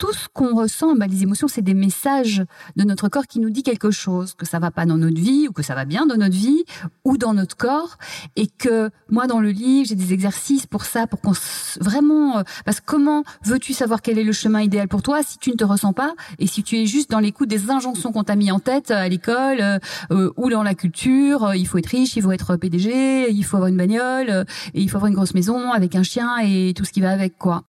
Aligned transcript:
tout 0.00 0.12
ce 0.14 0.28
qu'on 0.32 0.56
ressent, 0.56 0.96
bah, 0.96 1.06
les 1.06 1.22
émotions, 1.22 1.46
c'est 1.46 1.62
des 1.62 1.74
messages 1.74 2.42
de 2.74 2.84
notre 2.84 3.08
corps 3.10 3.26
qui 3.26 3.38
nous 3.38 3.50
dit 3.50 3.62
quelque 3.62 3.90
chose, 3.90 4.32
que 4.34 4.46
ça 4.46 4.58
va 4.58 4.70
pas 4.70 4.86
dans 4.86 4.96
notre 4.96 5.20
vie 5.20 5.46
ou 5.46 5.52
que 5.52 5.62
ça 5.62 5.74
va 5.74 5.84
bien 5.84 6.06
dans 6.06 6.16
notre 6.16 6.34
vie 6.34 6.64
ou 7.04 7.18
dans 7.18 7.34
notre 7.34 7.54
corps, 7.56 7.98
et 8.34 8.46
que 8.46 8.90
moi 9.10 9.26
dans 9.26 9.40
le 9.40 9.50
livre 9.50 9.86
j'ai 9.86 9.94
des 9.94 10.14
exercices 10.14 10.66
pour 10.66 10.86
ça, 10.86 11.06
pour 11.06 11.20
qu'on 11.20 11.34
vraiment, 11.80 12.38
euh, 12.38 12.42
parce 12.64 12.80
que 12.80 12.86
comment 12.86 13.24
veux-tu 13.44 13.74
savoir 13.74 14.00
quel 14.00 14.18
est 14.18 14.24
le 14.24 14.32
chemin 14.32 14.62
idéal 14.62 14.88
pour 14.88 15.02
toi 15.02 15.22
si 15.22 15.38
tu 15.38 15.50
ne 15.50 15.56
te 15.56 15.64
ressens 15.64 15.92
pas 15.92 16.14
et 16.38 16.46
si 16.46 16.62
tu 16.62 16.78
es 16.78 16.86
juste 16.86 17.10
dans 17.10 17.20
l'écoute 17.20 17.50
des 17.50 17.70
injonctions 17.70 18.10
qu'on 18.10 18.24
t'a 18.24 18.36
mis 18.36 18.50
en 18.50 18.58
tête 18.58 18.90
à 18.90 19.06
l'école 19.06 19.80
euh, 20.10 20.30
ou 20.38 20.48
dans 20.48 20.62
la 20.62 20.74
culture, 20.74 21.54
il 21.54 21.66
faut 21.66 21.76
être 21.76 21.86
riche, 21.86 22.16
il 22.16 22.22
faut 22.22 22.32
être 22.32 22.56
PDG, 22.56 23.30
il 23.30 23.44
faut 23.44 23.58
avoir 23.58 23.68
une 23.68 23.76
bagnole 23.76 24.46
et 24.72 24.80
il 24.80 24.88
faut 24.88 24.96
avoir 24.96 25.08
une 25.08 25.14
grosse 25.14 25.34
maison 25.34 25.72
avec 25.72 25.94
un 25.94 26.02
chien 26.02 26.38
et 26.42 26.72
tout 26.74 26.86
ce 26.86 26.92
qui 26.92 27.02
va 27.02 27.10
avec 27.10 27.36
quoi. 27.36 27.64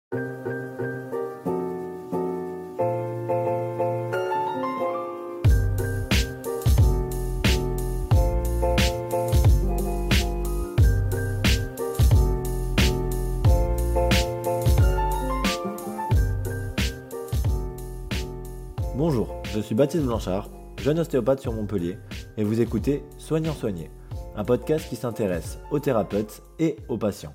Je 19.53 19.61
suis 19.61 19.75
Baptiste 19.75 20.05
Blanchard, 20.05 20.49
jeune 20.79 21.01
ostéopathe 21.01 21.41
sur 21.41 21.53
Montpellier, 21.53 21.99
et 22.37 22.45
vous 22.45 22.61
écoutez 22.61 23.03
Soignant 23.19 23.53
Soigné, 23.53 23.91
un 24.37 24.45
podcast 24.45 24.89
qui 24.89 24.95
s'intéresse 24.95 25.59
aux 25.73 25.81
thérapeutes 25.81 26.43
et 26.61 26.77
aux 26.89 26.99
patients. 26.99 27.35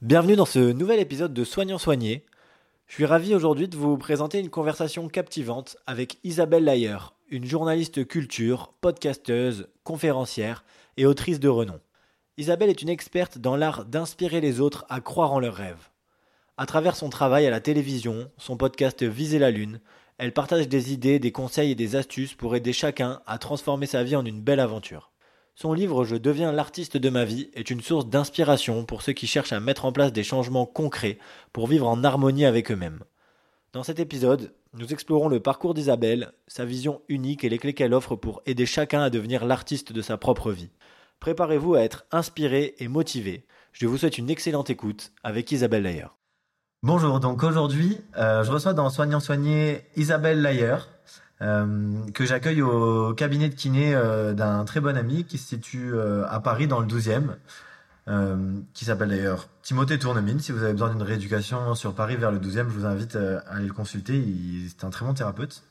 Bienvenue 0.00 0.36
dans 0.36 0.46
ce 0.46 0.72
nouvel 0.72 0.98
épisode 0.98 1.34
de 1.34 1.44
Soignant 1.44 1.76
Soigné. 1.76 2.24
Je 2.86 2.94
suis 2.94 3.04
ravi 3.04 3.34
aujourd'hui 3.34 3.68
de 3.68 3.76
vous 3.76 3.98
présenter 3.98 4.38
une 4.38 4.48
conversation 4.48 5.08
captivante 5.08 5.76
avec 5.86 6.18
Isabelle 6.24 6.64
Layer, 6.64 6.96
une 7.28 7.44
journaliste 7.44 8.06
culture, 8.06 8.72
podcasteuse, 8.80 9.68
conférencière 9.84 10.64
et 10.96 11.04
autrice 11.04 11.40
de 11.40 11.48
renom. 11.48 11.80
Isabelle 12.38 12.70
est 12.70 12.82
une 12.82 12.88
experte 12.88 13.36
dans 13.36 13.56
l'art 13.56 13.84
d'inspirer 13.84 14.40
les 14.40 14.60
autres 14.60 14.86
à 14.88 15.02
croire 15.02 15.34
en 15.34 15.40
leurs 15.40 15.56
rêves. 15.56 15.90
À 16.56 16.64
travers 16.64 16.96
son 16.96 17.10
travail 17.10 17.46
à 17.46 17.50
la 17.50 17.60
télévision, 17.60 18.30
son 18.38 18.56
podcast 18.56 19.02
Viser 19.02 19.38
la 19.38 19.50
Lune, 19.50 19.80
elle 20.18 20.32
partage 20.32 20.68
des 20.68 20.92
idées, 20.92 21.18
des 21.18 21.32
conseils 21.32 21.72
et 21.72 21.74
des 21.74 21.94
astuces 21.94 22.34
pour 22.34 22.56
aider 22.56 22.72
chacun 22.72 23.20
à 23.26 23.38
transformer 23.38 23.86
sa 23.86 24.02
vie 24.02 24.16
en 24.16 24.24
une 24.24 24.40
belle 24.40 24.60
aventure. 24.60 25.12
Son 25.54 25.72
livre 25.72 26.04
Je 26.04 26.16
deviens 26.16 26.52
l'artiste 26.52 26.96
de 26.96 27.10
ma 27.10 27.24
vie 27.24 27.50
est 27.54 27.70
une 27.70 27.80
source 27.80 28.06
d'inspiration 28.06 28.84
pour 28.84 29.02
ceux 29.02 29.12
qui 29.12 29.26
cherchent 29.26 29.52
à 29.52 29.60
mettre 29.60 29.84
en 29.84 29.92
place 29.92 30.12
des 30.12 30.22
changements 30.22 30.66
concrets 30.66 31.18
pour 31.52 31.66
vivre 31.66 31.86
en 31.86 32.02
harmonie 32.02 32.44
avec 32.44 32.70
eux-mêmes. 32.70 33.00
Dans 33.72 33.82
cet 33.82 34.00
épisode, 34.00 34.54
nous 34.72 34.92
explorons 34.92 35.28
le 35.28 35.40
parcours 35.40 35.74
d'Isabelle, 35.74 36.32
sa 36.46 36.64
vision 36.64 37.02
unique 37.08 37.44
et 37.44 37.48
les 37.48 37.58
clés 37.58 37.74
qu'elle 37.74 37.94
offre 37.94 38.16
pour 38.16 38.42
aider 38.46 38.66
chacun 38.66 39.02
à 39.02 39.10
devenir 39.10 39.44
l'artiste 39.44 39.92
de 39.92 40.02
sa 40.02 40.16
propre 40.16 40.50
vie. 40.50 40.70
Préparez-vous 41.20 41.74
à 41.74 41.82
être 41.82 42.06
inspiré 42.10 42.74
et 42.78 42.88
motivé. 42.88 43.46
Je 43.72 43.86
vous 43.86 43.98
souhaite 43.98 44.18
une 44.18 44.30
excellente 44.30 44.70
écoute 44.70 45.12
avec 45.22 45.52
Isabelle 45.52 45.82
d'ailleurs. 45.82 46.15
Bonjour, 46.82 47.20
donc 47.20 47.42
aujourd'hui, 47.42 47.98
euh, 48.18 48.44
je 48.44 48.52
reçois 48.52 48.74
dans 48.74 48.90
Soignant 48.90 49.18
Soigné 49.18 49.86
Isabelle 49.96 50.42
Layer, 50.42 50.76
euh, 51.40 52.04
que 52.12 52.26
j'accueille 52.26 52.60
au 52.60 53.14
cabinet 53.14 53.48
de 53.48 53.54
kiné 53.54 53.94
euh, 53.94 54.34
d'un 54.34 54.62
très 54.66 54.80
bon 54.80 54.94
ami 54.94 55.24
qui 55.24 55.38
se 55.38 55.48
situe 55.48 55.94
à 56.28 56.38
Paris 56.38 56.68
dans 56.68 56.80
le 56.80 56.86
12e, 56.86 57.36
qui 58.74 58.84
s'appelle 58.84 59.08
d'ailleurs 59.08 59.48
Timothée 59.62 59.98
Tournemine. 59.98 60.38
Si 60.38 60.52
vous 60.52 60.62
avez 60.62 60.72
besoin 60.72 60.90
d'une 60.90 61.02
rééducation 61.02 61.74
sur 61.74 61.94
Paris 61.94 62.16
vers 62.16 62.30
le 62.30 62.38
12e, 62.38 62.68
je 62.68 62.78
vous 62.78 62.86
invite 62.86 63.16
à 63.16 63.38
aller 63.48 63.66
le 63.66 63.72
consulter. 63.72 64.22
C'est 64.68 64.84
un 64.84 64.90
très 64.90 65.06
bon 65.06 65.14
thérapeute. 65.14 65.62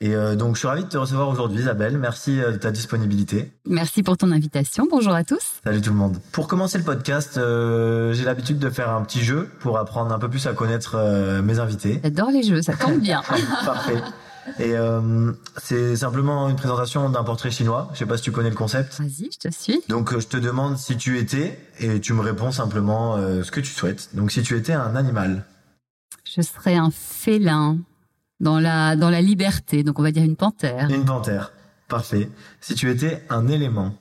Et 0.00 0.14
euh, 0.14 0.36
donc, 0.36 0.54
je 0.54 0.60
suis 0.60 0.68
ravi 0.68 0.84
de 0.84 0.88
te 0.88 0.96
recevoir 0.96 1.28
aujourd'hui, 1.28 1.60
Isabelle. 1.60 1.98
Merci 1.98 2.40
euh, 2.40 2.52
de 2.52 2.56
ta 2.56 2.70
disponibilité. 2.70 3.52
Merci 3.66 4.04
pour 4.04 4.16
ton 4.16 4.30
invitation. 4.30 4.86
Bonjour 4.88 5.12
à 5.12 5.24
tous. 5.24 5.60
Salut 5.64 5.80
tout 5.80 5.90
le 5.90 5.96
monde. 5.96 6.18
Pour 6.30 6.46
commencer 6.46 6.78
le 6.78 6.84
podcast, 6.84 7.36
euh, 7.36 8.12
j'ai 8.12 8.24
l'habitude 8.24 8.60
de 8.60 8.70
faire 8.70 8.90
un 8.90 9.02
petit 9.02 9.24
jeu 9.24 9.48
pour 9.58 9.76
apprendre 9.78 10.14
un 10.14 10.18
peu 10.20 10.28
plus 10.28 10.46
à 10.46 10.52
connaître 10.52 10.96
mes 11.42 11.58
invités. 11.58 12.00
J'adore 12.02 12.30
les 12.30 12.44
jeux, 12.44 12.62
ça 12.62 12.74
tombe 12.74 13.00
bien. 13.00 13.22
Parfait. 13.64 14.00
Et 14.60 14.74
c'est 15.62 15.96
simplement 15.96 16.48
une 16.48 16.56
présentation 16.56 17.10
d'un 17.10 17.24
portrait 17.24 17.50
chinois. 17.50 17.90
Je 17.92 17.98
sais 17.98 18.06
pas 18.06 18.16
si 18.16 18.22
tu 18.22 18.32
connais 18.32 18.50
le 18.50 18.56
concept. 18.56 18.98
Vas-y, 18.98 19.30
je 19.32 19.48
te 19.48 19.54
suis. 19.54 19.82
Donc, 19.88 20.18
je 20.18 20.26
te 20.26 20.36
demande 20.36 20.78
si 20.78 20.96
tu 20.96 21.18
étais 21.18 21.58
et 21.80 22.00
tu 22.00 22.12
me 22.12 22.20
réponds 22.20 22.52
simplement 22.52 23.16
ce 23.16 23.50
que 23.50 23.60
tu 23.60 23.72
souhaites. 23.72 24.14
Donc, 24.14 24.30
si 24.30 24.42
tu 24.42 24.56
étais 24.56 24.72
un 24.72 24.96
animal. 24.96 25.44
Je 26.24 26.40
serais 26.40 26.76
un 26.76 26.90
félin 26.90 27.78
dans 28.40 28.60
la, 28.60 28.96
dans 28.96 29.10
la 29.10 29.20
liberté. 29.20 29.82
Donc 29.82 29.98
on 29.98 30.02
va 30.02 30.10
dire 30.10 30.24
une 30.24 30.36
panthère. 30.36 30.88
Une 30.90 31.04
panthère. 31.04 31.52
Parfait. 31.88 32.30
Si 32.60 32.74
tu 32.74 32.90
étais 32.90 33.24
un 33.30 33.48
élément. 33.48 33.94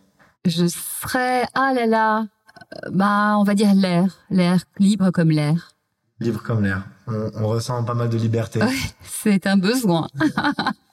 Je 0.45 0.67
serais, 0.67 1.45
ah 1.53 1.73
là 1.73 1.85
là, 1.85 2.19
euh, 2.21 2.89
bah, 2.91 3.35
on 3.37 3.43
va 3.43 3.55
dire 3.55 3.73
l'air. 3.73 4.17
L'air, 4.29 4.59
libre 4.79 5.11
comme 5.11 5.31
l'air. 5.31 5.71
Libre 6.19 6.41
comme 6.41 6.63
l'air. 6.63 6.83
On, 7.07 7.47
ressent 7.47 7.83
pas 7.83 7.93
mal 7.93 8.09
de 8.09 8.17
liberté. 8.17 8.59
c'est 9.03 9.47
un 9.47 9.57
besoin. 9.57 10.07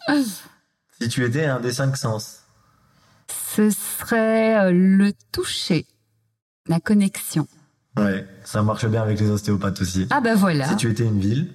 si 1.01 1.09
tu 1.09 1.25
étais 1.25 1.47
un 1.47 1.61
des 1.61 1.73
cinq 1.73 1.97
sens. 1.97 2.41
Ce 3.57 3.71
serait 3.71 4.59
euh, 4.59 4.73
le 4.73 5.13
toucher, 5.33 5.87
la 6.69 6.79
connexion. 6.79 7.49
Ouais, 7.97 8.27
ça 8.45 8.63
marche 8.63 8.87
bien 8.87 9.03
avec 9.03 9.19
les 9.21 9.31
ostéopathes 9.31 9.81
aussi. 9.81 10.07
Ah 10.11 10.21
ben 10.21 10.35
voilà. 10.35 10.69
Si 10.69 10.77
tu 10.77 10.91
étais 10.91 11.05
une 11.05 11.21
ville. 11.21 11.55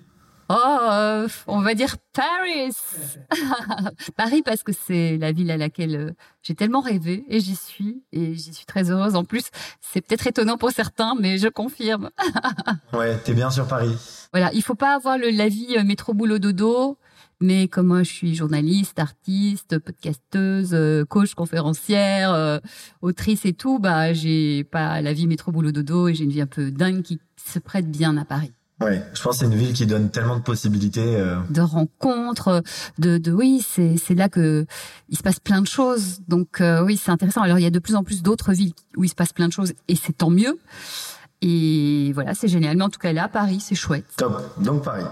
Oh, 0.52 0.78
euh, 0.82 1.28
on 1.46 1.62
va 1.62 1.76
dire 1.76 1.96
Paris. 2.12 2.74
Paris 4.18 4.42
parce 4.42 4.64
que 4.64 4.72
c'est 4.72 5.16
la 5.18 5.32
ville 5.32 5.52
à 5.52 5.58
laquelle 5.58 5.96
euh, 5.96 6.12
j'ai 6.42 6.56
tellement 6.56 6.82
rêvé 6.82 7.24
et 7.30 7.40
j'y 7.40 7.56
suis 7.56 8.02
et 8.12 8.34
j'y 8.34 8.52
suis 8.56 8.66
très 8.66 8.90
heureuse. 8.90 9.16
En 9.16 9.24
plus, 9.24 9.44
c'est 9.80 10.02
peut-être 10.02 10.26
étonnant 10.26 10.58
pour 10.58 10.72
certains, 10.72 11.14
mais 11.14 11.38
je 11.38 11.50
confirme. 11.50 12.10
ouais, 12.94 13.16
t'es 13.20 13.36
bien 13.36 13.52
sur 13.52 13.68
Paris. 13.68 13.96
Voilà, 14.32 14.52
il 14.54 14.64
faut 14.64 14.74
pas 14.74 14.96
avoir 14.96 15.20
le, 15.20 15.30
la 15.30 15.50
vie 15.50 15.76
euh, 15.78 15.84
métro 15.84 16.16
boulot 16.16 16.40
dodo. 16.40 16.98
Mais 17.42 17.68
comme 17.68 17.88
moi, 17.88 18.02
je 18.02 18.12
suis 18.12 18.36
journaliste, 18.36 18.98
artiste, 19.00 19.78
podcasteuse, 19.78 21.06
coach, 21.08 21.36
conférencière, 21.36 22.60
autrice 23.02 23.46
et 23.46 23.54
tout, 23.54 23.80
bah, 23.80 24.12
j'ai 24.12 24.66
pas 24.66 25.00
la 25.00 25.14
vie 25.14 25.26
métro 25.26 25.54
boulot 25.54 25.72
dodo 25.72 26.10
et 26.10 26.16
j'ai 26.16 26.26
une 26.26 26.32
vie 26.32 26.42
un 26.42 26.48
peu 26.48 26.70
dingue 26.70 27.02
qui 27.02 27.22
se 27.38 27.60
prête 27.60 27.90
bien 27.90 28.18
à 28.18 28.26
Paris. 28.26 28.52
Ouais, 28.82 29.04
je 29.14 29.22
pense 29.22 29.34
que 29.34 29.40
c'est 29.40 29.52
une 29.52 29.60
ville 29.60 29.74
qui 29.74 29.86
donne 29.86 30.10
tellement 30.10 30.38
de 30.38 30.42
possibilités. 30.42 31.18
Euh. 31.18 31.36
De 31.50 31.62
rencontres, 31.62 32.64
de, 32.98 33.18
de 33.18 33.32
oui, 33.32 33.66
c'est 33.68 33.98
c'est 33.98 34.16
là 34.16 34.30
que 34.30 34.66
il 35.10 35.18
se 35.18 35.24
passe 35.24 35.40
plein 35.40 35.62
de 35.62 35.68
choses. 35.68 36.20
Donc 36.28 36.62
euh, 36.62 36.84
oui, 36.84 36.96
c'est 36.96 37.12
intéressant. 37.12 37.42
Alors 37.42 37.60
il 37.60 37.64
y 37.64 37.68
a 37.68 37.72
de 37.72 37.80
plus 37.80 37.96
en 37.96 38.04
plus 38.04 38.22
d'autres 38.22 38.54
villes 38.54 38.74
où 38.96 39.04
il 39.04 39.10
se 39.10 39.16
passe 39.16 39.34
plein 39.34 39.48
de 39.48 39.54
choses 39.54 39.74
et 39.90 39.96
c'est 39.96 40.14
tant 40.14 40.30
mieux. 40.30 40.58
Et 41.42 42.12
voilà, 42.14 42.34
c'est 42.34 42.48
génial. 42.48 42.78
Mais 42.78 42.84
en 42.84 42.90
tout 42.90 43.00
cas 43.00 43.12
là, 43.12 43.28
Paris, 43.28 43.60
c'est 43.60 43.76
chouette. 43.76 44.06
Top. 44.16 44.42
Donc 44.62 44.84
Paris. 44.84 45.06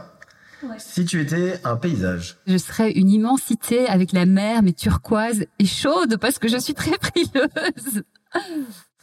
Ouais. 0.63 0.75
Si 0.79 1.05
tu 1.05 1.21
étais 1.21 1.59
un 1.65 1.75
paysage. 1.75 2.37
Je 2.47 2.57
serais 2.57 2.91
une 2.91 3.09
immensité 3.09 3.87
avec 3.87 4.11
la 4.11 4.25
mer, 4.25 4.63
mais 4.63 4.73
turquoise 4.73 5.45
et 5.59 5.65
chaude 5.65 6.17
parce 6.17 6.39
que 6.39 6.47
je 6.47 6.57
suis 6.57 6.73
très 6.73 6.93
frileuse. 7.01 8.03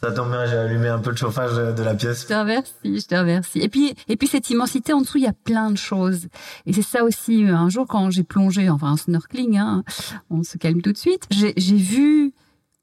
Ça 0.05 0.11
tombe 0.11 0.29
bien, 0.29 0.45
j'ai 0.45 0.55
allumé 0.55 0.87
un 0.87 0.99
peu 0.99 1.09
le 1.09 1.15
chauffage 1.15 1.55
de 1.55 1.81
la 1.81 1.95
pièce. 1.95 2.21
Je 2.21 2.27
te 2.27 2.33
remercie, 2.35 2.73
je 2.83 3.07
te 3.07 3.15
remercie. 3.15 3.59
Et 3.59 3.69
puis, 3.69 3.95
et 4.07 4.15
puis 4.17 4.27
cette 4.27 4.47
immensité 4.51 4.93
en 4.93 5.01
dessous, 5.01 5.17
il 5.17 5.23
y 5.23 5.27
a 5.27 5.33
plein 5.33 5.71
de 5.71 5.77
choses. 5.77 6.27
Et 6.67 6.73
c'est 6.73 6.83
ça 6.83 7.03
aussi. 7.03 7.43
Euh, 7.43 7.55
un 7.55 7.69
jour, 7.69 7.87
quand 7.87 8.11
j'ai 8.11 8.23
plongé, 8.23 8.69
enfin 8.69 8.91
un 8.91 8.97
snorkeling, 8.97 9.57
hein, 9.57 9.83
on 10.29 10.43
se 10.43 10.59
calme 10.59 10.83
tout 10.83 10.91
de 10.91 10.97
suite. 10.97 11.23
J'ai 11.31 11.75
vu. 11.75 12.35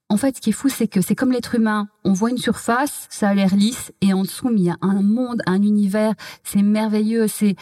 En 0.09 0.17
fait, 0.17 0.35
ce 0.35 0.41
qui 0.41 0.51
est 0.51 0.53
fou, 0.53 0.69
c'est 0.69 0.89
que 0.89 1.01
c'est 1.01 1.15
comme 1.15 1.31
l'être 1.31 1.55
humain. 1.55 1.87
On 2.03 2.13
voit 2.13 2.31
une 2.31 2.39
surface, 2.39 3.07
ça 3.09 3.29
a 3.29 3.35
l'air 3.35 3.55
lisse, 3.55 3.93
et 4.01 4.13
en 4.13 4.23
dessous, 4.23 4.51
il 4.51 4.65
y 4.65 4.71
a 4.71 4.77
un 4.81 5.01
monde, 5.01 5.43
un 5.47 5.63
univers. 5.63 6.15
C'est 6.43 6.63
merveilleux, 6.63 7.29
c'est 7.29 7.55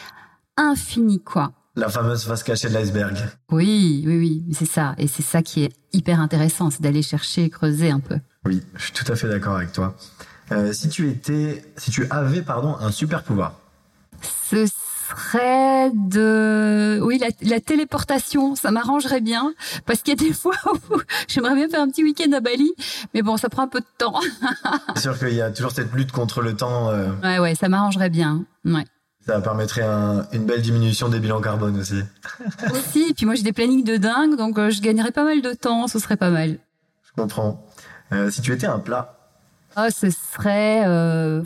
infini, 0.57 1.21
quoi. 1.21 1.51
La 1.75 1.87
fameuse 1.87 2.23
face 2.23 2.41
cachée 2.41 2.67
de 2.67 2.73
l'iceberg. 2.73 3.15
Oui, 3.51 4.03
oui, 4.07 4.17
oui, 4.17 4.43
c'est 4.53 4.65
ça. 4.65 4.95
Et 4.97 5.05
c'est 5.05 5.21
ça 5.21 5.43
qui 5.43 5.65
est 5.65 5.71
hyper 5.93 6.19
intéressant, 6.19 6.71
c'est 6.71 6.81
d'aller 6.81 7.03
chercher, 7.03 7.51
creuser 7.51 7.91
un 7.91 7.99
peu. 7.99 8.17
Oui, 8.45 8.63
je 8.75 8.83
suis 8.85 8.93
tout 8.93 9.11
à 9.11 9.15
fait 9.15 9.27
d'accord 9.27 9.55
avec 9.55 9.71
toi. 9.71 9.95
Euh, 10.51 10.73
si 10.73 10.89
tu 10.89 11.09
étais, 11.09 11.63
si 11.77 11.91
tu 11.91 12.07
avais, 12.09 12.41
pardon, 12.41 12.75
un 12.79 12.91
super 12.91 13.23
pouvoir. 13.23 13.53
Ce 14.49 14.65
serait 14.65 15.91
de, 15.93 16.99
oui, 17.03 17.21
la, 17.41 17.59
téléportation. 17.59 18.55
Ça 18.55 18.71
m'arrangerait 18.71 19.21
bien 19.21 19.53
parce 19.85 20.01
qu'il 20.01 20.19
y 20.19 20.25
a 20.25 20.27
des 20.27 20.33
fois 20.37 20.55
où 20.89 20.97
j'aimerais 21.27 21.53
bien 21.53 21.69
faire 21.69 21.81
un 21.81 21.89
petit 21.89 22.03
week-end 22.03 22.31
à 22.33 22.39
Bali, 22.39 22.73
mais 23.13 23.21
bon, 23.21 23.37
ça 23.37 23.47
prend 23.47 23.63
un 23.63 23.67
peu 23.67 23.79
de 23.79 23.85
temps. 23.99 24.19
C'est 24.95 25.01
sûr 25.01 25.19
qu'il 25.19 25.35
y 25.35 25.41
a 25.41 25.51
toujours 25.51 25.71
cette 25.71 25.93
lutte 25.93 26.11
contre 26.11 26.41
le 26.41 26.55
temps. 26.55 26.89
Euh... 26.89 27.11
Ouais, 27.23 27.37
ouais, 27.37 27.55
ça 27.55 27.69
m'arrangerait 27.69 28.09
bien. 28.09 28.43
Ouais. 28.65 28.85
Ça 29.27 29.39
permettrait 29.39 29.85
une 30.33 30.45
belle 30.45 30.63
diminution 30.63 31.07
des 31.07 31.19
bilans 31.19 31.41
carbone 31.41 31.79
aussi. 31.79 32.01
aussi, 32.71 33.09
et 33.11 33.13
puis 33.13 33.27
moi 33.27 33.35
j'ai 33.35 33.43
des 33.43 33.53
plannings 33.53 33.83
de 33.83 33.97
dingue, 33.97 34.35
donc 34.35 34.57
euh, 34.57 34.71
je 34.71 34.81
gagnerais 34.81 35.11
pas 35.11 35.23
mal 35.23 35.43
de 35.43 35.53
temps, 35.53 35.87
ce 35.87 35.99
serait 35.99 36.17
pas 36.17 36.31
mal. 36.31 36.57
Je 37.03 37.21
comprends. 37.21 37.63
Euh, 38.13 38.29
si 38.29 38.41
tu 38.41 38.51
étais 38.53 38.67
un 38.67 38.79
plat 38.79 39.17
oh, 39.77 39.87
Ce 39.89 40.09
serait, 40.09 40.83
euh, 40.85 41.43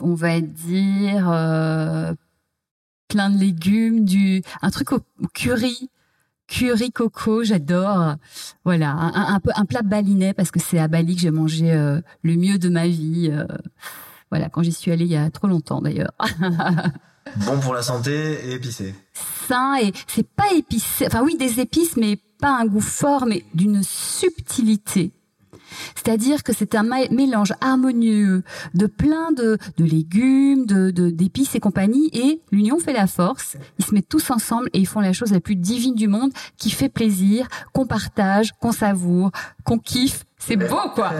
on 0.00 0.14
va 0.14 0.40
dire, 0.40 1.30
euh, 1.30 2.14
plein 3.08 3.30
de 3.30 3.38
légumes, 3.38 4.04
du 4.04 4.42
un 4.62 4.70
truc 4.70 4.92
au, 4.92 5.00
curry, 5.34 5.90
curry 6.46 6.90
coco, 6.92 7.44
j'adore. 7.44 8.14
Voilà, 8.64 8.90
un, 8.90 9.34
un, 9.34 9.40
peu 9.40 9.50
un 9.54 9.64
plat 9.64 9.82
balinais 9.82 10.34
parce 10.34 10.50
que 10.50 10.60
c'est 10.60 10.78
à 10.78 10.88
Bali 10.88 11.14
que 11.16 11.22
j'ai 11.22 11.30
mangé 11.30 11.72
euh, 11.72 12.00
le 12.22 12.36
mieux 12.36 12.58
de 12.58 12.68
ma 12.68 12.86
vie. 12.86 13.30
Euh, 13.32 13.46
voilà, 14.30 14.48
quand 14.48 14.62
j'y 14.62 14.72
suis 14.72 14.90
allée 14.90 15.04
il 15.04 15.12
y 15.12 15.16
a 15.16 15.30
trop 15.30 15.46
longtemps 15.46 15.80
d'ailleurs. 15.80 16.12
bon 17.46 17.60
pour 17.60 17.74
la 17.74 17.82
santé 17.82 18.48
et 18.48 18.54
épicé. 18.54 18.94
Sain 19.48 19.76
et 19.76 19.92
c'est 20.06 20.26
pas 20.28 20.52
épicé. 20.54 21.06
Enfin 21.06 21.22
oui, 21.22 21.36
des 21.36 21.60
épices, 21.60 21.96
mais 21.96 22.18
pas 22.40 22.58
un 22.58 22.66
goût 22.66 22.80
fort, 22.80 23.26
mais 23.26 23.44
d'une 23.54 23.82
subtilité. 23.82 25.12
C'est-à-dire 25.94 26.42
que 26.42 26.52
c'est 26.52 26.74
un 26.74 26.84
mélange 27.10 27.52
harmonieux 27.60 28.42
de 28.74 28.86
plein 28.86 29.32
de, 29.32 29.58
légumes, 29.78 30.66
de 30.66 30.90
d'épices 31.10 31.54
et 31.54 31.60
compagnie, 31.60 32.10
et 32.12 32.40
l'union 32.52 32.78
fait 32.78 32.92
la 32.92 33.06
force. 33.06 33.56
Ils 33.78 33.84
se 33.84 33.94
mettent 33.94 34.08
tous 34.08 34.30
ensemble 34.30 34.68
et 34.72 34.78
ils 34.78 34.86
font 34.86 35.00
la 35.00 35.12
chose 35.12 35.32
la 35.32 35.40
plus 35.40 35.56
divine 35.56 35.94
du 35.94 36.08
monde, 36.08 36.32
qui 36.56 36.70
fait 36.70 36.88
plaisir, 36.88 37.48
qu'on 37.72 37.86
partage, 37.86 38.52
qu'on 38.60 38.72
savoure, 38.72 39.30
qu'on 39.64 39.78
kiffe. 39.78 40.24
C'est 40.38 40.56
beau, 40.56 40.90
quoi. 40.94 41.12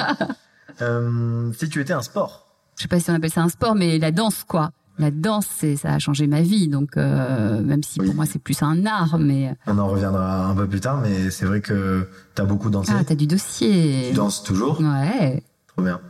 euh, 0.80 1.52
si 1.52 1.68
tu 1.68 1.80
étais 1.80 1.92
un 1.92 2.02
sport? 2.02 2.46
Je 2.76 2.82
sais 2.82 2.88
pas 2.88 3.00
si 3.00 3.10
on 3.10 3.14
appelle 3.14 3.30
ça 3.30 3.42
un 3.42 3.48
sport, 3.48 3.74
mais 3.74 3.98
la 3.98 4.10
danse, 4.10 4.44
quoi 4.44 4.70
la 4.98 5.10
danse, 5.10 5.46
c'est, 5.54 5.76
ça 5.76 5.92
a 5.94 5.98
changé 5.98 6.26
ma 6.26 6.42
vie. 6.42 6.68
Donc, 6.68 6.96
euh, 6.96 7.62
même 7.62 7.82
si 7.82 7.98
pour 7.98 8.14
moi 8.14 8.26
c'est 8.26 8.38
plus 8.38 8.62
un 8.62 8.86
art, 8.86 9.18
mais 9.18 9.54
on 9.66 9.78
en 9.78 9.88
reviendra 9.88 10.46
un 10.46 10.54
peu 10.54 10.66
plus 10.66 10.80
tard. 10.80 11.00
Mais 11.02 11.30
c'est 11.30 11.46
vrai 11.46 11.60
que 11.60 12.08
tu 12.34 12.42
as 12.42 12.44
beaucoup 12.44 12.70
dansé. 12.70 12.92
Ah, 12.94 13.04
t'as 13.04 13.14
du 13.14 13.26
dossier. 13.26 14.06
Tu 14.10 14.14
danses 14.14 14.42
toujours? 14.42 14.80
Ouais. 14.80 15.42
Trop 15.68 15.82
bien. 15.82 16.00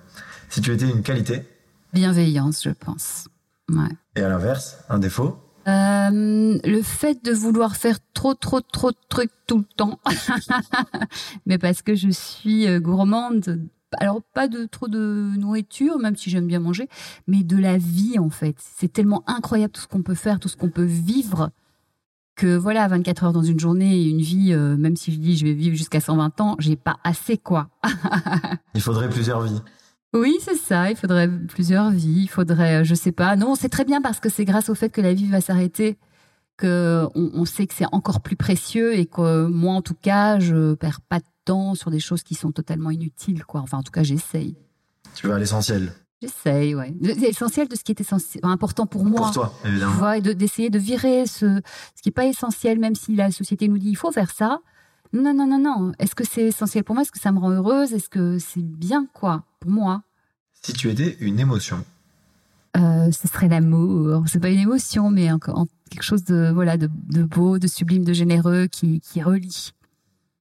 Si 0.49 0.61
tu 0.61 0.73
étais 0.73 0.89
une 0.89 1.03
qualité? 1.03 1.43
Bienveillance, 1.93 2.63
je 2.63 2.71
pense. 2.71 3.29
Ouais. 3.71 3.89
Et 4.15 4.23
à 4.23 4.29
l'inverse, 4.29 4.79
un 4.89 4.99
défaut? 4.99 5.37
Euh, 5.67 6.59
le 6.63 6.83
fait 6.83 7.25
de 7.25 7.33
vouloir 7.33 7.75
faire 7.75 7.99
trop, 8.15 8.35
trop, 8.35 8.61
trop 8.61 8.93
de 8.93 8.97
trucs 9.09 9.33
tout 9.49 9.59
le 9.59 9.65
temps. 9.77 9.99
mais 11.47 11.59
parce 11.59 11.83
que 11.83 11.97
je 11.97 12.09
suis 12.11 12.69
euh, 12.69 12.79
gourmande 12.79 13.67
alors 13.99 14.23
pas 14.35 14.49
de 14.49 14.67
trop 14.67 14.89
de 14.89 15.33
nourriture, 15.37 15.99
même 15.99 16.17
si 16.17 16.31
j'aime 16.31 16.47
bien 16.47 16.61
manger, 16.61 16.89
mais 17.27 17.43
de 17.43 17.57
la 17.57 17.77
vie 17.79 18.19
en 18.19 18.31
fait. 18.31 18.57
C'est 18.59 18.93
tellement 18.93 19.23
incroyable 19.27 19.73
tout 19.73 19.81
ce 19.81 19.89
qu'on 19.89 20.03
peut 20.03 20.15
faire, 20.15 20.39
tout 20.39 20.49
ce 20.49 20.57
qu'on 20.57 20.71
peut 20.71 20.85
vivre, 20.85 21.51
que 22.37 22.57
voilà, 22.57 22.87
24 22.89 23.25
heures 23.25 23.33
dans 23.33 23.43
une 23.43 23.59
journée 23.59 23.97
et 23.97 24.09
une 24.09 24.21
vie, 24.21 24.53
euh, 24.53 24.77
même 24.77 24.97
si 24.97 25.13
je 25.13 25.19
dis 25.19 25.37
je 25.37 25.45
vais 25.45 25.55
vivre 25.55 25.77
jusqu'à 25.77 26.01
120 26.01 26.41
ans, 26.41 26.57
j'ai 26.59 26.77
pas 26.77 26.99
assez 27.03 27.39
quoi. 27.39 27.69
il 28.75 28.81
faudrait 28.81 29.09
plusieurs 29.09 29.41
vies. 29.41 29.63
Oui, 30.15 30.37
c'est 30.41 30.57
ça. 30.57 30.91
Il 30.91 30.97
faudrait 30.97 31.29
plusieurs 31.29 31.91
vies. 31.91 32.23
Il 32.23 32.29
faudrait, 32.29 32.81
euh, 32.81 32.85
je 32.85 32.95
sais 32.95 33.13
pas. 33.13 33.37
Non, 33.37 33.55
c'est 33.55 33.69
très 33.69 33.85
bien 33.85 34.01
parce 34.01 34.21
que 34.21 34.29
c'est 34.29 34.45
grâce 34.45 34.71
au 34.71 34.75
fait 34.75 34.89
que 34.89 35.01
la 35.01 35.13
vie 35.13 35.29
va 35.29 35.41
s'arrêter 35.41 35.99
que 36.57 37.07
on, 37.15 37.45
sait 37.45 37.67
que 37.67 37.75
c'est 37.75 37.87
encore 37.93 38.21
plus 38.21 38.37
précieux 38.37 38.97
et 38.97 39.07
que 39.07 39.47
moi, 39.47 39.75
en 39.75 39.83
tout 39.83 39.95
cas, 39.95 40.39
je 40.39 40.75
perds 40.75 41.01
pas 41.03 41.19
de 41.19 41.25
sur 41.75 41.91
des 41.91 42.01
choses 42.01 42.23
qui 42.23 42.35
sont 42.35 42.53
totalement 42.53 42.91
inutiles, 42.91 43.45
quoi. 43.45 43.61
Enfin, 43.61 43.79
en 43.79 43.83
tout 43.83 43.93
cas, 43.93 44.03
j'essaye. 44.03 44.57
Tu 45.15 45.27
vas 45.27 45.37
à 45.37 45.39
l'essentiel. 45.39 45.93
J'essaye, 46.23 46.75
ouais. 46.75 46.95
L'essentiel 47.01 47.69
de 47.69 47.77
ce 47.77 47.85
qui 47.85 47.93
est 47.93 48.01
essentiel, 48.01 48.41
important 48.45 48.87
pour 48.87 49.05
moi. 49.05 49.21
Pour 49.21 49.31
toi, 49.33 49.53
évidemment. 49.65 50.13
et 50.13 50.21
d'essayer 50.21 50.71
de, 50.71 50.79
virer 50.79 51.27
ce, 51.27 51.61
ce 51.95 52.03
qui 52.03 52.09
n'est 52.09 52.13
pas 52.13 52.27
essentiel, 52.27 52.79
même 52.79 52.95
si 52.95 53.15
la 53.15 53.31
société 53.31 53.69
nous 53.69 53.79
dit 53.79 53.91
il 53.91 53.97
faut 53.97 54.13
faire 54.13 54.31
ça. 54.31 54.61
Non, 55.13 55.35
non, 55.35 55.47
non, 55.47 55.59
non. 55.59 55.93
Est-ce 55.99 56.15
que 56.15 56.25
c'est 56.25 56.47
essentiel 56.47 56.85
pour 56.85 56.95
moi? 56.95 57.03
Est-ce 57.03 57.13
que 57.13 57.21
ça 57.21 57.33
me 57.33 57.39
rend 57.39 57.51
heureuse? 57.51 57.93
Est-ce 57.93 58.09
que 58.09 58.39
c'est 58.39 58.63
bien, 58.63 59.07
quoi, 59.13 59.45
pour 59.61 59.71
moi? 59.71 60.03
Si 60.63 60.73
tu 60.73 60.91
étais 60.91 61.17
une 61.21 61.39
émotion 61.39 61.85
euh, 62.77 63.11
ce 63.11 63.27
serait 63.27 63.49
l'amour. 63.49 64.25
C'est 64.27 64.41
pas 64.41 64.51
une 64.51 64.59
émotion, 64.59 65.09
mais 65.11 65.29
quelque 65.91 66.03
chose 66.03 66.25
de 66.25 66.51
voilà 66.53 66.77
de, 66.77 66.89
beau, 67.23 67.59
de 67.59 67.67
sublime, 67.67 68.05
de 68.05 68.13
généreux 68.13 68.67
qui, 68.67 69.01
qui 69.01 69.23
relie. 69.23 69.73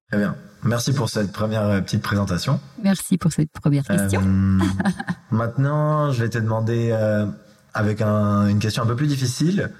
Très 0.09 0.19
bien. 0.19 0.35
Merci 0.63 0.93
pour 0.93 1.09
cette 1.09 1.31
première 1.31 1.63
euh, 1.63 1.81
petite 1.81 2.01
présentation. 2.01 2.59
Merci 2.81 3.17
pour 3.17 3.31
cette 3.31 3.51
première 3.51 3.83
question. 3.85 4.21
Euh, 4.21 4.59
maintenant, 5.31 6.11
je 6.11 6.23
vais 6.23 6.29
te 6.29 6.37
demander 6.37 6.89
euh, 6.91 7.25
avec 7.73 8.01
une 8.01 8.59
question 8.59 8.83
un 8.83 8.87
peu 8.87 8.95
plus 8.95 9.07
difficile. 9.07 9.71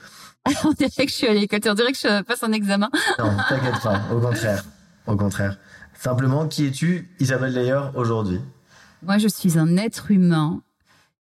on 0.64 0.72
dirait 0.74 1.06
que 1.06 1.12
je 1.12 1.16
suis 1.16 1.28
à 1.28 1.34
l'école, 1.34 1.60
on 1.68 1.74
dirait 1.74 1.92
que 1.92 1.98
je 1.98 2.22
passe 2.24 2.44
un 2.44 2.52
examen. 2.52 2.90
non, 3.20 3.36
t'inquiète 3.50 3.82
pas, 3.82 4.02
au 4.14 4.20
contraire. 4.20 4.64
Au 5.08 5.16
contraire. 5.16 5.58
Simplement, 6.00 6.48
qui 6.48 6.68
es-tu, 6.68 7.10
Isabelle 7.20 7.54
Leyer, 7.54 7.82
aujourd'hui? 7.96 8.40
Moi, 9.02 9.18
je 9.18 9.28
suis 9.28 9.58
un 9.58 9.78
être 9.78 10.12
humain 10.12 10.62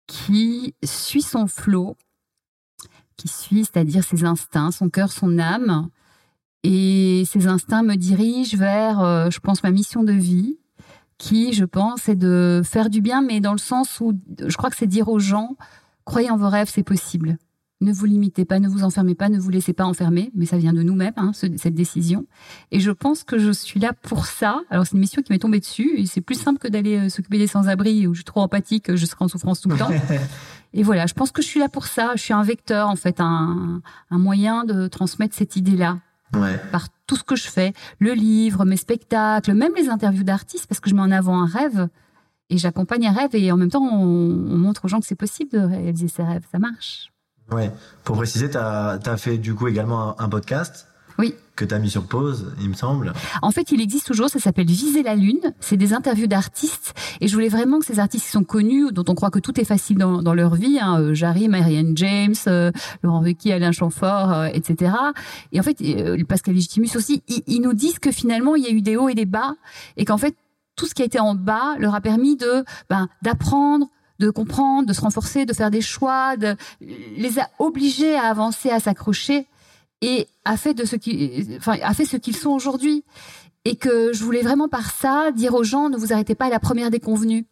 qui 0.06 0.74
suit 0.84 1.22
son 1.22 1.46
flot, 1.46 1.96
qui 3.16 3.28
suit, 3.28 3.64
c'est-à-dire 3.64 4.04
ses 4.04 4.24
instincts, 4.24 4.70
son 4.70 4.88
cœur, 4.88 5.12
son 5.12 5.38
âme, 5.38 5.88
et 6.62 7.24
ces 7.26 7.46
instincts 7.46 7.82
me 7.82 7.94
dirigent 7.94 8.56
vers, 8.56 9.00
euh, 9.00 9.30
je 9.30 9.38
pense, 9.40 9.62
ma 9.62 9.70
mission 9.70 10.02
de 10.02 10.12
vie, 10.12 10.58
qui, 11.18 11.52
je 11.52 11.64
pense, 11.64 12.08
est 12.08 12.16
de 12.16 12.62
faire 12.64 12.90
du 12.90 13.00
bien, 13.00 13.22
mais 13.22 13.40
dans 13.40 13.52
le 13.52 13.58
sens 13.58 14.00
où 14.00 14.12
je 14.38 14.56
crois 14.56 14.70
que 14.70 14.76
c'est 14.76 14.86
dire 14.86 15.08
aux 15.08 15.18
gens, 15.18 15.56
croyez 16.04 16.30
en 16.30 16.36
vos 16.36 16.48
rêves, 16.48 16.70
c'est 16.70 16.82
possible. 16.82 17.38
Ne 17.82 17.92
vous 17.92 18.06
limitez 18.06 18.46
pas, 18.46 18.58
ne 18.58 18.68
vous 18.68 18.84
enfermez 18.84 19.14
pas, 19.14 19.28
ne 19.28 19.38
vous 19.38 19.50
laissez 19.50 19.74
pas 19.74 19.84
enfermer, 19.84 20.30
mais 20.34 20.46
ça 20.46 20.56
vient 20.56 20.72
de 20.72 20.82
nous-mêmes, 20.82 21.12
hein, 21.16 21.32
cette 21.34 21.74
décision. 21.74 22.26
Et 22.70 22.80
je 22.80 22.90
pense 22.90 23.22
que 23.22 23.38
je 23.38 23.50
suis 23.50 23.78
là 23.80 23.92
pour 23.92 24.26
ça. 24.26 24.62
Alors 24.70 24.86
c'est 24.86 24.94
une 24.94 25.00
mission 25.00 25.20
qui 25.20 25.30
m'est 25.30 25.38
tombée 25.38 25.60
dessus, 25.60 25.92
et 25.98 26.06
c'est 26.06 26.22
plus 26.22 26.40
simple 26.40 26.58
que 26.58 26.68
d'aller 26.68 26.96
euh, 26.96 27.08
s'occuper 27.10 27.36
des 27.36 27.46
sans-abri 27.46 28.06
où 28.06 28.14
je 28.14 28.18
suis 28.18 28.24
trop 28.24 28.40
empathique, 28.40 28.94
je 28.94 29.04
serai 29.06 29.24
en 29.24 29.28
souffrance 29.28 29.60
tout 29.60 29.68
le 29.68 29.76
temps. 29.76 29.90
et 30.72 30.82
voilà, 30.82 31.06
je 31.06 31.12
pense 31.12 31.32
que 31.32 31.42
je 31.42 31.46
suis 31.46 31.60
là 31.60 31.68
pour 31.68 31.86
ça. 31.86 32.12
Je 32.16 32.22
suis 32.22 32.32
un 32.32 32.42
vecteur, 32.42 32.88
en 32.88 32.96
fait, 32.96 33.20
un, 33.20 33.82
un 34.10 34.18
moyen 34.18 34.64
de 34.64 34.88
transmettre 34.88 35.34
cette 35.34 35.56
idée-là 35.56 35.98
par 36.72 36.88
tout 37.06 37.16
ce 37.16 37.24
que 37.24 37.36
je 37.36 37.48
fais, 37.48 37.72
le 37.98 38.12
livre, 38.12 38.64
mes 38.64 38.76
spectacles, 38.76 39.52
même 39.54 39.72
les 39.76 39.88
interviews 39.88 40.24
d'artistes, 40.24 40.66
parce 40.66 40.80
que 40.80 40.90
je 40.90 40.94
mets 40.94 41.02
en 41.02 41.10
avant 41.10 41.40
un 41.40 41.46
rêve 41.46 41.88
et 42.50 42.58
j'accompagne 42.58 43.06
un 43.06 43.12
rêve 43.12 43.34
et 43.34 43.50
en 43.52 43.56
même 43.56 43.70
temps 43.70 43.82
on, 43.82 44.04
montre 44.04 44.84
aux 44.84 44.88
gens 44.88 45.00
que 45.00 45.06
c'est 45.06 45.14
possible 45.14 45.50
de 45.50 45.58
réaliser 45.58 46.08
ses 46.08 46.22
rêves, 46.22 46.44
ça 46.50 46.58
marche. 46.58 47.12
Ouais. 47.50 47.70
Pour 48.04 48.16
préciser, 48.16 48.50
tu 48.50 48.56
as, 48.56 49.16
fait 49.16 49.38
du 49.38 49.54
coup 49.54 49.68
également 49.68 50.20
un 50.20 50.28
podcast 50.28 50.88
oui. 51.18 51.34
Que 51.56 51.64
tu 51.64 51.74
as 51.74 51.78
mis 51.78 51.88
sur 51.88 52.06
pause, 52.06 52.52
il 52.60 52.68
me 52.68 52.74
semble. 52.74 53.14
En 53.40 53.50
fait, 53.50 53.72
il 53.72 53.80
existe 53.80 54.06
toujours, 54.06 54.28
ça 54.28 54.38
s'appelle 54.38 54.66
Viser 54.66 55.02
la 55.02 55.14
Lune. 55.14 55.40
C'est 55.58 55.78
des 55.78 55.94
interviews 55.94 56.26
d'artistes. 56.26 56.92
Et 57.22 57.28
je 57.28 57.34
voulais 57.34 57.48
vraiment 57.48 57.78
que 57.78 57.86
ces 57.86 57.98
artistes 57.98 58.26
qui 58.26 58.30
sont 58.30 58.44
connus, 58.44 58.92
dont 58.92 59.04
on 59.08 59.14
croit 59.14 59.30
que 59.30 59.38
tout 59.38 59.58
est 59.58 59.64
facile 59.64 59.96
dans, 59.96 60.34
leur 60.34 60.54
vie, 60.54 60.78
hein, 60.78 61.00
euh, 61.00 61.14
Jarry, 61.14 61.48
Marianne 61.48 61.96
James, 61.96 62.34
euh, 62.46 62.70
Laurent 63.02 63.20
Ruquier, 63.20 63.54
Alain 63.54 63.72
Chamfort, 63.72 64.32
euh, 64.32 64.46
etc. 64.52 64.92
Et 65.52 65.58
en 65.58 65.62
fait, 65.62 65.78
Pascal 66.28 66.54
Legitimus 66.54 66.90
aussi, 66.94 67.22
ils, 67.26 67.62
nous 67.62 67.72
disent 67.72 68.00
que 68.00 68.12
finalement, 68.12 68.54
il 68.54 68.64
y 68.64 68.66
a 68.66 68.70
eu 68.70 68.82
des 68.82 68.96
hauts 68.96 69.08
et 69.08 69.14
des 69.14 69.24
bas. 69.24 69.54
Et 69.96 70.04
qu'en 70.04 70.18
fait, 70.18 70.36
tout 70.76 70.84
ce 70.84 70.94
qui 70.94 71.00
a 71.00 71.06
été 71.06 71.18
en 71.18 71.34
bas 71.34 71.76
leur 71.78 71.94
a 71.94 72.02
permis 72.02 72.36
de 72.36 72.64
ben, 72.90 73.08
d'apprendre, 73.22 73.86
de 74.18 74.28
comprendre, 74.28 74.86
de 74.86 74.92
se 74.92 75.00
renforcer, 75.00 75.46
de 75.46 75.54
faire 75.54 75.70
des 75.70 75.80
choix, 75.80 76.36
de 76.36 76.54
les 76.80 77.38
a 77.38 77.48
obligés 77.58 78.14
à 78.14 78.24
avancer, 78.24 78.68
à 78.68 78.78
s'accrocher 78.78 79.46
et 80.02 80.28
a 80.44 80.56
fait 80.56 80.74
de 80.74 80.84
ce 80.84 80.96
qui, 80.96 81.46
enfin, 81.56 81.76
a 81.82 81.94
fait 81.94 82.04
ce 82.04 82.16
qu'ils 82.16 82.36
sont 82.36 82.50
aujourd'hui. 82.50 83.04
Et 83.64 83.74
que 83.74 84.12
je 84.12 84.22
voulais 84.22 84.42
vraiment 84.42 84.68
par 84.68 84.92
ça 84.92 85.32
dire 85.32 85.54
aux 85.54 85.64
gens 85.64 85.88
ne 85.88 85.96
vous 85.96 86.12
arrêtez 86.12 86.36
pas 86.36 86.44
à 86.44 86.50
la 86.50 86.60
première 86.60 86.88
déconvenue. 86.88 87.46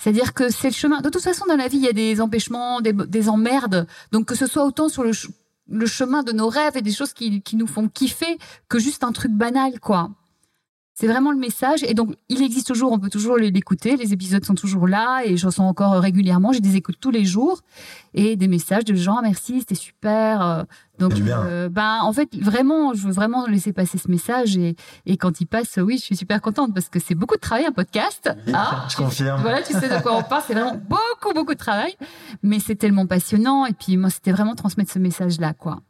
C'est-à-dire 0.00 0.34
que 0.34 0.50
c'est 0.50 0.70
le 0.70 0.74
chemin. 0.74 1.00
De 1.00 1.10
toute 1.10 1.22
façon, 1.22 1.44
dans 1.46 1.54
la 1.54 1.68
vie, 1.68 1.76
il 1.76 1.84
y 1.84 1.88
a 1.88 1.92
des 1.92 2.20
empêchements, 2.20 2.80
des, 2.80 2.92
des 2.92 3.28
emmerdes. 3.28 3.86
Donc 4.10 4.26
que 4.26 4.34
ce 4.34 4.46
soit 4.46 4.64
autant 4.64 4.88
sur 4.88 5.04
le, 5.04 5.12
le 5.68 5.86
chemin 5.86 6.24
de 6.24 6.32
nos 6.32 6.48
rêves 6.48 6.76
et 6.76 6.82
des 6.82 6.90
choses 6.92 7.12
qui, 7.12 7.40
qui 7.42 7.54
nous 7.54 7.68
font 7.68 7.88
kiffer 7.88 8.36
que 8.68 8.80
juste 8.80 9.04
un 9.04 9.12
truc 9.12 9.30
banal, 9.30 9.78
quoi. 9.78 10.10
C'est 11.00 11.06
vraiment 11.06 11.32
le 11.32 11.38
message. 11.38 11.82
Et 11.84 11.94
donc, 11.94 12.14
il 12.28 12.42
existe 12.42 12.66
toujours, 12.66 12.92
on 12.92 12.98
peut 12.98 13.08
toujours 13.08 13.38
l'écouter. 13.38 13.96
Les 13.96 14.12
épisodes 14.12 14.44
sont 14.44 14.54
toujours 14.54 14.86
là 14.86 15.22
et 15.24 15.38
je 15.38 15.46
ressens 15.46 15.66
encore 15.66 15.94
régulièrement. 15.94 16.52
J'ai 16.52 16.60
des 16.60 16.76
écoutes 16.76 16.98
tous 17.00 17.10
les 17.10 17.24
jours 17.24 17.62
et 18.12 18.36
des 18.36 18.48
messages 18.48 18.84
de 18.84 18.94
gens. 18.94 19.22
Merci, 19.22 19.60
c'était 19.60 19.74
super. 19.74 20.42
Euh, 20.42 20.62
donc, 20.98 21.14
euh, 21.18 21.70
ben, 21.70 22.00
en 22.02 22.12
fait, 22.12 22.28
vraiment, 22.36 22.92
je 22.92 23.06
veux 23.06 23.14
vraiment 23.14 23.46
laisser 23.46 23.72
passer 23.72 23.96
ce 23.96 24.10
message 24.10 24.58
et, 24.58 24.76
et 25.06 25.16
quand 25.16 25.40
il 25.40 25.46
passe, 25.46 25.78
oui, 25.78 25.96
je 25.96 26.02
suis 26.02 26.16
super 26.16 26.42
contente 26.42 26.74
parce 26.74 26.90
que 26.90 27.00
c'est 27.00 27.14
beaucoup 27.14 27.36
de 27.36 27.40
travail, 27.40 27.64
un 27.64 27.72
podcast. 27.72 28.30
Ah, 28.52 28.86
je 28.90 28.96
confirme. 28.96 29.40
Voilà, 29.40 29.62
tu 29.62 29.72
sais 29.72 29.88
de 29.88 30.02
quoi 30.02 30.18
on 30.18 30.22
parle. 30.22 30.42
C'est 30.46 30.52
vraiment 30.52 30.78
beaucoup, 30.86 31.32
beaucoup 31.34 31.54
de 31.54 31.58
travail, 31.58 31.96
mais 32.42 32.58
c'est 32.58 32.76
tellement 32.76 33.06
passionnant. 33.06 33.64
Et 33.64 33.72
puis, 33.72 33.96
moi, 33.96 34.10
c'était 34.10 34.32
vraiment 34.32 34.54
transmettre 34.54 34.92
ce 34.92 34.98
message-là, 34.98 35.54
quoi. 35.54 35.80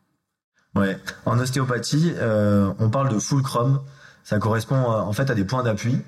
Ouais. 0.77 0.97
En 1.27 1.37
ostéopathie, 1.41 2.13
euh, 2.17 2.73
on 2.79 2.91
parle 2.91 3.13
de 3.13 3.19
fulcrum 3.19 3.81
ça 4.31 4.39
correspond 4.39 4.77
euh, 4.77 5.01
en 5.01 5.13
fait 5.13 5.29
à 5.29 5.35
des 5.35 5.45
points 5.45 5.65
d'appui. 5.65 5.99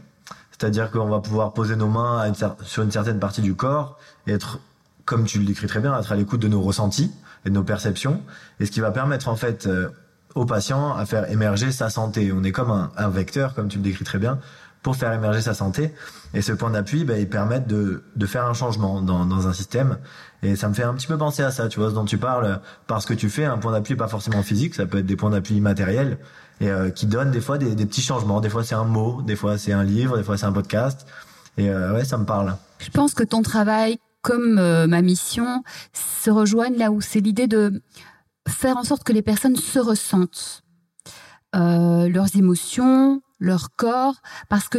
C'est-à-dire 0.52 0.92
qu'on 0.92 1.08
va 1.08 1.18
pouvoir 1.18 1.52
poser 1.54 1.74
nos 1.74 1.88
mains 1.88 2.32
sur 2.62 2.84
une 2.84 2.92
certaine 2.92 3.18
partie 3.18 3.42
du 3.42 3.56
corps 3.56 3.98
et 4.28 4.32
être, 4.32 4.60
comme 5.04 5.24
tu 5.24 5.40
le 5.40 5.44
décris 5.44 5.66
très 5.66 5.80
bien, 5.80 5.98
être 5.98 6.12
à 6.12 6.14
l'écoute 6.14 6.38
de 6.38 6.46
nos 6.46 6.62
ressentis 6.62 7.10
et 7.44 7.48
de 7.48 7.54
nos 7.54 7.64
perceptions. 7.64 8.22
Et 8.60 8.66
ce 8.66 8.70
qui 8.70 8.78
va 8.78 8.92
permettre 8.92 9.26
en 9.26 9.34
fait 9.34 9.66
euh, 9.66 9.88
au 10.36 10.46
patient 10.46 10.94
à 10.94 11.04
faire 11.04 11.28
émerger 11.32 11.72
sa 11.72 11.90
santé. 11.90 12.32
On 12.32 12.44
est 12.44 12.52
comme 12.52 12.70
un, 12.96 13.08
vecteur, 13.08 13.54
comme 13.54 13.66
tu 13.66 13.78
le 13.78 13.82
décris 13.82 14.04
très 14.04 14.18
bien, 14.18 14.38
pour 14.84 14.94
faire 14.94 15.12
émerger 15.12 15.40
sa 15.40 15.54
santé. 15.54 15.92
Et 16.32 16.42
ce 16.42 16.52
point 16.52 16.70
d'appui, 16.70 17.04
bah, 17.04 17.18
ils 17.18 17.28
permettent 17.28 17.66
de, 17.66 18.04
de 18.14 18.26
faire 18.26 18.46
un 18.46 18.54
changement 18.54 19.02
dans, 19.02 19.26
dans 19.26 19.48
un 19.48 19.52
système. 19.52 19.98
Et 20.44 20.54
ça 20.54 20.68
me 20.68 20.74
fait 20.74 20.84
un 20.84 20.94
petit 20.94 21.08
peu 21.08 21.18
penser 21.18 21.42
à 21.42 21.50
ça, 21.50 21.66
tu 21.66 21.80
vois, 21.80 21.90
ce 21.90 21.94
dont 21.94 22.04
tu 22.04 22.18
parles, 22.18 22.60
parce 22.86 23.04
que 23.04 23.14
tu 23.14 23.28
fais 23.28 23.46
un 23.46 23.58
point 23.58 23.72
d'appui 23.72 23.96
pas 23.96 24.08
forcément 24.08 24.44
physique, 24.44 24.76
ça 24.76 24.86
peut 24.86 24.98
être 24.98 25.06
des 25.06 25.16
points 25.16 25.30
d'appui 25.30 25.60
matériels, 25.60 26.18
et 26.62 26.70
euh, 26.70 26.90
qui 26.90 27.06
donnent 27.06 27.32
des 27.32 27.40
fois 27.40 27.58
des, 27.58 27.74
des, 27.74 27.84
petits 27.84 28.00
changements. 28.00 28.40
Des 28.40 28.48
fois 28.48 28.64
c'est 28.64 28.74
un 28.74 28.84
mot, 28.84 29.20
des 29.20 29.36
fois 29.36 29.58
c'est 29.58 29.72
un 29.72 29.84
livre, 29.84 30.16
des 30.16 30.22
fois 30.22 30.38
c'est 30.38 30.46
un 30.46 30.52
podcast. 30.52 31.06
Et 31.58 31.68
euh, 31.68 31.92
ouais, 31.92 32.04
ça 32.04 32.16
me 32.16 32.24
parle. 32.24 32.56
Je 32.78 32.90
pense 32.90 33.14
que 33.14 33.24
ton 33.24 33.42
travail, 33.42 33.98
comme 34.22 34.58
euh, 34.58 34.86
ma 34.86 35.02
mission, 35.02 35.62
se 35.92 36.30
rejoignent 36.30 36.78
là 36.78 36.90
où 36.90 37.00
c'est 37.00 37.20
l'idée 37.20 37.46
de 37.46 37.82
faire 38.48 38.76
en 38.76 38.84
sorte 38.84 39.04
que 39.04 39.12
les 39.12 39.22
personnes 39.22 39.56
se 39.56 39.78
ressentent. 39.78 40.62
Euh, 41.54 42.08
leurs 42.08 42.34
émotions, 42.36 43.20
leur 43.38 43.68
corps, 43.76 44.14
parce 44.48 44.68
que 44.68 44.78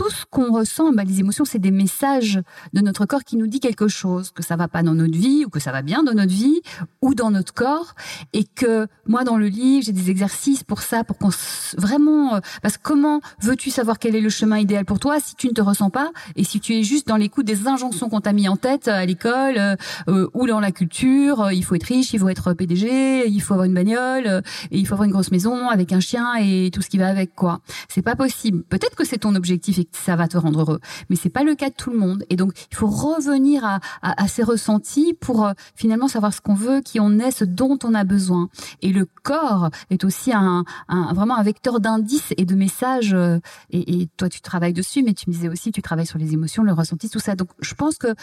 tout 0.00 0.08
ce 0.08 0.24
qu'on 0.30 0.50
ressent, 0.50 0.94
bah, 0.94 1.04
les 1.04 1.20
émotions, 1.20 1.44
c'est 1.44 1.58
des 1.58 1.70
messages 1.70 2.40
de 2.72 2.80
notre 2.80 3.04
corps 3.04 3.22
qui 3.22 3.36
nous 3.36 3.46
dit 3.46 3.60
quelque 3.60 3.86
chose, 3.86 4.30
que 4.30 4.42
ça 4.42 4.56
va 4.56 4.66
pas 4.66 4.82
dans 4.82 4.94
notre 4.94 5.14
vie 5.14 5.44
ou 5.44 5.50
que 5.50 5.60
ça 5.60 5.72
va 5.72 5.82
bien 5.82 6.02
dans 6.02 6.14
notre 6.14 6.32
vie 6.32 6.62
ou 7.02 7.14
dans 7.14 7.30
notre 7.30 7.52
corps, 7.52 7.94
et 8.32 8.44
que 8.44 8.86
moi 9.04 9.24
dans 9.24 9.36
le 9.36 9.48
livre 9.48 9.84
j'ai 9.84 9.92
des 9.92 10.08
exercices 10.08 10.64
pour 10.64 10.80
ça, 10.80 11.04
pour 11.04 11.18
qu'on 11.18 11.28
vraiment, 11.76 12.36
euh, 12.36 12.40
parce 12.62 12.78
que 12.78 12.82
comment 12.82 13.20
veux-tu 13.42 13.68
savoir 13.68 13.98
quel 13.98 14.16
est 14.16 14.22
le 14.22 14.30
chemin 14.30 14.56
idéal 14.56 14.86
pour 14.86 15.00
toi 15.00 15.20
si 15.20 15.34
tu 15.34 15.48
ne 15.48 15.52
te 15.52 15.60
ressens 15.60 15.90
pas 15.90 16.10
et 16.34 16.44
si 16.44 16.60
tu 16.60 16.72
es 16.72 16.82
juste 16.82 17.06
dans 17.06 17.16
l'écoute 17.16 17.44
des 17.44 17.68
injonctions 17.68 18.08
qu'on 18.08 18.22
t'a 18.22 18.32
mis 18.32 18.48
en 18.48 18.56
tête 18.56 18.88
à 18.88 19.04
l'école 19.04 19.58
euh, 19.58 19.76
euh 20.08 20.30
ou 20.32 20.46
dans 20.46 20.60
la 20.60 20.72
culture, 20.72 21.42
euh, 21.42 21.52
il 21.52 21.62
faut 21.62 21.74
être 21.74 21.84
riche, 21.84 22.14
il 22.14 22.20
faut 22.20 22.30
être 22.30 22.54
PDG, 22.54 23.28
il 23.28 23.42
faut 23.42 23.52
avoir 23.52 23.66
une 23.66 23.74
bagnole 23.74 24.42
et 24.70 24.78
il 24.78 24.86
faut 24.86 24.94
avoir 24.94 25.04
une 25.04 25.12
grosse 25.12 25.30
maison 25.30 25.68
avec 25.68 25.92
un 25.92 26.00
chien 26.00 26.36
et 26.40 26.70
tout 26.72 26.80
ce 26.80 26.88
qui 26.88 26.96
va 26.96 27.08
avec 27.08 27.34
quoi. 27.34 27.60
C'est 27.90 28.00
pas 28.00 28.16
possible. 28.16 28.62
Peut-être 28.62 28.96
que 28.96 29.04
c'est 29.04 29.18
ton 29.18 29.34
objectif 29.34 29.78
ça 29.92 30.16
va 30.16 30.28
te 30.28 30.36
rendre 30.36 30.60
heureux. 30.60 30.80
Mais 31.08 31.16
c'est 31.16 31.30
pas 31.30 31.44
le 31.44 31.54
cas 31.54 31.70
de 31.70 31.74
tout 31.74 31.90
le 31.90 31.98
monde. 31.98 32.24
Et 32.30 32.36
donc, 32.36 32.52
il 32.70 32.76
faut 32.76 32.88
revenir 32.88 33.64
à, 33.64 33.80
à, 34.02 34.22
à 34.22 34.28
ces 34.28 34.42
ressentis 34.42 35.14
pour 35.20 35.46
euh, 35.46 35.52
finalement 35.74 36.08
savoir 36.08 36.32
ce 36.32 36.40
qu'on 36.40 36.54
veut, 36.54 36.80
qui 36.80 37.00
on 37.00 37.18
est, 37.18 37.30
ce 37.30 37.44
dont 37.44 37.78
on 37.84 37.94
a 37.94 38.04
besoin. 38.04 38.48
Et 38.82 38.92
le 38.92 39.06
corps 39.22 39.70
est 39.90 40.04
aussi 40.04 40.32
un, 40.32 40.64
un 40.88 41.12
vraiment 41.12 41.36
un 41.36 41.42
vecteur 41.42 41.80
d'indices 41.80 42.32
et 42.36 42.44
de 42.44 42.54
messages. 42.54 43.14
Euh, 43.14 43.38
et, 43.70 44.02
et, 44.02 44.08
toi, 44.16 44.28
tu 44.28 44.40
travailles 44.40 44.72
dessus, 44.72 45.02
mais 45.02 45.14
tu 45.14 45.28
me 45.28 45.34
disais 45.34 45.48
aussi, 45.48 45.72
tu 45.72 45.82
travailles 45.82 46.06
sur 46.06 46.18
les 46.18 46.32
émotions, 46.32 46.62
le 46.62 46.72
ressenti, 46.72 47.08
tout 47.08 47.20
ça. 47.20 47.34
Donc, 47.34 47.48
je 47.60 47.74
pense 47.74 47.96
que 47.98 48.14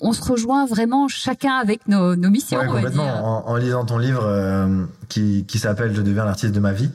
on 0.00 0.12
se 0.12 0.22
rejoint 0.22 0.66
vraiment 0.66 1.08
chacun 1.08 1.54
avec 1.54 1.88
nos, 1.88 2.16
nos 2.16 2.30
missions. 2.30 2.60
Ouais, 2.60 2.66
complètement. 2.66 3.46
En, 3.46 3.50
en, 3.50 3.56
lisant 3.56 3.84
ton 3.84 3.98
livre 3.98 4.24
euh, 4.24 4.84
qui, 5.08 5.44
qui 5.46 5.58
s'appelle 5.58 5.94
Je 5.94 6.02
deviens 6.02 6.24
l'artiste 6.24 6.54
de 6.54 6.60
ma 6.60 6.72
vie, 6.72 6.90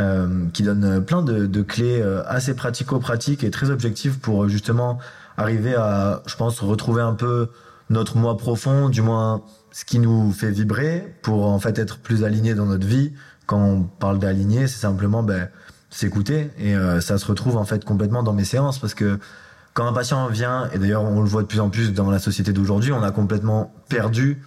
euh, 0.00 0.46
qui 0.52 0.62
donne 0.62 1.04
plein 1.04 1.22
de, 1.22 1.46
de 1.46 1.62
clés 1.62 2.00
euh, 2.00 2.22
assez 2.26 2.54
pratico-pratiques 2.54 3.44
et 3.44 3.50
très 3.50 3.70
objectives 3.70 4.18
pour 4.18 4.48
justement 4.48 4.98
arriver 5.36 5.74
à, 5.74 6.22
je 6.26 6.34
pense, 6.36 6.60
retrouver 6.60 7.02
un 7.02 7.14
peu 7.14 7.48
notre 7.90 8.16
moi 8.16 8.36
profond, 8.36 8.88
du 8.88 9.02
moins 9.02 9.42
ce 9.72 9.84
qui 9.84 9.98
nous 9.98 10.32
fait 10.32 10.50
vibrer, 10.50 11.14
pour 11.22 11.46
en 11.46 11.58
fait 11.58 11.78
être 11.78 11.98
plus 11.98 12.24
aligné 12.24 12.54
dans 12.54 12.66
notre 12.66 12.86
vie. 12.86 13.12
Quand 13.46 13.62
on 13.62 13.82
parle 13.82 14.18
d'aligner, 14.18 14.66
c'est 14.68 14.80
simplement 14.80 15.22
ben, 15.22 15.48
s'écouter 15.90 16.50
et 16.58 16.74
euh, 16.74 17.00
ça 17.00 17.18
se 17.18 17.26
retrouve 17.26 17.56
en 17.56 17.64
fait 17.64 17.84
complètement 17.84 18.22
dans 18.22 18.32
mes 18.32 18.44
séances 18.44 18.78
parce 18.78 18.94
que 18.94 19.18
quand 19.74 19.86
un 19.86 19.92
patient 19.92 20.28
vient, 20.28 20.68
et 20.72 20.78
d'ailleurs 20.78 21.02
on 21.02 21.20
le 21.20 21.28
voit 21.28 21.42
de 21.42 21.46
plus 21.46 21.60
en 21.60 21.68
plus 21.68 21.92
dans 21.92 22.10
la 22.10 22.18
société 22.18 22.52
d'aujourd'hui, 22.52 22.92
on 22.92 23.02
a 23.02 23.10
complètement 23.10 23.74
perdu 23.88 24.42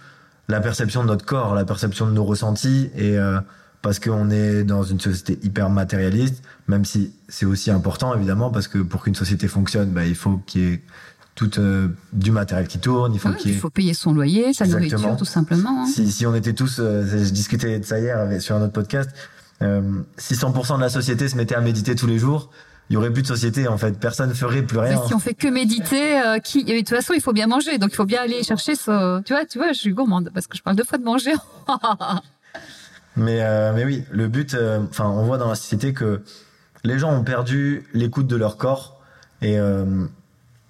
la 0.48 0.60
perception 0.60 1.02
de 1.02 1.08
notre 1.08 1.24
corps, 1.24 1.54
la 1.54 1.64
perception 1.64 2.06
de 2.06 2.12
nos 2.12 2.24
ressentis 2.24 2.90
et 2.94 3.18
euh, 3.18 3.40
parce 3.84 3.98
qu'on 4.00 4.30
est 4.30 4.64
dans 4.64 4.82
une 4.82 4.98
société 4.98 5.38
hyper 5.42 5.68
matérialiste, 5.68 6.42
même 6.68 6.86
si 6.86 7.12
c'est 7.28 7.44
aussi 7.44 7.70
important 7.70 8.14
évidemment, 8.14 8.50
parce 8.50 8.66
que 8.66 8.78
pour 8.78 9.02
qu'une 9.02 9.14
société 9.14 9.46
fonctionne, 9.46 9.90
bah, 9.90 10.06
il 10.06 10.14
faut 10.14 10.40
qu'il 10.46 10.60
y 10.62 10.72
ait 10.72 10.82
tout 11.34 11.50
euh, 11.60 11.88
du 12.14 12.30
matériel 12.30 12.66
qui 12.66 12.78
tourne, 12.78 13.12
il 13.12 13.20
faut 13.20 13.30
qu'il 13.34 13.50
il 13.50 13.58
faut 13.58 13.68
payer 13.68 13.92
son 13.92 14.14
loyer, 14.14 14.54
sa 14.54 14.64
Exactement. 14.64 14.88
nourriture 14.88 15.16
tout 15.18 15.26
simplement. 15.26 15.82
Hein. 15.82 15.86
Si, 15.86 16.10
si 16.10 16.24
on 16.24 16.34
était 16.34 16.54
tous, 16.54 16.78
euh, 16.78 17.04
je 17.06 17.30
discutais 17.30 17.78
de 17.78 17.84
ça 17.84 18.00
hier 18.00 18.18
avec, 18.18 18.40
sur 18.40 18.56
un 18.56 18.62
autre 18.62 18.72
podcast, 18.72 19.10
euh, 19.60 19.82
si 20.16 20.32
100% 20.32 20.76
de 20.76 20.80
la 20.80 20.88
société 20.88 21.28
se 21.28 21.36
mettait 21.36 21.54
à 21.54 21.60
méditer 21.60 21.94
tous 21.94 22.06
les 22.06 22.18
jours, 22.18 22.48
il 22.88 22.94
y 22.94 22.96
aurait 22.96 23.12
plus 23.12 23.20
de 23.20 23.26
société 23.26 23.68
en 23.68 23.76
fait, 23.76 24.00
personne 24.00 24.34
ferait 24.34 24.62
plus 24.62 24.78
rien. 24.78 24.98
Mais 24.98 25.08
si 25.08 25.12
on 25.12 25.18
fait 25.18 25.34
que 25.34 25.48
méditer, 25.48 26.22
euh, 26.22 26.38
qui 26.38 26.60
et 26.60 26.72
de 26.72 26.78
toute 26.78 26.88
façon 26.88 27.12
il 27.12 27.20
faut 27.20 27.34
bien 27.34 27.48
manger, 27.48 27.76
donc 27.76 27.90
il 27.92 27.96
faut 27.96 28.06
bien 28.06 28.22
aller 28.22 28.42
chercher 28.44 28.76
ce. 28.76 29.20
Tu 29.24 29.34
vois, 29.34 29.44
tu 29.44 29.58
vois, 29.58 29.72
je 29.74 29.78
suis 29.78 29.92
gourmande 29.92 30.30
parce 30.32 30.46
que 30.46 30.56
je 30.56 30.62
parle 30.62 30.76
deux 30.76 30.84
fois 30.84 30.96
de 30.96 31.04
manger. 31.04 31.34
Mais, 33.16 33.42
euh, 33.42 33.72
mais 33.74 33.84
oui, 33.84 34.04
le 34.10 34.28
but, 34.28 34.56
enfin, 34.90 35.06
on 35.06 35.24
voit 35.24 35.38
dans 35.38 35.48
la 35.48 35.54
société 35.54 35.92
que 35.92 36.22
les 36.84 36.98
gens 36.98 37.12
ont 37.12 37.24
perdu 37.24 37.88
l'écoute 37.94 38.26
de 38.26 38.36
leur 38.36 38.56
corps 38.56 39.00
et 39.40 39.58
euh, 39.58 40.06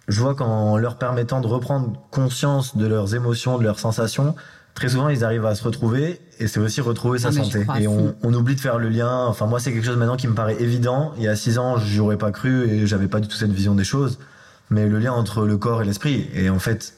je 0.09 0.21
vois 0.21 0.35
qu'en 0.35 0.77
leur 0.77 0.97
permettant 0.97 1.41
de 1.41 1.47
reprendre 1.47 1.93
conscience 2.11 2.77
de 2.77 2.87
leurs 2.87 3.15
émotions, 3.15 3.59
de 3.59 3.65
leurs 3.65 3.79
sensations, 3.79 4.35
très 4.75 4.91
souvent 4.91 5.09
ils 5.09 5.25
arrivent 5.25 5.47
à 5.47 5.55
se 5.55 5.65
retrouver 5.65 6.21
et 6.39 6.47
c'est 6.47 6.61
aussi 6.61 6.81
retrouver 6.81 7.19
sa 7.19 7.33
santé. 7.33 7.67
Et 7.79 7.87
on, 7.87 8.15
on 8.23 8.35
oublie 8.35 8.55
de 8.57 8.61
faire 8.61 8.79
le 8.79 8.89
lien. 8.89 9.27
Enfin, 9.27 9.47
moi, 9.47 9.61
c'est 9.61 9.73
quelque 9.73 9.87
chose 9.87 9.97
maintenant 9.97 10.17
qui 10.17 10.27
me 10.27 10.35
paraît 10.35 10.61
évident. 10.61 11.13
Il 11.17 11.23
y 11.23 11.29
a 11.29 11.37
six 11.37 11.59
ans, 11.59 11.79
j'y 11.79 12.01
aurais 12.01 12.19
pas 12.19 12.33
cru 12.33 12.69
et 12.69 12.87
j'avais 12.87 13.07
pas 13.07 13.21
du 13.21 13.29
tout 13.29 13.37
cette 13.37 13.53
vision 13.53 13.75
des 13.75 13.85
choses. 13.85 14.19
Mais 14.71 14.89
le 14.89 14.99
lien 14.99 15.13
entre 15.13 15.47
le 15.47 15.57
corps 15.57 15.83
et 15.83 15.85
l'esprit. 15.85 16.29
Et 16.35 16.51
en 16.51 16.59
fait, 16.59 16.95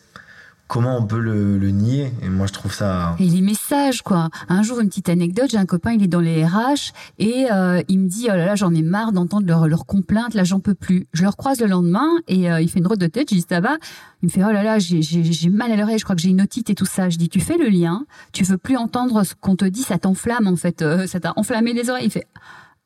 comment 0.69 0.97
on 0.99 1.07
peut 1.07 1.19
le, 1.19 1.59
le 1.59 1.71
nier 1.71 2.13
Et 2.23 2.29
moi, 2.29 2.47
je 2.47 2.53
trouve 2.53 2.73
ça. 2.73 3.17
Et 3.19 3.25
les 3.25 3.41
messages, 3.41 4.03
quoi. 4.03 4.29
Un 4.49 4.63
jour, 4.63 4.81
une 4.81 4.89
petite 4.89 5.09
anecdote, 5.09 5.51
j'ai 5.51 5.59
un 5.59 5.67
copain, 5.67 5.93
il 5.93 6.03
est 6.03 6.09
dans 6.09 6.21
les 6.21 6.45
RH 6.45 6.93
et 7.19 7.47
euh, 7.53 7.83
il 7.89 8.01
me 8.01 8.09
dit, 8.09 8.27
oh 8.27 8.35
là 8.35 8.47
là, 8.47 8.55
j'en 8.57 8.75
ai 8.75 8.83
marre 8.83 9.13
d'entendre 9.13 9.47
leurs 9.47 9.69
leur 9.69 9.87
complaintes, 9.87 10.35
là, 10.35 10.45
j'en 10.45 10.61
peux 10.61 10.75
plus. 10.75 11.07
Je 11.13 11.23
le 11.23 11.29
recroise 11.29 11.61
le 11.61 11.67
lendemain 11.67 12.09
et 12.29 12.51
euh, 12.51 12.61
il 12.61 12.69
fait 12.69 12.79
une 12.79 12.85
drôle 12.85 12.99
de 12.99 13.07
tête, 13.07 13.31
je 13.31 13.37
dis, 13.37 13.47
ça 13.49 13.61
va? 13.61 13.77
Il 14.23 14.27
me 14.27 14.31
fait, 14.31 14.43
oh 14.45 14.51
là 14.51 14.63
là, 14.63 14.79
j'ai 14.79 15.51
mal 15.51 15.71
à 15.71 15.77
l'oreille, 15.77 15.99
je 15.99 16.05
crois 16.05 16.17
que 16.17 16.23
j'ai 16.23 16.31
une 16.31 16.41
otite 16.41 16.71
et 16.71 16.75
tout 16.75 16.87
ça. 16.87 17.11
Je 17.11 17.19
dis, 17.19 17.29
tu 17.29 17.41
fais 17.41 17.59
le 17.59 17.69
lien, 17.69 18.05
tu 18.33 18.45
veux 18.45 18.59
plus 18.59 18.77
entendre 18.77 19.25
ce 19.25 19.35
qu'on 19.35 19.57
te 19.57 19.65
dit, 19.65 19.83
ça 19.83 19.99
t'enflamme, 19.99 20.47
en 20.47 20.57
fait, 20.57 20.83
euh, 20.83 21.07
ça 21.07 21.21
t'a 21.21 21.33
enflammé 21.37 21.73
les 21.73 21.91
oreilles. 21.91 22.07
Il 22.07 22.11
fait, 22.11 22.27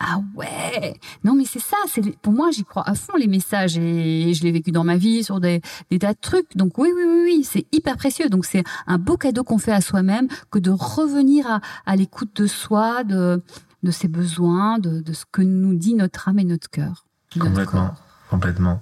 ah 0.02 0.20
ouais, 0.34 0.98
non 1.24 1.34
mais 1.34 1.44
c'est 1.44 1.60
ça, 1.60 1.76
c'est 1.86 2.16
pour 2.20 2.32
moi 2.32 2.50
j'y 2.50 2.64
crois 2.64 2.88
à 2.88 2.94
fond 2.94 3.16
les 3.18 3.26
messages 3.26 3.76
et 3.76 4.32
je 4.32 4.42
l'ai 4.42 4.50
vécu 4.50 4.72
dans 4.72 4.82
ma 4.82 4.96
vie 4.96 5.22
sur 5.22 5.40
des, 5.40 5.60
tas 6.00 6.14
de 6.14 6.18
trucs. 6.18 6.56
Donc 6.56 6.78
oui 6.78 6.88
oui 6.96 7.02
oui 7.06 7.22
oui, 7.24 7.44
c'est 7.44 7.66
hyper 7.70 7.98
précieux. 7.98 8.30
Donc 8.30 8.46
c'est 8.46 8.64
un 8.86 8.96
beau 8.96 9.18
cadeau 9.18 9.44
qu'on 9.44 9.58
fait 9.58 9.72
à 9.72 9.82
soi-même 9.82 10.26
que 10.50 10.58
de 10.58 10.70
revenir 10.70 11.46
à, 11.46 11.60
à 11.84 11.96
l'écoute 11.96 12.34
de 12.34 12.46
soi, 12.46 13.04
de 13.04 13.42
de 13.82 13.90
ses 13.90 14.08
besoins, 14.08 14.78
de, 14.78 15.00
de 15.00 15.12
ce 15.12 15.24
que 15.30 15.42
nous 15.42 15.74
dit 15.74 15.94
notre 15.94 16.28
âme 16.28 16.38
et 16.38 16.44
notre 16.44 16.68
cœur. 16.68 17.06
Complètement, 17.38 17.94
complètement. 18.28 18.80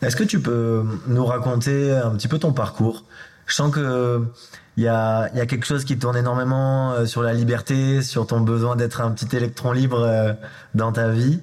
Est-ce 0.00 0.16
que 0.16 0.24
tu 0.24 0.40
peux 0.40 0.84
nous 1.06 1.24
raconter 1.24 1.92
un 1.92 2.10
petit 2.10 2.28
peu 2.28 2.38
ton 2.38 2.52
parcours? 2.52 3.04
Je 3.46 3.54
sens 3.54 3.72
que 3.72 4.26
il 4.76 4.84
y 4.84 4.88
a, 4.88 5.28
y 5.34 5.40
a 5.40 5.46
quelque 5.46 5.66
chose 5.66 5.84
qui 5.84 5.98
tourne 5.98 6.16
énormément 6.16 6.92
euh, 6.92 7.06
sur 7.06 7.22
la 7.22 7.34
liberté, 7.34 8.02
sur 8.02 8.26
ton 8.26 8.40
besoin 8.40 8.76
d'être 8.76 9.00
un 9.00 9.10
petit 9.12 9.34
électron 9.36 9.72
libre 9.72 10.00
euh, 10.00 10.32
dans 10.74 10.92
ta 10.92 11.10
vie. 11.10 11.40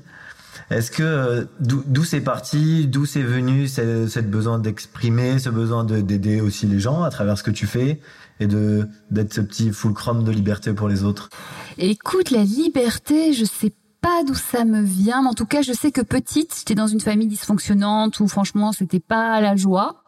Est-ce 0.71 0.91
que 0.91 1.03
euh, 1.03 1.45
d'où 1.59 2.03
c'est 2.03 2.21
parti, 2.21 2.87
d'où 2.87 3.05
c'est 3.05 3.23
venu 3.23 3.67
ce, 3.67 4.07
ce 4.07 4.19
besoin 4.19 4.59
d'exprimer, 4.59 5.39
ce 5.39 5.49
besoin 5.49 5.83
de- 5.83 6.01
d'aider 6.01 6.41
aussi 6.41 6.67
les 6.67 6.79
gens 6.79 7.01
à 7.03 7.09
travers 7.09 7.37
ce 7.37 7.43
que 7.43 7.51
tu 7.51 7.65
fais 7.65 7.99
et 8.39 8.47
de 8.47 8.87
d'être 9.09 9.33
ce 9.33 9.41
petit 9.41 9.71
fulcrum 9.71 10.23
de 10.23 10.31
liberté 10.31 10.73
pour 10.73 10.87
les 10.87 11.03
autres? 11.03 11.29
Écoute, 11.77 12.29
la 12.31 12.43
liberté, 12.43 13.33
je 13.33 13.45
sais 13.45 13.73
pas 14.01 14.23
d'où 14.25 14.35
ça 14.35 14.63
me 14.63 14.81
vient, 14.81 15.23
mais 15.23 15.29
en 15.29 15.33
tout 15.33 15.45
cas, 15.47 15.61
je 15.61 15.73
sais 15.73 15.91
que 15.91 16.01
petite, 16.01 16.55
j'étais 16.57 16.75
dans 16.75 16.87
une 16.87 17.01
famille 17.01 17.27
dysfonctionnante 17.27 18.19
où 18.19 18.27
franchement, 18.27 18.71
c'était 18.71 18.99
pas 19.01 19.41
la 19.41 19.55
joie. 19.55 20.03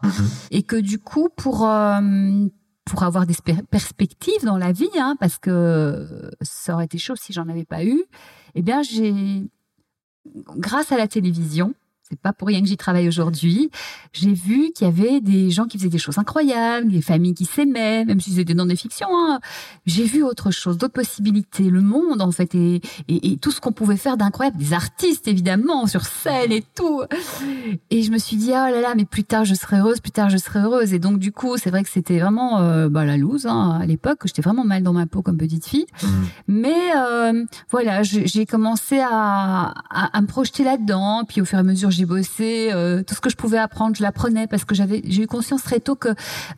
et 0.52 0.62
que 0.64 0.76
du 0.76 1.00
coup 1.00 1.30
pour 1.36 1.68
euh, 1.68 2.00
pour 2.92 3.04
avoir 3.04 3.26
des 3.26 3.36
perspectives 3.70 4.44
dans 4.44 4.58
la 4.58 4.74
vie 4.74 4.90
hein, 5.00 5.16
parce 5.18 5.38
que 5.38 6.30
ça 6.42 6.74
aurait 6.74 6.84
été 6.84 6.98
chaud 6.98 7.16
si 7.16 7.32
j'en 7.32 7.48
avais 7.48 7.64
pas 7.64 7.86
eu. 7.86 8.04
Eh 8.54 8.62
bien 8.62 8.82
j'ai 8.82 9.50
grâce 10.58 10.92
à 10.92 10.98
la 10.98 11.08
télévision 11.08 11.74
c'est 12.12 12.20
pas 12.20 12.34
pour 12.34 12.50
rien 12.50 12.62
que 12.62 12.68
j'y 12.68 12.76
travaille 12.76 13.08
aujourd'hui. 13.08 13.72
J'ai 14.12 14.34
vu 14.34 14.72
qu'il 14.76 14.86
y 14.86 14.90
avait 14.90 15.22
des 15.22 15.50
gens 15.50 15.66
qui 15.66 15.78
faisaient 15.78 15.90
des 15.90 15.98
choses 15.98 16.18
incroyables, 16.18 16.92
des 16.92 17.02
familles 17.02 17.34
qui 17.34 17.46
s'aimaient, 17.46 18.04
même 18.04 18.20
si 18.20 18.32
c'était 18.34 18.54
dans 18.54 18.66
des 18.66 18.76
fictions. 18.76 19.08
Hein. 19.10 19.40
J'ai 19.86 20.04
vu 20.04 20.22
autre 20.24 20.52
chose, 20.52 20.78
d'autres 20.78 20.94
possibilités, 20.94 21.70
le 21.70 21.82
monde 21.82 22.22
en 22.22 22.32
fait, 22.32 22.54
et, 22.54 22.82
et, 23.08 23.32
et 23.32 23.38
tout 23.38 23.52
ce 23.52 23.62
qu'on 23.62 23.72
pouvait 23.72 23.96
faire 23.96 24.18
d'incroyable, 24.18 24.58
des 24.58 24.74
artistes 24.74 25.28
évidemment 25.30 25.88
sur 25.88 26.04
scène 26.06 26.52
et 26.52 26.64
tout. 26.76 27.02
Et 27.90 28.04
je 28.04 28.12
me 28.12 28.18
suis 28.18 28.36
dit 28.36 28.50
oh 28.50 28.54
là 28.54 28.82
là, 28.82 28.94
mais 28.96 29.06
plus 29.06 29.24
tard 29.24 29.46
je 29.46 29.54
serai 29.54 29.78
heureuse, 29.80 30.02
plus 30.02 30.12
tard 30.12 30.30
je 30.30 30.38
serai 30.38 30.60
heureuse. 30.60 30.94
Et 30.94 31.00
donc 31.00 31.18
du 31.18 31.32
coup, 31.32 31.56
c'est 31.58 31.70
vrai 31.70 31.84
que 31.84 31.90
c'était 31.90 32.20
vraiment 32.20 32.60
euh, 32.60 32.90
bah, 32.90 33.06
la 33.06 33.16
loose 33.16 33.46
hein, 33.46 33.80
à 33.82 33.86
l'époque. 33.86 34.20
J'étais 34.26 34.42
vraiment 34.42 34.66
mal 34.66 34.84
dans 34.84 34.94
ma 34.94 35.06
peau 35.06 35.22
comme 35.22 35.38
petite 35.38 35.66
fille. 35.66 35.86
Mais 36.48 36.92
euh, 36.98 37.46
voilà, 37.70 38.04
j'ai 38.04 38.28
j'ai 38.28 38.46
commencé 38.46 39.00
à, 39.00 39.74
à, 39.90 40.18
à 40.18 40.22
me 40.22 40.28
projeter 40.28 40.64
là-dedans. 40.64 41.24
Puis 41.28 41.40
au 41.42 41.46
fur 41.46 41.58
et 41.58 41.62
à 41.62 41.64
mesure, 41.64 41.92
j'ai 41.92 42.01
j'ai 42.02 42.08
bossé, 42.08 42.70
euh, 42.74 43.04
tout 43.04 43.14
ce 43.14 43.22
que 43.22 43.30
je 43.30 43.36
pouvais 43.36 43.60
apprendre, 43.60 43.96
je 43.96 44.02
l'apprenais 44.02 44.48
parce 44.48 44.66
que 44.66 44.74
j'avais, 44.74 45.04
j'ai 45.06 45.24
eu 45.24 45.28
conscience 45.28 45.62
très 45.62 45.80
tôt 45.80 45.96
que 45.96 46.10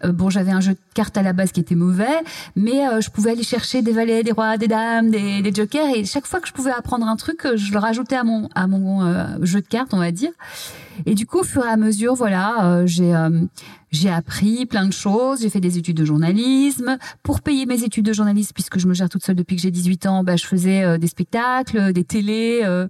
euh, 0.05 0.13
bon, 0.13 0.29
j'avais 0.29 0.51
un 0.51 0.61
jeu 0.61 0.73
de 0.73 0.79
cartes 0.93 1.17
à 1.17 1.21
la 1.21 1.33
base 1.33 1.51
qui 1.51 1.59
était 1.59 1.75
mauvais, 1.75 2.21
mais 2.55 3.01
je 3.01 3.09
pouvais 3.09 3.31
aller 3.31 3.43
chercher 3.43 3.81
des 3.81 3.91
valets, 3.91 4.23
des 4.23 4.31
rois, 4.31 4.57
des 4.57 4.67
dames, 4.69 5.09
des, 5.09 5.41
des, 5.41 5.53
jokers, 5.53 5.87
et 5.95 6.05
chaque 6.05 6.25
fois 6.25 6.39
que 6.39 6.47
je 6.47 6.53
pouvais 6.53 6.71
apprendre 6.71 7.05
un 7.07 7.15
truc, 7.17 7.45
je 7.55 7.73
le 7.73 7.79
rajoutais 7.79 8.15
à 8.15 8.23
mon 8.23 8.47
à 8.55 8.67
mon 8.67 9.43
jeu 9.43 9.61
de 9.61 9.67
cartes, 9.67 9.93
on 9.93 9.99
va 9.99 10.11
dire. 10.11 10.31
Et 11.05 11.15
du 11.15 11.25
coup, 11.25 11.39
au 11.39 11.43
fur 11.43 11.65
et 11.65 11.69
à 11.69 11.77
mesure, 11.77 12.13
voilà, 12.13 12.85
j'ai 12.85 13.13
j'ai 13.93 14.09
appris 14.09 14.65
plein 14.65 14.87
de 14.87 14.91
choses, 14.91 15.41
j'ai 15.41 15.49
fait 15.49 15.61
des 15.61 15.77
études 15.77 15.97
de 15.97 16.03
journalisme. 16.03 16.97
Pour 17.21 17.41
payer 17.41 17.65
mes 17.67 17.83
études 17.83 18.05
de 18.05 18.11
journalisme, 18.11 18.51
puisque 18.53 18.79
je 18.79 18.87
me 18.87 18.93
gère 18.93 19.07
toute 19.07 19.23
seule 19.23 19.35
depuis 19.35 19.55
que 19.55 19.61
j'ai 19.61 19.71
18 19.71 20.07
ans, 20.07 20.23
bah, 20.23 20.35
je 20.35 20.45
faisais 20.45 20.83
euh, 20.83 20.97
des 20.97 21.07
spectacles, 21.07 21.93
des 21.93 22.03
télés 22.03 22.61
euh, 22.63 22.87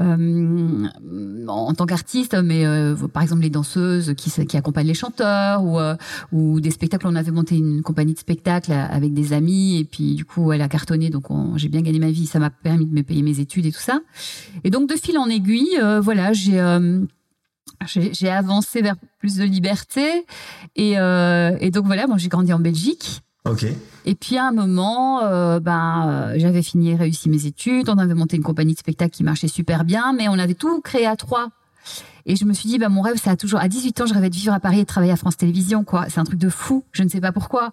euh, 0.00 0.88
en 1.46 1.72
tant 1.74 1.86
qu'artiste, 1.86 2.34
mais 2.34 2.66
euh, 2.66 2.96
par 3.12 3.22
exemple 3.22 3.42
les 3.42 3.50
danseuses 3.50 4.12
qui, 4.16 4.30
qui 4.46 4.56
accompagnent 4.56 4.88
les 4.88 4.94
chanteurs 4.94 5.62
ou, 5.62 5.78
euh, 5.78 5.94
ou 6.32 6.60
des 6.60 6.72
spectacles. 6.72 7.06
On 7.06 7.14
avait 7.14 7.30
monté 7.30 7.56
une 7.56 7.82
compagnie 7.82 8.14
de 8.14 8.18
spectacles 8.18 8.72
avec 8.72 9.14
des 9.14 9.32
amis 9.32 9.78
et 9.78 9.84
puis 9.84 10.16
du 10.16 10.24
coup 10.24 10.52
elle 10.52 10.62
a 10.62 10.68
cartonné, 10.68 11.10
donc 11.10 11.26
j'ai 11.56 11.68
bien 11.68 11.82
gagné 11.82 12.00
ma 12.00 12.10
vie. 12.10 12.26
Ça 12.26 12.40
m'a 12.40 12.50
permis 12.50 12.86
de 12.86 12.92
me 12.92 13.02
payer 13.02 13.22
mes 13.22 13.38
études 13.38 13.66
et 13.66 13.72
tout 13.72 13.80
ça. 13.80 14.00
Et 14.64 14.70
donc 14.70 14.88
de 14.88 14.96
fil 14.96 15.16
en 15.16 15.28
aiguille, 15.28 15.80
voilà, 16.02 16.32
j'ai 16.32 16.58
j'ai 17.86 18.28
avancé 18.28 18.82
vers 18.82 18.96
plus 19.18 19.36
de 19.36 19.44
liberté. 19.44 20.26
Et, 20.76 20.98
euh, 20.98 21.56
et 21.60 21.70
donc 21.70 21.86
voilà, 21.86 22.06
moi 22.06 22.18
j'ai 22.18 22.28
grandi 22.28 22.52
en 22.52 22.58
Belgique. 22.58 23.22
Ok. 23.46 23.64
Et 24.04 24.14
puis 24.14 24.36
à 24.36 24.48
un 24.48 24.52
moment, 24.52 25.22
euh, 25.22 25.60
ben 25.60 26.08
euh, 26.08 26.34
j'avais 26.36 26.62
fini, 26.62 26.94
réussi 26.94 27.30
mes 27.30 27.46
études. 27.46 27.88
On 27.88 27.98
avait 27.98 28.14
monté 28.14 28.36
une 28.36 28.42
compagnie 28.42 28.74
de 28.74 28.78
spectacle 28.78 29.12
qui 29.12 29.24
marchait 29.24 29.48
super 29.48 29.84
bien, 29.84 30.12
mais 30.12 30.28
on 30.28 30.38
avait 30.38 30.54
tout 30.54 30.80
créé 30.82 31.06
à 31.06 31.16
trois. 31.16 31.48
Et 32.26 32.36
je 32.36 32.44
me 32.44 32.52
suis 32.52 32.68
dit, 32.68 32.78
bah, 32.78 32.88
mon 32.88 33.00
rêve, 33.00 33.16
ça 33.16 33.30
a 33.32 33.36
toujours, 33.36 33.60
à 33.60 33.68
18 33.68 34.00
ans, 34.02 34.06
je 34.06 34.14
rêvais 34.14 34.30
de 34.30 34.34
vivre 34.34 34.52
à 34.52 34.60
Paris 34.60 34.78
et 34.78 34.82
de 34.82 34.86
travailler 34.86 35.12
à 35.12 35.16
France 35.16 35.36
Télévisions, 35.36 35.84
quoi. 35.84 36.06
C'est 36.08 36.20
un 36.20 36.24
truc 36.24 36.38
de 36.38 36.48
fou. 36.48 36.84
Je 36.92 37.02
ne 37.02 37.08
sais 37.08 37.20
pas 37.20 37.32
pourquoi. 37.32 37.72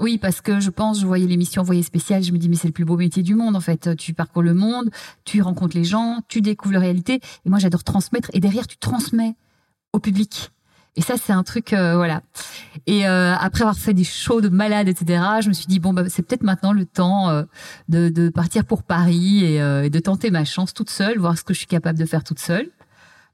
Oui, 0.00 0.18
parce 0.18 0.40
que 0.40 0.60
je 0.60 0.70
pense, 0.70 1.00
je 1.00 1.06
voyais 1.06 1.26
l'émission 1.26 1.62
Envoyé 1.62 1.82
spécial, 1.82 2.22
je 2.22 2.32
me 2.32 2.38
dis, 2.38 2.48
mais 2.48 2.56
c'est 2.56 2.68
le 2.68 2.72
plus 2.72 2.84
beau 2.84 2.96
métier 2.96 3.22
du 3.22 3.34
monde, 3.34 3.56
en 3.56 3.60
fait. 3.60 3.96
Tu 3.96 4.14
parcours 4.14 4.42
le 4.42 4.54
monde, 4.54 4.90
tu 5.24 5.42
rencontres 5.42 5.76
les 5.76 5.84
gens, 5.84 6.20
tu 6.28 6.40
découvres 6.40 6.74
la 6.74 6.80
réalité. 6.80 7.20
Et 7.44 7.50
moi, 7.50 7.58
j'adore 7.58 7.84
transmettre. 7.84 8.30
Et 8.32 8.40
derrière, 8.40 8.66
tu 8.66 8.76
transmets 8.76 9.34
au 9.92 9.98
public. 9.98 10.50
Et 10.98 11.00
ça, 11.00 11.14
c'est 11.16 11.32
un 11.32 11.44
truc, 11.44 11.72
euh, 11.72 11.94
voilà. 11.94 12.22
Et 12.88 13.06
euh, 13.06 13.32
après 13.36 13.62
avoir 13.62 13.76
fait 13.76 13.94
des 13.94 14.02
shows 14.02 14.40
de 14.40 14.48
malades, 14.48 14.88
etc., 14.88 15.22
je 15.40 15.48
me 15.48 15.54
suis 15.54 15.66
dit 15.66 15.78
bon, 15.78 15.92
bah, 15.92 16.02
c'est 16.08 16.22
peut-être 16.22 16.42
maintenant 16.42 16.72
le 16.72 16.86
temps 16.86 17.30
euh, 17.30 17.44
de, 17.88 18.08
de, 18.08 18.30
partir 18.30 18.64
pour 18.64 18.82
Paris 18.82 19.44
et, 19.44 19.58
et, 19.58 19.90
de 19.90 19.98
tenter 20.00 20.32
ma 20.32 20.44
chance 20.44 20.74
toute 20.74 20.90
seule, 20.90 21.18
voir 21.18 21.38
ce 21.38 21.44
que 21.44 21.54
je 21.54 21.58
suis 21.58 21.68
capable 21.68 22.00
de 22.00 22.04
faire 22.04 22.24
toute 22.24 22.40
seule. 22.40 22.70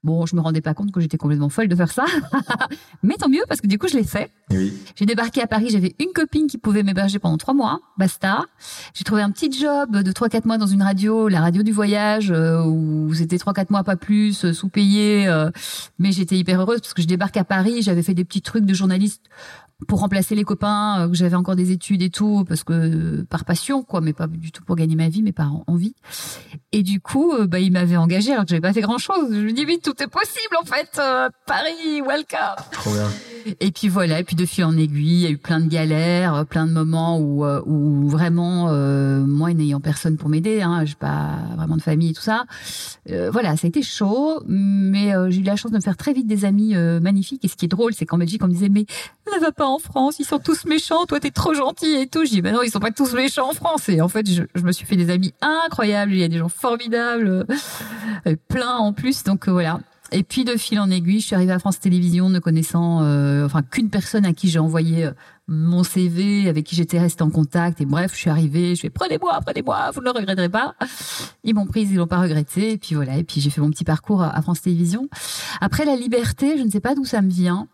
Bon, 0.04 0.26
je 0.26 0.36
me 0.36 0.42
rendais 0.42 0.60
pas 0.60 0.74
compte 0.74 0.92
que 0.92 1.00
j'étais 1.00 1.16
complètement 1.16 1.48
folle 1.48 1.66
de 1.66 1.74
faire 1.74 1.90
ça. 1.90 2.04
Mais 3.02 3.14
tant 3.14 3.30
mieux, 3.30 3.42
parce 3.48 3.62
que 3.62 3.66
du 3.66 3.78
coup, 3.78 3.88
je 3.88 3.96
l'ai 3.96 4.04
fait. 4.04 4.30
Oui. 4.50 4.70
J'ai 4.96 5.06
débarqué 5.06 5.40
à 5.40 5.46
Paris, 5.46 5.68
j'avais 5.70 5.94
une 5.98 6.12
copine 6.12 6.46
qui 6.46 6.58
pouvait 6.58 6.82
m'héberger 6.82 7.18
pendant 7.18 7.38
trois 7.38 7.54
mois, 7.54 7.80
basta. 7.96 8.44
J'ai 8.92 9.04
trouvé 9.04 9.22
un 9.22 9.30
petit 9.30 9.50
job 9.50 9.96
de 9.96 10.12
trois, 10.12 10.28
quatre 10.28 10.44
mois 10.44 10.58
dans 10.58 10.66
une 10.66 10.82
radio, 10.82 11.28
la 11.28 11.40
radio 11.40 11.62
du 11.62 11.72
voyage, 11.72 12.30
euh, 12.30 12.62
où 12.62 13.14
c'était 13.14 13.38
trois, 13.38 13.54
quatre 13.54 13.70
mois, 13.70 13.82
pas 13.82 13.96
plus, 13.96 14.44
euh, 14.44 14.52
sous-payé. 14.52 15.26
Euh, 15.26 15.50
mais 15.98 16.12
j'étais 16.12 16.36
hyper 16.36 16.60
heureuse 16.60 16.82
parce 16.82 16.92
que 16.92 17.00
je 17.00 17.06
débarque 17.06 17.38
à 17.38 17.44
Paris, 17.44 17.80
j'avais 17.80 18.02
fait 18.02 18.14
des 18.14 18.24
petits 18.24 18.42
trucs 18.42 18.66
de 18.66 18.74
journaliste 18.74 19.22
pour 19.86 20.00
remplacer 20.00 20.34
les 20.34 20.44
copains, 20.44 21.00
euh, 21.00 21.08
que 21.08 21.14
j'avais 21.14 21.36
encore 21.36 21.56
des 21.56 21.70
études 21.70 22.02
et 22.02 22.10
tout, 22.10 22.44
parce 22.46 22.64
que 22.64 23.22
par 23.22 23.44
passion, 23.44 23.82
quoi, 23.82 24.00
mais 24.00 24.12
pas 24.12 24.26
du 24.26 24.52
tout 24.52 24.64
pour 24.64 24.76
gagner 24.76 24.96
ma 24.96 25.08
vie, 25.08 25.22
mais 25.22 25.32
par 25.32 25.52
envie. 25.66 25.94
Et 26.72 26.82
du 26.82 27.00
coup, 27.00 27.32
euh, 27.32 27.46
bah, 27.46 27.60
il 27.60 27.72
m'avait 27.72 27.96
engagé 27.96 28.32
alors 28.32 28.44
que 28.44 28.50
j'avais 28.50 28.60
pas 28.60 28.72
fait 28.72 28.80
grand 28.80 28.98
chose. 28.98 29.28
Je 29.30 29.40
me 29.40 29.52
dis, 29.52 29.64
oui, 29.66 29.78
tout 29.82 29.94
est 30.02 30.08
possible, 30.08 30.56
en 30.60 30.64
fait. 30.64 30.98
Euh, 30.98 31.28
Paris, 31.46 32.00
welcome. 32.06 32.64
Trop 32.72 32.90
bien. 32.90 33.08
Et 33.60 33.70
puis 33.70 33.88
voilà, 33.88 34.20
et 34.20 34.24
puis 34.24 34.36
de 34.36 34.46
fil 34.46 34.64
en 34.64 34.76
aiguille, 34.76 35.16
il 35.16 35.20
y 35.20 35.26
a 35.26 35.30
eu 35.30 35.36
plein 35.36 35.60
de 35.60 35.68
galères, 35.68 36.46
plein 36.46 36.66
de 36.66 36.72
moments 36.72 37.18
où, 37.18 37.44
où 37.44 38.08
vraiment, 38.08 38.72
moi 39.26 39.52
n'ayant 39.52 39.80
personne 39.80 40.16
pour 40.16 40.30
m'aider, 40.30 40.62
hein, 40.62 40.86
j'ai 40.86 40.94
pas 40.94 41.40
vraiment 41.54 41.76
de 41.76 41.82
famille 41.82 42.10
et 42.10 42.14
tout 42.14 42.22
ça. 42.22 42.44
voilà, 43.06 43.58
ça 43.58 43.66
a 43.66 43.68
été 43.68 43.82
chaud, 43.82 44.42
mais 44.46 45.12
j'ai 45.28 45.40
eu 45.40 45.44
la 45.44 45.56
chance 45.56 45.72
de 45.72 45.76
me 45.76 45.82
faire 45.82 45.98
très 45.98 46.14
vite 46.14 46.26
des 46.26 46.46
amis 46.46 46.74
magnifiques. 47.02 47.44
Et 47.44 47.48
ce 47.48 47.56
qui 47.56 47.66
est 47.66 47.68
drôle, 47.68 47.92
c'est 47.92 48.06
qu'en 48.06 48.16
Belgique, 48.16 48.42
on 48.42 48.46
me 48.46 48.52
disait, 48.52 48.70
mais 48.70 48.86
ne 49.34 49.40
va 49.40 49.52
pas 49.52 49.66
en 49.66 49.73
France, 49.78 50.16
ils 50.18 50.24
sont 50.24 50.38
tous 50.38 50.64
méchants, 50.64 51.06
toi 51.06 51.20
t'es 51.20 51.30
trop 51.30 51.54
gentil 51.54 51.94
et 51.94 52.06
tout. 52.06 52.24
Je 52.24 52.30
dis, 52.30 52.42
bah 52.42 52.52
non, 52.52 52.62
ils 52.62 52.70
sont 52.70 52.80
pas 52.80 52.90
tous 52.90 53.14
méchants 53.14 53.50
en 53.50 53.54
France. 53.54 53.88
Et 53.88 54.00
en 54.00 54.08
fait, 54.08 54.26
je, 54.28 54.42
me 54.62 54.72
suis 54.72 54.86
fait 54.86 54.96
des 54.96 55.10
amis 55.10 55.32
incroyables, 55.40 56.12
il 56.12 56.18
y 56.18 56.24
a 56.24 56.28
des 56.28 56.38
gens 56.38 56.48
formidables, 56.48 57.46
euh, 58.26 58.36
plein 58.48 58.76
en 58.76 58.92
plus. 58.92 59.24
Donc 59.24 59.48
euh, 59.48 59.52
voilà. 59.52 59.80
Et 60.12 60.22
puis 60.22 60.44
de 60.44 60.56
fil 60.56 60.78
en 60.78 60.90
aiguille, 60.90 61.20
je 61.20 61.26
suis 61.26 61.34
arrivée 61.34 61.52
à 61.52 61.58
France 61.58 61.80
Télévisions 61.80 62.28
ne 62.28 62.38
connaissant 62.38 63.02
euh, 63.02 63.46
enfin 63.46 63.62
qu'une 63.62 63.90
personne 63.90 64.24
à 64.24 64.32
qui 64.32 64.48
j'ai 64.48 64.60
envoyé 64.60 65.08
mon 65.48 65.82
CV, 65.82 66.48
avec 66.48 66.64
qui 66.64 66.76
j'étais 66.76 67.00
restée 67.00 67.22
en 67.22 67.30
contact. 67.30 67.80
Et 67.80 67.84
bref, 67.84 68.12
je 68.12 68.18
suis 68.18 68.30
arrivée, 68.30 68.76
je 68.76 68.82
fais 68.82 68.90
prenez-moi, 68.90 69.40
prenez-moi, 69.44 69.90
vous 69.92 70.00
ne 70.00 70.04
le 70.04 70.10
regretterez 70.12 70.48
pas. 70.48 70.74
Ils 71.42 71.54
m'ont 71.54 71.66
prise, 71.66 71.90
ils 71.90 71.96
l'ont 71.96 72.06
pas 72.06 72.20
regretté. 72.20 72.72
Et 72.72 72.78
puis 72.78 72.94
voilà. 72.94 73.16
Et 73.16 73.24
puis 73.24 73.40
j'ai 73.40 73.50
fait 73.50 73.60
mon 73.60 73.70
petit 73.70 73.84
parcours 73.84 74.22
à 74.22 74.40
France 74.42 74.62
Télévisions. 74.62 75.08
Après 75.60 75.84
la 75.84 75.96
liberté, 75.96 76.58
je 76.58 76.62
ne 76.62 76.70
sais 76.70 76.80
pas 76.80 76.94
d'où 76.94 77.04
ça 77.04 77.20
me 77.20 77.30
vient. 77.30 77.66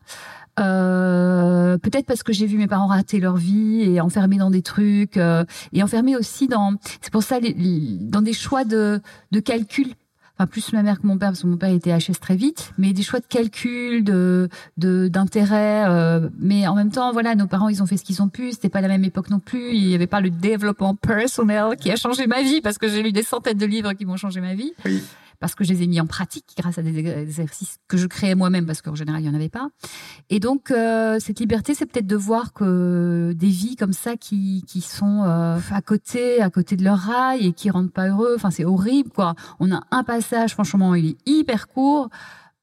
Euh, 0.60 1.78
peut-être 1.78 2.06
parce 2.06 2.22
que 2.22 2.32
j'ai 2.32 2.46
vu 2.46 2.58
mes 2.58 2.66
parents 2.66 2.86
rater 2.86 3.18
leur 3.18 3.36
vie 3.36 3.82
et 3.82 4.00
enfermés 4.00 4.36
dans 4.36 4.50
des 4.50 4.62
trucs 4.62 5.16
euh, 5.16 5.44
et 5.72 5.82
enfermés 5.82 6.16
aussi 6.16 6.48
dans 6.48 6.74
c'est 7.00 7.12
pour 7.12 7.22
ça 7.22 7.38
dans 7.40 8.22
des 8.22 8.32
choix 8.32 8.64
de 8.64 9.00
de 9.30 9.40
calcul. 9.40 9.94
Enfin 10.38 10.46
plus 10.46 10.72
ma 10.72 10.82
mère 10.82 11.00
que 11.00 11.06
mon 11.06 11.18
père 11.18 11.28
parce 11.28 11.42
que 11.42 11.46
mon 11.46 11.58
père 11.58 11.70
était 11.70 11.94
HS 11.94 12.18
très 12.20 12.36
vite 12.36 12.72
mais 12.78 12.92
des 12.94 13.02
choix 13.02 13.20
de 13.20 13.26
calcul 13.26 14.02
de 14.04 14.48
de 14.78 15.08
d'intérêt 15.08 15.84
euh, 15.86 16.30
mais 16.38 16.66
en 16.66 16.74
même 16.74 16.90
temps 16.90 17.12
voilà 17.12 17.34
nos 17.34 17.46
parents 17.46 17.68
ils 17.68 17.82
ont 17.82 17.86
fait 17.86 17.98
ce 17.98 18.04
qu'ils 18.04 18.22
ont 18.22 18.28
pu 18.28 18.52
c'était 18.52 18.70
pas 18.70 18.80
la 18.80 18.88
même 18.88 19.04
époque 19.04 19.28
non 19.28 19.38
plus 19.38 19.74
il 19.74 19.86
y 19.86 19.94
avait 19.94 20.06
pas 20.06 20.22
le 20.22 20.30
développement 20.30 20.94
personnel 20.94 21.76
qui 21.78 21.90
a 21.90 21.96
changé 21.96 22.26
ma 22.26 22.42
vie 22.42 22.62
parce 22.62 22.78
que 22.78 22.88
j'ai 22.88 23.02
lu 23.02 23.12
des 23.12 23.22
centaines 23.22 23.58
de 23.58 23.66
livres 23.66 23.92
qui 23.92 24.06
m'ont 24.06 24.16
changé 24.16 24.40
ma 24.40 24.54
vie 24.54 24.72
parce 25.40 25.54
que 25.54 25.64
je 25.64 25.72
les 25.72 25.82
ai 25.82 25.86
mis 25.86 26.00
en 26.00 26.06
pratique 26.06 26.46
grâce 26.56 26.78
à 26.78 26.82
des 26.82 26.96
exercices 26.98 27.78
que 27.88 27.96
je 27.96 28.06
créais 28.06 28.34
moi-même 28.34 28.66
parce 28.66 28.82
qu'en 28.82 28.94
général 28.94 29.22
il 29.22 29.26
y 29.26 29.28
en 29.30 29.34
avait 29.34 29.48
pas. 29.48 29.68
Et 30.28 30.38
donc 30.38 30.70
euh, 30.70 31.18
cette 31.18 31.40
liberté, 31.40 31.74
c'est 31.74 31.86
peut-être 31.86 32.06
de 32.06 32.16
voir 32.16 32.52
que 32.52 33.32
des 33.36 33.48
vies 33.48 33.76
comme 33.76 33.92
ça 33.92 34.16
qui 34.16 34.62
qui 34.66 34.80
sont 34.82 35.24
euh, 35.24 35.58
à 35.70 35.82
côté, 35.82 36.40
à 36.40 36.50
côté 36.50 36.76
de 36.76 36.84
leur 36.84 36.98
rail 36.98 37.46
et 37.46 37.52
qui 37.52 37.70
rendent 37.70 37.92
pas 37.92 38.08
heureux. 38.08 38.34
Enfin 38.36 38.50
c'est 38.50 38.64
horrible 38.64 39.10
quoi. 39.10 39.34
On 39.58 39.72
a 39.72 39.82
un 39.90 40.04
passage, 40.04 40.52
franchement, 40.52 40.94
il 40.94 41.06
est 41.06 41.16
hyper 41.26 41.66
court. 41.66 42.10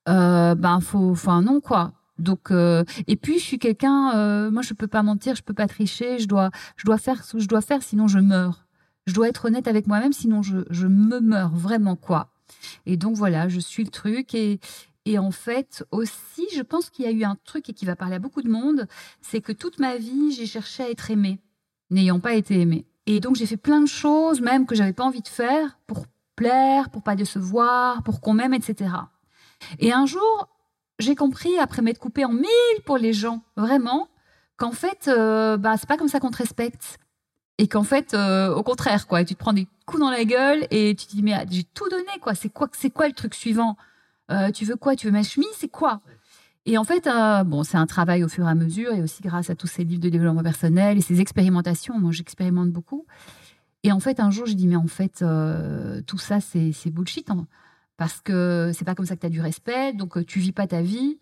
Euh, 0.08 0.56
ben 0.56 0.80
faut, 0.80 1.12
enfin 1.12 1.42
non 1.42 1.60
quoi. 1.60 1.92
Donc 2.20 2.52
euh, 2.52 2.84
et 3.08 3.16
puis 3.16 3.40
je 3.40 3.44
suis 3.44 3.60
quelqu'un, 3.60 4.16
euh, 4.16 4.52
moi 4.52 4.62
je 4.62 4.74
peux 4.74 4.88
pas 4.88 5.04
mentir, 5.04 5.36
je 5.36 5.44
peux 5.44 5.54
pas 5.54 5.68
tricher, 5.68 6.20
je 6.20 6.28
dois 6.28 6.50
je 6.76 6.86
dois 6.86 6.98
faire 6.98 7.24
ce 7.24 7.34
que 7.34 7.40
je 7.40 7.48
dois 7.48 7.62
faire, 7.62 7.84
sinon 7.84 8.08
je 8.08 8.20
meurs. 8.20 8.66
Je 9.06 9.14
dois 9.14 9.30
être 9.30 9.46
honnête 9.46 9.68
avec 9.68 9.88
moi-même, 9.88 10.14
sinon 10.14 10.42
je, 10.42 10.58
je 10.70 10.88
me 10.88 11.20
meurs 11.20 11.56
vraiment 11.56 11.96
quoi. 11.96 12.30
Et 12.86 12.98
donc 12.98 13.16
voilà, 13.16 13.48
je 13.50 13.60
suis 13.60 13.84
le 13.84 13.90
truc 13.90 14.34
et, 14.34 14.60
en 15.18 15.32
fait, 15.32 15.86
aussi, 15.92 16.48
je 16.54 16.62
pense 16.62 16.90
qu'il 16.90 17.06
y 17.06 17.08
a 17.08 17.12
eu 17.12 17.24
un 17.24 17.38
truc 17.46 17.70
et 17.70 17.74
qui 17.74 17.86
va 17.86 17.96
parler 17.96 18.16
à 18.16 18.20
beaucoup 18.20 18.42
de 18.42 18.50
monde, 18.50 18.88
c'est 19.22 19.42
que 19.42 19.54
toute 19.54 19.80
ma 19.80 19.96
vie, 19.96 20.32
j'ai 20.34 20.46
cherché 20.46 20.84
à 20.84 20.90
être 20.90 21.10
aimée, 21.12 21.40
n'ayant 21.90 22.20
pas 22.20 22.34
été 22.34 22.60
aimée. 22.60 22.86
Et 23.06 23.22
donc, 23.22 23.38
j'ai 23.38 23.46
fait 23.46 23.58
plein 23.58 23.80
de 23.80 23.88
choses, 23.88 24.42
même 24.42 24.66
que 24.66 24.76
j'avais 24.76 24.94
pas 24.94 25.06
envie 25.06 25.22
de 25.22 25.28
faire, 25.30 25.80
pour 25.88 26.06
plaire, 26.36 26.90
pour 26.90 27.04
pas 27.04 27.16
décevoir, 27.16 28.04
pour 28.04 28.20
qu'on 28.20 28.34
m'aime, 28.34 28.54
etc. 28.54 28.92
Et 29.80 29.94
un 29.94 30.06
jour, 30.06 30.50
j'ai 31.00 31.16
compris, 31.16 31.58
après 31.58 31.82
m'être 31.82 32.00
coupée 32.00 32.26
en 32.26 32.34
mille 32.34 32.82
pour 32.86 32.98
les 32.98 33.14
gens, 33.14 33.44
vraiment, 33.56 34.10
qu'en 34.58 34.72
fait, 34.72 35.08
euh, 35.08 35.56
bah, 35.56 35.78
c'est 35.78 35.88
pas 35.88 35.98
comme 35.98 36.10
ça 36.10 36.20
qu'on 36.20 36.32
te 36.32 36.38
respecte 36.38 37.00
et 37.58 37.68
qu'en 37.68 37.84
fait 37.84 38.14
euh, 38.14 38.54
au 38.54 38.64
contraire 38.64 39.08
quoi. 39.08 39.24
Tu 39.24 39.34
te 39.36 39.40
prends 39.40 39.54
des 39.54 39.68
coups 39.86 40.02
dans 40.02 40.12
la 40.12 40.26
gueule 40.26 40.68
et 40.72 40.96
tu 40.96 41.08
te 41.08 41.12
dis 41.12 41.24
mais 41.24 41.34
ah, 41.34 41.46
j'ai 41.50 41.64
tout 41.64 41.90
donné 41.90 42.20
quoi. 42.22 42.36
C'est 42.36 42.50
quoi 42.50 42.70
c'est 42.74 42.90
quoi 42.90 43.08
le 43.08 43.14
truc 43.14 43.34
suivant? 43.34 43.78
Euh, 44.32 44.52
tu 44.52 44.66
veux 44.66 44.76
quoi? 44.76 44.96
Tu 44.96 45.08
veux 45.08 45.14
ma 45.14 45.24
chemise? 45.24 45.50
C'est 45.58 45.70
quoi? 45.70 46.02
Et 46.66 46.78
en 46.78 46.84
fait 46.84 47.08
euh, 47.08 47.44
bon 47.44 47.64
c'est 47.64 47.78
un 47.78 47.88
travail 47.88 48.24
au 48.24 48.28
fur 48.28 48.46
et 48.46 48.50
à 48.50 48.56
mesure 48.56 48.94
et 48.94 49.02
aussi 49.02 49.22
grâce 49.24 49.50
à 49.50 49.56
tous 49.56 49.68
ces 49.68 49.84
livres 49.84 50.02
de 50.02 50.10
développement 50.10 50.44
personnel 50.44 50.98
et 50.98 51.02
ces 51.02 51.22
expérimentations. 51.22 51.98
Moi 51.98 52.12
j'expérimente 52.12 52.72
beaucoup. 52.72 53.06
Et 53.84 53.92
en 53.92 54.00
fait 54.00 54.20
un 54.20 54.32
jour 54.32 54.46
j'ai 54.46 54.56
dit 54.56 54.68
mais 54.68 54.76
en 54.76 54.88
fait 54.88 55.24
tout 56.06 56.18
ça 56.18 56.40
c'est 56.42 56.92
bullshit 56.92 57.30
hein, 57.32 57.48
parce 57.96 58.22
que 58.22 58.72
c'est 58.74 58.86
pas 58.86 58.96
comme 58.96 59.06
ça 59.06 59.16
que 59.16 59.22
tu 59.22 59.28
as 59.28 59.32
du 59.32 59.42
respect. 59.42 59.94
Donc 59.94 60.24
tu 60.26 60.40
vis 60.40 60.52
pas 60.52 60.68
ta 60.68 60.82
vie. 60.82 61.20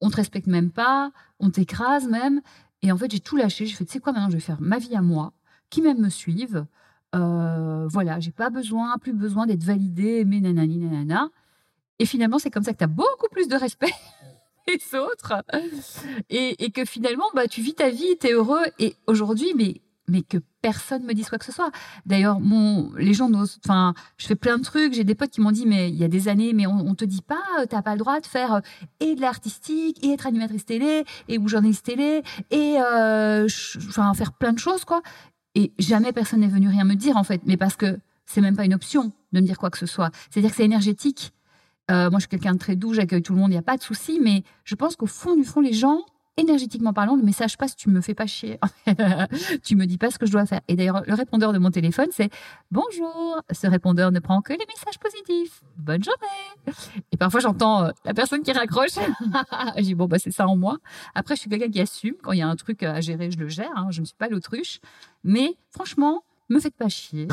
On 0.00 0.10
te 0.10 0.16
respecte 0.16 0.46
même 0.48 0.70
pas. 0.70 1.12
On 1.40 1.50
t'écrase 1.50 2.08
même. 2.08 2.40
Et 2.82 2.92
en 2.92 2.96
fait 2.96 3.10
j'ai 3.10 3.20
tout 3.20 3.36
lâché. 3.36 3.66
J'ai 3.66 3.74
fait 3.74 3.84
tu 3.84 3.92
sais 3.92 4.00
quoi 4.00 4.12
maintenant 4.12 4.28
je 4.28 4.34
vais 4.34 4.40
faire 4.40 4.60
ma 4.60 4.78
vie 4.78 4.94
à 4.94 5.02
moi 5.02 5.32
qui 5.70 5.82
même 5.82 5.98
me 5.98 6.08
suivent. 6.08 6.66
Euh, 7.14 7.86
voilà, 7.88 8.20
j'ai 8.20 8.32
pas 8.32 8.50
besoin, 8.50 8.98
plus 8.98 9.12
besoin 9.12 9.46
d'être 9.46 9.64
validé, 9.64 10.24
mais 10.24 10.40
nanani 10.40 10.78
nanana. 10.78 11.30
Et 11.98 12.06
finalement, 12.06 12.38
c'est 12.38 12.50
comme 12.50 12.62
ça 12.62 12.72
que 12.72 12.78
tu 12.78 12.84
as 12.84 12.88
beaucoup 12.88 13.28
plus 13.30 13.48
de 13.48 13.56
respect 13.56 13.92
des 14.68 14.98
autres. 14.98 15.42
Et, 16.30 16.70
que 16.70 16.84
finalement, 16.84 17.26
bah, 17.34 17.48
tu 17.48 17.60
vis 17.60 17.74
ta 17.74 17.90
vie, 17.90 18.16
tu 18.20 18.28
es 18.28 18.32
heureux. 18.32 18.64
Et 18.78 18.94
aujourd'hui, 19.06 19.52
mais 19.56 19.80
mais 20.10 20.22
que 20.22 20.38
personne 20.62 21.04
me 21.04 21.12
dise 21.12 21.28
quoi 21.28 21.38
que 21.38 21.44
ce 21.44 21.52
soit. 21.52 21.70
D'ailleurs, 22.06 22.40
mon, 22.40 22.92
les 22.94 23.12
gens 23.12 23.28
n'osent, 23.28 23.58
enfin, 23.64 23.94
je 24.16 24.26
fais 24.26 24.34
plein 24.34 24.58
de 24.58 24.62
trucs. 24.64 24.94
J'ai 24.94 25.04
des 25.04 25.14
potes 25.14 25.30
qui 25.30 25.40
m'ont 25.40 25.52
dit, 25.52 25.66
mais 25.66 25.90
il 25.90 25.96
y 25.96 26.04
a 26.04 26.08
des 26.08 26.28
années, 26.28 26.54
mais 26.54 26.66
on, 26.66 26.78
on 26.78 26.94
te 26.94 27.04
dit 27.04 27.20
pas, 27.20 27.42
euh, 27.60 27.66
t'as 27.68 27.82
pas 27.82 27.92
le 27.92 27.98
droit 27.98 28.18
de 28.18 28.26
faire 28.26 28.54
euh, 28.54 28.60
et 29.00 29.14
de 29.14 29.20
l'artistique, 29.20 30.02
et 30.02 30.12
être 30.12 30.26
animatrice 30.26 30.64
télé, 30.64 31.04
et 31.28 31.38
ou 31.38 31.46
journaliste 31.46 31.84
télé, 31.84 32.22
et 32.50 32.76
euh, 32.80 33.46
enfin 33.88 34.12
faire 34.14 34.32
plein 34.32 34.52
de 34.52 34.58
choses, 34.58 34.84
quoi. 34.84 35.02
Et 35.58 35.72
jamais 35.80 36.12
personne 36.12 36.38
n'est 36.38 36.46
venu 36.46 36.68
rien 36.68 36.84
me 36.84 36.94
dire, 36.94 37.16
en 37.16 37.24
fait. 37.24 37.40
Mais 37.44 37.56
parce 37.56 37.74
que 37.74 37.98
c'est 38.26 38.40
même 38.40 38.54
pas 38.54 38.64
une 38.64 38.74
option 38.74 39.12
de 39.32 39.40
me 39.40 39.44
dire 39.44 39.58
quoi 39.58 39.70
que 39.70 39.78
ce 39.78 39.86
soit. 39.86 40.12
C'est-à-dire 40.30 40.50
que 40.50 40.56
c'est 40.56 40.64
énergétique. 40.64 41.32
Euh, 41.90 42.10
moi, 42.10 42.20
je 42.20 42.26
suis 42.26 42.28
quelqu'un 42.28 42.52
de 42.52 42.60
très 42.60 42.76
doux, 42.76 42.94
j'accueille 42.94 43.22
tout 43.22 43.32
le 43.32 43.40
monde, 43.40 43.50
il 43.50 43.54
n'y 43.54 43.58
a 43.58 43.62
pas 43.62 43.76
de 43.76 43.82
souci, 43.82 44.20
mais 44.22 44.44
je 44.62 44.76
pense 44.76 44.94
qu'au 44.94 45.06
fond 45.06 45.34
du 45.34 45.42
fond, 45.42 45.60
les 45.60 45.72
gens, 45.72 46.02
énergétiquement 46.38 46.92
parlant, 46.92 47.16
le 47.16 47.22
message 47.22 47.58
passe, 47.58 47.76
tu 47.76 47.90
me 47.90 48.00
fais 48.00 48.14
pas 48.14 48.26
chier. 48.26 48.58
tu 49.64 49.76
me 49.76 49.84
dis 49.84 49.98
pas 49.98 50.10
ce 50.10 50.18
que 50.18 50.26
je 50.26 50.32
dois 50.32 50.46
faire. 50.46 50.60
Et 50.68 50.76
d'ailleurs, 50.76 51.02
le 51.06 51.14
répondeur 51.14 51.52
de 51.52 51.58
mon 51.58 51.70
téléphone, 51.70 52.06
c'est 52.10 52.30
bonjour. 52.70 53.42
Ce 53.50 53.66
répondeur 53.66 54.12
ne 54.12 54.20
prend 54.20 54.40
que 54.40 54.52
les 54.52 54.66
messages 54.66 54.98
positifs. 54.98 55.60
Bonne 55.76 56.02
journée. 56.02 56.74
Et 57.12 57.16
parfois, 57.16 57.40
j'entends 57.40 57.84
euh, 57.84 57.90
la 58.04 58.14
personne 58.14 58.42
qui 58.42 58.52
raccroche. 58.52 58.94
je 59.76 59.82
dis 59.82 59.94
bon, 59.94 60.06
bah, 60.06 60.18
c'est 60.18 60.30
ça 60.30 60.46
en 60.46 60.56
moi. 60.56 60.78
Après, 61.14 61.34
je 61.34 61.40
suis 61.40 61.50
quelqu'un 61.50 61.70
qui 61.70 61.80
assume. 61.80 62.14
Quand 62.22 62.32
il 62.32 62.38
y 62.38 62.42
a 62.42 62.48
un 62.48 62.56
truc 62.56 62.82
à 62.82 63.00
gérer, 63.00 63.30
je 63.30 63.38
le 63.38 63.48
gère. 63.48 63.70
Hein. 63.76 63.88
Je 63.90 64.00
ne 64.00 64.06
suis 64.06 64.16
pas 64.16 64.28
l'autruche. 64.28 64.80
Mais 65.24 65.56
franchement, 65.70 66.22
me 66.48 66.60
faites 66.60 66.76
pas 66.76 66.88
chier. 66.88 67.28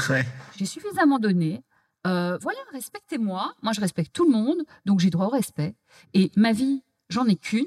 J'ai 0.57 0.65
suffisamment 0.65 1.19
donné. 1.19 1.63
Euh, 2.07 2.37
voilà, 2.41 2.59
respectez-moi. 2.71 3.53
Moi, 3.61 3.73
je 3.73 3.81
respecte 3.81 4.13
tout 4.13 4.25
le 4.25 4.31
monde, 4.31 4.57
donc 4.85 4.99
j'ai 4.99 5.09
droit 5.09 5.27
au 5.27 5.29
respect. 5.29 5.75
Et 6.13 6.31
ma 6.35 6.51
vie, 6.51 6.83
j'en 7.09 7.25
ai 7.25 7.35
qu'une. 7.35 7.65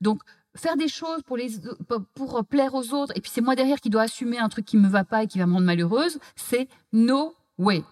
Donc, 0.00 0.22
faire 0.56 0.76
des 0.76 0.88
choses 0.88 1.22
pour, 1.22 1.36
les, 1.36 1.50
pour 2.14 2.44
plaire 2.44 2.74
aux 2.74 2.92
autres, 2.92 3.12
et 3.16 3.20
puis 3.20 3.30
c'est 3.32 3.40
moi 3.40 3.56
derrière 3.56 3.80
qui 3.80 3.90
dois 3.90 4.02
assumer 4.02 4.38
un 4.38 4.48
truc 4.48 4.64
qui 4.64 4.76
me 4.76 4.88
va 4.88 5.04
pas 5.04 5.24
et 5.24 5.26
qui 5.26 5.38
va 5.38 5.46
me 5.46 5.54
rendre 5.54 5.66
malheureuse, 5.66 6.18
c'est 6.36 6.68
no 6.92 7.34
way. 7.58 7.82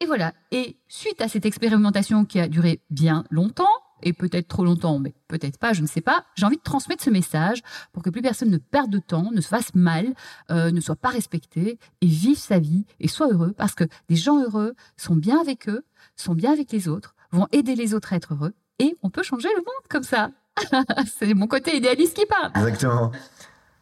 Et 0.00 0.06
voilà. 0.06 0.32
Et 0.52 0.76
suite 0.88 1.20
à 1.20 1.28
cette 1.28 1.46
expérimentation 1.46 2.24
qui 2.24 2.40
a 2.40 2.48
duré 2.48 2.80
bien 2.90 3.24
longtemps, 3.30 3.66
et 4.02 4.12
peut-être 4.12 4.48
trop 4.48 4.64
longtemps, 4.64 4.98
mais 4.98 5.14
peut-être 5.28 5.58
pas, 5.58 5.72
je 5.72 5.82
ne 5.82 5.86
sais 5.86 6.00
pas, 6.00 6.24
j'ai 6.36 6.46
envie 6.46 6.56
de 6.56 6.62
transmettre 6.62 7.02
ce 7.02 7.10
message 7.10 7.62
pour 7.92 8.02
que 8.02 8.10
plus 8.10 8.22
personne 8.22 8.50
ne 8.50 8.58
perde 8.58 8.90
de 8.90 8.98
temps, 8.98 9.30
ne 9.32 9.40
se 9.40 9.48
fasse 9.48 9.74
mal, 9.74 10.14
euh, 10.50 10.70
ne 10.70 10.80
soit 10.80 10.96
pas 10.96 11.08
respecté 11.08 11.78
et 12.00 12.06
vive 12.06 12.38
sa 12.38 12.58
vie 12.58 12.84
et 13.00 13.08
soit 13.08 13.28
heureux 13.28 13.52
parce 13.56 13.74
que 13.74 13.84
des 14.08 14.16
gens 14.16 14.40
heureux 14.42 14.74
sont 14.96 15.16
bien 15.16 15.40
avec 15.40 15.68
eux, 15.68 15.84
sont 16.16 16.34
bien 16.34 16.52
avec 16.52 16.70
les 16.72 16.88
autres, 16.88 17.14
vont 17.32 17.48
aider 17.52 17.74
les 17.74 17.94
autres 17.94 18.12
à 18.12 18.16
être 18.16 18.34
heureux 18.34 18.54
et 18.78 18.96
on 19.02 19.10
peut 19.10 19.22
changer 19.22 19.48
le 19.56 19.62
monde 19.62 19.88
comme 19.88 20.04
ça. 20.04 20.30
c'est 21.18 21.34
mon 21.34 21.46
côté 21.46 21.76
idéaliste 21.76 22.16
qui 22.16 22.26
parle. 22.26 22.50
Exactement. 22.56 23.12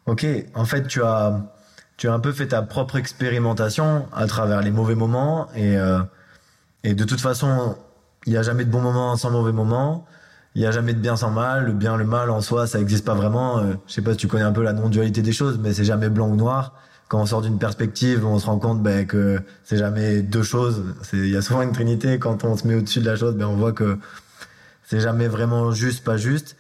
Ok, 0.07 0.27
en 0.55 0.65
fait, 0.65 0.87
tu 0.87 1.03
as, 1.03 1.41
tu 1.97 2.09
as 2.09 2.13
un 2.13 2.21
peu 2.21 2.33
fait 2.33 2.49
ta 2.49 2.63
propre 2.63 2.97
expérimentation 2.97 4.07
à 4.13 4.27
travers 4.27 4.63
les 4.63 4.71
mauvais 4.71 4.95
moments 4.95 5.49
et, 5.55 5.77
euh, 5.77 6.01
et 6.85 6.95
de 6.95 7.05
toute 7.05 7.21
façon, 7.21 7.77
il 8.27 8.33
n'y 8.33 8.39
a 8.39 8.43
jamais 8.43 8.65
de 8.65 8.71
bons 8.71 8.81
moments 8.81 9.17
sans 9.17 9.31
mauvais 9.31 9.53
moments. 9.53 10.07
Il 10.55 10.61
n'y 10.61 10.67
a 10.67 10.71
jamais 10.71 10.95
de 10.95 10.99
bien 10.99 11.17
sans 11.17 11.31
mal. 11.31 11.67
Le 11.67 11.73
bien, 11.73 11.97
le 11.97 12.05
mal 12.05 12.31
en 12.31 12.41
soi, 12.41 12.67
ça 12.67 12.79
n'existe 12.79 13.05
pas 13.05 13.15
vraiment. 13.15 13.59
Euh, 13.59 13.75
je 13.87 13.93
sais 13.93 14.03
pas 14.03 14.13
si 14.13 14.17
tu 14.17 14.27
connais 14.27 14.45
un 14.45 14.53
peu 14.53 14.63
la 14.63 14.73
non-dualité 14.73 15.21
des 15.21 15.33
choses, 15.33 15.59
mais 15.63 15.75
c'est 15.75 15.85
jamais 15.85 16.09
blanc 16.09 16.29
ou 16.29 16.37
noir. 16.37 16.75
Quand 17.09 17.21
on 17.21 17.27
sort 17.27 17.43
d'une 17.43 17.59
perspective, 17.59 18.27
on 18.27 18.39
se 18.39 18.47
rend 18.47 18.59
compte 18.59 18.83
ben, 18.83 19.07
que 19.07 19.41
c'est 19.65 19.77
jamais 19.77 20.23
deux 20.23 20.43
choses. 20.43 20.83
Il 21.13 21.29
y 21.29 21.37
a 21.37 21.43
souvent 21.43 21.63
une 21.63 21.73
trinité. 21.73 22.19
Quand 22.19 22.43
on 22.45 22.57
se 22.57 22.67
met 22.67 22.75
au-dessus 22.75 23.01
de 23.01 23.07
la 23.07 23.17
chose, 23.17 23.35
ben, 23.35 23.47
on 23.47 23.57
voit 23.57 23.73
que 23.73 23.99
c'est 24.83 25.01
jamais 25.01 25.29
vraiment 25.29 25.73
juste, 25.73 26.03
pas 26.05 26.17
juste. 26.17 26.57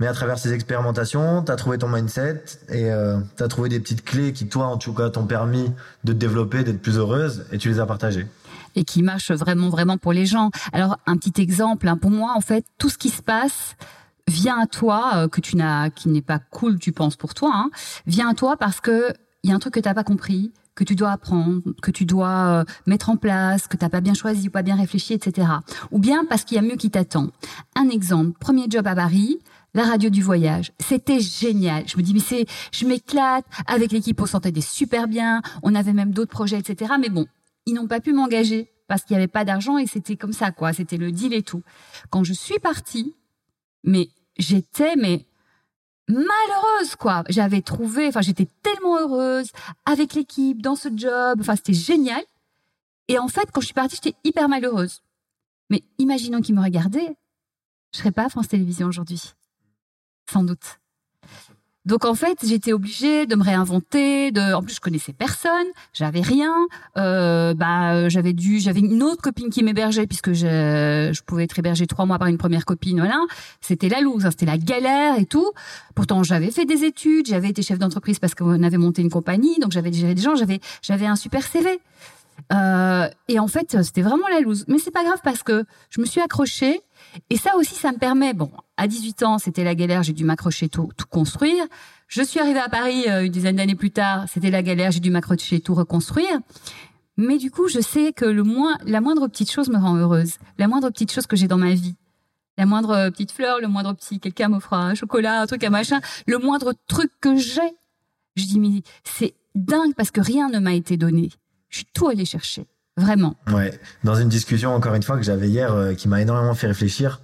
Mais 0.00 0.06
à 0.08 0.12
travers 0.12 0.38
ces 0.38 0.52
expérimentations, 0.52 1.42
tu 1.44 1.52
as 1.52 1.56
trouvé 1.56 1.78
ton 1.78 1.88
mindset 1.88 2.44
et 2.68 2.90
euh, 2.90 3.18
tu 3.36 3.42
as 3.42 3.48
trouvé 3.48 3.68
des 3.68 3.78
petites 3.78 4.04
clés 4.04 4.32
qui, 4.32 4.48
toi, 4.48 4.66
en 4.66 4.76
tout 4.76 4.92
cas, 4.92 5.08
t'ont 5.10 5.26
permis 5.26 5.70
de 6.02 6.12
te 6.12 6.18
développer, 6.18 6.64
d'être 6.64 6.82
plus 6.82 6.98
heureuse 6.98 7.46
et 7.52 7.58
tu 7.58 7.68
les 7.68 7.78
as 7.78 7.86
partagées. 7.86 8.26
Et 8.74 8.84
qui 8.84 9.02
marchent 9.02 9.30
vraiment, 9.30 9.68
vraiment 9.68 9.96
pour 9.96 10.12
les 10.12 10.26
gens. 10.26 10.50
Alors, 10.72 10.98
un 11.06 11.16
petit 11.16 11.40
exemple, 11.40 11.86
hein, 11.86 11.96
pour 11.96 12.10
moi, 12.10 12.32
en 12.34 12.40
fait, 12.40 12.64
tout 12.78 12.90
ce 12.90 12.98
qui 12.98 13.08
se 13.08 13.22
passe 13.22 13.76
vient 14.26 14.58
à 14.58 14.66
toi, 14.66 15.12
euh, 15.14 15.28
que 15.28 15.40
tu 15.40 15.56
n'as, 15.56 15.90
qui 15.90 16.08
n'est 16.08 16.22
pas 16.22 16.40
cool, 16.40 16.78
tu 16.78 16.90
penses 16.90 17.14
pour 17.14 17.34
toi, 17.34 17.52
hein, 17.54 17.70
vient 18.06 18.28
à 18.28 18.34
toi 18.34 18.56
parce 18.56 18.80
que 18.80 19.12
il 19.44 19.50
y 19.50 19.52
a 19.52 19.56
un 19.56 19.58
truc 19.58 19.74
que 19.74 19.80
t'as 19.80 19.94
pas 19.94 20.04
compris, 20.04 20.52
que 20.74 20.84
tu 20.84 20.96
dois 20.96 21.10
apprendre, 21.10 21.60
que 21.82 21.90
tu 21.90 22.04
dois 22.04 22.28
euh, 22.28 22.64
mettre 22.86 23.10
en 23.10 23.16
place, 23.16 23.68
que 23.68 23.76
t'as 23.76 23.88
pas 23.88 24.00
bien 24.00 24.14
choisi 24.14 24.48
ou 24.48 24.50
pas 24.50 24.62
bien 24.62 24.74
réfléchi, 24.74 25.12
etc. 25.12 25.48
Ou 25.92 25.98
bien 25.98 26.24
parce 26.24 26.44
qu'il 26.44 26.56
y 26.56 26.58
a 26.58 26.62
mieux 26.62 26.76
qui 26.76 26.90
t'attend. 26.90 27.28
Un 27.76 27.88
exemple, 27.90 28.32
premier 28.38 28.66
job 28.68 28.86
à 28.86 28.94
Paris, 28.94 29.38
la 29.74 29.84
radio 29.84 30.08
du 30.08 30.22
voyage. 30.22 30.72
C'était 30.78 31.20
génial. 31.20 31.86
Je 31.88 31.96
me 31.96 32.02
dis, 32.02 32.14
mais 32.14 32.20
c'est, 32.20 32.46
je 32.72 32.86
m'éclate. 32.86 33.44
Avec 33.66 33.92
l'équipe, 33.92 34.20
on 34.20 34.26
s'entendait 34.26 34.60
super 34.60 35.08
bien. 35.08 35.42
On 35.62 35.74
avait 35.74 35.92
même 35.92 36.12
d'autres 36.12 36.30
projets, 36.30 36.58
etc. 36.58 36.94
Mais 36.98 37.08
bon, 37.08 37.26
ils 37.66 37.74
n'ont 37.74 37.88
pas 37.88 38.00
pu 38.00 38.12
m'engager 38.12 38.70
parce 38.86 39.02
qu'il 39.02 39.16
n'y 39.16 39.22
avait 39.22 39.28
pas 39.28 39.44
d'argent 39.44 39.76
et 39.76 39.86
c'était 39.86 40.16
comme 40.16 40.32
ça, 40.32 40.52
quoi. 40.52 40.72
C'était 40.72 40.96
le 40.96 41.10
deal 41.10 41.34
et 41.34 41.42
tout. 41.42 41.62
Quand 42.10 42.22
je 42.22 42.32
suis 42.32 42.58
partie, 42.60 43.14
mais 43.82 44.08
j'étais, 44.38 44.94
mais 44.96 45.26
malheureuse, 46.08 46.94
quoi. 46.96 47.24
J'avais 47.28 47.62
trouvé, 47.62 48.06
enfin, 48.06 48.20
j'étais 48.20 48.48
tellement 48.62 48.98
heureuse 49.00 49.50
avec 49.86 50.14
l'équipe, 50.14 50.62
dans 50.62 50.76
ce 50.76 50.88
job. 50.94 51.38
Enfin, 51.40 51.56
c'était 51.56 51.72
génial. 51.72 52.22
Et 53.08 53.18
en 53.18 53.28
fait, 53.28 53.50
quand 53.52 53.60
je 53.60 53.66
suis 53.66 53.74
partie, 53.74 53.96
j'étais 53.96 54.16
hyper 54.22 54.48
malheureuse. 54.48 55.00
Mais 55.68 55.82
imaginons 55.98 56.40
qu'ils 56.40 56.54
me 56.54 56.62
regardaient. 56.62 57.16
Je 57.92 57.98
serais 57.98 58.12
pas 58.12 58.26
à 58.26 58.28
France 58.28 58.48
Télévisions 58.48 58.88
aujourd'hui 58.88 59.34
sans 60.30 60.44
doute. 60.44 60.78
Donc 61.84 62.06
en 62.06 62.14
fait, 62.14 62.38
j'étais 62.42 62.72
obligée 62.72 63.26
de 63.26 63.34
me 63.34 63.42
réinventer. 63.42 64.32
De, 64.32 64.54
en 64.54 64.62
plus, 64.62 64.76
je 64.76 64.80
connaissais 64.80 65.12
personne, 65.12 65.66
j'avais 65.92 66.22
rien. 66.22 66.54
Euh, 66.96 67.52
bah, 67.52 68.08
j'avais 68.08 68.32
dû, 68.32 68.58
j'avais 68.58 68.80
une 68.80 69.02
autre 69.02 69.20
copine 69.20 69.50
qui 69.50 69.62
m'hébergeait 69.62 70.06
puisque 70.06 70.32
je, 70.32 71.20
pouvais 71.22 71.44
être 71.44 71.58
hébergée 71.58 71.86
trois 71.86 72.06
mois 72.06 72.18
par 72.18 72.28
une 72.28 72.38
première 72.38 72.64
copine. 72.64 73.00
Voilà, 73.00 73.20
c'était 73.60 73.90
la 73.90 74.00
loose, 74.00 74.24
hein, 74.24 74.30
c'était 74.30 74.46
la 74.46 74.56
galère 74.56 75.18
et 75.18 75.26
tout. 75.26 75.52
Pourtant, 75.94 76.22
j'avais 76.22 76.50
fait 76.50 76.64
des 76.64 76.84
études, 76.84 77.26
j'avais 77.26 77.50
été 77.50 77.60
chef 77.60 77.78
d'entreprise 77.78 78.18
parce 78.18 78.34
qu'on 78.34 78.62
avait 78.62 78.78
monté 78.78 79.02
une 79.02 79.10
compagnie, 79.10 79.58
donc 79.60 79.72
j'avais 79.72 79.92
géré 79.92 80.14
des 80.14 80.22
gens, 80.22 80.36
j'avais, 80.36 80.60
j'avais 80.80 81.06
un 81.06 81.16
super 81.16 81.46
CV. 81.46 81.80
Euh, 82.52 83.08
et 83.28 83.38
en 83.38 83.46
fait, 83.46 83.82
c'était 83.82 84.02
vraiment 84.02 84.28
la 84.28 84.40
loose. 84.40 84.64
Mais 84.68 84.78
c'est 84.78 84.90
pas 84.90 85.04
grave 85.04 85.20
parce 85.22 85.42
que 85.42 85.64
je 85.90 86.00
me 86.00 86.06
suis 86.06 86.20
accrochée. 86.20 86.80
Et 87.30 87.36
ça 87.36 87.56
aussi, 87.56 87.74
ça 87.74 87.92
me 87.92 87.98
permet, 87.98 88.34
bon, 88.34 88.50
à 88.76 88.86
18 88.86 89.22
ans, 89.22 89.38
c'était 89.38 89.64
la 89.64 89.74
galère, 89.74 90.02
j'ai 90.02 90.12
dû 90.12 90.24
m'accrocher 90.24 90.68
tout, 90.68 90.90
tout 90.96 91.06
construire. 91.06 91.64
Je 92.08 92.22
suis 92.22 92.40
arrivée 92.40 92.60
à 92.60 92.68
Paris 92.68 93.04
euh, 93.08 93.24
une 93.24 93.32
dizaine 93.32 93.56
d'années 93.56 93.74
plus 93.74 93.90
tard, 93.90 94.26
c'était 94.28 94.50
la 94.50 94.62
galère, 94.62 94.90
j'ai 94.90 95.00
dû 95.00 95.10
m'accrocher 95.10 95.60
tout 95.60 95.74
reconstruire. 95.74 96.38
Mais 97.16 97.38
du 97.38 97.50
coup, 97.50 97.68
je 97.68 97.80
sais 97.80 98.12
que 98.12 98.24
le 98.24 98.42
moins, 98.42 98.76
la 98.84 99.00
moindre 99.00 99.28
petite 99.28 99.50
chose 99.50 99.68
me 99.68 99.78
rend 99.78 99.96
heureuse. 99.96 100.34
La 100.58 100.66
moindre 100.66 100.90
petite 100.90 101.12
chose 101.12 101.26
que 101.26 101.36
j'ai 101.36 101.46
dans 101.46 101.58
ma 101.58 101.72
vie. 101.72 101.94
La 102.58 102.66
moindre 102.66 103.10
petite 103.10 103.32
fleur, 103.32 103.60
le 103.60 103.68
moindre 103.68 103.92
petit, 103.94 104.20
quelqu'un 104.20 104.48
m'offre 104.48 104.72
un 104.72 104.94
chocolat, 104.94 105.40
un 105.40 105.46
truc, 105.46 105.62
un 105.64 105.70
machin. 105.70 106.00
Le 106.26 106.38
moindre 106.38 106.74
truc 106.88 107.10
que 107.20 107.36
j'ai. 107.36 107.60
Je 108.36 108.44
dis, 108.44 108.58
mais 108.58 108.82
c'est 109.04 109.34
dingue 109.54 109.94
parce 109.94 110.10
que 110.10 110.20
rien 110.20 110.48
ne 110.48 110.58
m'a 110.58 110.74
été 110.74 110.96
donné. 110.96 111.30
Je 111.68 111.78
suis 111.78 111.86
tout 111.92 112.08
allé 112.08 112.24
chercher. 112.24 112.66
Vraiment. 112.96 113.36
Ouais. 113.52 113.78
Dans 114.04 114.14
une 114.14 114.28
discussion, 114.28 114.74
encore 114.74 114.94
une 114.94 115.02
fois, 115.02 115.16
que 115.16 115.24
j'avais 115.24 115.48
hier, 115.48 115.72
euh, 115.72 115.94
qui 115.94 116.08
m'a 116.08 116.20
énormément 116.20 116.54
fait 116.54 116.68
réfléchir, 116.68 117.20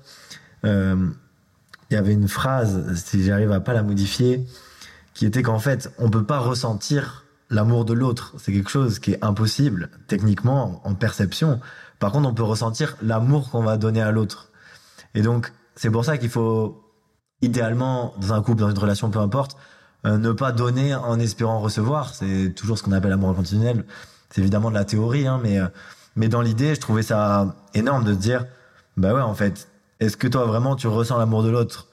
euh, 0.65 1.11
il 1.91 1.95
y 1.95 1.97
avait 1.97 2.13
une 2.13 2.29
phrase, 2.29 3.03
si 3.05 3.25
j'arrive 3.25 3.53
à 3.53 3.61
pas 3.61 3.73
la 3.73 3.83
modifier, 3.83 4.45
qui 5.15 5.27
était 5.27 5.43
qu'en 5.43 5.59
fait, 5.59 5.93
on 5.99 6.11
peut 6.11 6.25
pas 6.25 6.39
ressentir 6.39 7.25
l'amour 7.51 7.85
de 7.85 7.93
l'autre. 7.93 8.35
C'est 8.39 8.53
quelque 8.53 8.71
chose 8.71 8.99
qui 8.99 9.13
est 9.13 9.25
impossible, 9.25 9.91
techniquement, 10.09 10.81
en 10.85 10.95
perception. 10.95 11.61
Par 11.99 12.13
contre, 12.13 12.29
on 12.29 12.35
peut 12.35 12.43
ressentir 12.43 12.97
l'amour 13.03 13.51
qu'on 13.51 13.63
va 13.63 13.77
donner 13.77 14.03
à 14.03 14.11
l'autre. 14.11 14.51
Et 15.15 15.23
donc, 15.23 15.53
c'est 15.77 15.91
pour 15.91 16.05
ça 16.05 16.19
qu'il 16.19 16.31
faut, 16.31 16.83
idéalement, 17.43 18.15
dans 18.21 18.33
un 18.33 18.43
couple, 18.43 18.61
dans 18.61 18.71
une 18.71 18.79
relation, 18.79 19.11
peu 19.11 19.19
importe, 19.19 19.57
euh, 20.07 20.17
ne 20.17 20.33
pas 20.33 20.53
donner 20.53 20.95
en 20.95 21.19
espérant 21.21 21.61
recevoir. 21.61 22.15
C'est 22.15 22.55
toujours 22.57 22.79
ce 22.79 22.83
qu'on 22.83 22.93
appelle 22.93 23.11
l'amour 23.11 23.31
inconditionnel 23.31 23.85
c'est 24.31 24.41
évidemment 24.41 24.71
de 24.71 24.75
la 24.75 24.85
théorie, 24.85 25.27
hein, 25.27 25.41
mais, 25.43 25.59
euh, 25.59 25.67
mais 26.17 26.29
dans 26.29 26.41
l'idée, 26.41 26.75
je 26.75 26.81
trouvais 26.81 27.03
ça 27.03 27.55
énorme 27.75 28.05
de 28.05 28.15
dire, 28.15 28.47
bah 28.97 29.15
ouais, 29.15 29.21
en 29.21 29.35
fait, 29.35 29.69
est-ce 30.01 30.17
que 30.17 30.29
toi 30.29 30.47
vraiment 30.47 30.77
tu 30.77 30.87
ressens 30.87 31.19
l'amour 31.19 31.43
de 31.43 31.51
l'autre 31.51 31.89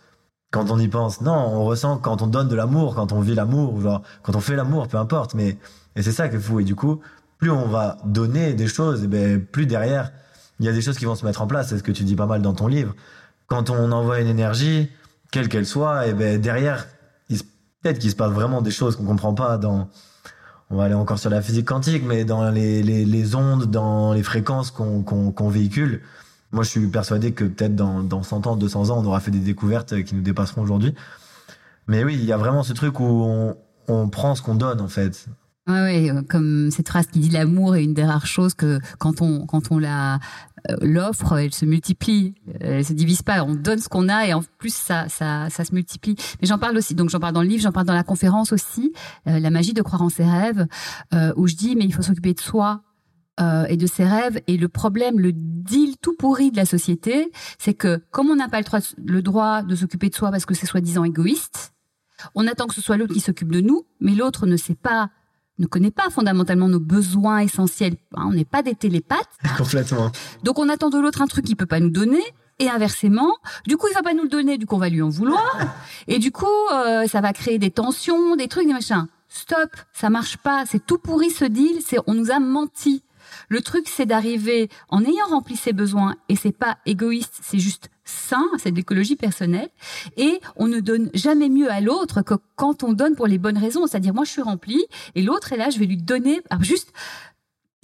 quand 0.52 0.71
on 0.71 0.80
y 0.80 0.88
pense? 0.88 1.21
Non, 1.21 1.34
on 1.34 1.65
ressent 1.65 1.97
quand 1.97 2.21
on 2.21 2.28
donne 2.28 2.47
de 2.47 2.56
l'amour, 2.56 2.95
quand 2.95 3.12
on 3.12 3.19
vit 3.19 3.36
l'amour, 3.36 3.82
genre 3.82 4.02
quand 4.23 4.36
on 4.36 4.39
fait 4.39 4.56
l'amour, 4.56 4.88
peu 4.88 4.97
importe. 4.97 5.34
Mais 5.34 5.58
et 5.95 6.04
c'est 6.04 6.12
ça 6.12 6.30
qui 6.30 6.38
est 6.38 6.39
fou. 6.39 6.60
Et 6.60 6.63
du 6.63 6.76
coup, 6.76 7.02
plus 7.38 7.52
on 7.52 7.67
va 7.67 7.97
donner 8.06 8.54
des 8.54 8.67
choses, 8.67 9.04
et 9.04 9.08
ben 9.08 9.43
plus 9.43 9.65
derrière, 9.65 10.12
il 10.60 10.65
y 10.65 10.69
a 10.69 10.73
des 10.73 10.82
choses 10.82 10.97
qui 10.97 11.06
vont 11.06 11.15
se 11.15 11.26
mettre 11.26 11.41
en 11.41 11.47
place. 11.47 11.69
C'est 11.69 11.78
ce 11.78 11.84
que 11.84 11.91
tu 11.91 12.04
dis 12.04 12.15
pas 12.15 12.26
mal 12.28 12.41
dans 12.41 12.54
ton 12.54 12.67
livre. 12.67 12.95
Quand 13.47 13.69
on 13.69 13.91
envoie 13.91 14.19
une 14.19 14.28
énergie, 14.28 14.89
quelle 15.32 15.50
qu'elle 15.50 15.65
soit, 15.65 16.08
et 16.08 16.13
ben 16.13 16.39
derrière, 16.39 16.88
peut-être 17.82 18.00
qu'il 18.00 18.12
se 18.12 18.15
passe 18.15 18.32
vraiment 18.32 18.62
des 18.62 18.71
choses 18.71 18.95
qu'on 18.95 19.06
comprend 19.06 19.34
pas 19.34 19.58
dans 19.58 19.89
on 20.69 20.75
va 20.75 20.86
aller 20.86 20.93
encore 20.93 21.19
sur 21.19 21.30
la 21.30 21.41
physique 21.41 21.65
quantique, 21.65 22.03
mais 22.06 22.25
dans 22.25 22.49
les, 22.51 22.84
les, 22.84 23.06
les 23.06 23.36
ondes, 23.36 23.65
dans 23.65 24.13
les 24.13 24.23
fréquences 24.23 24.71
qu'on 24.71 25.01
qu'on 25.03 25.49
véhicule, 25.49 26.01
moi 26.51 26.63
je 26.63 26.69
suis 26.69 26.88
persuadé 26.88 27.32
que 27.32 27.45
peut-être 27.45 27.75
dans, 27.75 28.03
dans 28.03 28.23
100 28.23 28.47
ans, 28.47 28.56
200 28.56 28.89
ans, 28.89 29.01
on 29.01 29.06
aura 29.06 29.19
fait 29.19 29.32
des 29.32 29.39
découvertes 29.39 30.03
qui 30.03 30.15
nous 30.15 30.21
dépasseront 30.21 30.62
aujourd'hui. 30.62 30.93
Mais 31.88 32.03
oui, 32.03 32.15
il 32.15 32.25
y 32.25 32.34
a 32.34 32.38
vraiment 32.38 32.63
ce 32.63 32.73
truc 32.73 32.99
où 32.99 33.06
on, 33.06 33.56
on 33.88 34.10
prend 34.10 34.36
ce 34.36 34.41
qu'on 34.41 34.56
donne 34.56 34.82
en 34.82 34.89
fait. 34.89 35.27
Ouais, 35.67 35.82
ouais, 35.82 36.23
comme 36.30 36.71
cette 36.71 36.88
phrase 36.88 37.08
qui 37.08 37.19
dit 37.19 37.30
l'amour 37.30 37.75
est 37.75 37.84
une 37.84 37.93
des 37.93 38.06
rares 38.06 38.25
choses 38.25 38.53
que 38.53 38.80
quand 38.99 39.21
on 39.21 39.45
quand 39.45 39.71
on 39.71 39.80
la 39.80 40.19
l'offre, 40.82 41.38
elle 41.38 41.53
se 41.53 41.65
multiplie, 41.65 42.36
elle 42.60 42.86
se 42.86 42.93
divise 42.93 43.21
pas. 43.21 43.43
On 43.43 43.56
donne 43.56 43.80
ce 43.80 43.89
qu'on 43.89 44.10
a 44.10 44.25
et 44.25 44.34
en 44.34 44.43
plus 44.58 44.73
ça 44.73 45.10
ça 45.10 45.49
ça 45.49 45.65
se 45.65 45.73
multiplie. 45.73 46.15
Mais 46.41 46.47
j'en 46.47 46.58
parle 46.58 46.77
aussi, 46.77 46.95
donc 46.95 47.10
j'en 47.10 47.19
parle 47.19 47.34
dans 47.34 47.41
le 47.41 47.47
livre, 47.47 47.63
j'en 47.63 47.71
parle 47.71 47.86
dans 47.88 47.93
la 47.93 48.03
conférence 48.03 48.51
aussi, 48.51 48.93
la 49.25 49.49
magie 49.49 49.73
de 49.73 49.82
croire 49.82 50.01
en 50.01 50.10
ses 50.10 50.25
rêves, 50.25 50.67
où 51.36 51.47
je 51.47 51.56
dis 51.56 51.75
mais 51.75 51.86
il 51.86 51.93
faut 51.93 52.01
s'occuper 52.01 52.34
de 52.34 52.39
soi 52.39 52.82
euh, 53.39 53.65
et 53.65 53.77
de 53.77 53.86
ses 53.86 54.03
rêves. 54.03 54.41
Et 54.47 54.58
le 54.58 54.67
problème, 54.67 55.19
le 55.19 55.32
deal 55.32 55.95
tout 56.01 56.15
pourri 56.15 56.49
de 56.49 56.58
la 56.58 56.65
société, 56.65 57.32
c'est 57.60 57.75
que 57.75 58.01
comme 58.10 58.32
on 58.32 58.36
n'a 58.36 58.49
pas 58.49 58.58
le 58.58 58.63
droit, 58.63 58.80
le 58.97 59.21
droit 59.21 59.62
de 59.62 59.75
s'occuper 59.75 60.10
de 60.10 60.15
soi 60.15 60.32
parce 60.32 60.47
que 60.47 60.56
c'est 60.56 60.65
soi-disant 60.65 61.03
égoïste, 61.03 61.71
on 62.34 62.47
attend 62.47 62.65
que 62.65 62.73
ce 62.73 62.82
soit 62.82 62.97
l'autre 62.97 63.13
qui 63.13 63.19
s'occupe 63.19 63.51
de 63.51 63.62
nous, 63.62 63.86
mais 63.99 64.15
l'autre 64.15 64.47
ne 64.47 64.58
sait 64.58 64.73
pas 64.73 65.12
ne 65.60 65.65
connaît 65.65 65.91
pas 65.91 66.10
fondamentalement 66.10 66.67
nos 66.67 66.80
besoins 66.80 67.39
essentiels. 67.39 67.96
Hein, 68.15 68.26
on 68.28 68.34
n'est 68.34 68.46
pas 68.46 68.62
des 68.62 68.76
télépathes. 68.76 69.30
Complètement. 69.58 70.12
Donc 70.43 70.60
on 70.60 70.70
attend 70.70 70.89
de 70.89 71.00
l'autre 71.00 71.22
un 71.22 71.28
truc 71.28 71.46
qu'il 71.46 71.56
peut 71.56 71.65
pas 71.65 71.80
nous 71.80 71.89
donner. 71.89 72.24
Et 72.60 72.70
inversement, 72.70 73.36
du 73.67 73.78
coup, 73.78 73.86
il 73.88 73.93
va 73.93 74.02
pas 74.02 74.15
nous 74.15 74.24
le 74.24 74.30
donner, 74.30 74.58
du 74.58 74.65
coup, 74.65 74.74
on 74.74 74.80
va 74.80 74.89
lui 74.89 75.04
en 75.04 75.10
vouloir. 75.10 75.60
Et 76.08 76.17
du 76.17 76.32
coup, 76.32 76.48
euh, 76.74 77.06
ça 77.06 77.22
va 77.22 77.32
créer 77.32 77.60
des 77.60 77.70
tensions, 77.70 78.36
des 78.36 78.48
trucs, 78.48 78.65
des 78.65 78.74
machins. 78.74 79.06
Stop, 79.30 79.70
ça 79.93 80.10
marche 80.10 80.38
pas. 80.38 80.63
C'est 80.65 80.84
tout 80.84 80.98
pourri 80.98 81.30
ce 81.30 81.46
deal. 81.46 81.82
C'est 81.86 82.00
on 82.08 82.15
nous 82.15 82.32
a 82.32 82.39
menti. 82.39 83.04
Le 83.50 83.62
truc, 83.62 83.88
c'est 83.88 84.06
d'arriver 84.06 84.70
en 84.89 85.04
ayant 85.04 85.28
rempli 85.30 85.56
ses 85.56 85.74
besoins, 85.74 86.15
et 86.30 86.36
c'est 86.36 86.52
pas 86.52 86.78
égoïste, 86.86 87.39
c'est 87.41 87.60
juste 87.60 87.89
sain, 88.08 88.48
c'est 88.58 88.72
de 88.72 88.76
l'écologie 88.76 89.15
personnelle, 89.15 89.70
et 90.15 90.39
on 90.56 90.67
ne 90.67 90.80
donne 90.80 91.10
jamais 91.13 91.50
mieux 91.50 91.72
à 91.72 91.82
l'autre 91.82 92.22
que 92.22 92.36
quand 92.56 92.84
on 92.84 92.93
donne 92.93 93.15
pour 93.15 93.28
les 93.28 93.38
bonnes 93.38 93.58
raisons, 93.58 93.88
c'est-à-dire 93.88 94.13
moi 94.13 94.24
je 94.24 94.32
suis 94.32 94.41
rempli, 94.41 94.86
et 95.15 95.22
l'autre 95.22 95.54
est 95.54 95.58
là, 95.58 95.70
je 95.70 95.80
vais 95.80 95.86
lui 95.86 95.98
donner, 95.98 96.41
juste 96.62 96.93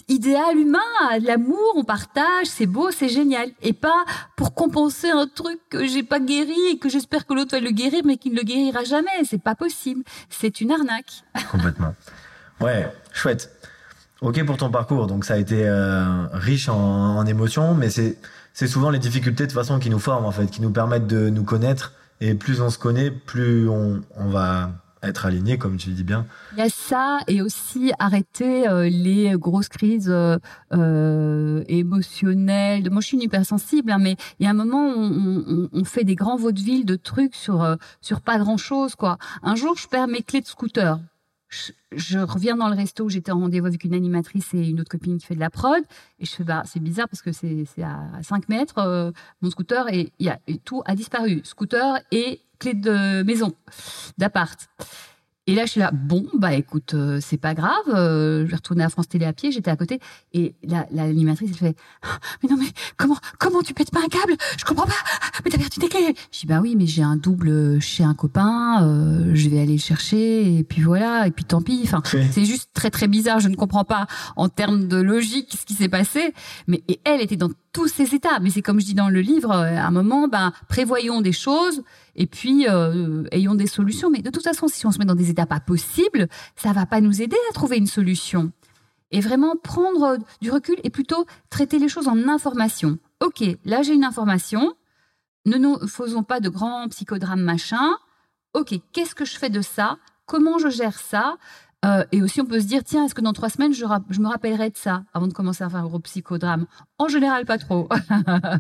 idéal 0.08 0.58
humain, 0.58 0.80
l'amour, 1.22 1.74
on 1.76 1.84
partage, 1.84 2.48
c'est 2.48 2.66
beau, 2.66 2.92
c'est 2.92 3.10
génial. 3.10 3.50
Et 3.62 3.74
pas 3.74 4.06
pour 4.36 4.54
compenser 4.54 5.10
un 5.10 5.28
truc 5.28 5.60
que 5.70 5.86
j'ai 5.88 6.04
pas 6.04 6.20
guéri 6.20 6.56
et 6.72 6.78
que 6.78 6.90
j'espère 6.90 7.26
que 7.26 7.34
l'autre 7.34 7.56
va 7.56 7.62
le 7.62 7.72
guérir, 7.72 8.02
mais 8.06 8.18
qu'il 8.18 8.34
ne 8.34 8.38
le 8.38 8.44
guérira 8.44 8.84
jamais. 8.84 9.10
C'est 9.24 9.42
pas 9.42 9.56
possible. 9.56 10.04
C'est 10.30 10.62
une 10.62 10.72
arnaque. 10.72 11.24
Complètement. 11.52 11.96
Ouais, 12.60 12.92
chouette. 13.12 13.52
Ok 14.22 14.42
pour 14.46 14.56
ton 14.56 14.70
parcours, 14.70 15.08
donc 15.08 15.26
ça 15.26 15.34
a 15.34 15.38
été 15.38 15.68
euh, 15.68 16.28
riche 16.32 16.70
en, 16.70 17.18
en, 17.18 17.26
émotions, 17.26 17.76
mais 17.76 17.90
c'est 17.90 18.18
c'est 18.54 18.68
souvent 18.68 18.90
les 18.90 19.00
difficultés 19.00 19.48
de 19.48 19.52
façon 19.52 19.80
qui 19.80 19.90
nous 19.90 20.00
forment 20.00 20.26
en 20.26 20.32
fait, 20.32 20.48
qui 20.48 20.62
nous 20.62 20.72
permettent 20.72 21.08
de 21.08 21.30
nous 21.30 21.44
connaître. 21.44 21.94
Et 22.22 22.36
plus 22.36 22.62
on 22.62 22.70
se 22.70 22.78
connaît, 22.78 23.12
plus 23.12 23.68
on, 23.68 24.02
on 24.16 24.30
va 24.30 24.72
être 25.02 25.26
aligné, 25.26 25.58
comme 25.58 25.78
tu 25.78 25.90
dis 25.90 26.04
bien. 26.04 26.26
Il 26.54 26.60
y 26.60 26.62
a 26.62 26.70
ça 26.70 27.20
et 27.28 27.42
aussi 27.42 27.92
arrêter 28.00 28.68
euh, 28.68 28.88
les 28.90 29.34
grosses 29.34 29.68
crises 29.68 30.10
euh, 30.10 30.38
euh, 30.74 31.64
émotionnelles. 31.68 32.90
Moi, 32.90 33.02
je 33.02 33.08
suis 33.08 33.18
une 33.18 33.24
hypersensible, 33.24 33.92
hein, 33.92 33.98
mais 34.00 34.16
il 34.40 34.46
y 34.46 34.48
a 34.48 34.52
un 34.52 34.54
moment 34.54 34.88
où 34.88 35.00
on, 35.00 35.44
on, 35.46 35.70
on 35.74 35.84
fait 35.84 36.06
des 36.06 36.16
grands 36.16 36.38
vaudevilles 36.38 36.86
de 36.86 36.96
trucs 36.96 37.36
sur 37.36 37.62
euh, 37.64 37.76
sur 38.02 38.22
pas 38.22 38.38
grand 38.38 38.58
chose 38.58 38.96
quoi. 38.96 39.18
Un 39.44 39.56
jour, 39.56 39.76
je 39.78 39.88
perds 39.88 40.08
mes 40.08 40.22
clés 40.22 40.42
de 40.42 40.48
scooter 40.48 41.00
je, 41.92 42.18
reviens 42.18 42.56
dans 42.56 42.70
le 42.70 42.76
resto 42.76 43.06
où 43.06 43.10
j'étais 43.10 43.32
en 43.32 43.40
rendez-vous 43.40 43.68
avec 43.68 43.84
une 43.84 43.94
animatrice 43.94 44.54
et 44.54 44.68
une 44.68 44.82
autre 44.82 44.90
copine 44.90 45.18
qui 45.18 45.26
fait 45.26 45.36
de 45.36 45.40
la 45.40 45.50
prod. 45.50 45.84
Et 46.20 46.26
je 46.26 46.32
fais, 46.32 46.44
bah, 46.44 46.64
c'est 46.66 46.80
bizarre 46.80 47.08
parce 47.08 47.22
que 47.22 47.32
c'est 47.32 47.66
à 47.82 48.22
5 48.22 48.50
mètres, 48.50 48.78
euh, 48.80 49.12
mon 49.42 49.50
scooter, 49.50 49.92
et, 49.94 50.12
y 50.20 50.30
a, 50.30 50.40
et 50.48 50.58
tout 50.58 50.82
a 50.86 50.96
disparu. 50.96 51.42
Scooter 51.44 52.00
et 52.12 52.42
clé 52.60 52.74
de 52.74 53.24
maison, 53.24 53.54
d'appart. 54.18 54.70
Et 55.46 55.56
là, 55.56 55.66
je 55.66 55.72
suis 55.72 55.80
là, 55.82 55.92
bon, 55.92 56.26
bah 56.38 56.54
écoute, 56.54 56.94
euh, 56.94 57.20
c'est 57.22 57.38
pas 57.38 57.54
grave, 57.54 57.84
euh, 57.90 58.46
je 58.46 58.50
vais 58.50 58.56
retourner 58.56 58.82
à 58.82 58.88
France 58.88 59.10
Télé 59.10 59.26
à 59.26 59.34
pied, 59.34 59.52
j'étais 59.52 59.72
à 59.72 59.76
côté, 59.76 60.00
et 60.34 60.56
l'animatrice, 60.90 61.50
elle 61.52 61.58
fait, 61.58 61.76
ah, 62.02 62.18
mais 62.42 62.50
non, 62.50 62.56
mais 62.58 62.70
comment, 62.96 63.18
comment 63.40 63.62
tu 63.62 63.74
pètes 63.74 63.92
pas 63.92 64.00
un 64.00 64.08
câble? 64.08 64.38
Je 64.58 64.64
comprends 64.64 64.86
pas, 64.86 64.94
mais 65.44 65.52
t'as 65.52 65.58
perdu 65.58 65.80
tes 65.80 65.90
clés. 65.90 66.16
Je 66.32 66.40
dis, 66.40 66.46
bah 66.46 66.62
oui, 66.62 66.76
mais 66.78 66.86
j'ai 66.86 67.04
un 67.04 67.18
double 67.18 67.82
chez 67.82 68.06
un 68.06 68.14
copain, 68.14 68.84
euh, 68.84 69.32
je 69.34 69.50
vais 69.50 69.60
aller 69.60 69.74
le 69.74 69.80
chercher, 69.80 70.60
et 70.60 70.64
puis 70.64 70.82
voilà, 70.82 71.28
et 71.28 71.32
puis 71.32 71.44
tant 71.44 71.62
pis, 71.62 71.82
enfin, 71.84 72.02
c'est 72.06 72.46
juste 72.46 72.70
très 72.74 72.90
très 72.90 73.10
bizarre, 73.10 73.42
je 73.42 73.50
ne 73.50 73.56
comprends 73.56 73.84
pas 73.84 74.08
en 74.38 74.48
termes 74.48 74.88
de 74.88 74.98
logique 74.98 75.58
ce 75.60 75.66
qui 75.66 75.74
s'est 75.74 75.90
passé, 75.90 76.34
mais 76.68 76.84
et 76.88 77.02
elle 77.04 77.20
était 77.20 77.36
dans 77.36 77.50
tous 77.74 77.88
ces 77.88 78.14
états, 78.16 78.40
mais 78.40 78.52
c'est 78.52 78.62
comme 78.62 78.80
je 78.80 78.86
dis 78.86 78.94
dans 78.94 79.10
le 79.10 79.20
livre, 79.20 79.52
à 79.52 79.88
un 79.88 79.92
moment, 79.92 80.28
ben, 80.28 80.54
prévoyons 80.70 81.22
des 81.22 81.32
choses, 81.32 81.84
et 82.16 82.28
puis 82.28 82.68
euh, 82.70 83.24
ayons 83.32 83.56
des 83.56 83.68
solutions. 83.68 84.12
Mais 84.12 84.22
de 84.22 84.30
toute 84.30 84.44
façon, 84.44 84.68
si 84.68 84.86
on 84.86 84.92
se 84.92 85.00
met 85.00 85.06
dans 85.06 85.16
des 85.16 85.32
états 85.32 85.48
pas 85.48 85.60
possibles, 85.60 86.28
ça 86.56 86.72
va 86.72 86.86
pas 86.86 87.02
nous 87.02 87.22
aider 87.22 87.38
à 87.50 87.54
trouver 87.54 87.78
une 87.78 87.88
solution. 87.88 88.52
Et 89.12 89.22
vraiment 89.22 89.56
prendre 89.56 90.18
du 90.42 90.52
recul 90.52 90.76
et 90.84 90.90
plutôt 90.90 91.26
traiter 91.50 91.80
les 91.80 91.90
choses 91.90 92.08
en 92.08 92.28
information. 92.30 92.98
Ok, 93.22 93.44
là 93.66 93.82
j'ai 93.82 93.94
une 93.94 94.06
information. 94.06 94.74
Ne 95.46 95.58
nous 95.58 95.88
faisons 95.88 96.24
pas 96.24 96.40
de 96.40 96.50
grands 96.50 96.88
psychodrames 96.90 97.42
machin. 97.42 97.92
Ok, 98.54 98.74
qu'est-ce 98.92 99.16
que 99.16 99.26
je 99.26 99.38
fais 99.38 99.50
de 99.50 99.62
ça? 99.62 99.98
Comment 100.26 100.58
je 100.58 100.70
gère 100.70 101.00
ça? 101.00 101.38
Euh, 101.84 102.04
et 102.12 102.22
aussi, 102.22 102.42
on 102.42 102.46
peut 102.46 102.60
se 102.60 102.66
dire, 102.66 102.84
tiens, 102.84 103.06
est-ce 103.06 103.16
que 103.16 103.22
dans 103.22 103.34
trois 103.34 103.50
semaines, 103.50 103.74
je, 103.74 103.86
je, 104.10 104.20
me 104.22 104.28
rappellerai 104.28 104.70
de 104.70 104.78
ça 104.78 105.04
avant 105.14 105.28
de 105.28 105.34
commencer 105.34 105.64
à 105.64 105.70
faire 105.70 105.80
un 105.80 105.88
gros 105.88 106.00
psychodrame? 106.00 106.66
En 106.98 107.08
général, 107.08 107.46
pas 107.46 107.58
trop. 107.58 107.90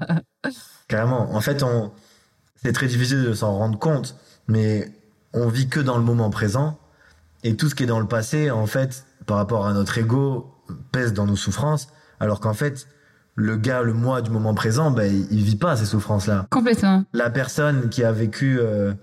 Carrément. 0.88 1.34
En 1.34 1.42
fait, 1.42 1.64
on, 1.64 1.92
c'est 2.64 2.74
très 2.74 2.88
difficile 2.88 3.24
de 3.24 3.34
s'en 3.34 3.58
rendre 3.58 3.80
compte, 3.80 4.16
mais 4.48 4.92
on 5.34 5.48
vit 5.48 5.68
que 5.68 5.80
dans 5.80 5.98
le 5.98 6.04
moment 6.04 6.30
présent. 6.30 6.78
Et 7.44 7.56
tout 7.56 7.70
ce 7.70 7.76
qui 7.76 7.84
est 7.84 7.88
dans 7.88 8.00
le 8.00 8.08
passé, 8.08 8.52
en 8.52 8.66
fait, 8.66 9.06
par 9.26 9.38
rapport 9.38 9.68
à 9.68 9.74
notre 9.74 9.98
ego, 9.98 10.54
pèse 10.92 11.14
dans 11.14 11.26
nos 11.26 11.36
souffrances. 11.36 11.88
Alors 12.20 12.40
qu'en 12.40 12.54
fait, 12.54 12.88
le 13.36 13.58
gars, 13.58 13.82
le 13.82 13.94
moi 13.94 14.22
du 14.22 14.30
moment 14.30 14.54
présent, 14.54 14.92
ben, 14.92 15.28
il 15.32 15.44
vit 15.44 15.56
pas 15.56 15.76
ces 15.76 15.86
souffrances-là. 15.86 16.48
Complètement. 16.50 17.04
La 17.14 17.30
personne 17.30 17.90
qui 17.90 18.04
a 18.04 18.12
vécu 18.12 18.60
euh, 18.60 18.94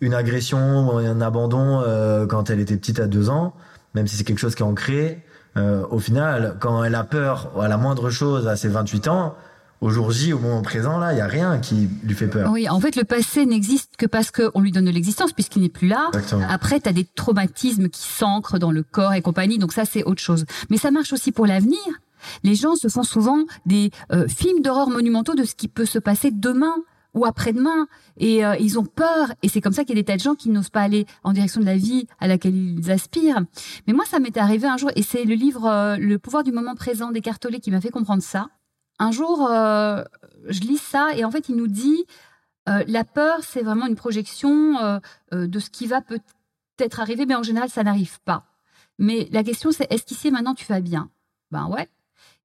une 0.00 0.14
agression 0.14 0.88
ou 0.88 0.98
un 0.98 1.20
abandon 1.20 1.82
euh, 1.82 2.26
quand 2.26 2.50
elle 2.50 2.60
était 2.60 2.76
petite 2.76 3.00
à 3.00 3.06
deux 3.06 3.30
ans, 3.30 3.54
même 3.94 4.06
si 4.06 4.16
c'est 4.16 4.24
quelque 4.24 4.38
chose 4.38 4.54
qui 4.54 4.62
est 4.62 4.66
ancré, 4.66 5.24
euh, 5.56 5.84
au 5.90 5.98
final, 5.98 6.56
quand 6.60 6.84
elle 6.84 6.94
a 6.94 7.04
peur 7.04 7.50
à 7.60 7.68
la 7.68 7.76
moindre 7.76 8.10
chose 8.10 8.46
à 8.46 8.56
ses 8.56 8.68
28 8.68 9.08
ans, 9.08 9.34
au 9.80 9.88
jour 9.88 10.10
J, 10.12 10.32
au 10.32 10.38
moment 10.38 10.60
présent, 10.60 10.98
là, 10.98 11.12
il 11.12 11.18
y 11.18 11.22
a 11.22 11.26
rien 11.26 11.58
qui 11.58 11.88
lui 12.04 12.14
fait 12.14 12.26
peur. 12.26 12.50
Oui, 12.52 12.68
en 12.68 12.78
fait, 12.80 12.96
le 12.96 13.04
passé 13.04 13.46
n'existe 13.46 13.96
que 13.96 14.04
parce 14.04 14.30
qu'on 14.30 14.60
lui 14.60 14.72
donne 14.72 14.84
de 14.84 14.90
l'existence, 14.90 15.32
puisqu'il 15.32 15.62
n'est 15.62 15.70
plus 15.70 15.88
là. 15.88 16.08
Exactement. 16.08 16.46
Après, 16.50 16.80
tu 16.80 16.88
as 16.88 16.92
des 16.92 17.04
traumatismes 17.04 17.88
qui 17.88 18.06
s'ancrent 18.06 18.58
dans 18.58 18.72
le 18.72 18.82
corps 18.82 19.14
et 19.14 19.22
compagnie, 19.22 19.58
donc 19.58 19.72
ça, 19.72 19.84
c'est 19.86 20.04
autre 20.04 20.20
chose. 20.20 20.44
Mais 20.68 20.76
ça 20.76 20.90
marche 20.90 21.12
aussi 21.14 21.32
pour 21.32 21.46
l'avenir. 21.46 21.78
Les 22.44 22.54
gens 22.54 22.76
se 22.76 22.88
font 22.88 23.02
souvent 23.02 23.38
des 23.64 23.90
euh, 24.12 24.28
films 24.28 24.60
d'horreur 24.60 24.90
monumentaux 24.90 25.34
de 25.34 25.44
ce 25.44 25.54
qui 25.54 25.68
peut 25.68 25.86
se 25.86 25.98
passer 25.98 26.30
demain 26.30 26.74
ou 27.14 27.24
après-demain 27.24 27.86
et 28.16 28.44
euh, 28.44 28.56
ils 28.60 28.78
ont 28.78 28.84
peur 28.84 29.32
et 29.42 29.48
c'est 29.48 29.60
comme 29.60 29.72
ça 29.72 29.84
qu'il 29.84 29.96
y 29.96 29.98
a 29.98 30.02
des 30.02 30.04
tas 30.04 30.16
de 30.16 30.20
gens 30.20 30.34
qui 30.34 30.50
n'osent 30.50 30.70
pas 30.70 30.82
aller 30.82 31.06
en 31.24 31.32
direction 31.32 31.60
de 31.60 31.66
la 31.66 31.76
vie 31.76 32.06
à 32.20 32.26
laquelle 32.26 32.56
ils 32.56 32.90
aspirent. 32.90 33.40
Mais 33.86 33.92
moi 33.92 34.04
ça 34.04 34.18
m'est 34.20 34.36
arrivé 34.36 34.68
un 34.68 34.76
jour 34.76 34.90
et 34.96 35.02
c'est 35.02 35.24
le 35.24 35.34
livre 35.34 35.66
euh, 35.66 35.96
Le 35.96 36.18
pouvoir 36.18 36.44
du 36.44 36.52
moment 36.52 36.74
présent 36.74 37.10
d'Eckhart 37.10 37.38
qui 37.62 37.70
m'a 37.70 37.80
fait 37.80 37.90
comprendre 37.90 38.22
ça 38.22 38.48
un 39.00 39.12
jour, 39.12 39.48
euh, 39.50 40.04
je 40.46 40.60
lis 40.60 40.78
ça 40.78 41.08
et 41.16 41.24
en 41.24 41.30
fait, 41.30 41.48
il 41.48 41.56
nous 41.56 41.66
dit 41.66 42.04
euh, 42.68 42.84
la 42.86 43.02
peur, 43.02 43.42
c'est 43.42 43.62
vraiment 43.62 43.86
une 43.86 43.96
projection 43.96 44.78
euh, 44.78 45.00
de 45.32 45.58
ce 45.58 45.70
qui 45.70 45.86
va 45.86 46.02
peut-être 46.02 47.00
arriver, 47.00 47.24
mais 47.24 47.34
en 47.34 47.42
général, 47.42 47.70
ça 47.70 47.82
n'arrive 47.82 48.20
pas. 48.20 48.44
Mais 48.98 49.26
la 49.32 49.42
question, 49.42 49.72
c'est 49.72 49.90
est-ce 49.90 50.04
qu'ici 50.04 50.30
maintenant 50.30 50.54
tu 50.54 50.66
vas 50.66 50.80
bien? 50.80 51.10
Ben 51.50 51.66
ouais. 51.66 51.88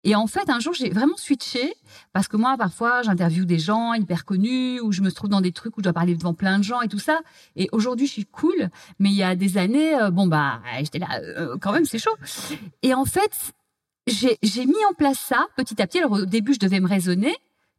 Et 0.06 0.15
en 0.15 0.28
fait, 0.28 0.50
un 0.50 0.60
jour, 0.60 0.74
j'ai 0.74 0.89
vraiment 0.89 1.18
switché 1.18 1.74
parce 2.13 2.28
que 2.28 2.38
moi, 2.38 2.56
parfois, 2.58 3.02
j'interviewe 3.02 3.46
des 3.46 3.60
gens 3.60 3.94
hyper 3.94 4.24
connus 4.24 4.80
ou 4.80 4.91
je 4.91 5.02
me 5.02 5.12
trouve 5.12 5.30
dans 5.30 5.41
des 5.41 5.52
trucs 5.52 5.76
où 5.78 5.82
je 5.82 5.84
dois 5.84 5.94
parler 5.94 6.15
devant 6.15 6.34
plein 6.34 6.60
de 6.60 6.63
gens 6.63 6.80
et 6.82 6.88
tout 6.88 7.00
ça. 7.00 7.20
Et 7.56 7.68
aujourd'hui, 7.72 8.06
je 8.06 8.12
suis 8.12 8.26
cool, 8.26 8.70
mais 9.00 9.10
il 9.10 9.15
y 9.15 9.24
a 9.24 9.36
des 9.36 9.58
années, 9.58 9.98
bon 10.12 10.28
bah, 10.28 10.62
j'étais 10.80 11.00
là, 11.00 11.20
quand 11.60 11.74
même, 11.74 11.86
c'est 11.86 11.98
chaud. 11.98 12.15
Et 12.84 12.94
en 12.94 13.06
fait, 13.06 13.54
j'ai 14.08 14.65
mis 14.65 14.86
en 14.89 14.94
place 14.94 15.18
ça 15.18 15.48
petit 15.58 15.82
à 15.82 15.88
petit. 15.88 15.98
Alors 15.98 16.12
au 16.12 16.26
début, 16.26 16.54
je 16.54 16.60
devais 16.60 16.80
me 16.80 16.88
raisonner. 16.88 17.36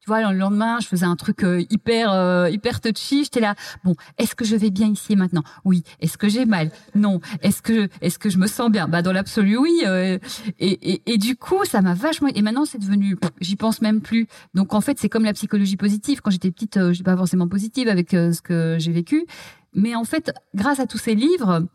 Tu 0.07 0.13
le 0.13 0.39
lendemain, 0.39 0.79
je 0.81 0.87
faisais 0.87 1.05
un 1.05 1.17
truc 1.17 1.43
euh, 1.43 1.65
hyper 1.69 2.13
euh, 2.13 2.49
hyper 2.49 2.81
touchy. 2.81 3.25
J'étais 3.25 3.41
là, 3.41 3.57
bon, 3.83 3.97
est-ce 4.19 4.37
que 4.37 4.45
je 4.45 4.55
vais 4.55 4.71
bien 4.71 4.87
ici 4.87 5.17
maintenant? 5.17 5.43
Oui. 5.65 5.83
Est-ce 6.01 6.17
que 6.17 6.29
j'ai 6.29 6.45
mal? 6.47 6.71
Non. 6.95 7.21
Est-ce 7.43 7.61
que 7.61 7.89
est-ce 8.01 8.17
que 8.17 8.31
je 8.31 8.39
me 8.39 8.47
sens 8.47 8.71
bien? 8.71 8.87
Bah 8.87 9.03
dans 9.03 9.13
l'absolu, 9.13 9.57
oui. 9.57 9.83
Euh, 9.85 10.19
et, 10.61 10.93
et, 10.93 11.03
et, 11.07 11.19
du 11.19 11.35
coup, 11.35 11.65
ça 11.65 11.83
m'a 11.83 11.95
vachement. 11.95 12.29
Et 12.29 12.43
maintenant, 12.43 12.65
c'est 12.65 12.79
devenu, 12.79 13.17
j'y 13.41 13.57
pense 13.57 13.83
même 13.83 14.01
plus. 14.01 14.29
Donc 14.55 14.75
en 14.75 14.81
fait, 14.81 14.97
c'est 15.01 15.09
comme 15.09 15.25
la 15.25 15.33
psychologie 15.33 15.77
positive. 15.77 16.21
Quand 16.23 16.31
j'étais 16.31 16.53
petite, 16.53 16.79
je 16.79 16.93
suis 16.93 17.03
pas 17.03 17.17
forcément 17.17 17.49
positive 17.49 17.89
avec 17.89 18.11
ce 18.13 18.41
que 18.41 18.77
j'ai 18.79 18.93
vécu, 18.93 19.27
mais 19.75 19.97
en 19.97 20.05
fait, 20.05 20.33
grâce 20.55 20.79
à 20.79 20.87
tous 20.87 20.99
ces 20.99 21.17
livres, 21.17 21.67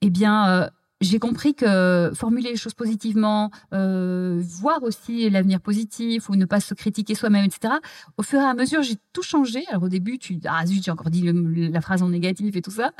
eh 0.00 0.08
bien 0.08 0.70
j'ai 1.00 1.18
compris 1.18 1.54
que 1.54 2.12
formuler 2.14 2.50
les 2.50 2.56
choses 2.56 2.74
positivement, 2.74 3.50
euh, 3.72 4.40
voir 4.42 4.82
aussi 4.82 5.28
l'avenir 5.28 5.60
positif 5.60 6.28
ou 6.28 6.36
ne 6.36 6.44
pas 6.44 6.60
se 6.60 6.74
critiquer 6.74 7.14
soi-même, 7.14 7.44
etc. 7.44 7.74
Au 8.16 8.22
fur 8.22 8.40
et 8.40 8.44
à 8.44 8.54
mesure, 8.54 8.82
j'ai 8.82 8.96
tout 9.12 9.22
changé. 9.22 9.64
Alors 9.68 9.84
au 9.84 9.88
début, 9.88 10.18
tu 10.18 10.38
ah 10.46 10.64
zut, 10.66 10.82
j'ai 10.84 10.90
encore 10.90 11.10
dit 11.10 11.24
la 11.24 11.80
phrase 11.80 12.02
en 12.02 12.08
négatif 12.08 12.56
et 12.56 12.62
tout 12.62 12.70
ça, 12.70 12.92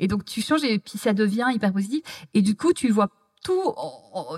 et 0.00 0.08
donc 0.08 0.24
tu 0.24 0.40
changes 0.42 0.64
et 0.64 0.78
puis 0.78 0.98
ça 0.98 1.12
devient 1.12 1.46
hyper 1.52 1.72
positif. 1.72 2.02
Et 2.34 2.42
du 2.42 2.56
coup, 2.56 2.72
tu 2.72 2.90
vois 2.90 3.10
tout, 3.44 3.74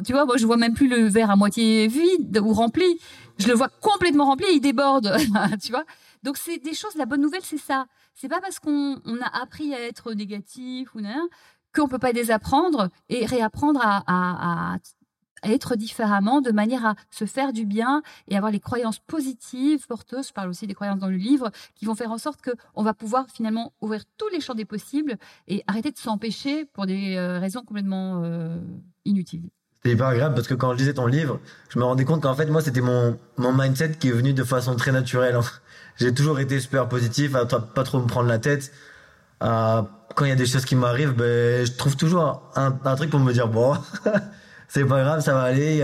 tu 0.05 0.13
vois, 0.13 0.27
moi 0.27 0.37
je 0.37 0.47
vois 0.47 0.57
même 0.57 0.75
plus 0.75 0.89
le 0.89 1.07
verre 1.07 1.31
à 1.31 1.37
moitié 1.37 1.87
vide 1.87 2.39
ou 2.43 2.53
rempli. 2.53 2.99
Je 3.39 3.49
le 3.49 3.55
vois 3.55 3.69
complètement 3.81 4.27
rempli, 4.27 4.47
il 4.53 4.61
déborde, 4.61 5.17
tu 5.63 5.71
vois. 5.71 5.85
Donc 6.23 6.37
c'est 6.37 6.59
des 6.59 6.75
choses. 6.75 6.95
La 6.97 7.07
bonne 7.07 7.21
nouvelle, 7.21 7.45
c'est 7.45 7.59
ça. 7.59 7.87
C'est 8.15 8.29
pas 8.29 8.41
parce 8.41 8.59
qu'on 8.59 8.97
a 8.97 9.41
appris 9.43 9.75
à 9.75 9.81
être 9.81 10.13
négatif 10.13 10.95
ou 10.95 10.99
rien 10.99 11.29
qu'on 11.77 11.89
peut 11.89 11.99
pas 11.99 12.13
désapprendre 12.13 12.89
et 13.09 13.27
réapprendre 13.27 13.81
à, 13.83 14.79
être 15.43 15.77
différemment, 15.77 16.41
de 16.41 16.51
manière 16.51 16.85
à 16.85 16.95
se 17.11 17.25
faire 17.25 17.53
du 17.53 17.67
bien 17.67 18.03
et 18.27 18.37
avoir 18.37 18.51
les 18.51 18.59
croyances 18.59 18.99
positives, 18.99 19.87
porteuses, 19.87 20.29
je 20.29 20.33
parle 20.33 20.49
aussi 20.49 20.67
des 20.67 20.75
croyances 20.75 20.99
dans 20.99 21.11
le 21.11 21.17
livre, 21.17 21.53
qui 21.77 21.85
vont 21.85 21.95
faire 21.95 22.11
en 22.11 22.19
sorte 22.19 22.41
qu'on 22.43 22.83
va 22.83 22.95
pouvoir 22.95 23.27
finalement 23.33 23.73
ouvrir 23.81 24.03
tous 24.17 24.29
les 24.31 24.41
champs 24.41 24.55
des 24.55 24.65
possibles 24.65 25.17
et 25.47 25.63
arrêter 25.69 25.93
de 25.93 25.99
s'empêcher 25.99 26.65
pour 26.65 26.87
des 26.87 27.15
euh, 27.17 27.39
raisons 27.39 27.61
complètement 27.61 28.23
euh, 28.25 28.59
inutiles. 29.05 29.45
C'est 29.85 29.93
hyper 29.93 30.07
agréable 30.07 30.35
parce 30.35 30.49
que 30.49 30.55
quand 30.55 30.73
je 30.73 30.79
lisais 30.79 30.95
ton 30.95 31.07
livre, 31.07 31.39
je 31.69 31.79
me 31.79 31.85
rendais 31.85 32.05
compte 32.05 32.23
qu'en 32.23 32.35
fait, 32.35 32.47
moi, 32.47 32.61
c'était 32.61 32.81
mon, 32.81 33.17
mon 33.37 33.53
mindset 33.53 33.93
qui 34.01 34.09
est 34.09 34.13
venu 34.13 34.33
de 34.33 34.43
façon 34.43 34.75
très 34.75 34.91
naturelle. 34.91 35.39
J'ai 35.97 36.13
toujours 36.13 36.41
été 36.41 36.59
super 36.59 36.89
positif, 36.89 37.37
à 37.37 37.47
pas 37.47 37.85
trop 37.85 38.01
me 38.01 38.07
prendre 38.07 38.29
la 38.29 38.41
tête. 38.41 38.73
Quand 39.41 40.25
il 40.25 40.29
y 40.29 40.33
a 40.33 40.37
des 40.37 40.47
choses 40.47 40.65
qui 40.65 40.77
m'arrivent, 40.77 41.13
ben, 41.13 41.67
je 41.67 41.73
trouve 41.73 41.97
toujours 41.97 42.51
un, 42.57 42.75
un 42.85 42.97
truc 42.97 43.11
pour 43.11 43.21
me 43.21 43.33
dire, 43.33 43.49
bon, 43.49 43.77
c'est 44.69 44.85
pas 44.85 45.03
grave, 45.03 45.21
ça 45.21 45.35
va 45.35 45.43
aller, 45.43 45.81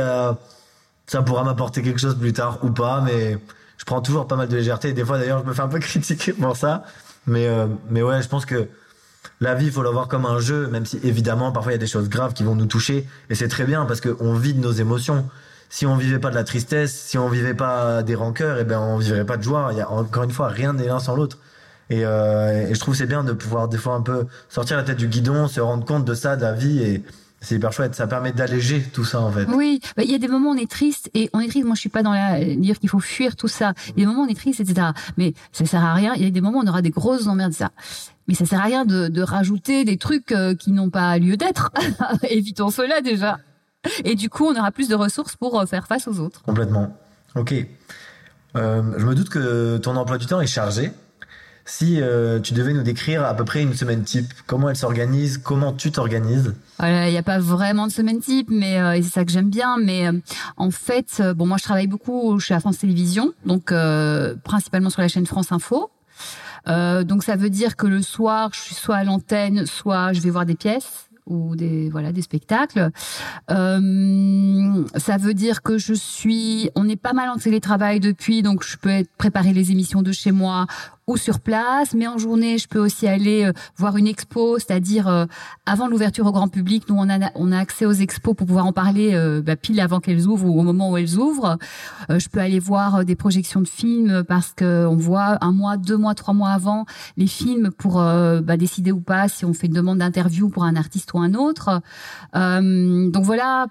ça 1.07 1.23
pourra 1.23 1.45
m'apporter 1.45 1.83
quelque 1.83 2.01
chose 2.01 2.19
plus 2.19 2.33
tard 2.33 2.59
ou 2.63 2.71
pas, 2.71 3.01
mais 3.01 3.39
je 3.83 3.85
prends 3.85 4.01
toujours 4.01 4.29
pas 4.29 4.37
mal 4.37 4.47
de 4.47 4.57
légèreté. 4.57 4.93
Des 4.93 5.05
fois, 5.05 5.19
d'ailleurs, 5.19 5.41
je 5.43 5.49
me 5.49 5.53
fais 5.53 5.63
un 5.63 5.69
peu 5.69 5.79
critiquer 5.81 6.33
pour 6.33 6.57
ça. 6.57 6.85
Mais, 7.27 7.49
euh, 7.49 7.67
mais 7.91 8.01
ouais, 8.01 8.23
je 8.23 8.29
pense 8.29 8.47
que 8.47 8.69
la 9.41 9.55
vie, 9.55 9.67
il 9.67 9.73
faut 9.73 9.83
la 9.83 9.91
voir 9.91 10.07
comme 10.07 10.25
un 10.25 10.39
jeu, 10.39 10.69
même 10.69 10.87
si 10.87 11.01
évidemment, 11.03 11.51
parfois, 11.51 11.73
il 11.73 11.75
y 11.75 11.77
a 11.77 11.79
des 11.79 11.89
choses 11.89 12.09
graves 12.09 12.33
qui 12.33 12.45
vont 12.45 12.55
nous 12.55 12.67
toucher. 12.67 13.09
Et 13.29 13.35
c'est 13.35 13.49
très 13.49 13.65
bien 13.65 13.85
parce 13.85 14.01
qu'on 14.01 14.35
vit 14.35 14.55
de 14.55 14.61
nos 14.61 14.71
émotions. 14.71 15.29
Si 15.69 15.85
on 15.85 15.97
vivait 15.97 16.21
pas 16.21 16.31
de 16.31 16.37
la 16.37 16.45
tristesse, 16.45 16.95
si 16.95 17.19
on 17.19 17.29
vivait 17.29 17.55
pas 17.55 18.05
des 18.05 18.15
rancœurs, 18.15 18.59
et 18.59 18.61
eh 18.61 18.65
ben, 18.65 18.79
on 18.79 18.99
vivrait 18.99 19.25
pas 19.25 19.37
de 19.37 19.43
joie. 19.43 19.71
Il 19.73 19.79
y 19.79 19.81
a 19.81 19.91
encore 19.91 20.23
une 20.23 20.31
fois, 20.31 20.47
rien 20.47 20.75
n'est 20.75 20.87
l'un 20.87 21.01
sans 21.01 21.17
l'autre. 21.17 21.39
Et, 21.91 22.05
euh, 22.05 22.69
et 22.69 22.75
je 22.75 22.81
trouve 22.81 22.95
c'est 22.95 23.07
bien 23.07 23.25
de 23.25 23.33
pouvoir 23.33 23.69
des 23.69 23.79
fois 23.79 23.95
un 23.95 24.03
peu 24.03 24.27
sortir 24.49 24.77
la 24.77 24.83
tête 24.83 24.99
du 24.99 25.09
guidon, 25.09 25.49
se 25.49 25.61
rendre 25.61 25.85
compte 25.85 26.05
de 26.05 26.15
ça, 26.15 26.37
de 26.37 26.43
la 26.43 26.53
vie 26.53 26.83
et, 26.83 27.03
c'est 27.43 27.57
hyper 27.57 27.73
chouette. 27.73 27.95
Ça 27.95 28.07
permet 28.07 28.33
d'alléger 28.33 28.81
tout 28.81 29.05
ça, 29.05 29.21
en 29.21 29.31
fait. 29.31 29.47
Oui. 29.47 29.81
Bah, 29.97 30.05
il 30.05 30.11
y 30.11 30.15
a 30.15 30.19
des 30.19 30.29
moments 30.29 30.51
où 30.51 30.55
on 30.55 30.57
est 30.57 30.71
triste 30.71 31.11
et 31.13 31.29
on 31.33 31.41
est 31.41 31.49
triste. 31.49 31.67
Moi, 31.67 31.75
je 31.75 31.81
suis 31.81 31.89
pas 31.89 32.03
dans 32.03 32.13
la 32.13 32.43
dire 32.45 32.79
qu'il 32.79 32.89
faut 32.89 33.01
fuir 33.01 33.37
tout 33.37 33.49
ça. 33.49 33.75
Il 33.89 33.89
y 33.89 33.93
a 33.93 33.97
des 33.97 34.07
moments 34.07 34.23
où 34.23 34.27
on 34.27 34.29
est 34.29 34.39
triste, 34.39 34.61
etc. 34.61 34.89
Mais 35.17 35.35
ça 35.51 35.67
sert 35.67 35.85
à 35.85 35.93
rien. 35.93 36.15
Il 36.15 36.23
y 36.23 36.27
a 36.27 36.31
des 36.31 36.41
moments 36.41 36.61
où 36.61 36.63
on 36.63 36.69
aura 36.69 36.83
des 36.83 36.91
grosses 36.91 37.27
emmerdes, 37.27 37.53
ça. 37.53 37.71
Mais 38.29 38.35
ça 38.35 38.47
sert 38.47 38.61
à 38.61 38.65
rien 38.65 38.85
de, 38.85 39.09
de 39.09 39.23
rajouter 39.23 39.85
des 39.85 39.99
trucs 39.99 40.31
euh, 40.31 40.55
qui 40.55 40.71
n'ont 40.71 40.91
pas 40.91 41.19
lieu 41.19 41.37
d'être. 41.37 41.73
Évitons 42.31 42.71
cela 42.71 43.01
déjà. 43.01 43.39
Et 44.05 44.15
du 44.15 44.31
coup, 44.31 44.47
on 44.47 44.57
aura 44.57 44.71
plus 44.71 44.89
de 44.89 44.95
ressources 44.95 45.35
pour 45.35 45.59
euh, 45.59 45.67
faire 45.67 45.89
face 45.89 46.07
aux 46.07 46.21
autres. 46.21 46.43
Complètement. 46.43 46.97
Ok. 47.35 47.55
Euh, 48.55 48.83
je 48.97 49.05
me 49.05 49.15
doute 49.17 49.31
que 49.31 49.79
ton 49.79 49.97
emploi 49.97 50.19
du 50.19 50.27
temps 50.27 50.41
est 50.41 50.47
chargé. 50.47 50.93
Si 51.65 52.01
euh, 52.01 52.41
tu 52.41 52.55
devais 52.55 52.73
nous 52.73 52.83
décrire 52.83 53.25
à 53.25 53.35
peu 53.35 53.45
près 53.45 53.63
une 53.63 53.75
semaine 53.75 54.03
type, 54.03 54.33
comment 54.47 54.69
elle 54.69 54.77
s'organise, 54.77 55.39
comment 55.39 55.73
tu 55.73 55.93
t'organises 55.93 56.55
Il 56.81 57.11
n'y 57.11 57.17
a 57.17 57.23
pas 57.23 57.39
vraiment 57.39 57.87
de 57.87 57.93
semaine 57.93 58.21
type, 58.21 58.49
mais 58.51 58.81
euh, 58.81 59.01
c'est 59.03 59.11
ça 59.11 59.25
que 59.25 59.31
j'aime 59.31 59.51
bien. 59.51 59.77
Mais 59.79 60.09
euh, 60.09 60.13
en 60.57 60.71
fait, 60.71 61.23
bon, 61.37 61.47
moi 61.47 61.57
je 61.59 61.65
travaille 61.65 61.87
beaucoup, 61.87 62.39
à 62.51 62.61
France 62.61 62.79
Télévisions, 62.79 63.33
donc 63.47 63.73
principalement 64.45 64.91
sur 64.91 65.03
la 65.03 65.09
chaîne 65.09 65.27
France 65.27 65.53
Info. 65.53 65.91
donc 66.67 67.25
ça 67.25 67.37
veut 67.37 67.51
dire 67.51 67.77
que 67.77 67.87
le 67.87 68.03
soir, 68.03 68.51
je 68.53 68.61
suis 68.61 68.75
soit 68.75 68.97
à 68.97 69.05
l'antenne, 69.05 69.67
soit 69.67 70.13
je 70.13 70.21
vais 70.21 70.31
voir 70.31 70.47
des 70.47 70.55
pièces 70.57 71.09
ou 71.27 71.55
des 71.57 71.89
voilà 71.91 72.13
des 72.13 72.23
spectacles. 72.23 72.91
Euh, 73.51 74.85
ça 74.97 75.17
veut 75.17 75.35
dire 75.35 75.63
que 75.63 75.79
je 75.79 75.95
suis, 75.95 76.71
on 76.75 76.89
est 76.89 76.97
pas 76.97 77.13
mal 77.13 77.29
en 77.29 77.37
télétravail 77.37 78.01
depuis, 78.01 78.43
donc 78.43 78.65
je 78.65 78.77
peux 78.77 78.91
être, 78.91 79.11
préparer 79.17 79.53
les 79.53 79.71
émissions 79.71 80.03
de 80.03 80.13
chez 80.13 80.33
moi 80.33 80.67
ou 81.09 81.17
sur 81.17 81.41
place, 81.41 81.95
mais 81.95 82.07
en 82.07 82.17
journée, 82.17 82.59
je 82.59 82.69
peux 82.69 82.79
aussi 82.79 83.09
aller 83.09 83.45
euh, 83.45 83.53
voir 83.77 83.97
une 83.97 84.07
expo, 84.07 84.59
c'est-à-dire 84.59 85.09
euh, 85.09 85.27
avant 85.67 85.89
l'ouverture 85.89 86.27
au 86.27 86.33
grand 86.33 86.49
public, 86.49 86.89
nous 86.89 86.95
on 86.97 87.09
a 87.11 87.31
on 87.35 87.51
a 87.51 87.59
accès 87.59 87.87
aux 87.87 87.93
expos 87.93 88.37
pour 88.37 88.47
pouvoir 88.47 88.67
en 88.67 88.73
parler 88.73 89.15
euh, 89.15 89.43
bah, 89.43 89.57
pile 89.57 89.81
avant 89.81 89.99
qu'elles 89.99 90.27
ouvrent 90.27 90.47
ou 90.47 90.61
au 90.61 90.63
moment 90.63 90.93
où 90.93 90.97
elles 90.97 91.17
ouvrent. 91.17 91.59
je 92.09 92.29
peux 92.29 92.41
aller 92.41 92.61
voir 92.61 93.05
des 93.05 93.17
projections 93.17 93.61
de 93.61 93.69
films 93.69 94.23
parce 94.29 94.53
que 94.53 94.87
on 94.87 94.97
voit 94.97 95.39
un 95.45 95.53
mois, 95.53 95.77
deux 95.77 95.97
mois, 95.97 96.15
trois 96.15 96.35
mois 96.35 96.51
avant 96.51 96.87
les 97.17 97.27
films 97.27 97.71
pour 97.77 97.95
bah, 97.95 98.57
décider 98.57 98.93
ou 98.93 99.01
pas 99.01 99.29
si 99.29 99.45
on 99.45 99.53
fait 99.55 99.67
une 99.67 99.73
demande 99.73 99.99
d'interview 99.99 100.49
pour 100.49 100.65
un 100.65 100.77
artiste 100.77 101.15
ou 101.15 101.19
un 101.19 101.35
autre. 101.35 101.81
donc 102.35 103.25
voilà, 103.25 103.67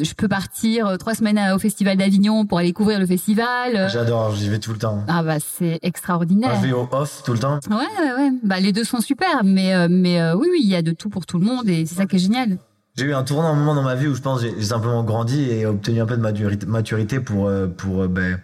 je 0.00 0.14
peux 0.14 0.28
partir 0.28 0.96
trois 0.98 1.14
semaines 1.14 1.40
au 1.54 1.58
Festival 1.58 1.96
d'Avignon 1.96 2.46
pour 2.46 2.58
aller 2.58 2.72
couvrir 2.72 2.98
le 2.98 3.06
festival. 3.06 3.88
J'adore, 3.90 4.34
j'y 4.34 4.48
vais 4.48 4.58
tout 4.58 4.72
le 4.72 4.78
temps. 4.78 5.04
Ah 5.08 5.22
bah 5.22 5.36
c'est 5.40 5.78
extraordinaire 5.82 6.58
off 6.92 7.22
tout 7.24 7.32
le 7.32 7.38
temps 7.38 7.60
Ouais, 7.70 7.76
ouais, 7.76 8.12
ouais. 8.16 8.30
Bah, 8.42 8.60
les 8.60 8.72
deux 8.72 8.84
sont 8.84 9.00
super, 9.00 9.44
mais, 9.44 9.74
euh, 9.74 9.88
mais 9.90 10.20
euh, 10.20 10.34
oui, 10.34 10.48
oui, 10.50 10.60
il 10.62 10.68
y 10.68 10.76
a 10.76 10.82
de 10.82 10.92
tout 10.92 11.08
pour 11.08 11.26
tout 11.26 11.38
le 11.38 11.44
monde 11.44 11.68
et 11.68 11.86
c'est 11.86 11.94
ça 11.94 12.06
qui 12.06 12.16
est 12.16 12.20
génial. 12.20 12.58
J'ai 12.96 13.04
eu 13.04 13.14
un 13.14 13.22
tournant 13.22 13.54
moment 13.54 13.74
dans 13.74 13.82
ma 13.82 13.94
vie 13.94 14.08
où 14.08 14.14
je 14.14 14.20
pense 14.20 14.40
j'ai 14.40 14.60
simplement 14.62 15.04
grandi 15.04 15.50
et 15.50 15.66
obtenu 15.66 16.00
un 16.00 16.06
peu 16.06 16.16
de 16.16 16.66
maturité 16.66 17.20
pour, 17.20 17.46
euh, 17.46 17.66
pour 17.68 18.08
ben, 18.08 18.40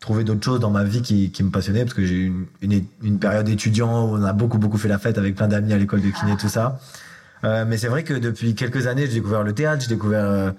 trouver 0.00 0.24
d'autres 0.24 0.44
choses 0.44 0.60
dans 0.60 0.70
ma 0.70 0.84
vie 0.84 1.02
qui, 1.02 1.30
qui 1.30 1.42
me 1.42 1.50
passionnaient 1.50 1.84
parce 1.84 1.94
que 1.94 2.04
j'ai 2.04 2.14
eu 2.14 2.48
une, 2.62 2.84
une, 3.02 3.18
période 3.18 3.48
étudiant 3.48 4.06
où 4.06 4.16
on 4.16 4.22
a 4.22 4.32
beaucoup, 4.32 4.58
beaucoup 4.58 4.78
fait 4.78 4.88
la 4.88 4.98
fête 4.98 5.18
avec 5.18 5.34
plein 5.34 5.48
d'amis 5.48 5.72
à 5.74 5.78
l'école 5.78 6.00
de 6.00 6.08
kiné, 6.08 6.36
tout 6.38 6.48
ça. 6.48 6.80
mais 7.42 7.76
c'est 7.76 7.88
vrai 7.88 8.02
que 8.02 8.14
depuis 8.14 8.54
quelques 8.54 8.86
années, 8.86 9.06
j'ai 9.06 9.14
découvert 9.14 9.42
le 9.42 9.52
théâtre, 9.52 9.82
j'ai 9.82 9.94
découvert 9.94 10.54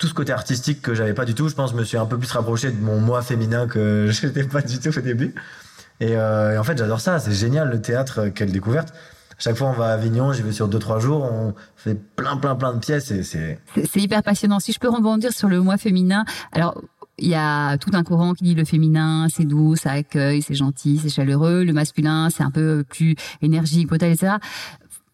tout 0.00 0.08
ce 0.08 0.14
côté 0.14 0.32
artistique 0.32 0.80
que 0.80 0.94
j'avais 0.94 1.12
pas 1.12 1.26
du 1.26 1.34
tout. 1.34 1.48
Je 1.48 1.54
pense 1.54 1.70
je 1.70 1.76
me 1.76 1.84
suis 1.84 1.98
un 1.98 2.06
peu 2.06 2.18
plus 2.18 2.32
rapproché 2.32 2.72
de 2.72 2.80
mon 2.80 2.98
moi 2.98 3.22
féminin 3.22 3.68
que 3.68 4.08
je 4.10 4.26
n'étais 4.26 4.44
pas 4.44 4.62
du 4.62 4.80
tout 4.80 4.96
au 4.96 5.00
début. 5.02 5.34
Euh, 6.02 6.54
et, 6.54 6.58
en 6.58 6.64
fait, 6.64 6.76
j'adore 6.76 7.00
ça. 7.00 7.20
C'est 7.20 7.34
génial 7.34 7.70
le 7.70 7.80
théâtre. 7.80 8.20
Euh, 8.20 8.30
quelle 8.30 8.50
découverte. 8.50 8.92
Chaque 9.38 9.56
fois, 9.56 9.68
on 9.68 9.72
va 9.72 9.86
à 9.86 9.92
Avignon, 9.92 10.32
j'y 10.32 10.42
vais 10.42 10.52
sur 10.52 10.68
deux 10.68 10.78
trois 10.78 10.98
jours, 10.98 11.22
on 11.22 11.54
fait 11.74 11.94
plein 11.94 12.36
plein 12.36 12.56
plein 12.56 12.74
de 12.74 12.78
pièces 12.78 13.10
et 13.10 13.22
c'est. 13.22 13.58
C'est 13.74 14.00
hyper 14.00 14.22
passionnant. 14.22 14.60
Si 14.60 14.72
je 14.72 14.78
peux 14.78 14.90
rebondir 14.90 15.32
sur 15.32 15.48
le 15.48 15.62
moi 15.62 15.78
féminin, 15.78 16.26
alors 16.52 16.78
il 17.16 17.28
y 17.28 17.34
a 17.34 17.78
tout 17.78 17.90
un 17.94 18.02
courant 18.02 18.34
qui 18.34 18.44
dit 18.44 18.54
le 18.54 18.66
féminin, 18.66 19.28
c'est 19.34 19.46
doux, 19.46 19.76
ça 19.76 19.92
accueille, 19.92 20.42
c'est 20.42 20.54
gentil, 20.54 21.00
c'est 21.02 21.08
chaleureux. 21.08 21.64
Le 21.64 21.72
masculin, 21.72 22.28
c'est 22.28 22.42
un 22.42 22.50
peu 22.50 22.84
plus 22.86 23.16
énergique, 23.40 23.88
brutal, 23.88 24.12
etc 24.12 24.34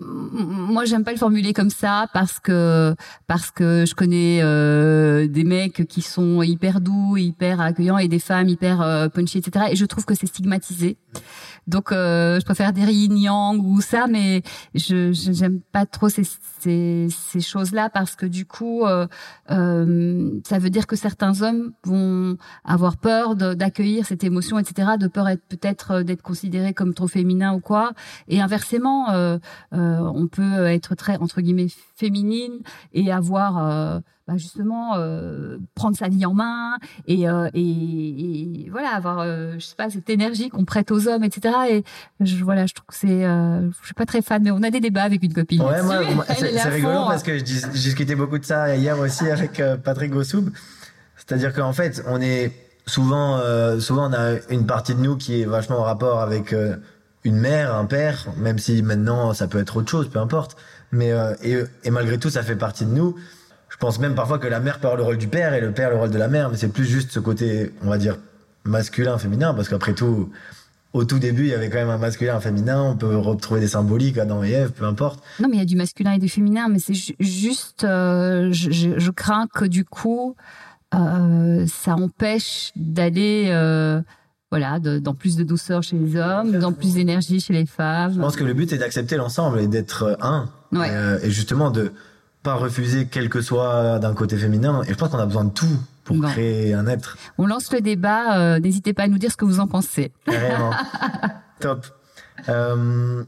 moi 0.01 0.85
j'aime 0.85 1.05
pas 1.05 1.13
le 1.13 1.17
formuler 1.17 1.53
comme 1.53 1.71
ça 1.71 2.07
parce 2.13 2.39
que 2.39 2.95
parce 3.27 3.51
que 3.51 3.85
je 3.87 3.95
connais 3.95 4.41
euh, 4.43 5.27
des 5.27 5.45
mecs 5.45 5.87
qui 5.89 6.03
sont 6.03 6.43
hyper 6.43 6.81
doux 6.81 7.17
hyper 7.17 7.61
accueillants 7.61 7.99
et 7.99 8.09
des 8.09 8.19
femmes 8.19 8.49
hyper 8.49 8.83
euh, 8.83 9.09
punchy 9.09 9.39
etc 9.39 9.67
et 9.71 9.77
je 9.77 9.85
trouve 9.87 10.05
que 10.05 10.15
c'est 10.15 10.27
stigmatisé. 10.27 10.99
Donc 11.67 11.93
euh, 11.93 12.39
je 12.39 12.45
préfère 12.45 12.73
des 12.73 12.83
yin 12.83 13.17
yang 13.17 13.59
ou 13.65 13.81
ça 13.81 14.07
mais 14.07 14.43
je 14.75 15.13
j'aime 15.13 15.61
pas 15.73 15.87
trop 15.87 16.09
ces 16.09 16.25
ces, 16.61 17.09
ces 17.11 17.41
choses 17.41 17.73
là 17.73 17.89
parce 17.89 18.17
que 18.17 18.27
du 18.27 18.45
coup 18.45 18.85
euh, 18.85 19.07
euh, 19.51 20.31
ça 20.47 20.59
veut 20.59 20.71
dire 20.71 20.87
que 20.87 20.97
certains 20.97 21.43
hommes 21.43 21.73
vont 21.85 22.37
avoir 22.65 22.99
peur 22.99 23.35
d'accueillir 23.35 24.05
cette 24.07 24.25
émotion 24.25 24.59
etc 24.59 24.93
de 25.01 25.09
peur 25.09 25.29
être 25.29 25.43
peut-être 25.49 26.03
d'être 26.03 26.23
considérés 26.23 26.75
comme 26.75 26.95
trop 26.95 27.09
féminin 27.09 27.55
ou 27.55 27.61
quoi. 27.61 27.93
Et 28.29 28.41
inversement 28.41 29.11
euh, 29.11 29.39
euh, 29.73 29.86
on 30.15 30.27
peut 30.27 30.67
être 30.67 30.95
très 30.95 31.17
entre 31.19 31.41
guillemets 31.41 31.69
féminine 31.97 32.61
et 32.93 33.11
avoir 33.11 33.59
euh, 33.59 34.01
bah 34.29 34.37
justement 34.37 34.97
euh, 34.97 35.57
prendre 35.75 35.97
sa 35.97 36.09
vie 36.09 36.27
en 36.27 36.35
main 36.35 36.77
et, 37.07 37.29
euh, 37.29 37.49
et, 37.55 38.69
voilà 38.71 38.91
avoir 38.91 39.25
je 39.25 39.59
sais 39.61 39.77
pas 39.77 39.89
cette 39.89 40.11
énergie 40.11 40.51
qu'on 40.51 40.65
prête 40.65 40.91
aux 40.91 41.09
hommes 41.09 41.25
etc 41.25 41.55
et 41.71 41.85
je 42.21 42.45
voilà 42.45 42.67
je 42.67 42.75
trouve 42.75 42.87
que 42.87 42.95
c'est 42.95 43.23
je 43.23 43.85
suis 43.85 43.95
pas 43.95 44.07
très 44.07 44.23
fan 44.23 44.43
mais 44.43 44.51
on 44.51 44.63
a 44.63 44.71
des 44.71 44.81
débats 44.81 45.05
avec 45.05 45.23
une 45.23 45.33
copine. 45.33 45.63
Ouais 45.63 45.83
moi, 45.83 46.25
c'est 46.37 46.69
rigolo 46.69 47.07
parce 47.07 47.23
que 47.23 47.39
je 47.39 47.45
discutais 47.45 48.15
beaucoup 48.15 48.39
de 48.39 48.45
ça 48.45 48.77
hier 48.77 48.99
aussi 48.99 49.29
avec 49.31 49.63
Patrick 49.83 50.13
Gossoub. 50.13 50.51
C'est-à-dire 51.17 51.55
qu'en 51.55 51.73
fait 51.73 52.03
on 52.09 52.21
est 52.21 52.53
souvent 52.87 53.41
souvent 53.81 54.11
on 54.11 54.13
a 54.13 54.35
une 54.51 54.67
partie 54.67 54.95
de 54.95 55.01
nous 55.01 55.17
qui 55.17 55.41
est 55.41 55.45
vachement 55.45 55.79
en 55.79 55.85
rapport 55.85 56.21
avec 56.21 56.55
une 57.27 57.37
mère, 57.37 57.75
un 57.75 57.85
père, 57.85 58.27
même 58.37 58.59
si 58.59 58.83
maintenant 58.83 59.35
ça 59.35 59.49
peut 59.49 59.59
être 59.59 59.77
autre 59.77 59.91
chose, 59.91 60.09
peu 60.09 60.21
importe. 60.21 60.57
Mais 60.93 61.13
euh, 61.13 61.35
et, 61.85 61.91
malgré 61.91 62.19
tout, 62.19 62.31
ça 62.31 62.43
fait 62.43 62.57
partie 62.57 62.87
de 62.87 62.91
nous. 62.91 63.17
Je 63.69 63.77
pense 63.77 63.99
même 63.99 64.15
parfois 64.15 64.39
que 64.39 64.47
la 64.47 64.61
mère 64.61 64.79
peut 64.79 64.87
avoir 64.87 64.97
le 64.97 65.03
rôle 65.03 65.19
du 65.19 65.29
père 65.29 65.53
et 65.53 65.61
le 65.61 65.73
père 65.73 65.91
le 65.91 65.97
rôle 65.97 66.11
de 66.11 66.19
la 66.19 66.29
mère, 66.29 66.51
mais 66.51 66.57
c'est 66.57 66.69
plus 66.69 66.85
juste 66.85 67.11
ce 67.11 67.19
côté, 67.19 67.73
on 67.83 67.91
va 67.91 67.99
dire, 67.99 68.17
masculin, 68.65 69.19
féminin, 69.19 69.53
parce 69.55 69.69
qu'après 69.69 69.93
tout, 69.93 70.31
au 70.93 71.05
tout 71.05 71.19
début, 71.19 71.43
il 71.43 71.49
y 71.49 71.55
avait 71.55 71.69
quand 71.69 71.79
même 71.79 71.91
un 71.91 71.99
masculin, 71.99 72.37
un 72.37 72.41
féminin. 72.41 72.81
On 72.81 72.97
peut 72.97 73.17
retrouver 73.17 73.61
des 73.61 73.69
symboliques 73.69 74.19
Adam 74.19 74.45
et 74.45 74.53
Ève, 74.53 74.71
peu 74.71 74.85
importe. 74.85 75.23
Non, 75.41 75.49
mais 75.49 75.57
il 75.57 75.59
y 75.59 75.63
a 75.63 75.67
du 75.67 75.77
masculin 75.77 76.13
et 76.13 76.19
du 76.19 76.29
féminin, 76.29 76.69
mais 76.69 76.79
c'est 76.79 76.95
juste, 77.19 77.83
euh, 77.83 78.53
je, 78.53 78.71
je, 78.97 79.11
crains 79.11 79.49
que 79.53 79.65
du 79.65 79.85
coup, 79.85 80.37
euh, 80.95 81.67
ça 81.67 81.97
empêche 81.97 82.71
d'aller 82.77 83.49
euh, 84.57 84.79
voilà, 84.79 85.01
dans 85.01 85.15
plus 85.15 85.37
de 85.37 85.45
douceur 85.45 85.83
chez 85.83 85.97
les 85.97 86.17
hommes, 86.17 86.59
dans 86.59 86.73
plus 86.73 86.95
d'énergie 86.95 87.41
chez 87.41 87.53
les 87.53 87.67
femmes. 87.67 88.15
Je 88.15 88.21
pense 88.21 88.37
que 88.37 88.45
le 88.45 88.55
but 88.55 88.73
est 88.73 88.79
d'accepter 88.79 89.17
l'ensemble 89.17 89.61
et 89.61 89.67
d'être 89.67 90.17
un. 90.21 90.49
Euh, 90.75 91.19
et 91.23 91.31
justement 91.31 91.71
de 91.71 91.93
pas 92.43 92.55
refuser 92.55 93.09
quel 93.11 93.29
que 93.29 93.41
soit 93.41 93.99
d'un 93.99 94.15
côté 94.15 94.37
féminin. 94.37 94.83
Et 94.87 94.91
je 94.93 94.95
pense 94.95 95.09
qu'on 95.11 95.19
a 95.19 95.27
besoin 95.27 95.45
de 95.45 95.51
tout 95.51 95.67
pour 96.05 96.17
Bon. 96.17 96.29
créer 96.29 96.75
un 96.75 96.87
être. 96.87 97.17
On 97.39 97.47
lance 97.47 97.73
le 97.73 97.81
débat. 97.81 98.39
euh, 98.39 98.61
N'hésitez 98.61 98.93
pas 98.93 99.03
à 99.05 99.09
nous 99.09 99.19
dire 99.19 99.33
ce 99.33 99.37
que 99.37 99.45
vous 99.45 99.59
en 99.61 99.67
pensez. 99.67 100.13
Carrément. 100.27 100.71
Top. 101.61 101.87
Euh, 102.49 103.25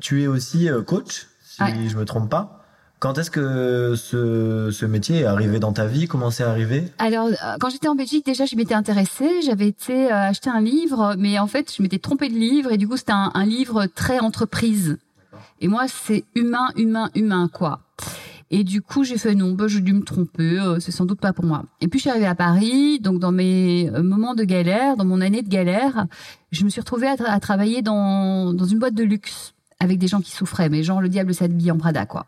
tu 0.00 0.22
es 0.22 0.26
aussi 0.26 0.68
euh, 0.68 0.82
coach, 0.82 1.28
si 1.42 1.62
Ouais. 1.62 1.74
je 1.88 1.96
me 1.96 2.04
trompe 2.04 2.28
pas. 2.30 2.57
Quand 3.00 3.16
est-ce 3.16 3.30
que 3.30 3.94
ce, 3.96 4.70
ce 4.72 4.84
métier 4.84 5.20
est 5.20 5.24
arrivé 5.24 5.60
dans 5.60 5.72
ta 5.72 5.86
vie? 5.86 6.08
Comment 6.08 6.32
c'est 6.32 6.42
arrivé? 6.42 6.82
Alors, 6.98 7.28
euh, 7.28 7.56
quand 7.60 7.70
j'étais 7.70 7.86
en 7.86 7.94
Belgique, 7.94 8.26
déjà, 8.26 8.44
je 8.44 8.56
m'étais 8.56 8.74
intéressée. 8.74 9.40
J'avais 9.44 9.68
été 9.68 10.10
euh, 10.10 10.28
acheter 10.30 10.50
un 10.50 10.60
livre, 10.60 11.14
mais 11.16 11.38
en 11.38 11.46
fait, 11.46 11.72
je 11.76 11.80
m'étais 11.80 12.00
trompée 12.00 12.28
de 12.28 12.34
livre 12.34 12.72
et 12.72 12.76
du 12.76 12.88
coup, 12.88 12.96
c'était 12.96 13.12
un, 13.12 13.30
un 13.34 13.46
livre 13.46 13.86
très 13.86 14.18
entreprise. 14.18 14.98
Et 15.60 15.68
moi, 15.68 15.84
c'est 15.86 16.24
humain, 16.34 16.70
humain, 16.76 17.10
humain, 17.14 17.48
quoi. 17.52 17.80
Et 18.50 18.64
du 18.64 18.82
coup, 18.82 19.04
j'ai 19.04 19.16
fait 19.18 19.36
non, 19.36 19.52
bah, 19.52 19.68
j'ai 19.68 19.80
dû 19.80 19.92
me 19.92 20.02
tromper, 20.02 20.58
euh, 20.58 20.80
c'est 20.80 20.90
sans 20.90 21.04
doute 21.04 21.20
pas 21.20 21.32
pour 21.32 21.44
moi. 21.44 21.62
Et 21.80 21.86
puis, 21.86 22.00
je 22.00 22.02
suis 22.02 22.10
arrivée 22.10 22.26
à 22.26 22.34
Paris, 22.34 22.98
donc 22.98 23.20
dans 23.20 23.30
mes 23.30 23.90
moments 23.92 24.34
de 24.34 24.42
galère, 24.42 24.96
dans 24.96 25.04
mon 25.04 25.20
année 25.20 25.42
de 25.42 25.48
galère, 25.48 26.06
je 26.50 26.64
me 26.64 26.68
suis 26.68 26.80
retrouvée 26.80 27.06
à, 27.06 27.14
tra- 27.14 27.26
à 27.26 27.38
travailler 27.38 27.80
dans, 27.80 28.52
dans 28.54 28.64
une 28.64 28.80
boîte 28.80 28.94
de 28.94 29.04
luxe 29.04 29.54
avec 29.78 29.98
des 29.98 30.08
gens 30.08 30.20
qui 30.20 30.32
souffraient, 30.32 30.68
mais 30.68 30.82
genre 30.82 31.00
le 31.00 31.08
diable 31.08 31.32
s'habille 31.32 31.70
en 31.70 31.78
Prada, 31.78 32.04
quoi 32.04 32.26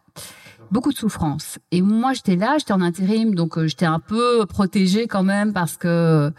beaucoup 0.71 0.93
de 0.93 0.97
souffrance. 0.97 1.59
Et 1.71 1.83
moi, 1.83 2.12
j'étais 2.12 2.37
là, 2.37 2.57
j'étais 2.59 2.73
en 2.73 2.81
intérim, 2.81 3.35
donc 3.35 3.59
euh, 3.59 3.66
j'étais 3.66 3.87
un 3.87 4.01
peu 4.01 4.47
protégée 4.47 5.07
quand 5.07 5.23
même 5.23 5.53
parce 5.53 5.77
que 5.77 6.33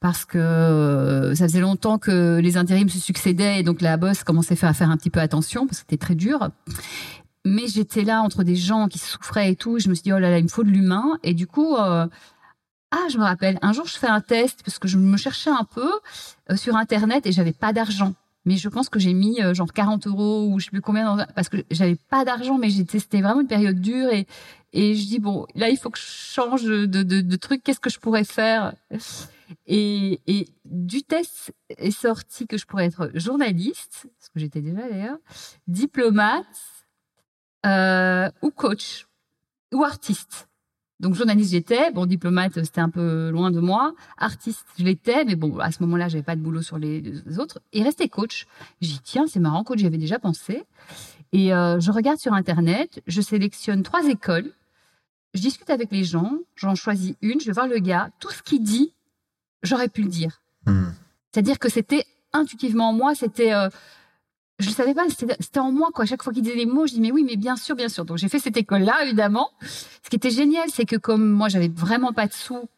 parce 0.00 0.24
que 0.24 0.38
euh, 0.38 1.34
ça 1.34 1.44
faisait 1.46 1.60
longtemps 1.60 1.98
que 1.98 2.38
les 2.38 2.56
intérims 2.56 2.88
se 2.88 2.98
succédaient 2.98 3.60
et 3.60 3.62
donc 3.62 3.82
la 3.82 3.98
boss 3.98 4.24
commençait 4.24 4.64
à 4.64 4.72
faire 4.72 4.90
un 4.90 4.96
petit 4.96 5.10
peu 5.10 5.20
attention 5.20 5.66
parce 5.66 5.80
que 5.80 5.86
c'était 5.90 5.98
très 5.98 6.14
dur. 6.14 6.48
Mais 7.44 7.68
j'étais 7.68 8.02
là 8.02 8.22
entre 8.22 8.42
des 8.42 8.56
gens 8.56 8.88
qui 8.88 8.98
souffraient 8.98 9.52
et 9.52 9.56
tout, 9.56 9.76
et 9.76 9.80
je 9.80 9.88
me 9.88 9.94
suis 9.94 10.04
dit 10.04 10.12
oh 10.12 10.18
là 10.18 10.30
là, 10.30 10.38
il 10.38 10.44
me 10.44 10.48
faut 10.48 10.64
de 10.64 10.70
l'humain 10.70 11.18
et 11.22 11.34
du 11.34 11.46
coup 11.46 11.76
euh, 11.76 12.06
ah, 12.92 13.06
je 13.10 13.18
me 13.18 13.22
rappelle, 13.22 13.58
un 13.62 13.72
jour 13.72 13.86
je 13.86 13.96
fais 13.98 14.08
un 14.08 14.20
test 14.20 14.62
parce 14.64 14.78
que 14.78 14.88
je 14.88 14.98
me 14.98 15.16
cherchais 15.16 15.50
un 15.50 15.64
peu 15.64 15.90
euh, 16.50 16.56
sur 16.56 16.76
internet 16.76 17.26
et 17.26 17.32
j'avais 17.32 17.52
pas 17.52 17.72
d'argent. 17.72 18.14
Mais 18.46 18.56
je 18.56 18.68
pense 18.70 18.88
que 18.88 18.98
j'ai 18.98 19.12
mis 19.12 19.40
euh, 19.42 19.52
genre 19.54 19.72
40 19.72 20.06
euros 20.06 20.46
ou 20.48 20.58
je 20.58 20.64
sais 20.66 20.70
plus 20.70 20.80
combien 20.80 21.16
dans- 21.16 21.26
parce 21.34 21.48
que 21.50 21.58
j'avais 21.70 21.96
pas 21.96 22.24
d'argent, 22.24 22.56
mais 22.58 22.70
c'était 22.70 23.20
vraiment 23.20 23.40
une 23.42 23.46
période 23.48 23.80
dure 23.80 24.08
et 24.10 24.26
et 24.72 24.94
je 24.94 25.06
dis 25.06 25.18
bon 25.18 25.46
là 25.56 25.68
il 25.68 25.76
faut 25.76 25.90
que 25.90 25.98
je 25.98 26.04
change 26.04 26.62
de 26.64 26.86
de, 26.86 27.02
de 27.20 27.36
truc. 27.36 27.62
Qu'est-ce 27.62 27.80
que 27.80 27.90
je 27.90 27.98
pourrais 27.98 28.24
faire? 28.24 28.74
Et 29.66 30.20
et 30.26 30.48
du 30.64 31.02
test 31.02 31.52
est 31.76 31.90
sorti 31.90 32.46
que 32.46 32.56
je 32.56 32.66
pourrais 32.66 32.86
être 32.86 33.10
journaliste, 33.14 34.06
ce 34.20 34.28
que 34.30 34.38
j'étais 34.40 34.60
déjà 34.62 34.88
d'ailleurs, 34.88 35.18
diplomate 35.66 36.46
euh, 37.66 38.30
ou 38.42 38.50
coach 38.50 39.06
ou 39.72 39.84
artiste. 39.84 40.48
Donc 41.00 41.14
journaliste 41.14 41.50
j'étais, 41.50 41.90
bon 41.90 42.06
diplomate 42.06 42.62
c'était 42.62 42.80
un 42.80 42.90
peu 42.90 43.30
loin 43.30 43.50
de 43.50 43.58
moi, 43.58 43.94
artiste 44.18 44.66
je 44.78 44.84
l'étais, 44.84 45.24
mais 45.24 45.34
bon 45.34 45.58
à 45.58 45.72
ce 45.72 45.82
moment-là 45.82 46.08
j'avais 46.08 46.22
pas 46.22 46.36
de 46.36 46.42
boulot 46.42 46.62
sur 46.62 46.78
les 46.78 47.00
les 47.00 47.38
autres. 47.38 47.60
Et 47.72 47.82
resté 47.82 48.08
coach, 48.08 48.46
dit 48.80 49.00
tiens 49.02 49.24
c'est 49.26 49.40
marrant 49.40 49.64
coach 49.64 49.78
j'y 49.78 49.86
avais 49.86 49.98
déjà 49.98 50.18
pensé. 50.18 50.64
Et 51.32 51.54
euh, 51.54 51.80
je 51.80 51.90
regarde 51.90 52.18
sur 52.18 52.32
internet, 52.34 53.02
je 53.06 53.20
sélectionne 53.20 53.82
trois 53.82 54.06
écoles, 54.08 54.52
je 55.34 55.40
discute 55.40 55.70
avec 55.70 55.90
les 55.90 56.04
gens, 56.04 56.38
j'en 56.56 56.74
choisis 56.74 57.14
une, 57.22 57.40
je 57.40 57.46
vais 57.46 57.52
voir 57.52 57.68
le 57.68 57.78
gars, 57.78 58.10
tout 58.18 58.30
ce 58.30 58.42
qu'il 58.42 58.62
dit, 58.62 58.92
j'aurais 59.62 59.88
pu 59.88 60.02
le 60.02 60.08
dire. 60.08 60.42
Hmm. 60.66 60.90
C'est-à-dire 61.32 61.58
que 61.58 61.68
c'était 61.68 62.04
intuitivement 62.32 62.90
en 62.90 62.92
moi, 62.92 63.14
c'était 63.14 63.52
euh, 63.52 63.68
je 64.60 64.68
ne 64.68 64.74
savais 64.74 64.94
pas, 64.94 65.04
c'était 65.08 65.60
en 65.60 65.72
moi 65.72 65.88
quoi. 65.92 66.04
Chaque 66.04 66.22
fois 66.22 66.32
qu'il 66.32 66.42
disait 66.42 66.56
les 66.56 66.66
mots, 66.66 66.86
je 66.86 66.94
dis 66.94 67.00
mais 67.00 67.12
oui, 67.12 67.24
mais 67.24 67.36
bien 67.36 67.56
sûr, 67.56 67.76
bien 67.76 67.88
sûr. 67.88 68.04
Donc 68.04 68.18
j'ai 68.18 68.28
fait 68.28 68.38
cette 68.38 68.56
école-là 68.56 69.04
évidemment. 69.04 69.50
Ce 69.60 70.10
qui 70.10 70.16
était 70.16 70.30
génial, 70.30 70.68
c'est 70.72 70.86
que 70.86 70.96
comme 70.96 71.28
moi 71.30 71.48
j'avais 71.48 71.68
vraiment 71.68 72.12
pas 72.12 72.26
de 72.26 72.32
sous, 72.32 72.68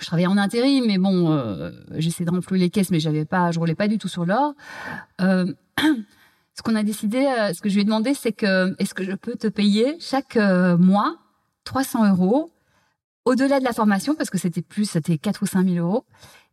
je 0.00 0.06
travaillais 0.06 0.28
en 0.28 0.36
intérim, 0.36 0.84
mais 0.86 0.98
bon, 0.98 1.32
euh, 1.32 1.70
j'essayais 1.96 2.24
de 2.24 2.30
renflouer 2.30 2.58
les 2.58 2.70
caisses, 2.70 2.90
mais 2.90 3.00
j'avais 3.00 3.24
pas, 3.24 3.50
je 3.50 3.58
roulais 3.58 3.74
pas 3.74 3.88
du 3.88 3.98
tout 3.98 4.08
sur 4.08 4.24
l'or. 4.24 4.54
Euh, 5.20 5.52
ce 6.54 6.62
qu'on 6.62 6.74
a 6.74 6.82
décidé, 6.82 7.18
euh, 7.18 7.52
ce 7.52 7.60
que 7.60 7.68
je 7.68 7.74
lui 7.74 7.82
ai 7.82 7.84
demandé, 7.84 8.14
c'est 8.14 8.32
que 8.32 8.74
est-ce 8.78 8.94
que 8.94 9.04
je 9.04 9.12
peux 9.12 9.34
te 9.34 9.46
payer 9.46 9.96
chaque 10.00 10.36
euh, 10.36 10.76
mois 10.76 11.16
300 11.64 12.10
euros 12.10 12.50
au-delà 13.24 13.60
de 13.60 13.64
la 13.64 13.72
formation, 13.72 14.14
parce 14.14 14.30
que 14.30 14.38
c'était 14.38 14.62
plus, 14.62 14.86
c'était 14.86 15.18
4 15.18 15.42
ou 15.42 15.46
5 15.46 15.68
000 15.68 15.86
euros. 15.86 16.04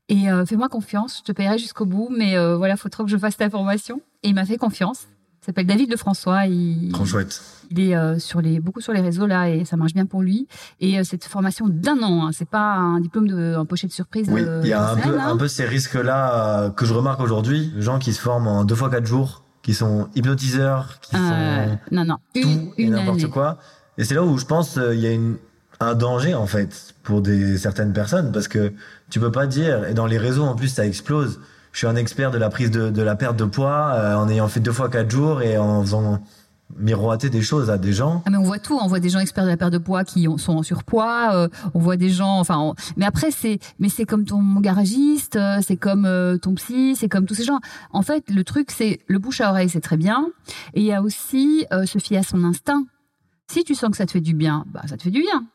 Et 0.09 0.29
euh, 0.29 0.45
fais-moi 0.45 0.69
confiance, 0.69 1.19
je 1.19 1.23
te 1.23 1.31
payerai 1.35 1.57
jusqu'au 1.57 1.85
bout, 1.85 2.09
mais 2.15 2.37
euh, 2.37 2.57
voilà, 2.57 2.77
faut 2.77 2.89
trop 2.89 3.03
que 3.03 3.09
je 3.09 3.17
fasse 3.17 3.37
ta 3.37 3.49
formation. 3.49 4.01
Et 4.23 4.29
il 4.29 4.35
m'a 4.35 4.45
fait 4.45 4.57
confiance. 4.57 5.07
Il 5.41 5.45
s'appelle 5.47 5.65
David 5.67 5.91
Lefrançois. 5.91 6.45
Il, 6.47 6.91
Trop 6.91 7.05
chouette. 7.05 7.39
il 7.71 7.79
est 7.79 7.95
euh, 7.95 8.17
sur 8.19 8.41
les, 8.41 8.59
beaucoup 8.59 8.81
sur 8.81 8.93
les 8.93 9.01
réseaux 9.01 9.27
là 9.27 9.49
et 9.49 9.63
ça 9.65 9.77
marche 9.77 9.93
bien 9.93 10.05
pour 10.07 10.21
lui. 10.21 10.47
Et 10.79 10.97
euh, 10.99 11.03
cette 11.03 11.23
formation 11.25 11.67
d'un 11.67 12.01
an, 12.01 12.25
hein, 12.27 12.31
c'est 12.33 12.49
pas 12.49 12.73
un 12.73 12.99
diplôme 12.99 13.27
de 13.27 13.55
un 13.55 13.65
pochette 13.65 13.91
surprise. 13.91 14.27
Oui, 14.29 14.41
euh, 14.43 14.61
il 14.63 14.69
y 14.69 14.73
a 14.73 14.91
un 14.91 14.95
peu, 14.95 15.19
hein. 15.19 15.27
un 15.29 15.37
peu 15.37 15.47
ces 15.47 15.65
risques-là 15.65 16.65
euh, 16.65 16.69
que 16.71 16.85
je 16.85 16.93
remarque 16.93 17.21
aujourd'hui. 17.21 17.71
Gens 17.77 17.99
qui 17.99 18.13
se 18.13 18.19
forment 18.21 18.47
en 18.47 18.63
deux 18.65 18.73
fois 18.75 18.89
quatre 18.89 19.05
jours, 19.05 19.43
qui 19.61 19.73
sont 19.75 20.07
hypnotiseurs, 20.15 20.99
qui 21.01 21.15
Euh, 21.15 21.67
sont 21.67 21.77
non, 21.91 22.05
non, 22.05 22.17
tout 22.33 22.41
une, 22.41 22.71
et 22.77 22.89
n'importe 22.89 23.27
quoi. 23.27 23.57
Et 23.99 24.03
c'est 24.03 24.15
là 24.15 24.23
où 24.23 24.37
je 24.37 24.45
pense 24.45 24.77
euh, 24.77 24.95
il 24.95 25.01
y 25.01 25.05
a 25.07 25.11
une, 25.11 25.37
un 25.79 25.93
danger 25.93 26.33
en 26.33 26.47
fait 26.47 26.95
pour 27.03 27.21
des 27.21 27.57
certaines 27.59 27.93
personnes 27.93 28.31
parce 28.31 28.47
que 28.47 28.73
tu 29.09 29.19
peux 29.19 29.31
pas 29.31 29.47
dire 29.47 29.85
et 29.85 29.93
dans 29.93 30.05
les 30.07 30.17
réseaux 30.17 30.43
en 30.43 30.55
plus 30.55 30.67
ça 30.69 30.85
explose. 30.85 31.39
Je 31.71 31.79
suis 31.79 31.87
un 31.87 31.95
expert 31.95 32.31
de 32.31 32.37
la 32.37 32.49
prise 32.49 32.71
de, 32.71 32.89
de 32.89 33.01
la 33.01 33.15
perte 33.15 33.35
de 33.37 33.45
poids 33.45 33.91
euh, 33.93 34.15
en 34.15 34.29
ayant 34.29 34.47
fait 34.47 34.61
deux 34.61 34.71
fois 34.71 34.89
quatre 34.89 35.11
jours 35.11 35.41
et 35.41 35.57
en 35.57 35.81
faisant 35.81 36.21
miroiter 36.77 37.29
des 37.29 37.41
choses 37.43 37.69
à 37.69 37.77
des 37.77 37.93
gens. 37.93 38.23
Ah 38.25 38.31
mais 38.31 38.37
on 38.37 38.43
voit 38.43 38.57
tout, 38.57 38.77
on 38.81 38.87
voit 38.87 38.99
des 38.99 39.09
gens 39.09 39.19
experts 39.19 39.43
de 39.43 39.49
la 39.49 39.57
perte 39.57 39.71
de 39.73 39.77
poids 39.77 40.03
qui 40.03 40.27
ont- 40.27 40.37
sont 40.39 40.53
en 40.57 40.63
surpoids, 40.63 41.35
euh, 41.35 41.47
on 41.75 41.79
voit 41.79 41.95
des 41.95 42.09
gens, 42.09 42.39
enfin, 42.39 42.57
on- 42.57 42.73
mais 42.97 43.05
après 43.05 43.29
c'est, 43.29 43.59
mais 43.77 43.87
c'est 43.89 44.05
comme 44.05 44.25
ton 44.25 44.41
garagiste, 44.61 45.35
euh, 45.35 45.59
c'est 45.61 45.77
comme 45.77 46.05
euh, 46.05 46.37
ton 46.37 46.55
psy, 46.55 46.95
c'est 46.95 47.07
comme 47.07 47.25
tous 47.27 47.35
ces 47.35 47.43
gens. 47.43 47.59
En 47.91 48.01
fait, 48.01 48.23
le 48.31 48.43
truc 48.43 48.71
c'est 48.71 48.99
le 49.07 49.19
bouche 49.19 49.41
à 49.41 49.51
oreille, 49.51 49.69
c'est 49.69 49.79
très 49.81 49.97
bien, 49.97 50.27
et 50.73 50.79
il 50.81 50.85
y 50.87 50.91
a 50.93 51.03
aussi 51.03 51.67
euh, 51.71 51.85
se 51.85 51.99
fier 51.99 52.17
à 52.17 52.23
son 52.23 52.43
instinct. 52.43 52.83
Si 53.47 53.63
tu 53.63 53.75
sens 53.75 53.91
que 53.91 53.97
ça 53.97 54.07
te 54.07 54.11
fait 54.11 54.21
du 54.21 54.33
bien, 54.33 54.65
bah 54.73 54.81
ça 54.87 54.97
te 54.97 55.03
fait 55.03 55.11
du 55.11 55.21
bien. 55.21 55.45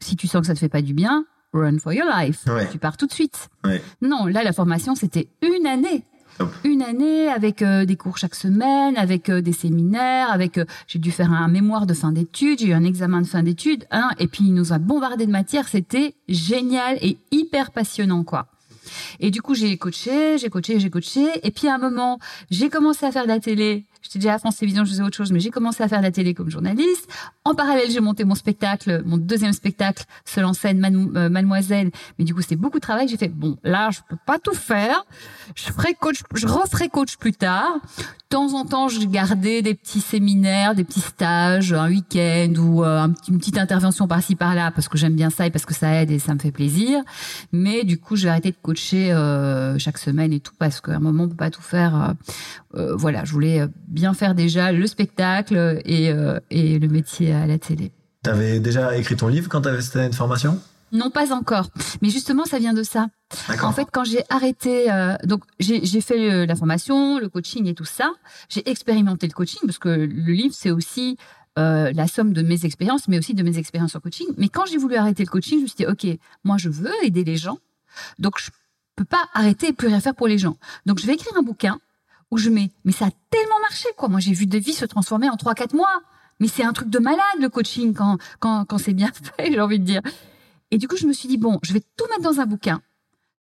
Si 0.00 0.16
tu 0.16 0.26
sens 0.28 0.42
que 0.42 0.46
ça 0.48 0.54
te 0.54 0.58
fait 0.58 0.68
pas 0.68 0.82
du 0.82 0.92
bien, 0.92 1.24
run 1.52 1.78
for 1.78 1.92
your 1.92 2.06
life. 2.06 2.44
Ouais. 2.46 2.68
Tu 2.70 2.78
pars 2.78 2.96
tout 2.96 3.06
de 3.06 3.12
suite. 3.12 3.48
Ouais. 3.64 3.82
Non, 4.02 4.26
là 4.26 4.42
la 4.42 4.52
formation 4.52 4.94
c'était 4.94 5.28
une 5.42 5.66
année. 5.66 6.04
Top. 6.38 6.52
Une 6.62 6.82
année 6.82 7.28
avec 7.28 7.62
euh, 7.62 7.84
des 7.84 7.96
cours 7.96 8.16
chaque 8.16 8.36
semaine, 8.36 8.96
avec 8.96 9.28
euh, 9.28 9.40
des 9.40 9.52
séminaires, 9.52 10.30
avec 10.30 10.56
euh, 10.56 10.64
j'ai 10.86 11.00
dû 11.00 11.10
faire 11.10 11.32
un 11.32 11.48
mémoire 11.48 11.84
de 11.84 11.94
fin 11.94 12.12
d'études, 12.12 12.60
j'ai 12.60 12.68
eu 12.68 12.72
un 12.74 12.84
examen 12.84 13.22
de 13.22 13.26
fin 13.26 13.42
d'études, 13.42 13.86
hein, 13.90 14.10
et 14.20 14.28
puis 14.28 14.44
il 14.44 14.54
nous 14.54 14.72
a 14.72 14.78
bombardé 14.78 15.26
de 15.26 15.32
matière, 15.32 15.66
c'était 15.66 16.14
génial 16.28 16.96
et 17.02 17.18
hyper 17.32 17.72
passionnant 17.72 18.22
quoi. 18.22 18.46
Et 19.20 19.30
du 19.30 19.42
coup, 19.42 19.54
j'ai 19.54 19.76
coaché, 19.76 20.38
j'ai 20.38 20.48
coaché, 20.48 20.80
j'ai 20.80 20.90
coaché. 20.90 21.26
Et 21.42 21.50
puis 21.50 21.68
à 21.68 21.74
un 21.74 21.78
moment, 21.78 22.18
j'ai 22.50 22.68
commencé 22.68 23.04
à 23.06 23.12
faire 23.12 23.24
de 23.24 23.28
la 23.28 23.40
télé. 23.40 23.84
J'étais 24.08 24.20
déjà 24.20 24.34
à 24.34 24.38
France 24.38 24.56
Télévisions, 24.56 24.86
je 24.86 24.90
faisais 24.90 25.02
autre 25.02 25.18
chose, 25.18 25.32
mais 25.32 25.40
j'ai 25.40 25.50
commencé 25.50 25.82
à 25.82 25.88
faire 25.88 25.98
de 25.98 26.04
la 26.04 26.10
télé 26.10 26.32
comme 26.32 26.48
journaliste. 26.48 27.10
En 27.44 27.54
parallèle, 27.54 27.90
j'ai 27.90 28.00
monté 28.00 28.24
mon 28.24 28.34
spectacle, 28.34 29.02
mon 29.04 29.18
deuxième 29.18 29.52
spectacle, 29.52 30.04
seul 30.24 30.46
en 30.46 30.54
scène, 30.54 30.82
euh, 31.14 31.28
Mademoiselle. 31.28 31.90
Mais 32.18 32.24
du 32.24 32.34
coup, 32.34 32.40
c'était 32.40 32.56
beaucoup 32.56 32.78
de 32.78 32.82
travail. 32.82 33.06
J'ai 33.06 33.18
fait, 33.18 33.28
bon, 33.28 33.58
là, 33.64 33.90
je 33.90 34.00
peux 34.08 34.16
pas 34.26 34.38
tout 34.38 34.54
faire. 34.54 35.04
Je 35.54 35.64
ferai 35.64 35.92
coach, 35.92 36.22
je 36.34 36.46
referai 36.46 36.88
coach 36.88 37.18
plus 37.18 37.34
tard. 37.34 37.80
De 37.98 38.36
temps 38.36 38.54
en 38.54 38.64
temps, 38.64 38.88
je 38.88 39.00
gardais 39.06 39.60
des 39.60 39.74
petits 39.74 40.00
séminaires, 40.00 40.74
des 40.74 40.84
petits 40.84 41.00
stages, 41.00 41.74
un 41.74 41.88
week-end 41.88 42.52
ou 42.58 42.84
euh, 42.84 43.08
une 43.28 43.38
petite 43.38 43.58
intervention 43.58 44.08
par-ci 44.08 44.36
par-là 44.36 44.70
parce 44.70 44.88
que 44.88 44.96
j'aime 44.96 45.14
bien 45.14 45.30
ça 45.30 45.46
et 45.46 45.50
parce 45.50 45.66
que 45.66 45.74
ça 45.74 45.94
aide 45.94 46.10
et 46.10 46.18
ça 46.18 46.34
me 46.34 46.38
fait 46.38 46.50
plaisir. 46.50 47.02
Mais 47.52 47.84
du 47.84 47.98
coup, 47.98 48.16
j'ai 48.16 48.30
arrêté 48.30 48.52
de 48.52 48.56
coacher 48.60 49.12
euh, 49.12 49.78
chaque 49.78 49.98
semaine 49.98 50.32
et 50.32 50.40
tout 50.40 50.54
parce 50.58 50.80
qu'à 50.80 50.96
un 50.96 50.98
moment, 50.98 51.24
on 51.24 51.28
peut 51.28 51.36
pas 51.36 51.50
tout 51.50 51.62
faire. 51.62 52.14
voilà, 52.74 53.24
je 53.24 53.32
voulais 53.32 53.66
bien 53.98 54.14
faire 54.14 54.34
déjà 54.34 54.70
le 54.70 54.86
spectacle 54.86 55.80
et, 55.84 56.10
euh, 56.10 56.38
et 56.50 56.78
le 56.78 56.88
métier 56.88 57.32
à 57.32 57.46
la 57.46 57.58
télé. 57.58 57.90
T'avais 58.22 58.60
déjà 58.60 58.96
écrit 58.96 59.16
ton 59.16 59.28
livre 59.28 59.48
quand 59.48 59.62
t'avais 59.62 59.82
cette 59.82 59.96
année 59.96 60.08
de 60.08 60.14
formation? 60.14 60.60
Non, 60.92 61.10
pas 61.10 61.32
encore. 61.32 61.66
Mais 62.00 62.08
justement, 62.08 62.44
ça 62.44 62.58
vient 62.58 62.72
de 62.72 62.82
ça. 62.82 63.08
En 63.62 63.72
fait, 63.72 63.88
quand 63.92 64.04
j'ai 64.04 64.22
arrêté, 64.30 64.90
euh, 64.90 65.16
donc 65.24 65.42
j'ai 65.58 66.00
fait 66.00 66.30
euh, 66.30 66.46
la 66.46 66.56
formation, 66.56 67.18
le 67.18 67.28
coaching 67.28 67.66
et 67.66 67.74
tout 67.74 67.84
ça. 67.84 68.10
J'ai 68.48 68.68
expérimenté 68.70 69.26
le 69.26 69.32
coaching 69.32 69.60
parce 69.66 69.78
que 69.78 69.88
le 69.88 70.32
livre 70.32 70.54
c'est 70.56 70.70
aussi 70.70 71.18
euh, 71.58 71.92
la 71.92 72.06
somme 72.06 72.32
de 72.32 72.42
mes 72.42 72.64
expériences, 72.64 73.08
mais 73.08 73.18
aussi 73.18 73.34
de 73.34 73.42
mes 73.42 73.58
expériences 73.58 73.94
en 73.96 74.00
coaching. 74.00 74.28
Mais 74.38 74.48
quand 74.48 74.64
j'ai 74.64 74.78
voulu 74.78 74.94
arrêter 74.96 75.24
le 75.24 75.30
coaching, 75.30 75.58
je 75.58 75.62
me 75.64 75.66
suis 75.66 75.76
dit 75.76 75.86
ok, 75.86 76.18
moi 76.44 76.56
je 76.56 76.70
veux 76.70 76.94
aider 77.02 77.24
les 77.24 77.36
gens, 77.36 77.58
donc 78.18 78.38
je 78.38 78.50
peux 78.96 79.04
pas 79.04 79.24
arrêter 79.34 79.68
et 79.68 79.72
plus 79.74 79.88
rien 79.88 80.00
faire 80.00 80.14
pour 80.14 80.28
les 80.28 80.38
gens. 80.38 80.56
Donc 80.86 80.98
je 81.00 81.06
vais 81.06 81.14
écrire 81.14 81.36
un 81.36 81.42
bouquin 81.42 81.80
où 82.30 82.38
je 82.38 82.50
mets, 82.50 82.70
mais 82.84 82.92
ça 82.92 83.06
a 83.06 83.10
tellement 83.30 83.60
marché 83.60 83.88
quoi. 83.96 84.08
Moi 84.08 84.20
j'ai 84.20 84.32
vu 84.32 84.46
des 84.46 84.60
vies 84.60 84.74
se 84.74 84.84
transformer 84.84 85.28
en 85.30 85.36
3-4 85.36 85.74
mois. 85.74 86.02
Mais 86.40 86.46
c'est 86.46 86.62
un 86.62 86.72
truc 86.72 86.88
de 86.88 87.00
malade 87.00 87.40
le 87.40 87.48
coaching 87.48 87.94
quand 87.94 88.16
quand 88.38 88.64
quand 88.64 88.78
c'est 88.78 88.92
bien 88.92 89.10
fait, 89.36 89.52
j'ai 89.52 89.60
envie 89.60 89.80
de 89.80 89.84
dire. 89.84 90.02
Et 90.70 90.78
du 90.78 90.88
coup, 90.88 90.96
je 90.96 91.06
me 91.06 91.12
suis 91.12 91.28
dit, 91.28 91.38
bon, 91.38 91.58
je 91.62 91.72
vais 91.72 91.80
tout 91.80 92.04
mettre 92.10 92.22
dans 92.22 92.40
un 92.40 92.46
bouquin. 92.46 92.80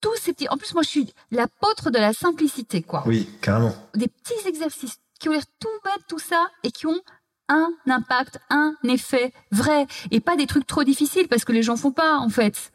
Tous 0.01 0.15
ces 0.17 0.33
petits. 0.33 0.49
En 0.49 0.57
plus, 0.57 0.73
moi, 0.73 0.83
je 0.83 0.89
suis 0.89 1.13
l'apôtre 1.31 1.89
de 1.89 1.97
la 1.97 2.13
simplicité, 2.13 2.81
quoi. 2.81 3.03
Oui, 3.05 3.29
carrément. 3.41 3.73
Des 3.95 4.07
petits 4.07 4.47
exercices 4.47 4.97
qui 5.19 5.29
ont 5.29 5.31
l'air 5.31 5.45
tout 5.59 5.69
bêtes, 5.83 6.03
tout 6.07 6.19
ça, 6.19 6.47
et 6.63 6.71
qui 6.71 6.87
ont 6.87 6.99
un 7.47 7.69
impact, 7.87 8.39
un 8.49 8.75
effet 8.83 9.31
vrai 9.51 9.87
et 10.11 10.19
pas 10.19 10.35
des 10.35 10.47
trucs 10.47 10.65
trop 10.65 10.83
difficiles 10.83 11.27
parce 11.27 11.45
que 11.45 11.51
les 11.51 11.61
gens 11.61 11.77
font 11.77 11.91
pas 11.91 12.17
en 12.17 12.29
fait. 12.29 12.71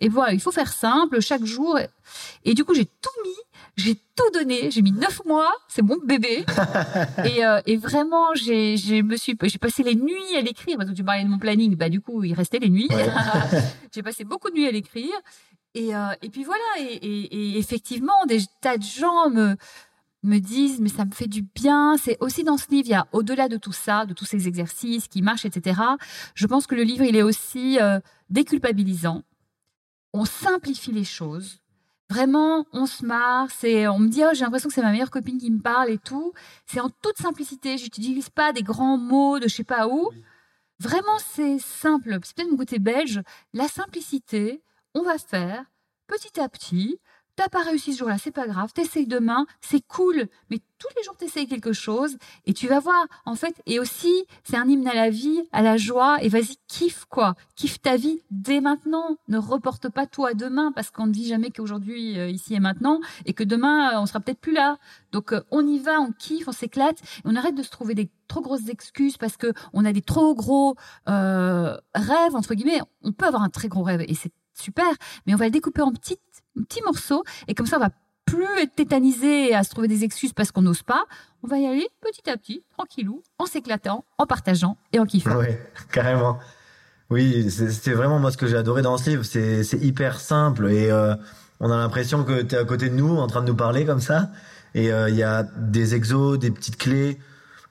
Et 0.00 0.08
voilà, 0.08 0.32
il 0.32 0.40
faut 0.40 0.52
faire 0.52 0.72
simple 0.72 1.20
chaque 1.20 1.44
jour. 1.44 1.78
Et 2.44 2.54
du 2.54 2.64
coup, 2.64 2.74
j'ai 2.74 2.86
tout 2.86 3.22
mis, 3.24 3.36
j'ai 3.76 3.94
tout 3.94 4.30
donné, 4.32 4.70
j'ai 4.70 4.82
mis 4.82 4.92
neuf 4.92 5.24
mois, 5.24 5.52
c'est 5.68 5.82
mon 5.82 5.96
bébé. 6.04 6.44
et, 7.24 7.44
euh, 7.44 7.60
et 7.66 7.76
vraiment, 7.76 8.34
j'ai, 8.34 8.76
j'ai 8.76 9.02
me 9.02 9.16
suis, 9.16 9.36
j'ai 9.42 9.58
passé 9.58 9.82
les 9.82 9.94
nuits 9.94 10.36
à 10.36 10.40
l'écrire 10.40 10.76
parce 10.76 10.90
que 10.90 10.94
tu 10.94 11.04
parlais 11.04 11.24
de 11.24 11.28
mon 11.28 11.38
planning, 11.38 11.76
bah 11.76 11.88
du 11.88 12.00
coup, 12.00 12.22
il 12.24 12.34
restait 12.34 12.58
les 12.58 12.70
nuits. 12.70 12.88
j'ai 13.94 14.02
passé 14.02 14.24
beaucoup 14.24 14.50
de 14.50 14.54
nuits 14.54 14.68
à 14.68 14.72
l'écrire. 14.72 15.14
Et, 15.74 15.94
euh, 15.94 16.12
et 16.22 16.30
puis 16.30 16.44
voilà, 16.44 16.62
et 16.78 17.58
effectivement, 17.58 18.26
des 18.26 18.40
tas 18.60 18.76
de 18.78 18.84
gens 18.84 19.28
me 19.30 19.56
me 20.24 20.38
disent 20.38 20.80
mais 20.80 20.88
ça 20.88 21.04
me 21.04 21.12
fait 21.12 21.28
du 21.28 21.42
bien. 21.42 21.96
C'est 21.96 22.16
aussi 22.20 22.42
dans 22.42 22.56
ce 22.56 22.68
livre, 22.70 22.88
il 22.88 22.92
y 22.92 22.94
a 22.94 23.06
au-delà 23.12 23.48
de 23.48 23.56
tout 23.56 23.72
ça, 23.72 24.06
de 24.06 24.14
tous 24.14 24.24
ces 24.24 24.48
exercices 24.48 25.06
qui 25.06 25.22
marchent, 25.22 25.44
etc. 25.44 25.80
Je 26.34 26.46
pense 26.46 26.66
que 26.66 26.74
le 26.74 26.82
livre, 26.82 27.04
il 27.04 27.14
est 27.14 27.22
aussi 27.22 27.78
euh, 27.80 28.00
déculpabilisant. 28.30 29.22
On 30.14 30.24
simplifie 30.24 30.92
les 30.92 31.04
choses. 31.04 31.58
Vraiment, 32.08 32.66
on 32.72 32.86
se 32.86 33.04
marre. 33.04 33.50
C'est, 33.50 33.88
on 33.88 33.98
me 33.98 34.08
dit, 34.08 34.22
oh, 34.24 34.30
j'ai 34.32 34.44
l'impression 34.44 34.68
que 34.68 34.74
c'est 34.74 34.80
ma 34.80 34.92
meilleure 34.92 35.10
copine 35.10 35.38
qui 35.38 35.50
me 35.50 35.60
parle 35.60 35.90
et 35.90 35.98
tout. 35.98 36.32
C'est 36.66 36.78
en 36.78 36.88
toute 36.88 37.18
simplicité. 37.18 37.78
Je 37.78 37.84
n'utilise 37.84 38.30
pas 38.30 38.52
des 38.52 38.62
grands 38.62 38.96
mots 38.96 39.40
de 39.40 39.48
je 39.48 39.56
sais 39.56 39.64
pas 39.64 39.88
où. 39.88 40.10
Vraiment, 40.78 41.18
c'est 41.18 41.58
simple. 41.58 42.20
C'est 42.22 42.36
peut-être 42.36 42.50
mon 42.52 42.56
côté 42.56 42.78
belge. 42.78 43.22
La 43.54 43.66
simplicité, 43.66 44.62
on 44.94 45.02
va 45.02 45.18
faire 45.18 45.64
petit 46.06 46.40
à 46.40 46.48
petit. 46.48 47.00
T'as 47.36 47.48
pas 47.48 47.64
réussi 47.64 47.92
ce 47.94 47.98
jour-là, 47.98 48.16
c'est 48.16 48.30
pas 48.30 48.46
grave. 48.46 48.72
T'essayes 48.72 49.08
demain, 49.08 49.46
c'est 49.60 49.84
cool. 49.88 50.28
Mais 50.50 50.60
tous 50.78 50.86
les 50.96 51.02
jours, 51.02 51.16
t'essayes 51.16 51.48
quelque 51.48 51.72
chose 51.72 52.16
et 52.46 52.54
tu 52.54 52.68
vas 52.68 52.78
voir. 52.78 53.06
En 53.26 53.34
fait, 53.34 53.60
et 53.66 53.80
aussi, 53.80 54.24
c'est 54.44 54.56
un 54.56 54.68
hymne 54.68 54.86
à 54.86 54.94
la 54.94 55.10
vie, 55.10 55.42
à 55.50 55.60
la 55.60 55.76
joie. 55.76 56.18
Et 56.22 56.28
vas-y, 56.28 56.58
kiffe 56.68 57.06
quoi. 57.06 57.34
Kiffe 57.56 57.82
ta 57.82 57.96
vie 57.96 58.20
dès 58.30 58.60
maintenant. 58.60 59.16
Ne 59.26 59.38
reporte 59.38 59.88
pas 59.88 60.06
tout 60.06 60.24
à 60.24 60.34
demain 60.34 60.70
parce 60.70 60.92
qu'on 60.92 61.08
ne 61.08 61.12
vit 61.12 61.26
jamais 61.26 61.50
qu'aujourd'hui, 61.50 62.20
euh, 62.20 62.28
ici 62.28 62.54
et 62.54 62.60
maintenant, 62.60 63.00
et 63.26 63.32
que 63.32 63.42
demain, 63.42 63.94
euh, 63.94 64.00
on 64.00 64.06
sera 64.06 64.20
peut-être 64.20 64.40
plus 64.40 64.52
là. 64.52 64.78
Donc, 65.10 65.32
euh, 65.32 65.40
on 65.50 65.66
y 65.66 65.80
va, 65.80 66.00
on 66.00 66.12
kiffe, 66.12 66.46
on 66.46 66.52
s'éclate. 66.52 67.00
Et 67.00 67.22
on 67.24 67.34
arrête 67.34 67.56
de 67.56 67.64
se 67.64 67.70
trouver 67.70 67.96
des 67.96 68.10
trop 68.28 68.42
grosses 68.42 68.68
excuses 68.68 69.16
parce 69.16 69.36
que 69.36 69.52
on 69.72 69.84
a 69.84 69.92
des 69.92 70.02
trop 70.02 70.36
gros 70.36 70.76
rêves 71.06 72.34
entre 72.34 72.54
guillemets. 72.54 72.80
On 73.02 73.10
peut 73.10 73.26
avoir 73.26 73.42
un 73.42 73.50
très 73.50 73.66
gros 73.66 73.82
rêve 73.82 74.04
et 74.06 74.14
c'est 74.14 74.32
super, 74.54 74.86
mais 75.26 75.34
on 75.34 75.36
va 75.36 75.46
le 75.46 75.50
découper 75.50 75.82
en 75.82 75.92
petits, 75.92 76.18
petits 76.62 76.82
morceaux 76.82 77.24
et 77.48 77.54
comme 77.54 77.66
ça 77.66 77.76
on 77.76 77.80
va 77.80 77.90
plus 78.24 78.46
être 78.62 78.74
tétanisé 78.74 79.54
à 79.54 79.62
se 79.62 79.70
trouver 79.70 79.88
des 79.88 80.04
excuses 80.04 80.32
parce 80.32 80.50
qu'on 80.50 80.62
n'ose 80.62 80.82
pas. 80.82 81.04
On 81.42 81.46
va 81.46 81.58
y 81.58 81.66
aller 81.66 81.86
petit 82.00 82.28
à 82.30 82.36
petit, 82.36 82.64
tranquillou, 82.76 83.22
en 83.38 83.46
s'éclatant, 83.46 84.04
en 84.18 84.26
partageant 84.26 84.78
et 84.92 84.98
en 84.98 85.04
kiffant. 85.04 85.36
Oui, 85.36 85.48
carrément. 85.92 86.38
Oui, 87.10 87.50
c'était 87.50 87.92
vraiment 87.92 88.18
moi 88.18 88.30
ce 88.30 88.38
que 88.38 88.46
j'ai 88.46 88.56
adoré 88.56 88.82
dans 88.82 88.96
ce 88.96 89.10
livre. 89.10 89.24
C'est 89.24 89.78
hyper 89.82 90.20
simple 90.20 90.70
et 90.70 90.90
euh, 90.90 91.14
on 91.60 91.70
a 91.70 91.76
l'impression 91.76 92.24
que 92.24 92.42
tu 92.42 92.54
es 92.54 92.58
à 92.58 92.64
côté 92.64 92.88
de 92.88 92.94
nous 92.94 93.16
en 93.16 93.26
train 93.26 93.42
de 93.42 93.46
nous 93.46 93.56
parler 93.56 93.84
comme 93.84 94.00
ça. 94.00 94.30
Et 94.74 94.92
euh, 94.92 95.08
il 95.10 95.16
y 95.16 95.22
a 95.22 95.42
des 95.42 95.94
exos, 95.94 96.38
des 96.38 96.50
petites 96.50 96.78
clés 96.78 97.18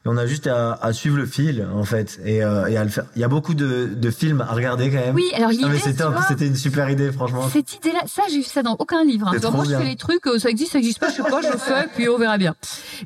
on 0.06 0.18
a 0.18 0.26
juste 0.26 0.48
à, 0.48 0.74
à, 0.74 0.92
suivre 0.92 1.18
le 1.18 1.26
fil 1.26 1.66
en 1.74 1.84
fait 1.84 2.20
et, 2.26 2.44
euh, 2.44 2.68
et, 2.68 2.76
à 2.76 2.84
le 2.84 2.90
faire. 2.90 3.06
Il 3.16 3.22
y 3.22 3.24
a 3.24 3.30
beaucoup 3.30 3.54
de, 3.54 3.90
de, 3.96 4.12
films 4.12 4.42
à 4.42 4.54
regarder 4.54 4.90
quand 4.90 4.98
même. 4.98 5.16
Oui, 5.16 5.32
alors 5.34 5.52
l'idée. 5.52 5.80
c'était 5.80 6.04
c'était 6.28 6.48
une 6.48 6.56
super 6.56 6.90
idée 6.90 7.12
franchement. 7.12 7.48
Cette 7.48 7.74
idée-là, 7.76 8.02
ça 8.06 8.24
j'ai 8.30 8.38
vu 8.38 8.44
ça 8.44 8.64
dans 8.64 8.76
aucun 8.80 9.04
livre. 9.06 9.28
Hein. 9.28 9.52
moi 9.52 9.64
je 9.64 9.76
fais 9.76 9.86
les 9.86 9.96
trucs, 9.96 10.28
euh, 10.28 10.40
ça 10.40 10.50
existe, 10.50 10.74
ça 10.74 10.80
existe 10.80 11.00
pas, 11.00 11.10
je 11.10 11.16
sais 11.16 11.24
pas, 11.24 11.42
je 11.42 11.52
le 11.52 11.58
fais, 11.58 11.88
puis 11.96 12.10
on 12.10 12.18
verra 12.18 12.38
bien. 12.38 12.56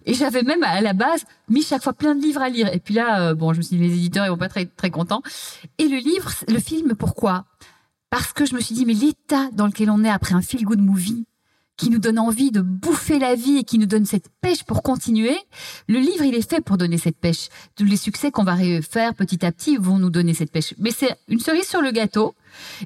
Et 0.05 0.13
j'avais 0.15 0.41
même 0.41 0.63
à 0.63 0.81
la 0.81 0.93
base 0.93 1.23
mis 1.49 1.61
chaque 1.61 1.83
fois 1.83 1.93
plein 1.93 2.15
de 2.15 2.21
livres 2.21 2.41
à 2.41 2.49
lire. 2.49 2.73
Et 2.73 2.79
puis 2.79 2.95
là, 2.95 3.29
euh, 3.29 3.35
bon, 3.35 3.53
je 3.53 3.59
me 3.59 3.61
suis 3.61 3.77
dit 3.77 3.87
les 3.87 3.93
éditeurs 3.93 4.25
ils 4.25 4.29
vont 4.29 4.37
pas 4.37 4.45
être 4.45 4.53
très 4.53 4.65
très 4.65 4.89
contents. 4.89 5.21
Et 5.77 5.87
le 5.87 5.97
livre, 5.97 6.31
le 6.47 6.59
film, 6.59 6.95
pourquoi? 6.95 7.45
Parce 8.09 8.33
que 8.33 8.45
je 8.45 8.55
me 8.55 8.59
suis 8.59 8.73
dit 8.73 8.85
mais 8.85 8.93
l'état 8.93 9.49
dans 9.53 9.67
lequel 9.67 9.91
on 9.91 10.03
est 10.03 10.09
après 10.09 10.33
un 10.33 10.41
feel 10.41 10.63
good 10.63 10.81
movie 10.81 11.25
qui 11.77 11.91
nous 11.91 11.99
donne 11.99 12.17
envie 12.19 12.51
de 12.51 12.61
bouffer 12.61 13.19
la 13.19 13.35
vie 13.35 13.57
et 13.57 13.63
qui 13.63 13.77
nous 13.77 13.85
donne 13.85 14.05
cette 14.05 14.29
pêche 14.41 14.63
pour 14.63 14.81
continuer. 14.81 15.37
Le 15.87 15.99
livre, 15.99 16.23
il 16.23 16.33
est 16.33 16.47
fait 16.47 16.59
pour 16.59 16.77
donner 16.77 16.97
cette 16.97 17.17
pêche. 17.17 17.49
Tous 17.75 17.85
les 17.85 17.97
succès 17.97 18.31
qu'on 18.31 18.43
va 18.43 18.57
faire 18.81 19.13
petit 19.13 19.45
à 19.45 19.51
petit 19.51 19.77
vont 19.77 19.99
nous 19.99 20.09
donner 20.09 20.33
cette 20.33 20.51
pêche. 20.51 20.73
Mais 20.79 20.91
c'est 20.91 21.15
une 21.27 21.39
cerise 21.39 21.67
sur 21.67 21.81
le 21.81 21.91
gâteau. 21.91 22.33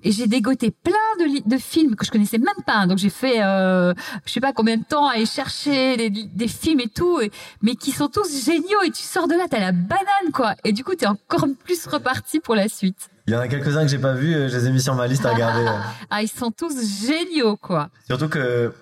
Et 0.03 0.11
j'ai 0.11 0.27
dégoté 0.27 0.71
plein 0.71 0.93
de, 1.19 1.49
de, 1.49 1.57
films 1.57 1.95
que 1.95 2.05
je 2.05 2.11
connaissais 2.11 2.37
même 2.37 2.63
pas. 2.65 2.85
Donc 2.87 2.97
j'ai 2.97 3.09
fait, 3.09 3.41
euh, 3.41 3.93
je 4.25 4.31
sais 4.33 4.41
pas 4.41 4.51
combien 4.51 4.75
de 4.75 4.83
temps 4.83 5.07
à 5.07 5.13
aller 5.13 5.25
chercher 5.25 6.09
des, 6.09 6.47
films 6.47 6.81
et 6.81 6.89
tout, 6.89 7.19
mais 7.61 7.75
qui 7.75 7.91
sont 7.91 8.09
tous 8.09 8.43
géniaux. 8.45 8.81
Et 8.85 8.91
tu 8.91 9.03
sors 9.03 9.27
de 9.27 9.35
là, 9.35 9.45
t'as 9.49 9.59
la 9.59 9.71
banane 9.71 10.31
quoi. 10.33 10.55
Et 10.65 10.73
du 10.73 10.83
coup, 10.83 10.95
t'es 10.95 11.07
encore 11.07 11.47
plus 11.63 11.87
reparti 11.87 12.41
pour 12.41 12.55
la 12.55 12.67
suite. 12.67 13.09
Il 13.31 13.35
y 13.35 13.37
en 13.37 13.39
a 13.39 13.47
quelques-uns 13.47 13.83
que 13.83 13.87
j'ai 13.87 13.97
pas 13.97 14.13
vus, 14.13 14.35
euh, 14.35 14.49
je 14.49 14.57
les 14.57 14.67
ai 14.67 14.71
mis 14.73 14.81
sur 14.81 14.93
ma 14.93 15.07
liste 15.07 15.25
à 15.25 15.31
regarder. 15.31 15.65
ah, 16.09 16.21
ils 16.21 16.27
sont 16.27 16.51
tous 16.51 16.75
géniaux, 17.07 17.55
quoi. 17.55 17.87
Surtout 18.05 18.27
que 18.27 18.73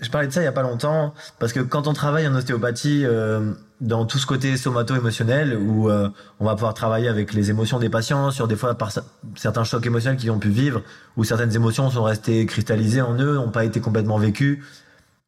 je 0.00 0.10
parlais 0.10 0.26
de 0.26 0.32
ça 0.32 0.40
il 0.40 0.44
y 0.44 0.48
a 0.48 0.52
pas 0.52 0.62
longtemps 0.62 1.14
parce 1.38 1.52
que 1.52 1.60
quand 1.60 1.86
on 1.86 1.92
travaille 1.92 2.26
en 2.26 2.34
ostéopathie 2.34 3.04
euh, 3.04 3.52
dans 3.80 4.04
tout 4.04 4.18
ce 4.18 4.26
côté 4.26 4.56
somato-émotionnel 4.56 5.56
où 5.56 5.88
euh, 5.88 6.08
on 6.40 6.46
va 6.46 6.54
pouvoir 6.54 6.74
travailler 6.74 7.06
avec 7.06 7.32
les 7.32 7.50
émotions 7.50 7.78
des 7.78 7.90
patients 7.90 8.32
sur 8.32 8.48
des 8.48 8.56
fois 8.56 8.74
par 8.74 8.90
certains 9.36 9.62
chocs 9.62 9.86
émotionnels 9.86 10.18
qu'ils 10.18 10.32
ont 10.32 10.40
pu 10.40 10.48
vivre 10.48 10.82
ou 11.16 11.22
certaines 11.22 11.54
émotions 11.54 11.88
sont 11.88 12.02
restées 12.02 12.44
cristallisées 12.46 13.02
en 13.02 13.14
eux, 13.20 13.36
n'ont 13.36 13.50
pas 13.52 13.64
été 13.64 13.78
complètement 13.78 14.18
vécues 14.18 14.64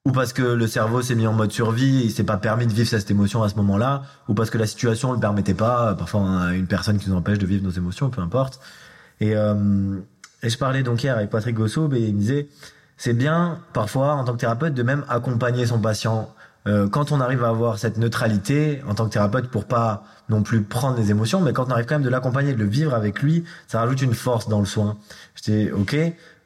ou 0.07 0.13
parce 0.13 0.35
que 0.35 0.43
le 0.43 0.67
cerveau 0.67 1.01
s'est 1.01 1.15
mis 1.15 1.27
en 1.27 1.33
mode 1.33 1.51
survie 1.51 2.03
et 2.03 2.05
il 2.05 2.11
s'est 2.11 2.25
pas 2.25 2.37
permis 2.37 2.67
de 2.67 2.73
vivre 2.73 2.89
cette 2.89 3.11
émotion 3.11 3.43
à 3.43 3.49
ce 3.49 3.55
moment-là 3.57 4.03
ou 4.29 4.35
parce 4.35 4.51
que 4.51 4.59
la 4.59 4.67
situation 4.67 5.13
le 5.13 5.19
permettait 5.19 5.55
pas, 5.55 5.95
parfois 5.95 6.21
on 6.21 6.39
a 6.39 6.55
une 6.55 6.67
personne 6.67 6.99
qui 6.99 7.09
nous 7.09 7.17
empêche 7.17 7.39
de 7.39 7.47
vivre 7.47 7.65
nos 7.65 7.71
émotions, 7.71 8.11
peu 8.11 8.21
importe. 8.21 8.61
Et, 9.21 9.35
euh, 9.35 9.97
et 10.43 10.51
je 10.51 10.59
parlais 10.59 10.83
donc 10.83 11.03
hier 11.03 11.17
avec 11.17 11.31
Patrick 11.31 11.57
Gossoub 11.57 11.95
et 11.95 12.01
il 12.01 12.15
me 12.15 12.21
disait 12.21 12.49
c'est 12.99 13.15
bien 13.15 13.61
parfois 13.73 14.15
en 14.15 14.25
tant 14.25 14.35
que 14.35 14.39
thérapeute 14.39 14.75
de 14.75 14.83
même 14.83 15.05
accompagner 15.09 15.65
son 15.65 15.79
patient 15.79 16.29
euh, 16.67 16.89
quand 16.89 17.13
on 17.13 17.21
arrive 17.21 17.45
à 17.45 17.49
avoir 17.49 17.79
cette 17.79 17.99
neutralité 17.99 18.83
en 18.89 18.95
tant 18.95 19.07
que 19.07 19.13
thérapeute 19.13 19.49
pour 19.49 19.67
pas 19.67 20.05
non 20.31 20.43
plus 20.43 20.63
prendre 20.63 20.97
les 20.97 21.11
émotions, 21.11 21.41
mais 21.41 21.53
quand 21.53 21.67
on 21.69 21.71
arrive 21.71 21.85
quand 21.85 21.97
même 21.97 22.05
de 22.05 22.09
l'accompagner, 22.09 22.55
de 22.55 22.59
le 22.59 22.65
vivre 22.65 22.95
avec 22.95 23.21
lui, 23.21 23.45
ça 23.67 23.81
rajoute 23.81 24.01
une 24.01 24.15
force 24.15 24.49
dans 24.49 24.61
le 24.61 24.67
soin. 24.67 24.97
J'étais 25.35 25.71
ok, 25.73 25.95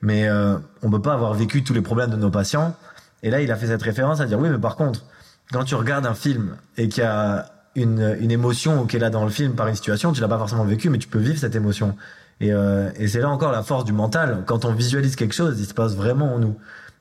mais 0.02 0.28
euh, 0.28 0.56
on 0.82 0.90
peut 0.90 1.02
pas 1.02 1.14
avoir 1.14 1.34
vécu 1.34 1.62
tous 1.62 1.72
les 1.72 1.82
problèmes 1.82 2.10
de 2.10 2.16
nos 2.16 2.30
patients. 2.30 2.74
Et 3.22 3.30
là, 3.30 3.40
il 3.40 3.50
a 3.50 3.56
fait 3.56 3.66
cette 3.66 3.82
référence 3.82 4.20
à 4.20 4.26
dire 4.26 4.38
oui, 4.38 4.48
mais 4.48 4.58
par 4.58 4.76
contre, 4.76 5.04
quand 5.52 5.64
tu 5.64 5.74
regardes 5.74 6.06
un 6.06 6.14
film 6.14 6.56
et 6.76 6.88
qu'il 6.88 7.02
y 7.02 7.06
a 7.06 7.46
une, 7.74 8.16
une 8.20 8.30
émotion 8.30 8.86
qui 8.86 8.96
est 8.96 9.00
là 9.00 9.10
dans 9.10 9.24
le 9.24 9.30
film 9.30 9.54
par 9.54 9.66
une 9.68 9.74
situation, 9.74 10.12
tu 10.12 10.20
l'as 10.20 10.28
pas 10.28 10.38
forcément 10.38 10.64
vécu, 10.64 10.90
mais 10.90 10.98
tu 10.98 11.08
peux 11.08 11.18
vivre 11.18 11.38
cette 11.38 11.54
émotion. 11.54 11.96
Et, 12.40 12.52
euh, 12.52 12.90
et 12.96 13.08
c'est 13.08 13.20
là 13.20 13.28
encore 13.30 13.52
la 13.52 13.62
force 13.62 13.84
du 13.84 13.92
mental. 13.92 14.44
Quand 14.46 14.64
on 14.64 14.72
visualise 14.72 15.16
quelque 15.16 15.34
chose, 15.34 15.58
il 15.58 15.66
se 15.66 15.74
passe 15.74 15.94
vraiment 15.94 16.34
en 16.34 16.38
nous. 16.38 16.56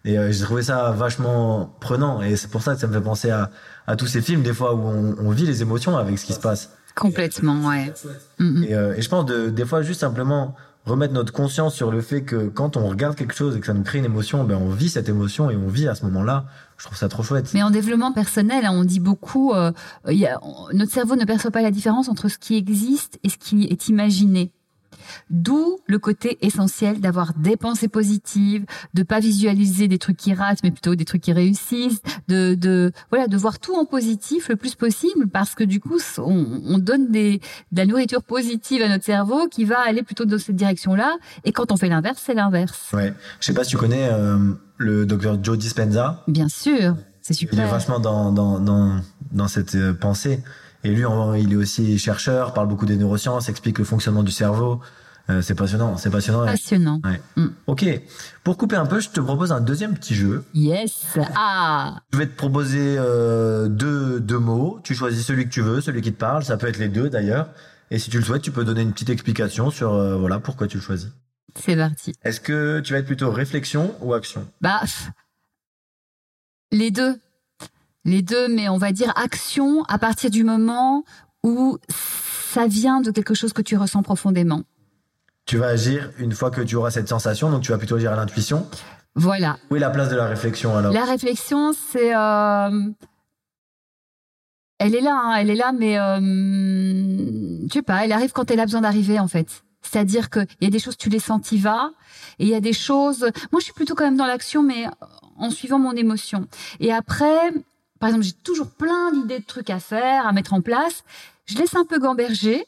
Et 0.06 0.18
euh, 0.18 0.32
j'ai 0.32 0.44
trouvé 0.44 0.64
ça 0.64 0.92
vachement 0.92 1.76
prenant. 1.80 2.22
Et 2.22 2.36
c'est 2.36 2.50
pour 2.50 2.62
ça 2.62 2.74
que 2.74 2.80
ça 2.80 2.88
me 2.88 2.94
fait 2.94 3.02
penser 3.02 3.30
à, 3.30 3.52
à 3.86 3.96
tous 3.96 4.08
ces 4.08 4.22
films, 4.22 4.42
des 4.42 4.54
fois, 4.54 4.74
où 4.74 4.80
on, 4.80 5.16
on 5.20 5.32
vit 5.32 5.46
les 5.46 5.62
émotions 5.62 5.98
avec 5.98 6.18
ce 6.18 6.26
qui 6.26 6.34
se 6.34 6.40
passe. 6.40 6.72
Complètement, 6.96 7.68
ouais. 7.68 7.94
Et, 8.40 8.74
euh, 8.74 8.96
et, 8.96 9.02
je 9.04 9.10
pense 9.10 9.26
de, 9.26 9.50
des 9.50 9.66
fois 9.66 9.84
juste 9.84 10.00
simplement 10.00 10.56
remettre 10.88 11.14
notre 11.14 11.34
conscience 11.34 11.76
sur 11.76 11.92
le 11.92 12.02
fait 12.02 12.24
que 12.24 12.48
quand 12.48 12.78
on 12.78 12.88
regarde 12.88 13.16
quelque 13.16 13.34
chose 13.34 13.56
et 13.56 13.60
que 13.60 13.66
ça 13.66 13.74
nous 13.74 13.84
crée 13.84 14.00
une 14.00 14.06
émotion, 14.06 14.44
ben 14.44 14.58
on 14.58 14.70
vit 14.70 14.90
cette 14.90 15.10
émotion 15.10 15.50
et 15.50 15.56
on 15.56 15.68
vit 15.68 15.88
à 15.88 15.96
ce 15.96 16.06
moment-là. 16.06 16.46
Je 16.78 16.86
trouve 16.86 16.98
ça 16.98 17.10
trop 17.10 17.24
chouette. 17.24 17.52
Mais 17.54 17.64
en 17.64 17.72
développement 17.72 18.14
personnel, 18.14 18.66
hein, 18.66 18.72
on 18.74 18.84
dit 18.84 19.00
beaucoup, 19.00 19.54
euh, 19.54 19.72
y 20.06 20.26
a, 20.26 20.40
notre 20.74 20.92
cerveau 20.92 21.16
ne 21.16 21.26
perçoit 21.26 21.52
pas 21.52 21.62
la 21.62 21.72
différence 21.72 22.08
entre 22.08 22.30
ce 22.30 22.38
qui 22.38 22.56
existe 22.56 23.20
et 23.24 23.30
ce 23.30 23.38
qui 23.38 23.66
est 23.66 23.88
imaginé. 23.90 24.52
D'où 25.30 25.78
le 25.88 26.00
côté 26.00 26.38
essentiel 26.42 27.00
d'avoir 27.00 27.34
des 27.34 27.58
pensées 27.58 27.88
positives, 27.88 28.66
de 28.94 29.04
pas 29.04 29.20
visualiser 29.20 29.88
des 29.88 29.98
trucs 29.98 30.18
qui 30.18 30.34
ratent, 30.34 30.64
mais 30.64 30.72
plutôt 30.72 30.96
des 30.96 31.06
trucs 31.06 31.22
qui 31.22 31.34
réussissent, 31.34 32.02
de, 32.28 32.56
de 32.56 32.92
voilà, 33.10 33.28
de 33.28 33.38
voir 33.38 33.60
tout 33.60 33.76
en 33.76 33.86
positif 33.86 34.50
le 34.50 34.56
plus 34.56 34.76
possible, 34.76 35.28
parce 35.28 35.56
que 35.56 35.64
du 35.64 35.80
coup, 35.80 35.98
on, 36.18 36.62
on 36.66 36.78
donne 36.78 37.12
des, 37.12 37.40
de 37.72 37.78
la 37.78 37.86
nourriture 37.86 38.24
positive 38.24 38.82
à 38.82 38.90
notre 38.90 39.06
cerveau 39.06 39.48
qui 39.48 39.66
va 39.66 39.80
aller 39.80 40.04
plutôt 40.04 40.26
dans 40.26 40.38
cette 40.40 40.56
direction-là. 40.56 41.18
Et 41.44 41.52
quand 41.52 41.72
on 41.72 41.78
fait 41.78 41.90
l'inverse, 41.90 42.22
c'est 42.26 42.34
l'inverse. 42.34 42.92
Ouais. 42.94 43.14
Je 43.40 43.46
sais 43.46 43.54
pas 43.54 43.64
si 43.64 43.72
tu 43.72 43.78
connais 43.78 44.10
euh, 44.12 44.38
le 44.78 45.06
docteur 45.06 45.44
Joe 45.44 45.58
Dispenza. 45.58 46.24
Bien 46.28 46.50
sûr, 46.50 46.96
c'est 47.22 47.34
super. 47.34 47.60
Il 47.60 47.62
est 47.66 47.70
vachement 47.70 48.00
dans 48.00 48.32
dans 48.32 48.60
dans, 48.60 49.02
dans 49.32 49.48
cette 49.48 49.76
euh, 49.76 49.94
pensée. 49.94 50.44
Et 50.84 50.90
lui, 50.90 51.04
il 51.40 51.54
est 51.54 51.56
aussi 51.56 51.98
chercheur, 51.98 52.54
parle 52.54 52.68
beaucoup 52.68 52.86
des 52.86 52.98
neurosciences, 52.98 53.50
explique 53.50 53.80
le 53.80 53.86
fonctionnement 53.86 54.24
du 54.24 54.32
cerveau. 54.32 54.82
Euh, 55.30 55.42
c'est 55.42 55.56
passionnant, 55.56 55.98
c'est 55.98 56.10
passionnant. 56.10 56.46
Passionnant. 56.46 57.02
Ouais. 57.04 57.20
Mm. 57.36 57.48
Ok. 57.68 57.86
Pour 58.44 58.56
couper 58.58 58.78
un 58.78 58.86
peu, 58.86 59.02
je 59.02 59.10
te 59.10 59.20
propose 59.20 59.52
un 59.52 59.60
deuxième 59.60 59.94
petit 59.94 60.16
jeu. 60.16 60.46
Yes. 60.54 61.18
Ah. 61.36 62.00
Je 62.14 62.18
vais 62.18 62.28
te 62.28 62.36
proposer 62.36 62.96
euh, 62.98 63.68
deux, 63.68 64.22
deux 64.22 64.40
mots. 64.40 64.80
Tu 64.84 64.96
choisis 64.96 65.26
celui 65.26 65.46
que 65.46 65.50
tu 65.50 65.62
veux, 65.62 65.82
celui 65.82 66.02
qui 66.02 66.14
te 66.14 66.18
parle. 66.18 66.44
Ça 66.44 66.56
peut 66.56 66.68
être 66.68 66.78
les 66.78 66.88
deux 66.88 67.10
d'ailleurs. 67.10 67.50
Et 67.92 68.00
si 68.00 68.10
tu 68.10 68.18
le 68.18 68.24
souhaites, 68.24 68.42
tu 68.42 68.52
peux 68.52 68.64
donner 68.64 68.82
une 68.82 68.94
petite 68.94 69.10
explication 69.10 69.70
sur 69.70 69.94
euh, 69.94 70.16
voilà 70.16 70.40
pourquoi 70.40 70.68
tu 70.68 70.78
le 70.78 70.84
choisis. 70.84 71.10
C'est 71.56 71.76
parti. 71.76 72.14
Est-ce 72.24 72.40
que 72.40 72.80
tu 72.80 72.94
vas 72.94 73.00
être 73.00 73.06
plutôt 73.06 73.32
réflexion 73.32 73.96
ou 74.02 74.14
action? 74.14 74.48
Bah, 74.62 74.82
les 76.72 76.92
deux. 76.92 77.20
Les 78.08 78.22
deux, 78.22 78.48
mais 78.48 78.70
on 78.70 78.78
va 78.78 78.94
dire 78.94 79.12
action 79.18 79.84
à 79.84 80.00
partir 80.00 80.30
du 80.30 80.46
moment 80.46 81.04
où 81.44 81.78
ça 81.90 82.66
vient 82.66 83.02
de 83.02 83.12
quelque 83.12 83.34
chose 83.34 83.52
que 83.52 83.62
tu 83.62 83.76
ressens 83.76 84.02
profondément. 84.02 84.64
Tu 85.46 85.58
vas 85.58 85.68
agir 85.68 86.10
une 86.18 86.32
fois 86.32 86.50
que 86.50 86.62
tu 86.62 86.76
auras 86.78 86.90
cette 86.90 87.10
sensation, 87.10 87.52
donc 87.52 87.64
tu 87.64 87.72
vas 87.72 87.78
plutôt 87.78 87.96
agir 87.96 88.14
à 88.14 88.16
l'intuition. 88.16 88.66
Voilà. 89.16 89.58
Où 89.70 89.76
est 89.76 89.80
la 89.80 89.90
place 89.90 90.10
de 90.10 90.16
la 90.16 90.26
réflexion 90.26 90.78
alors? 90.78 90.94
La 90.94 91.04
réflexion, 91.04 91.74
c'est... 91.74 92.16
euh, 92.16 92.82
Elle 94.80 94.96
est 94.96 95.02
là, 95.02 95.20
hein, 95.22 95.36
elle 95.36 95.50
est 95.50 95.56
là, 95.56 95.74
mais 95.74 96.00
euh... 96.00 96.18
je 97.68 97.74
sais 97.74 97.82
pas, 97.82 98.06
elle 98.06 98.14
arrive 98.14 98.32
quand 98.32 98.50
elle 98.52 98.62
a 98.62 98.66
besoin 98.66 98.82
d'arriver 98.82 99.20
en 99.20 99.28
fait. 99.28 99.64
C'est-à-dire 99.82 100.30
qu'il 100.30 100.48
y 100.62 100.66
a 100.66 100.70
des 100.70 100.80
choses, 100.80 100.96
tu 100.96 101.10
les 101.10 101.20
sens, 101.20 101.42
t'y 101.42 101.58
vas, 101.58 101.92
et 102.40 102.46
il 102.46 102.50
y 102.50 102.56
a 102.56 102.62
des 102.62 102.74
choses... 102.74 103.22
Moi, 103.52 103.60
je 103.60 103.66
suis 103.66 103.74
plutôt 103.74 103.96
quand 103.96 104.06
même 104.06 104.18
dans 104.18 104.26
l'action, 104.26 104.64
mais 104.64 104.86
en 105.38 105.50
suivant 105.50 105.80
mon 105.80 105.94
émotion. 105.94 106.48
Et 106.80 106.94
après, 106.94 107.52
par 108.00 108.10
exemple, 108.10 108.26
j'ai 108.26 108.34
toujours 108.34 108.70
plein 108.70 109.12
d'idées 109.12 109.40
de 109.40 109.46
trucs 109.46 109.70
à 109.70 109.80
faire, 109.80 110.28
à 110.28 110.32
mettre 110.32 110.54
en 110.54 110.62
place. 110.62 111.04
Je 111.46 111.58
laisse 111.58 111.76
un 111.76 111.86
peu 111.86 112.00
gamberger, 112.00 112.66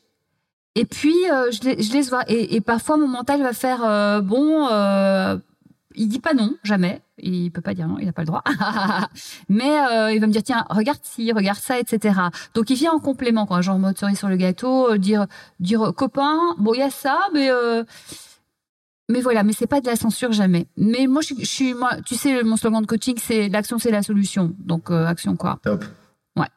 et 0.75 0.85
puis 0.85 1.15
euh, 1.31 1.51
je, 1.51 1.61
les, 1.69 1.81
je 1.81 1.91
les 1.93 2.01
vois. 2.03 2.23
Et, 2.27 2.55
et 2.55 2.61
parfois, 2.61 2.97
mon 2.97 3.07
mental 3.07 3.41
va 3.41 3.53
faire 3.53 3.83
euh, 3.83 4.21
bon. 4.21 4.67
Euh, 4.71 5.37
il 5.95 6.07
dit 6.07 6.19
pas 6.19 6.33
non, 6.33 6.53
jamais. 6.63 7.01
Il 7.17 7.51
peut 7.51 7.61
pas 7.61 7.73
dire 7.73 7.87
non, 7.87 7.97
il 7.99 8.05
n'a 8.05 8.13
pas 8.13 8.21
le 8.21 8.27
droit. 8.27 8.43
Mais 9.49 9.79
euh, 9.91 10.13
il 10.13 10.21
va 10.21 10.27
me 10.27 10.31
dire 10.31 10.43
tiens, 10.43 10.65
regarde 10.69 10.99
ci, 11.03 11.31
regarde 11.33 11.57
ça, 11.57 11.79
etc. 11.79 12.15
Donc 12.53 12.69
il 12.69 12.75
vient 12.75 12.93
en 12.93 12.99
complément, 12.99 13.45
quoi. 13.45 13.61
Genre 13.61 13.77
mode 13.77 13.97
cerise 13.97 14.17
sur 14.17 14.29
le 14.29 14.37
gâteau, 14.37 14.91
euh, 14.91 14.97
dire 14.97 15.25
dire 15.59 15.93
copain, 15.95 16.55
bon 16.57 16.73
il 16.73 16.79
y 16.79 16.83
a 16.83 16.89
ça, 16.89 17.19
mais 17.33 17.49
euh, 17.51 17.83
mais 19.09 19.21
voilà, 19.21 19.43
mais 19.43 19.53
c'est 19.53 19.67
pas 19.67 19.81
de 19.81 19.87
la 19.87 19.95
censure 19.95 20.31
jamais. 20.31 20.67
Mais 20.77 21.07
moi 21.07 21.21
je, 21.21 21.27
suis- 21.33 21.39
je 21.41 21.45
suis 21.49 21.73
moi, 21.73 21.91
tu 22.05 22.15
sais 22.15 22.43
mon 22.43 22.55
slogan 22.57 22.81
de 22.81 22.87
coaching 22.87 23.17
c'est 23.21 23.49
l'action 23.49 23.79
c'est 23.79 23.91
la 23.91 24.03
solution. 24.03 24.55
Donc 24.59 24.91
euh, 24.91 25.05
action 25.05 25.35
quoi. 25.35 25.59
Top. 25.63 25.83
Ouais. 26.35 26.47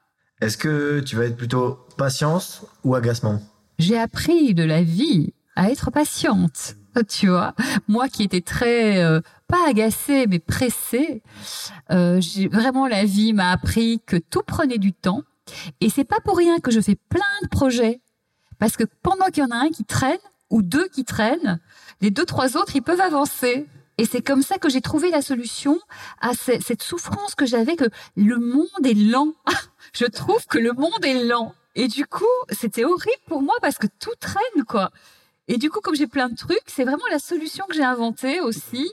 Est-ce 0.41 0.57
que 0.57 1.01
tu 1.01 1.17
vas 1.17 1.25
être 1.25 1.37
plutôt 1.37 1.79
patience 1.97 2.63
ou 2.85 2.95
agacement? 2.95 3.41
J'ai 3.79 3.99
appris 3.99 4.55
de 4.55 4.63
la 4.65 4.83
vie 4.83 5.33
à 5.57 5.71
être 5.71 5.91
patiente. 5.91 6.77
Tu 7.09 7.29
vois, 7.29 7.55
moi 7.89 8.07
qui 8.11 8.23
étais 8.23 8.43
très 8.43 9.03
euh, 9.03 9.23
pas 9.49 9.67
agacée 9.67 10.27
mais 10.29 10.39
pressée, 10.39 11.23
euh, 11.91 12.21
j'ai 12.21 12.49
vraiment 12.49 12.87
la 12.87 13.07
vie 13.07 13.33
m'a 13.33 13.51
appris 13.51 14.03
que 14.05 14.17
tout 14.19 14.43
prenait 14.47 14.77
du 14.77 14.93
temps 14.93 15.23
et 15.81 15.89
c'est 15.89 16.05
pas 16.05 16.21
pour 16.23 16.37
rien 16.37 16.59
que 16.61 16.71
je 16.71 16.81
fais 16.83 16.97
plein 17.09 17.21
de 17.45 17.49
projets 17.49 18.03
parce 18.59 18.77
que 18.77 18.85
pendant 19.03 19.25
qu'il 19.33 19.43
y 19.43 19.47
en 19.47 19.51
a 19.51 19.57
un 19.57 19.71
qui 19.71 19.85
traîne 19.87 20.19
ou 20.51 20.61
deux 20.61 20.87
qui 20.89 21.05
traînent, 21.07 21.59
les 22.03 22.11
deux 22.11 22.27
trois 22.27 22.57
autres 22.59 22.77
ils 22.77 22.83
peuvent 22.83 23.01
avancer. 23.01 23.67
Et 23.99 24.05
c'est 24.07 24.23
comme 24.23 24.43
ça 24.43 24.59
que 24.59 24.69
j'ai 24.71 24.81
trouvé 24.81 25.11
la 25.11 25.21
solution 25.23 25.79
à 26.21 26.33
ce- 26.35 26.61
cette 26.61 26.83
souffrance 26.83 27.35
que 27.35 27.45
j'avais 27.47 27.77
que 27.77 27.85
le 28.17 28.39
monde 28.39 28.85
est 28.87 28.95
lent. 28.95 29.33
je 29.95 30.07
trouve 30.07 30.47
que 30.47 30.59
le 30.59 30.73
monde 30.73 31.05
est 31.05 31.25
lent. 31.25 31.55
Et 31.75 31.89
du 31.89 32.05
coup, 32.07 32.25
c'était 32.51 32.85
horrible 32.85 33.23
pour 33.27 33.43
moi 33.43 33.55
parce 33.63 33.77
que 33.79 33.87
tout 34.01 34.15
traîne, 34.19 34.65
quoi. 34.67 34.91
Et 35.49 35.57
du 35.59 35.71
coup, 35.71 35.81
comme 35.81 35.95
j'ai 35.95 36.07
plein 36.07 36.29
de 36.29 36.37
trucs, 36.37 36.63
c'est 36.67 36.85
vraiment 36.85 37.05
la 37.11 37.19
solution 37.19 37.65
que 37.69 37.75
j'ai 37.75 37.85
inventée 37.85 38.41
aussi. 38.41 38.91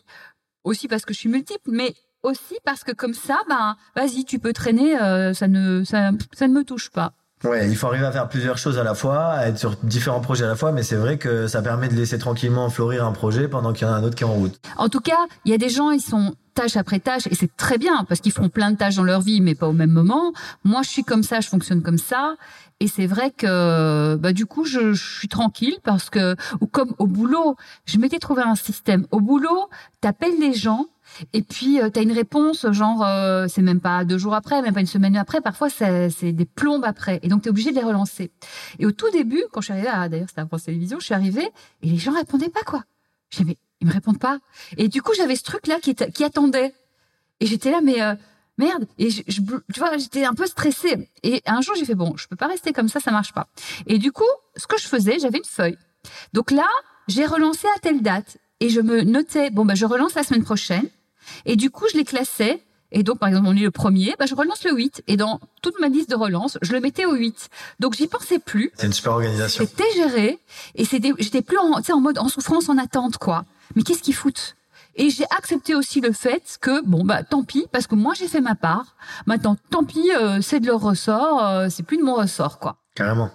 Aussi 0.65 0.87
parce 0.89 1.05
que 1.05 1.13
je 1.13 1.19
suis 1.19 1.29
multiple, 1.29 1.71
mais 1.71 1.95
aussi 2.23 2.57
parce 2.65 2.83
que 2.83 2.91
comme 2.91 3.13
ça, 3.13 3.39
ben, 3.47 3.77
vas-y, 3.95 4.25
tu 4.25 4.37
peux 4.39 4.51
traîner, 4.53 4.99
euh, 4.99 5.33
ça 5.33 5.47
ne, 5.47 5.83
ça, 5.85 6.11
ça 6.33 6.47
ne 6.49 6.53
me 6.53 6.63
touche 6.65 6.89
pas. 6.89 7.13
Ouais, 7.45 7.69
il 7.69 7.75
faut 7.77 7.87
arriver 7.87 8.05
à 8.05 8.11
faire 8.11 8.27
plusieurs 8.27 8.57
choses 8.57 8.77
à 8.77 8.83
la 8.83 8.93
fois, 8.93 9.27
à 9.27 9.47
être 9.47 9.57
sur 9.57 9.75
différents 9.83 10.19
projets 10.19 10.43
à 10.43 10.49
la 10.49 10.55
fois, 10.55 10.73
mais 10.73 10.83
c'est 10.83 10.97
vrai 10.97 11.17
que 11.17 11.47
ça 11.47 11.61
permet 11.61 11.87
de 11.87 11.95
laisser 11.95 12.19
tranquillement 12.19 12.69
fleurir 12.69 13.05
un 13.05 13.13
projet 13.13 13.47
pendant 13.47 13.71
qu'il 13.71 13.87
y 13.87 13.89
en 13.89 13.93
a 13.93 13.97
un 13.97 14.03
autre 14.03 14.15
qui 14.15 14.23
est 14.23 14.27
en 14.27 14.33
route. 14.33 14.59
En 14.77 14.89
tout 14.89 14.99
cas, 14.99 15.25
il 15.45 15.51
y 15.51 15.53
a 15.53 15.57
des 15.57 15.69
gens, 15.69 15.91
ils 15.91 16.01
sont 16.01 16.35
tâche 16.53 16.75
après 16.75 16.99
tâche, 16.99 17.27
et 17.27 17.35
c'est 17.35 17.55
très 17.55 17.77
bien 17.77 18.03
parce 18.09 18.19
qu'ils 18.19 18.33
font 18.33 18.49
plein 18.49 18.71
de 18.71 18.75
tâches 18.75 18.97
dans 18.97 19.03
leur 19.03 19.21
vie, 19.21 19.39
mais 19.39 19.55
pas 19.55 19.69
au 19.69 19.73
même 19.73 19.91
moment. 19.91 20.33
Moi, 20.65 20.81
je 20.83 20.89
suis 20.89 21.03
comme 21.05 21.23
ça, 21.23 21.39
je 21.39 21.47
fonctionne 21.47 21.81
comme 21.81 21.97
ça, 21.97 22.35
et 22.81 22.87
c'est 22.87 23.07
vrai 23.07 23.31
que, 23.31 24.15
bah, 24.15 24.33
du 24.33 24.45
coup, 24.45 24.65
je, 24.65 24.93
je 24.93 25.17
suis 25.19 25.29
tranquille 25.29 25.77
parce 25.83 26.09
que, 26.09 26.35
ou 26.59 26.67
comme 26.67 26.93
au 26.97 27.07
boulot, 27.07 27.55
je 27.85 27.97
m'étais 27.97 28.19
trouvé 28.19 28.41
un 28.41 28.55
système. 28.55 29.05
Au 29.11 29.21
boulot, 29.21 29.69
t'appelles 30.01 30.39
les 30.39 30.53
gens. 30.53 30.87
Et 31.33 31.41
puis 31.41 31.81
euh, 31.81 31.89
t'as 31.89 32.01
une 32.01 32.11
réponse 32.11 32.65
genre 32.71 33.03
euh, 33.05 33.47
c'est 33.49 33.61
même 33.61 33.81
pas 33.81 34.05
deux 34.05 34.17
jours 34.17 34.33
après, 34.35 34.61
même 34.61 34.73
pas 34.73 34.79
une 34.79 34.85
semaine 34.85 35.15
après, 35.17 35.41
parfois 35.41 35.69
c'est 35.69 36.31
des 36.31 36.45
plombes 36.45 36.85
après, 36.85 37.19
et 37.23 37.27
donc 37.27 37.41
t'es 37.43 37.49
obligé 37.49 37.71
de 37.71 37.75
les 37.75 37.83
relancer. 37.83 38.31
Et 38.79 38.85
au 38.85 38.91
tout 38.91 39.09
début, 39.11 39.43
quand 39.51 39.61
je 39.61 39.73
suis 39.73 39.87
arrivée, 39.87 40.09
d'ailleurs 40.09 40.29
c'était 40.29 40.41
à 40.41 40.45
France 40.45 40.63
Télévisions, 40.63 40.99
je 40.99 41.05
suis 41.05 41.13
arrivée 41.13 41.49
et 41.81 41.87
les 41.89 41.97
gens 41.97 42.13
répondaient 42.13 42.49
pas 42.49 42.61
quoi. 42.63 42.83
J'ai 43.31 43.43
mais 43.43 43.57
ils 43.81 43.87
me 43.87 43.93
répondent 43.93 44.19
pas. 44.19 44.39
Et 44.77 44.87
du 44.87 45.01
coup 45.01 45.13
j'avais 45.15 45.35
ce 45.35 45.43
truc 45.43 45.67
là 45.67 45.79
qui, 45.81 45.95
qui 45.95 46.23
attendait, 46.23 46.73
et 47.39 47.45
j'étais 47.45 47.71
là 47.71 47.79
mais 47.83 48.01
euh, 48.01 48.15
merde. 48.57 48.85
Et 48.97 49.09
je, 49.09 49.21
je- 49.27 49.41
tu 49.73 49.79
vois 49.79 49.97
j'étais 49.97 50.25
un 50.25 50.33
peu 50.33 50.45
stressée. 50.45 51.09
Et 51.23 51.41
un 51.45 51.61
jour 51.61 51.75
j'ai 51.75 51.85
fait 51.85 51.95
bon 51.95 52.15
je 52.17 52.27
peux 52.27 52.35
pas 52.35 52.47
rester 52.47 52.71
comme 52.73 52.87
ça, 52.89 52.99
ça 52.99 53.11
marche 53.11 53.33
pas. 53.33 53.47
Et 53.87 53.97
du 53.97 54.11
coup 54.11 54.23
ce 54.55 54.67
que 54.67 54.77
je 54.79 54.87
faisais, 54.87 55.17
j'avais 55.19 55.37
une 55.39 55.43
feuille. 55.45 55.77
Donc 56.33 56.51
là 56.51 56.67
j'ai 57.07 57.25
relancé 57.25 57.67
à 57.75 57.79
telle 57.79 58.01
date 58.01 58.37
et 58.59 58.69
je 58.69 58.81
me 58.81 59.01
notais 59.01 59.49
bon 59.49 59.65
bah 59.65 59.75
je 59.75 59.85
relance 59.85 60.13
la 60.15 60.23
semaine 60.23 60.43
prochaine. 60.43 60.87
Et 61.45 61.55
du 61.55 61.69
coup, 61.69 61.85
je 61.91 61.97
les 61.97 62.05
classais. 62.05 62.63
Et 62.91 63.03
donc, 63.03 63.19
par 63.19 63.29
exemple, 63.29 63.47
on 63.47 63.55
est 63.55 63.61
le 63.61 63.71
premier, 63.71 64.15
bah, 64.17 64.25
je 64.25 64.33
relance 64.33 64.63
le 64.63 64.73
8. 64.73 65.03
Et 65.07 65.15
dans 65.15 65.39
toute 65.61 65.79
ma 65.79 65.89
liste 65.89 66.09
de 66.09 66.15
relance, 66.15 66.57
je 66.61 66.71
le 66.73 66.79
mettais 66.79 67.05
au 67.05 67.13
8. 67.13 67.49
Donc, 67.79 67.93
j'y 67.93 68.07
pensais 68.07 68.39
plus. 68.39 68.71
C'est 68.75 68.87
une 68.87 68.93
super 68.93 69.13
organisation. 69.13 69.63
C'était 69.63 69.91
géré. 69.95 70.39
Et 70.75 70.85
c'était, 70.85 71.13
j'étais 71.19 71.43
plus 71.43 71.57
en, 71.57 71.79
en 71.79 72.01
mode 72.01 72.17
en 72.17 72.29
souffrance, 72.29 72.67
en 72.67 72.77
attente, 72.77 73.17
quoi. 73.17 73.45
Mais 73.75 73.83
qu'est-ce 73.83 74.01
qu'ils 74.01 74.15
foutent? 74.15 74.55
Et 74.95 75.09
j'ai 75.11 75.25
accepté 75.37 75.75
aussi 75.75 76.01
le 76.01 76.11
fait 76.11 76.57
que, 76.59 76.83
bon, 76.83 77.05
bah, 77.05 77.23
tant 77.23 77.43
pis, 77.43 77.67
parce 77.71 77.87
que 77.87 77.95
moi, 77.95 78.13
j'ai 78.15 78.27
fait 78.27 78.41
ma 78.41 78.55
part. 78.55 78.95
Maintenant, 79.27 79.55
tant 79.69 79.83
pis, 79.83 80.11
euh, 80.15 80.41
c'est 80.41 80.59
de 80.59 80.65
leur 80.65 80.81
ressort, 80.81 81.45
euh, 81.45 81.67
c'est 81.69 81.83
plus 81.83 81.97
de 81.97 82.03
mon 82.03 82.15
ressort, 82.15 82.59
quoi. 82.59 82.77
Carrément. 82.95 83.29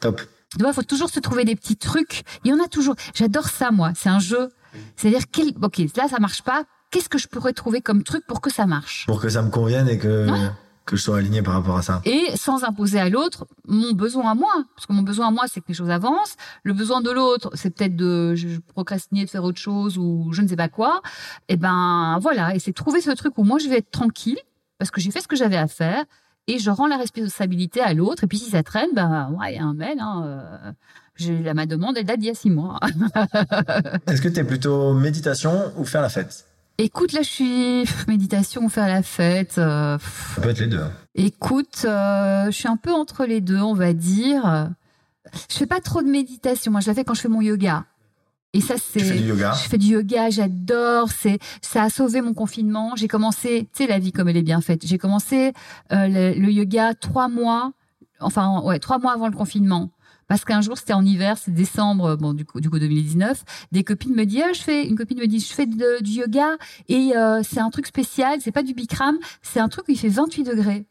Top. 0.00 0.20
Tu 0.56 0.62
vois, 0.62 0.72
faut 0.72 0.82
toujours 0.82 1.10
se 1.10 1.20
trouver 1.20 1.44
des 1.44 1.54
petits 1.56 1.76
trucs. 1.76 2.22
Il 2.44 2.50
y 2.50 2.54
en 2.54 2.58
a 2.58 2.68
toujours. 2.68 2.96
J'adore 3.14 3.48
ça, 3.48 3.70
moi. 3.70 3.92
C'est 3.94 4.08
un 4.08 4.18
jeu. 4.18 4.50
C'est-à-dire, 4.96 5.22
quel... 5.30 5.52
ok, 5.62 5.78
là, 5.94 6.08
ça 6.08 6.18
marche 6.20 6.42
pas. 6.42 6.64
Qu'est-ce 6.90 7.08
que 7.08 7.18
je 7.18 7.28
pourrais 7.28 7.52
trouver 7.52 7.80
comme 7.80 8.02
truc 8.02 8.24
pour 8.26 8.40
que 8.40 8.50
ça 8.50 8.66
marche? 8.66 9.04
Pour 9.06 9.20
que 9.20 9.28
ça 9.28 9.42
me 9.42 9.50
convienne 9.50 9.88
et 9.88 9.98
que, 9.98 10.30
Ouais. 10.30 10.50
que 10.86 10.96
je 10.96 11.02
sois 11.02 11.18
aligné 11.18 11.42
par 11.42 11.52
rapport 11.54 11.76
à 11.76 11.82
ça. 11.82 12.00
Et 12.06 12.34
sans 12.36 12.64
imposer 12.64 12.98
à 12.98 13.10
l'autre 13.10 13.46
mon 13.66 13.92
besoin 13.92 14.30
à 14.30 14.34
moi. 14.34 14.52
Parce 14.74 14.86
que 14.86 14.92
mon 14.94 15.02
besoin 15.02 15.28
à 15.28 15.30
moi, 15.30 15.44
c'est 15.48 15.60
que 15.60 15.66
les 15.68 15.74
choses 15.74 15.90
avancent. 15.90 16.36
Le 16.62 16.72
besoin 16.72 17.02
de 17.02 17.10
l'autre, 17.10 17.50
c'est 17.54 17.68
peut-être 17.70 17.94
de 17.96 18.34
procrastiner, 18.68 19.24
de 19.26 19.30
faire 19.30 19.44
autre 19.44 19.58
chose 19.60 19.98
ou 19.98 20.30
je 20.32 20.40
ne 20.40 20.48
sais 20.48 20.56
pas 20.56 20.68
quoi. 20.68 21.02
Et 21.48 21.56
ben, 21.58 22.18
voilà. 22.22 22.54
Et 22.54 22.58
c'est 22.58 22.72
trouver 22.72 23.00
ce 23.02 23.10
truc 23.10 23.36
où 23.36 23.44
moi, 23.44 23.58
je 23.58 23.68
vais 23.68 23.78
être 23.78 23.90
tranquille 23.90 24.38
parce 24.78 24.90
que 24.90 25.00
j'ai 25.00 25.10
fait 25.10 25.20
ce 25.20 25.28
que 25.28 25.36
j'avais 25.36 25.56
à 25.58 25.66
faire 25.66 26.04
et 26.46 26.58
je 26.58 26.70
rends 26.70 26.86
la 26.86 26.96
responsabilité 26.96 27.82
à 27.82 27.92
l'autre. 27.92 28.24
Et 28.24 28.26
puis, 28.26 28.38
si 28.38 28.48
ça 28.50 28.62
traîne, 28.62 28.88
ben, 28.94 29.30
ouais, 29.38 29.52
il 29.52 29.56
y 29.56 29.60
a 29.60 29.64
un 29.64 29.74
mail, 29.74 29.98
hein, 30.00 30.22
euh, 30.24 31.42
la 31.42 31.52
ma 31.52 31.66
demande, 31.66 31.98
elle 31.98 32.06
date 32.06 32.20
d'il 32.20 32.28
y 32.28 32.30
a 32.30 32.34
six 32.34 32.48
mois. 32.48 32.80
Est-ce 34.06 34.22
que 34.22 34.28
t'es 34.28 34.44
plutôt 34.44 34.94
méditation 34.94 35.70
ou 35.76 35.84
faire 35.84 36.00
la 36.00 36.08
fête? 36.08 36.46
Écoute, 36.80 37.12
là, 37.12 37.22
je 37.22 37.28
suis 37.28 37.84
méditation 38.06 38.64
ou 38.64 38.68
faire 38.68 38.86
la 38.86 39.02
fête. 39.02 39.58
euh. 39.58 39.98
Ça 40.36 40.40
peut 40.40 40.50
être 40.50 40.60
les 40.60 40.68
deux. 40.68 40.78
hein. 40.80 40.92
Écoute, 41.16 41.82
euh, 41.84 42.46
je 42.46 42.50
suis 42.52 42.68
un 42.68 42.76
peu 42.76 42.92
entre 42.92 43.24
les 43.24 43.40
deux, 43.40 43.58
on 43.60 43.74
va 43.74 43.92
dire. 43.92 44.70
Je 45.50 45.56
fais 45.56 45.66
pas 45.66 45.80
trop 45.80 46.02
de 46.02 46.08
méditation. 46.08 46.70
Moi, 46.70 46.80
je 46.80 46.86
la 46.86 46.94
fais 46.94 47.02
quand 47.04 47.14
je 47.14 47.20
fais 47.20 47.28
mon 47.28 47.40
yoga. 47.40 47.84
Et 48.54 48.60
ça, 48.60 48.74
c'est. 48.78 49.00
Tu 49.00 49.04
fais 49.06 49.18
du 49.18 49.24
yoga? 49.28 49.52
Je 49.52 49.68
fais 49.68 49.76
du 49.78 49.86
yoga, 49.88 50.30
j'adore. 50.30 51.08
C'est, 51.10 51.38
ça 51.62 51.82
a 51.82 51.90
sauvé 51.90 52.20
mon 52.22 52.32
confinement. 52.32 52.92
J'ai 52.96 53.08
commencé, 53.08 53.68
tu 53.74 53.82
sais, 53.82 53.86
la 53.88 53.98
vie 53.98 54.12
comme 54.12 54.28
elle 54.28 54.36
est 54.36 54.42
bien 54.42 54.60
faite. 54.60 54.86
J'ai 54.86 54.98
commencé 54.98 55.52
euh, 55.92 56.06
le, 56.06 56.40
le 56.40 56.50
yoga 56.52 56.94
trois 56.94 57.28
mois, 57.28 57.72
enfin 58.20 58.60
ouais, 58.62 58.78
trois 58.78 58.98
mois 58.98 59.12
avant 59.12 59.26
le 59.28 59.36
confinement. 59.36 59.90
Parce 60.28 60.44
qu'un 60.44 60.60
jour, 60.60 60.76
c'était 60.76 60.92
en 60.92 61.04
hiver, 61.04 61.36
c'est 61.38 61.52
décembre, 61.54 62.16
bon 62.16 62.34
du 62.34 62.44
coup, 62.44 62.60
du 62.60 62.68
coup 62.70 62.78
2019. 62.78 63.44
Des 63.72 63.82
copines 63.82 64.14
me 64.14 64.24
disent, 64.24 64.42
ah, 64.46 64.52
je 64.52 64.60
fais, 64.60 64.86
une 64.86 64.96
copine 64.96 65.18
me 65.18 65.26
dit, 65.26 65.40
je 65.40 65.52
fais 65.52 65.66
de- 65.66 66.02
du 66.02 66.10
yoga 66.12 66.56
et 66.88 67.16
euh, 67.16 67.40
c'est 67.42 67.60
un 67.60 67.70
truc 67.70 67.86
spécial. 67.86 68.38
C'est 68.42 68.52
pas 68.52 68.62
du 68.62 68.74
Bikram, 68.74 69.16
c'est 69.42 69.58
un 69.60 69.68
truc 69.68 69.88
où 69.88 69.92
il 69.92 69.98
fait 69.98 70.08
28 70.10 70.44
degrés. 70.44 70.86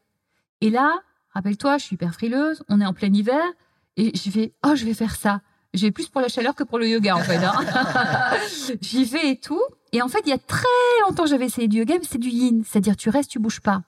Et 0.62 0.70
là, 0.72 0.92
rappelle-toi, 1.34 1.78
je 1.78 1.84
suis 1.86 1.94
hyper 1.94 2.14
frileuse. 2.14 2.64
On 2.68 2.82
est 2.82 2.86
en 2.86 2.94
plein 2.94 3.14
hiver 3.14 3.44
et 3.96 4.12
je 4.18 4.30
fais, 4.32 4.54
oh, 4.66 4.74
je 4.76 4.86
vais 4.86 4.94
faire 4.96 5.16
ça. 5.16 5.42
Je 5.76 5.82
vais 5.86 5.92
plus 5.92 6.08
pour 6.08 6.22
la 6.22 6.30
chaleur 6.30 6.56
que 6.56 6.64
pour 6.64 6.80
le 6.80 6.88
yoga, 6.90 7.16
en 7.16 7.20
fait. 7.20 7.38
hein. 7.38 7.54
J'y 8.82 9.04
vais 9.06 9.32
et 9.32 9.40
tout. 9.40 9.62
Et 9.92 10.02
en 10.02 10.08
fait, 10.08 10.22
il 10.26 10.30
y 10.30 10.34
a 10.34 10.38
très 10.38 10.66
longtemps, 11.08 11.26
j'avais 11.28 11.46
essayé 11.46 11.68
du 11.68 11.78
yoga, 11.78 11.96
mais 12.00 12.08
c'est 12.10 12.18
du 12.18 12.30
yin. 12.30 12.64
C'est-à-dire, 12.66 12.96
tu 12.96 13.10
restes, 13.10 13.30
tu 13.30 13.40
bouges 13.40 13.62
pas. 13.62 13.84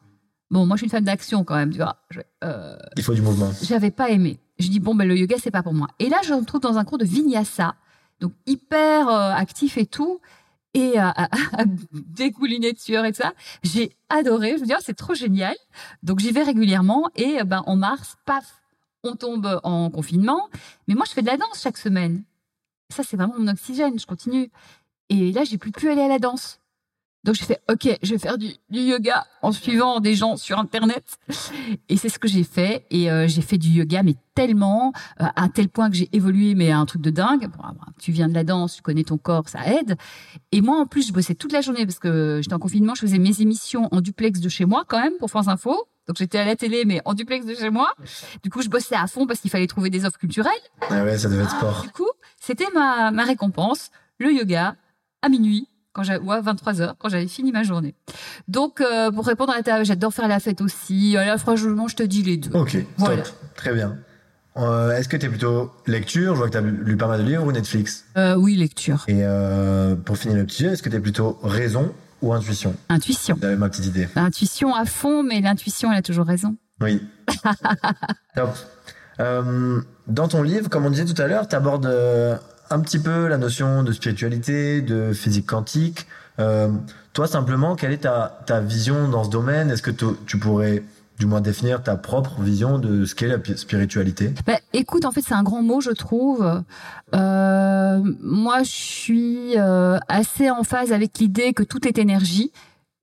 Bon, 0.51 0.65
moi, 0.65 0.75
je 0.75 0.81
suis 0.81 0.85
une 0.85 0.91
femme 0.91 1.03
d'action 1.05 1.43
quand 1.43 1.55
même, 1.55 1.71
tu 1.71 1.77
vois. 1.77 1.97
Je- 2.11 2.19
euh, 2.43 2.75
Il 2.97 3.03
faut 3.03 3.13
du 3.13 3.21
mouvement. 3.21 3.51
j'avais 3.63 3.91
pas 3.91 4.09
aimé. 4.09 4.39
Je 4.59 4.67
dis, 4.67 4.79
bon, 4.79 4.93
ben, 4.93 5.07
le 5.07 5.17
yoga, 5.17 5.37
c'est 5.39 5.51
pas 5.51 5.63
pour 5.63 5.73
moi. 5.73 5.87
Et 5.99 6.09
là, 6.09 6.17
je 6.23 6.33
me 6.33 6.43
trouve 6.43 6.61
dans 6.61 6.77
un 6.77 6.83
cours 6.83 6.97
de 6.97 7.05
vinyasa. 7.05 7.75
Donc, 8.19 8.33
hyper 8.45 9.07
euh, 9.07 9.31
actif 9.31 9.77
et 9.77 9.85
tout. 9.85 10.19
Et 10.73 10.99
euh, 10.99 11.03
à, 11.03 11.23
à 11.57 11.63
dégouliner 11.91 12.73
de 12.73 12.77
sueur 12.77 13.05
et 13.05 13.11
tout 13.11 13.21
ça. 13.21 13.33
J'ai 13.63 13.95
adoré. 14.09 14.55
Je 14.57 14.61
me 14.61 14.65
dis, 14.65 14.73
oh, 14.75 14.81
c'est 14.81 14.95
trop 14.95 15.13
génial. 15.13 15.55
Donc, 16.03 16.19
j'y 16.19 16.31
vais 16.31 16.43
régulièrement. 16.43 17.09
Et 17.15 17.39
euh, 17.39 17.43
ben, 17.45 17.63
en 17.65 17.77
mars, 17.77 18.17
paf, 18.25 18.61
on 19.03 19.15
tombe 19.15 19.59
en 19.63 19.89
confinement. 19.89 20.49
Mais 20.87 20.95
moi, 20.95 21.05
je 21.07 21.13
fais 21.13 21.21
de 21.21 21.27
la 21.27 21.37
danse 21.37 21.61
chaque 21.61 21.77
semaine. 21.77 22.23
Ça, 22.89 23.03
c'est 23.03 23.15
vraiment 23.15 23.35
mon 23.37 23.47
oxygène. 23.47 23.97
Je 23.97 24.05
continue. 24.05 24.51
Et 25.07 25.31
là, 25.31 25.43
j'ai 25.45 25.57
plus 25.57 25.71
pu 25.71 25.89
aller 25.89 26.01
à 26.01 26.07
la 26.09 26.19
danse. 26.19 26.59
Donc 27.25 27.35
j'ai 27.35 27.43
fait 27.43 27.59
OK, 27.69 27.97
je 28.01 28.11
vais 28.13 28.17
faire 28.17 28.37
du, 28.37 28.47
yoga 28.71 29.25
en 29.41 29.51
suivant 29.51 29.99
des 29.99 30.15
gens 30.15 30.37
sur 30.37 30.57
internet 30.57 31.19
et 31.89 31.97
c'est 31.97 32.07
ce 32.07 32.17
que 32.17 32.29
j'ai 32.29 32.45
fait 32.45 32.85
et 32.91 33.11
euh, 33.11 33.27
j'ai 33.27 33.41
fait 33.41 33.57
du 33.57 33.67
yoga 33.67 34.03
mais 34.03 34.15
tellement 34.35 34.93
euh, 35.19 35.25
à 35.35 35.49
tel 35.49 35.67
point 35.67 35.89
que 35.89 35.97
j'ai 35.97 36.07
évolué 36.13 36.55
mais 36.55 36.71
à 36.71 36.79
un 36.79 36.85
truc 36.85 37.01
de 37.01 37.09
dingue. 37.09 37.49
tu 37.99 38.13
viens 38.13 38.29
de 38.29 38.33
la 38.33 38.45
danse, 38.45 38.77
tu 38.77 38.81
connais 38.81 39.03
ton 39.03 39.17
corps, 39.17 39.49
ça 39.49 39.59
aide. 39.67 39.97
Et 40.53 40.61
moi 40.61 40.79
en 40.79 40.85
plus 40.85 41.07
je 41.07 41.13
bossais 41.13 41.35
toute 41.35 41.51
la 41.51 41.59
journée 41.59 41.85
parce 41.85 41.99
que 41.99 42.39
j'étais 42.41 42.55
en 42.55 42.59
confinement, 42.59 42.95
je 42.95 43.01
faisais 43.01 43.19
mes 43.19 43.41
émissions 43.41 43.89
en 43.91 43.99
duplex 43.99 44.39
de 44.39 44.47
chez 44.47 44.63
moi 44.63 44.85
quand 44.87 45.01
même 45.01 45.17
pour 45.19 45.29
France 45.29 45.49
Info. 45.49 45.75
Donc 46.07 46.15
j'étais 46.17 46.37
à 46.37 46.45
la 46.45 46.55
télé 46.55 46.85
mais 46.85 47.01
en 47.03 47.13
duplex 47.13 47.45
de 47.45 47.53
chez 47.53 47.69
moi. 47.69 47.91
Du 48.43 48.49
coup 48.49 48.61
je 48.61 48.69
bossais 48.69 48.95
à 48.95 49.07
fond 49.07 49.27
parce 49.27 49.41
qu'il 49.41 49.51
fallait 49.51 49.67
trouver 49.67 49.89
des 49.89 50.05
offres 50.05 50.19
culturelles. 50.19 50.53
Ah 50.89 51.03
ouais, 51.03 51.17
ça 51.17 51.27
devait 51.27 51.43
être 51.43 51.51
sport. 51.51 51.81
Du 51.81 51.89
coup 51.89 52.09
c'était 52.39 52.67
ma 52.73 53.11
ma 53.11 53.25
récompense, 53.25 53.91
le 54.19 54.31
yoga 54.31 54.77
à 55.21 55.27
minuit 55.27 55.67
quand 55.93 56.03
j'avais 56.03 56.23
ouais, 56.23 56.41
23 56.41 56.81
heures 56.81 56.95
quand 56.99 57.09
j'avais 57.09 57.27
fini 57.27 57.51
ma 57.51 57.63
journée. 57.63 57.95
Donc 58.47 58.81
euh, 58.81 59.11
pour 59.11 59.25
répondre 59.25 59.53
à 59.53 59.61
ta 59.63 59.83
j'adore 59.83 60.13
faire 60.13 60.27
la 60.27 60.39
fête 60.39 60.61
aussi. 60.61 61.13
Là 61.13 61.37
franchement, 61.37 61.87
je 61.87 61.95
te 61.95 62.03
dis 62.03 62.23
les 62.23 62.37
deux. 62.37 62.51
OK, 62.57 62.77
voilà. 62.97 63.23
top. 63.23 63.33
Très 63.55 63.73
bien. 63.73 63.97
Euh, 64.57 64.91
est-ce 64.97 65.07
que 65.07 65.15
tu 65.17 65.25
es 65.25 65.29
plutôt 65.29 65.71
lecture? 65.87 66.33
Je 66.35 66.39
vois 66.39 66.47
que 66.47 66.51
tu 66.51 66.57
as 66.57 66.61
lu 66.61 66.97
pas 66.97 67.07
mal 67.07 67.23
de 67.23 67.29
livres 67.29 67.45
ou 67.45 67.51
Netflix? 67.51 68.05
Euh, 68.17 68.35
Oui, 68.35 68.55
lecture. 68.55 69.05
Et 69.07 69.23
pour 70.05 70.17
finir 70.17 70.37
le 70.37 70.45
petit 70.45 70.63
jeu, 70.63 70.71
est-ce 70.71 70.83
que 70.83 70.89
tu 70.89 70.95
es 70.95 70.99
plutôt 70.99 71.39
raison 71.43 71.93
ou 72.21 72.33
intuition? 72.33 72.75
Intuition. 72.89 73.37
J'avais 73.41 73.55
ma 73.55 73.69
petite 73.69 73.85
idée. 73.85 74.07
Intuition 74.15 74.75
à 74.75 74.85
fond, 74.85 75.23
mais 75.23 75.39
l'intuition, 75.41 75.91
elle 75.91 75.99
a 75.99 76.01
toujours 76.01 76.25
raison. 76.25 76.57
Oui. 76.81 77.01
Top. 78.35 78.55
Dans 80.07 80.27
ton 80.27 80.43
livre, 80.43 80.69
comme 80.69 80.85
on 80.85 80.89
disait 80.89 81.05
tout 81.05 81.21
à 81.21 81.27
l'heure, 81.27 81.47
tu 81.47 81.55
abordes 81.55 81.89
un 82.69 82.79
petit 82.79 82.99
peu 82.99 83.27
la 83.27 83.37
notion 83.37 83.83
de 83.83 83.91
spiritualité, 83.91 84.81
de 84.81 85.13
physique 85.13 85.47
quantique. 85.47 86.07
Euh, 86.39 86.69
toi, 87.13 87.27
simplement, 87.27 87.75
quelle 87.75 87.91
est 87.91 88.03
ta, 88.03 88.39
ta 88.45 88.61
vision 88.61 89.09
dans 89.09 89.23
ce 89.23 89.29
domaine? 89.29 89.71
Est-ce 89.71 89.81
que 89.81 89.91
tu 89.91 90.37
pourrais 90.37 90.83
du 91.19 91.25
moins 91.25 91.41
définir 91.41 91.83
ta 91.83 91.97
propre 91.97 92.41
vision 92.41 92.79
de 92.79 93.05
ce 93.05 93.13
qu'est 93.13 93.27
la 93.27 93.37
spiritualité? 93.57 94.33
Bah, 94.47 94.57
Écoute, 94.71 95.03
en 95.05 95.11
fait, 95.11 95.21
c'est 95.21 95.33
un 95.33 95.43
grand 95.43 95.61
mot, 95.61 95.81
je 95.81 95.91
trouve. 95.91 96.63
Euh, 97.13 97.99
moi, 98.21 98.63
je 98.63 98.71
suis 98.71 99.57
euh, 99.57 99.97
assez 100.07 100.49
en 100.49 100.63
phase 100.63 100.93
avec 100.93 101.19
l'idée 101.19 101.53
que 101.53 101.63
tout 101.63 101.87
est 101.87 101.97
énergie 101.97 102.51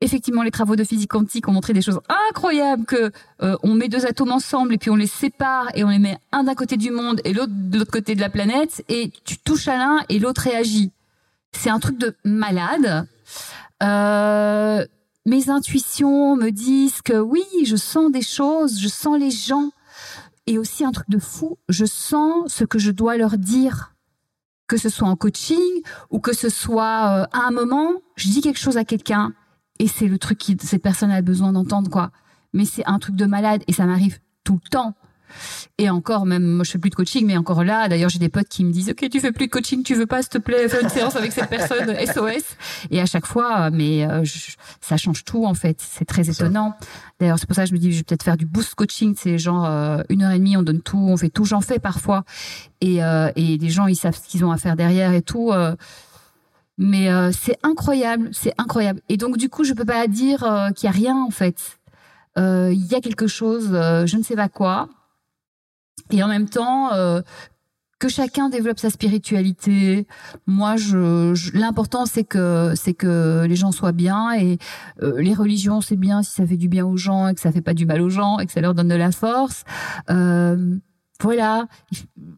effectivement, 0.00 0.42
les 0.42 0.50
travaux 0.50 0.76
de 0.76 0.84
physique 0.84 1.10
quantique 1.10 1.48
ont 1.48 1.52
montré 1.52 1.72
des 1.72 1.82
choses 1.82 2.00
incroyables 2.28 2.84
que 2.84 3.10
euh, 3.42 3.56
on 3.62 3.74
met 3.74 3.88
deux 3.88 4.06
atomes 4.06 4.32
ensemble 4.32 4.74
et 4.74 4.78
puis 4.78 4.90
on 4.90 4.96
les 4.96 5.06
sépare 5.06 5.68
et 5.74 5.84
on 5.84 5.88
les 5.88 5.98
met 5.98 6.18
un 6.32 6.44
d'un 6.44 6.54
côté 6.54 6.76
du 6.76 6.90
monde 6.90 7.20
et 7.24 7.32
l'autre 7.32 7.52
de 7.54 7.78
l'autre 7.78 7.92
côté 7.92 8.14
de 8.14 8.20
la 8.20 8.28
planète 8.28 8.84
et 8.88 9.10
tu 9.24 9.38
touches 9.38 9.68
à 9.68 9.76
l'un 9.76 10.00
et 10.08 10.18
l'autre 10.18 10.42
réagit. 10.42 10.92
C'est 11.52 11.70
un 11.70 11.78
truc 11.78 11.98
de 11.98 12.14
malade. 12.24 13.06
Euh, 13.82 14.84
mes 15.24 15.50
intuitions 15.50 16.36
me 16.36 16.50
disent 16.50 17.00
que 17.02 17.18
oui, 17.18 17.44
je 17.64 17.76
sens 17.76 18.12
des 18.12 18.22
choses, 18.22 18.78
je 18.78 18.88
sens 18.88 19.18
les 19.18 19.30
gens 19.30 19.70
et 20.46 20.58
aussi 20.58 20.84
un 20.84 20.92
truc 20.92 21.08
de 21.08 21.18
fou, 21.18 21.58
je 21.68 21.84
sens 21.86 22.52
ce 22.52 22.64
que 22.64 22.78
je 22.78 22.90
dois 22.90 23.16
leur 23.16 23.38
dire 23.38 23.92
que 24.68 24.76
ce 24.76 24.88
soit 24.88 25.08
en 25.08 25.16
coaching 25.16 25.82
ou 26.10 26.20
que 26.20 26.34
ce 26.34 26.48
soit 26.48 27.22
euh, 27.22 27.24
à 27.32 27.46
un 27.46 27.50
moment, 27.50 27.92
je 28.16 28.28
dis 28.28 28.40
quelque 28.40 28.58
chose 28.58 28.76
à 28.76 28.84
quelqu'un 28.84 29.32
et 29.78 29.88
c'est 29.88 30.06
le 30.06 30.18
truc 30.18 30.38
que 30.38 30.66
cette 30.66 30.82
personne 30.82 31.10
a 31.10 31.22
besoin 31.22 31.52
d'entendre 31.52 31.90
quoi. 31.90 32.10
Mais 32.52 32.64
c'est 32.64 32.84
un 32.86 32.98
truc 32.98 33.16
de 33.16 33.26
malade 33.26 33.62
et 33.66 33.72
ça 33.72 33.86
m'arrive 33.86 34.18
tout 34.44 34.58
le 34.62 34.68
temps. 34.70 34.94
Et 35.78 35.90
encore, 35.90 36.24
même, 36.24 36.44
moi, 36.44 36.64
je 36.64 36.70
fais 36.70 36.78
plus 36.78 36.90
de 36.90 36.94
coaching, 36.94 37.26
mais 37.26 37.36
encore 37.36 37.64
là, 37.64 37.88
d'ailleurs, 37.88 38.08
j'ai 38.08 38.18
des 38.18 38.28
potes 38.28 38.48
qui 38.48 38.64
me 38.64 38.72
disent, 38.72 38.90
OK, 38.90 39.08
tu 39.10 39.20
fais 39.20 39.32
plus 39.32 39.46
de 39.46 39.50
coaching, 39.50 39.82
tu 39.82 39.94
veux 39.94 40.06
pas, 40.06 40.22
s'il 40.22 40.30
te 40.30 40.38
plaît, 40.38 40.68
faire 40.68 40.82
une 40.82 40.88
séance 40.88 41.16
avec 41.16 41.32
cette 41.32 41.50
personne, 41.50 41.94
SOS. 42.06 42.56
Et 42.90 43.00
à 43.00 43.06
chaque 43.06 43.26
fois, 43.26 43.70
mais 43.70 44.06
euh, 44.06 44.24
ça 44.80 44.96
change 44.96 45.24
tout, 45.24 45.44
en 45.44 45.54
fait. 45.54 45.78
C'est 45.80 46.04
très 46.04 46.30
étonnant. 46.30 46.74
D'ailleurs, 47.20 47.38
c'est 47.38 47.46
pour 47.46 47.56
ça 47.56 47.64
que 47.64 47.68
je 47.68 47.74
me 47.74 47.78
dis, 47.78 47.92
je 47.92 47.98
vais 47.98 48.04
peut-être 48.04 48.22
faire 48.22 48.36
du 48.36 48.46
boost 48.46 48.74
coaching. 48.74 49.14
C'est 49.18 49.38
genre, 49.38 49.66
euh, 49.66 50.02
une 50.08 50.22
heure 50.22 50.32
et 50.32 50.38
demie, 50.38 50.56
on 50.56 50.62
donne 50.62 50.80
tout, 50.80 50.98
on 50.98 51.16
fait 51.16 51.30
tout. 51.30 51.44
J'en 51.44 51.60
fais 51.60 51.78
parfois. 51.78 52.24
Et, 52.80 53.02
euh, 53.02 53.30
et 53.36 53.58
les 53.58 53.68
gens, 53.68 53.86
ils 53.86 53.96
savent 53.96 54.16
ce 54.16 54.28
qu'ils 54.28 54.44
ont 54.44 54.52
à 54.52 54.58
faire 54.58 54.76
derrière 54.76 55.12
et 55.12 55.22
tout. 55.22 55.52
Mais 56.78 57.10
euh, 57.10 57.30
c'est 57.32 57.58
incroyable, 57.62 58.28
c'est 58.32 58.52
incroyable. 58.58 59.00
Et 59.08 59.16
donc 59.16 59.38
du 59.38 59.48
coup, 59.48 59.64
je 59.64 59.72
peux 59.72 59.84
pas 59.84 60.06
dire 60.08 60.44
euh, 60.44 60.70
qu'il 60.70 60.86
y 60.86 60.88
a 60.88 60.92
rien 60.92 61.16
en 61.16 61.30
fait. 61.30 61.78
Euh, 62.38 62.70
il 62.72 62.84
y 62.86 62.94
a 62.94 63.00
quelque 63.00 63.26
chose, 63.26 63.70
je 63.72 64.16
ne 64.16 64.22
sais 64.22 64.36
pas 64.36 64.48
quoi. 64.48 64.88
Et 66.10 66.22
en 66.22 66.28
même 66.28 66.48
temps, 66.48 66.90
que 67.98 68.08
chacun 68.08 68.50
développe 68.50 68.78
sa 68.78 68.90
spiritualité. 68.90 70.06
Moi, 70.46 70.76
je, 70.76 71.56
l'important 71.56 72.04
c'est 72.04 72.24
que 72.24 72.74
c'est 72.76 72.92
que 72.92 73.46
les 73.48 73.56
gens 73.56 73.72
soient 73.72 73.92
bien 73.92 74.34
et 74.34 74.58
les 75.00 75.32
religions 75.32 75.80
c'est 75.80 75.96
bien 75.96 76.22
si 76.22 76.32
ça 76.32 76.46
fait 76.46 76.58
du 76.58 76.68
bien 76.68 76.84
aux 76.84 76.98
gens 76.98 77.28
et 77.28 77.34
que 77.34 77.40
ça 77.40 77.52
fait 77.52 77.62
pas 77.62 77.72
du 77.72 77.86
mal 77.86 78.02
aux 78.02 78.10
gens 78.10 78.38
et 78.38 78.44
que 78.44 78.52
ça 78.52 78.60
leur 78.60 78.74
donne 78.74 78.88
de 78.88 78.94
la 78.94 79.12
force. 79.12 79.64
voilà. 80.08 81.66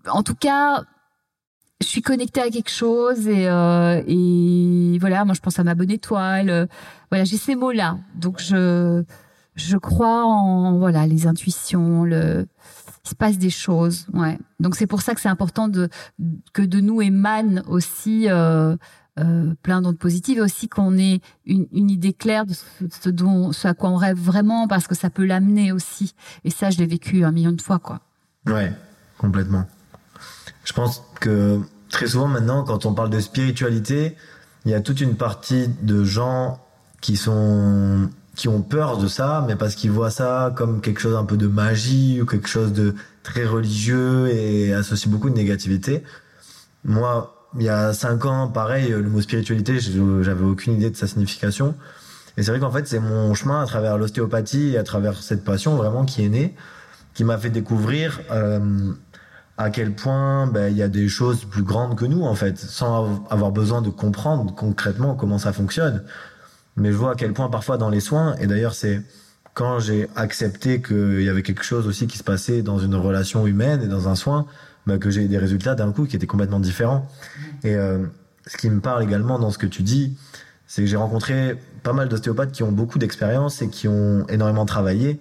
En 0.09 0.23
tout 0.23 0.37
cas, 0.37 0.85
je 1.81 1.87
suis 1.87 2.03
connectée 2.03 2.41
à 2.41 2.51
quelque 2.51 2.71
chose 2.71 3.29
et, 3.29 3.49
euh, 3.49 4.03
et 4.07 4.99
voilà, 4.99 5.25
moi 5.25 5.35
je 5.35 5.41
pense 5.41 5.59
à 5.59 5.65
ma 5.65 5.75
bonne 5.75 5.91
étoile. 5.91 6.69
voilà, 7.11 7.25
j'ai 7.25 7.37
ces 7.37 7.55
mots-là. 7.55 7.99
Donc 8.15 8.41
je 8.41 9.05
je 9.55 9.77
crois 9.77 10.25
en 10.25 10.79
voilà 10.79 11.07
les 11.07 11.27
intuitions, 11.27 12.05
le 12.05 12.47
il 13.05 13.13
se 13.13 13.15
passe 13.15 13.39
des 13.39 13.51
choses. 13.51 14.07
Ouais. 14.13 14.39
Donc 14.61 14.77
c'est 14.77 14.87
pour 14.87 15.01
ça 15.01 15.15
que 15.15 15.21
c'est 15.21 15.31
important 15.31 15.71
que 16.53 16.63
de 16.63 16.81
nous 16.81 17.01
émane 17.01 17.63
aussi 17.67 18.29
euh, 18.29 18.77
euh, 19.19 19.55
plein 19.63 19.81
d'ondes 19.81 19.99
positives 19.99 20.39
et 20.39 20.43
aussi 20.43 20.69
qu'on 20.69 20.99
ait 20.99 21.21
une, 21.47 21.67
une, 21.73 21.91
idée 21.91 22.13
claire 22.13 22.45
de 22.45 22.53
ce, 22.53 23.09
dont 23.09 23.53
ce 23.53 23.67
à 23.67 23.73
quoi 23.73 23.89
on 23.89 23.97
rêve 23.97 24.19
vraiment 24.19 24.69
parce 24.69 24.87
que 24.87 24.95
ça 24.95 25.09
peut 25.09 25.25
l'amener 25.25 25.73
aussi. 25.73 26.15
Et 26.45 26.51
ça, 26.51 26.69
je 26.69 26.79
l'ai 26.79 26.87
vécu 26.87 27.25
un 27.25 27.33
million 27.33 27.53
de 27.53 27.63
fois, 27.63 27.79
quoi. 27.79 28.01
Ouais, 28.47 28.73
complètement. 29.17 29.65
Je 30.69 30.75
pense 30.75 31.03
que 31.21 31.61
très 31.89 32.09
souvent 32.09 32.29
maintenant, 32.29 32.63
quand 32.63 32.85
on 32.85 32.93
parle 32.93 33.09
de 33.09 33.21
spiritualité, 33.21 34.17
il 34.67 34.71
y 34.71 34.75
a 34.75 34.83
toute 34.83 35.01
une 35.01 35.15
partie 35.15 35.67
de 35.81 36.05
gens 36.05 36.61
qui 37.01 37.17
sont 37.17 38.11
qui 38.37 38.49
ont 38.49 38.61
peur 38.61 38.99
de 38.99 39.09
ça, 39.09 39.45
mais 39.49 39.57
parce 39.57 39.75
qu'ils 39.75 39.91
voient 39.91 40.11
ça 40.11 40.53
comme 40.55 40.83
quelque 40.83 41.01
chose 41.01 41.17
un 41.17 41.25
peu 41.25 41.39
de 41.39 41.47
magie 41.47 42.21
ou 42.21 42.27
quelque 42.27 42.49
chose 42.49 42.75
de 42.75 42.95
très 43.23 43.47
religieux 43.47 44.29
et 44.29 44.75
associent 44.75 45.11
beaucoup 45.11 45.31
de 45.31 45.35
négativité. 45.35 46.05
Moi, 46.85 47.49
il 47.57 47.63
y 47.63 47.71
a 47.71 47.95
cinq 47.95 48.27
ans, 48.27 48.49
pareil, 48.49 48.91
le 48.91 49.09
mot 49.09 49.23
spiritualité, 49.23 49.81
j'avais 49.81 50.45
aucune 50.45 50.75
idée 50.75 50.91
de 50.91 50.97
sa 50.97 51.07
signification. 51.07 51.75
Et 52.37 52.43
c'est 52.43 52.51
vrai 52.51 52.61
qu'en 52.61 52.71
fait, 52.71 52.87
c'est 52.87 53.01
mon 53.01 53.33
chemin 53.33 53.63
à 53.63 53.67
travers 53.67 53.97
l'ostéopathie 53.97 54.75
et 54.75 54.79
à 54.79 54.85
travers 54.85 55.23
cette 55.23 55.45
passion 55.45 55.77
vraiment 55.77 56.05
qui 56.05 56.25
est 56.25 56.29
née, 56.29 56.55
qui 57.15 57.25
m'a 57.25 57.39
fait 57.39 57.51
découvrir 57.51 58.21
euh, 58.31 58.93
à 59.59 59.71
quel 59.71 59.93
point 59.93 60.47
ben, 60.47 60.71
il 60.71 60.77
y 60.77 60.83
a 60.83 60.89
des 60.89 61.09
choses 61.09 61.45
plus 61.45 61.65
grandes 61.65 61.97
que 61.97 62.05
nous 62.05 62.23
en 62.23 62.37
fait, 62.37 62.59
sans 62.59 63.25
avoir 63.29 63.51
besoin 63.51 63.83
de 63.83 63.91
comprendre 63.91 64.55
concrètement 64.55 65.17
comment 65.17 65.39
ça 65.39 65.53
fonctionne. 65.53 66.05
Mais 66.77 66.93
je 66.93 66.97
vois 66.97 67.13
à 67.13 67.15
quel 67.17 67.33
point 67.33 67.49
parfois 67.51 67.77
dans 67.77 67.91
les 67.91 68.01
soins, 68.01 68.37
et 68.37 68.47
d'ailleurs 68.47 68.75
c'est 68.75 69.03
quand 69.55 69.81
j'ai 69.81 70.09
accepté 70.15 70.81
qu'il 70.81 71.23
y 71.23 71.29
avait 71.29 71.43
quelque 71.43 71.65
chose 71.65 71.89
aussi 71.89 72.07
qui 72.07 72.17
se 72.17 72.23
passait 72.23 72.63
dans 72.63 72.79
une 72.79 72.95
relation 72.95 73.45
humaine 73.49 73.83
et 73.83 73.89
dans 73.89 74.09
un 74.09 74.15
soin, 74.15 74.47
ben, 74.87 75.01
que 75.01 75.11
j'ai 75.11 75.27
des 75.27 75.39
résultats 75.39 75.75
d'un 75.75 75.91
coup 75.91 76.07
qui 76.07 76.15
étaient 76.15 76.29
complètement 76.29 76.61
différents. 76.61 77.11
Et 77.65 77.75
euh, 77.75 78.07
ce 78.47 78.57
qui 78.57 78.71
me 78.71 78.81
parle 78.81 79.03
également 79.03 79.41
dans 79.41 79.51
ce 79.51 79.59
que 79.59 79.67
tu 79.67 79.83
dis, 79.83 80.17
c'est 80.69 80.83
que 80.83 80.89
j'ai 80.89 80.97
rencontré 80.97 81.59
pas 81.83 81.93
mal 81.93 82.09
d'ostéopathes 82.09 82.53
qui 82.53 82.63
ont 82.63 82.71
beaucoup 82.71 83.01
d'expérience 83.01 83.61
et 83.61 83.69
qui 83.69 83.89
ont 83.89 84.25
énormément 84.29 84.67
travaillé 84.67 85.19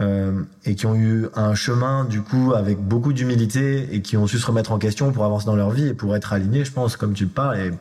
euh, 0.00 0.42
et 0.64 0.74
qui 0.74 0.86
ont 0.86 0.94
eu 0.94 1.26
un 1.34 1.54
chemin 1.54 2.04
du 2.04 2.22
coup 2.22 2.54
avec 2.54 2.78
beaucoup 2.78 3.12
d'humilité 3.12 3.94
et 3.94 4.02
qui 4.02 4.16
ont 4.16 4.26
su 4.26 4.38
se 4.38 4.46
remettre 4.46 4.72
en 4.72 4.78
question 4.78 5.12
pour 5.12 5.24
avancer 5.24 5.46
dans 5.46 5.56
leur 5.56 5.70
vie 5.70 5.88
et 5.88 5.94
pour 5.94 6.16
être 6.16 6.32
alignés, 6.32 6.64
je 6.64 6.72
pense, 6.72 6.96
comme 6.96 7.12
tu 7.12 7.24
le 7.24 7.30
parles. 7.30 7.58
Et 7.58 7.72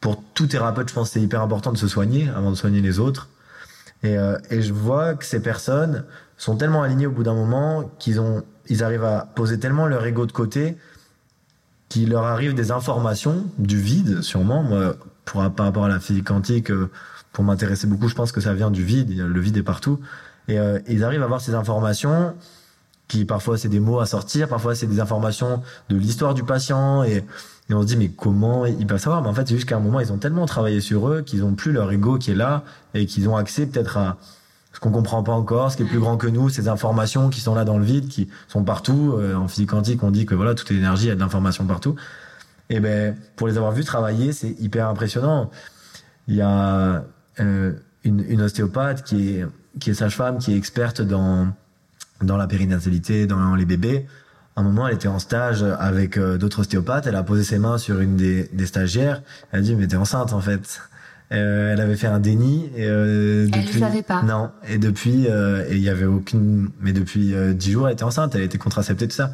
pour 0.00 0.22
tout 0.34 0.46
thérapeute, 0.46 0.88
je 0.88 0.94
pense 0.94 1.10
c'est 1.10 1.20
hyper 1.20 1.42
important 1.42 1.72
de 1.72 1.78
se 1.78 1.88
soigner 1.88 2.28
avant 2.34 2.50
de 2.50 2.56
soigner 2.56 2.80
les 2.80 2.98
autres. 2.98 3.28
Et, 4.02 4.16
euh, 4.16 4.38
et 4.50 4.62
je 4.62 4.72
vois 4.72 5.14
que 5.14 5.24
ces 5.24 5.40
personnes 5.40 6.04
sont 6.38 6.56
tellement 6.56 6.82
alignées 6.82 7.06
au 7.06 7.12
bout 7.12 7.22
d'un 7.22 7.34
moment 7.34 7.90
qu'ils 7.98 8.20
ont, 8.20 8.42
ils 8.68 8.82
arrivent 8.82 9.04
à 9.04 9.28
poser 9.34 9.58
tellement 9.58 9.86
leur 9.86 10.04
ego 10.04 10.26
de 10.26 10.32
côté 10.32 10.76
qu'il 11.88 12.10
leur 12.10 12.24
arrive 12.24 12.54
des 12.54 12.70
informations 12.70 13.46
du 13.58 13.80
vide, 13.80 14.22
sûrement. 14.22 14.62
Moi, 14.62 14.96
par 15.24 15.52
rapport 15.64 15.84
à 15.84 15.88
la 15.88 16.00
physique 16.00 16.26
quantique, 16.26 16.70
euh, 16.70 16.90
pour 17.32 17.44
m'intéresser 17.44 17.86
beaucoup, 17.86 18.08
je 18.08 18.14
pense 18.14 18.32
que 18.32 18.40
ça 18.40 18.54
vient 18.54 18.70
du 18.70 18.84
vide. 18.84 19.16
Le 19.18 19.40
vide 19.40 19.56
est 19.56 19.62
partout. 19.62 20.00
Et 20.48 20.58
euh, 20.58 20.78
ils 20.88 21.04
arrivent 21.04 21.22
à 21.22 21.24
avoir 21.24 21.40
ces 21.40 21.54
informations 21.54 22.34
qui 23.08 23.24
parfois 23.24 23.56
c'est 23.56 23.68
des 23.68 23.80
mots 23.80 24.00
à 24.00 24.06
sortir, 24.06 24.48
parfois 24.48 24.74
c'est 24.74 24.86
des 24.86 25.00
informations 25.00 25.62
de 25.88 25.96
l'histoire 25.96 26.34
du 26.34 26.42
patient 26.42 27.04
et, 27.04 27.24
et, 27.70 27.74
on 27.74 27.82
se 27.82 27.86
dit 27.86 27.96
mais 27.96 28.08
comment 28.08 28.66
ils 28.66 28.86
peuvent 28.86 29.00
savoir? 29.00 29.22
Mais 29.22 29.28
en 29.28 29.34
fait 29.34 29.46
c'est 29.46 29.54
juste 29.54 29.68
qu'à 29.68 29.76
un 29.76 29.80
moment 29.80 30.00
ils 30.00 30.12
ont 30.12 30.18
tellement 30.18 30.46
travaillé 30.46 30.80
sur 30.80 31.08
eux 31.08 31.22
qu'ils 31.22 31.44
ont 31.44 31.54
plus 31.54 31.72
leur 31.72 31.90
ego 31.92 32.18
qui 32.18 32.32
est 32.32 32.36
là 32.36 32.64
et 32.94 33.06
qu'ils 33.06 33.28
ont 33.28 33.36
accès 33.36 33.66
peut-être 33.66 33.96
à 33.96 34.16
ce 34.76 34.80
qu'on 34.80 34.90
comprend 34.90 35.22
pas 35.22 35.32
encore, 35.32 35.72
ce 35.72 35.78
qui 35.78 35.84
est 35.84 35.86
plus 35.86 36.00
grand 36.00 36.18
que 36.18 36.26
nous, 36.26 36.50
ces 36.50 36.68
informations 36.68 37.30
qui 37.30 37.40
sont 37.40 37.54
là 37.54 37.64
dans 37.64 37.78
le 37.78 37.84
vide, 37.84 38.08
qui 38.08 38.28
sont 38.46 38.62
partout. 38.62 39.14
Euh, 39.16 39.34
en 39.34 39.48
physique 39.48 39.70
quantique, 39.70 40.02
on 40.02 40.10
dit 40.10 40.26
que 40.26 40.34
voilà, 40.34 40.54
toute 40.54 40.70
énergie, 40.70 41.06
il 41.06 41.08
y 41.08 41.12
a 41.12 41.14
de 41.14 41.20
l'information 41.20 41.64
partout. 41.64 41.96
Et 42.68 42.78
ben, 42.78 43.16
pour 43.36 43.48
les 43.48 43.56
avoir 43.56 43.72
vus 43.72 43.84
travailler, 43.84 44.34
c'est 44.34 44.50
hyper 44.60 44.86
impressionnant. 44.88 45.50
il 46.28 46.34
y 46.34 46.42
a 46.42 47.04
euh, 47.40 47.72
une, 48.04 48.22
une, 48.28 48.42
ostéopathe 48.42 49.02
qui 49.02 49.30
est, 49.30 49.46
qui 49.80 49.90
est 49.90 49.94
sage-femme, 49.94 50.38
qui 50.38 50.52
est 50.52 50.56
experte 50.56 51.02
dans, 51.02 51.48
dans 52.22 52.36
la 52.36 52.46
périnatalité, 52.46 53.26
dans 53.26 53.54
les 53.54 53.64
bébés. 53.64 54.06
À 54.56 54.60
un 54.60 54.64
moment, 54.64 54.88
elle 54.88 54.94
était 54.94 55.08
en 55.08 55.18
stage 55.18 55.62
avec 55.62 56.16
euh, 56.16 56.38
d'autres 56.38 56.60
ostéopathes. 56.60 57.06
Elle 57.06 57.16
a 57.16 57.22
posé 57.22 57.44
ses 57.44 57.58
mains 57.58 57.76
sur 57.76 58.00
une 58.00 58.16
des, 58.16 58.48
des 58.52 58.66
stagiaires. 58.66 59.22
Elle 59.52 59.60
a 59.60 59.62
dit, 59.62 59.76
mais 59.76 59.86
t'es 59.86 59.96
enceinte, 59.96 60.32
en 60.32 60.40
fait. 60.40 60.80
Euh, 61.32 61.72
elle 61.72 61.80
avait 61.80 61.96
fait 61.96 62.06
un 62.06 62.20
déni. 62.20 62.70
Et, 62.76 62.86
euh, 62.86 63.46
depuis, 63.46 63.60
elle 63.60 63.74
ne 63.74 63.80
savait 63.80 64.02
pas. 64.02 64.22
Non. 64.22 64.50
Et 64.68 64.78
depuis, 64.78 65.26
euh, 65.28 65.64
il 65.70 65.80
y 65.80 65.88
avait 65.88 66.04
aucune. 66.04 66.70
Mais 66.80 66.92
depuis 66.92 67.34
dix 67.54 67.72
jours, 67.72 67.88
elle 67.88 67.94
était 67.94 68.04
enceinte. 68.04 68.34
Elle 68.34 68.42
était 68.42 68.58
contraceptée, 68.58 69.08
tout 69.08 69.14
ça. 69.14 69.32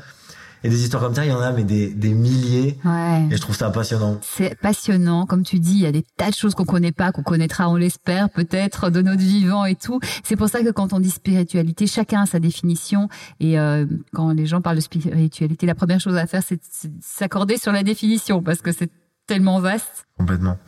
Et 0.65 0.69
des 0.69 0.83
histoires 0.83 1.03
comme 1.03 1.15
ça, 1.15 1.25
il 1.25 1.31
y 1.31 1.35
en 1.35 1.41
a, 1.41 1.53
mais 1.53 1.65
des, 1.65 1.89
des 1.89 2.15
milliers. 2.15 2.79
Ouais. 2.85 3.27
Et 3.31 3.37
je 3.37 3.41
trouve 3.41 3.57
ça 3.57 3.71
passionnant. 3.71 4.19
C'est 4.23 4.57
passionnant. 4.59 5.27
Comme 5.27 5.43
tu 5.43 5.59
dis, 5.59 5.73
il 5.73 5.81
y 5.81 5.87
a 5.87 5.93
des 5.93 6.05
tas 6.17 6.31
de 6.31 6.35
choses 6.35 6.55
qu'on 6.55 6.65
connaît 6.65 6.93
pas, 6.93 7.11
qu'on 7.11 7.23
connaîtra, 7.23 7.69
on 7.69 7.77
l'espère, 7.77 8.31
peut-être, 8.31 8.91
de 8.91 9.03
notre 9.03 9.23
vivant 9.23 9.65
et 9.65 9.75
tout. 9.75 9.99
C'est 10.23 10.37
pour 10.37 10.49
ça 10.49 10.63
que 10.63 10.71
quand 10.71 10.93
on 10.93 11.01
dit 11.01 11.11
spiritualité, 11.11 11.87
chacun 11.87 12.23
a 12.23 12.27
sa 12.27 12.39
définition. 12.39 13.09
Et 13.41 13.59
euh, 13.59 13.87
quand 14.13 14.33
les 14.33 14.47
gens 14.47 14.61
parlent 14.61 14.77
de 14.77 14.83
spiritualité, 14.83 15.67
la 15.67 15.75
première 15.75 16.01
chose 16.01 16.17
à 16.17 16.27
faire, 16.27 16.43
c'est 16.47 16.61
s'accorder 17.01 17.57
sur 17.57 17.73
la 17.73 17.83
définition, 17.83 18.43
parce 18.43 18.61
que 18.61 18.71
c'est 18.71 18.91
tellement 19.27 19.59
vaste. 19.61 20.07
Complètement. 20.17 20.59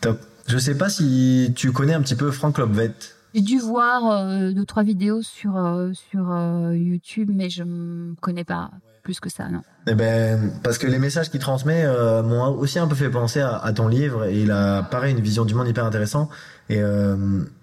Top. 0.00 0.20
Je 0.46 0.58
sais 0.58 0.76
pas 0.76 0.88
si 0.88 1.52
tu 1.54 1.70
connais 1.70 1.94
un 1.94 2.00
petit 2.00 2.16
peu 2.16 2.30
Franck 2.30 2.58
Lopvet. 2.58 2.94
J'ai 3.34 3.40
dû 3.42 3.58
voir 3.58 4.10
euh, 4.10 4.52
deux 4.52 4.64
trois 4.64 4.82
vidéos 4.82 5.22
sur 5.22 5.56
euh, 5.56 5.92
sur 5.92 6.32
euh, 6.32 6.74
YouTube, 6.76 7.30
mais 7.32 7.48
je 7.48 7.62
ne 7.62 8.14
connais 8.20 8.44
pas 8.44 8.70
plus 9.02 9.20
que 9.20 9.30
ça, 9.30 9.48
non. 9.48 9.62
Eh 9.86 9.94
ben, 9.94 10.52
parce 10.62 10.78
que 10.78 10.86
les 10.86 10.98
messages 10.98 11.30
qu'il 11.30 11.40
transmet 11.40 11.86
m'ont 12.22 12.48
aussi 12.58 12.78
un 12.78 12.86
peu 12.86 12.94
fait 12.94 13.08
penser 13.08 13.40
à, 13.40 13.56
à, 13.56 13.72
ton 13.72 13.88
livre, 13.88 14.26
et 14.26 14.42
il 14.42 14.50
a 14.50 14.82
pareil 14.82 15.14
une 15.14 15.22
vision 15.22 15.44
du 15.46 15.54
monde 15.54 15.68
hyper 15.68 15.86
intéressant, 15.86 16.28
et 16.68 16.82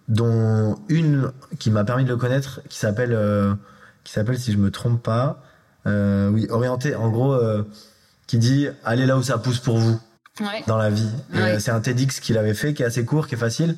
dont 0.08 0.76
une 0.90 1.32
qui 1.60 1.70
m'a 1.70 1.84
permis 1.84 2.06
de 2.06 2.10
le 2.10 2.18
connaître, 2.18 2.62
qui 2.70 2.80
s'appelle 2.80 3.16
qui 4.04 4.14
s'appelle 4.14 4.40
si 4.40 4.52
je 4.52 4.58
me 4.58 4.72
trompe 4.72 5.04
pas, 5.04 5.44
oui, 5.86 6.48
orienté, 6.50 6.96
en 6.96 7.12
gros, 7.12 7.38
qui 8.26 8.40
dit 8.40 8.68
allez 8.84 9.06
là 9.06 9.16
où 9.16 9.22
ça 9.22 9.38
pousse 9.38 9.60
pour 9.60 9.78
vous 9.78 10.00
dans 10.68 10.78
la 10.78 10.90
vie. 10.90 11.10
Euh, 11.36 11.60
c'est 11.60 11.72
un 11.72 11.80
TEDx 11.80 12.20
qu'il 12.20 12.38
avait 12.38 12.54
fait, 12.54 12.74
qui 12.74 12.84
est 12.84 12.86
assez 12.86 13.06
court, 13.06 13.28
qui 13.28 13.36
est 13.36 13.40
facile. 13.40 13.76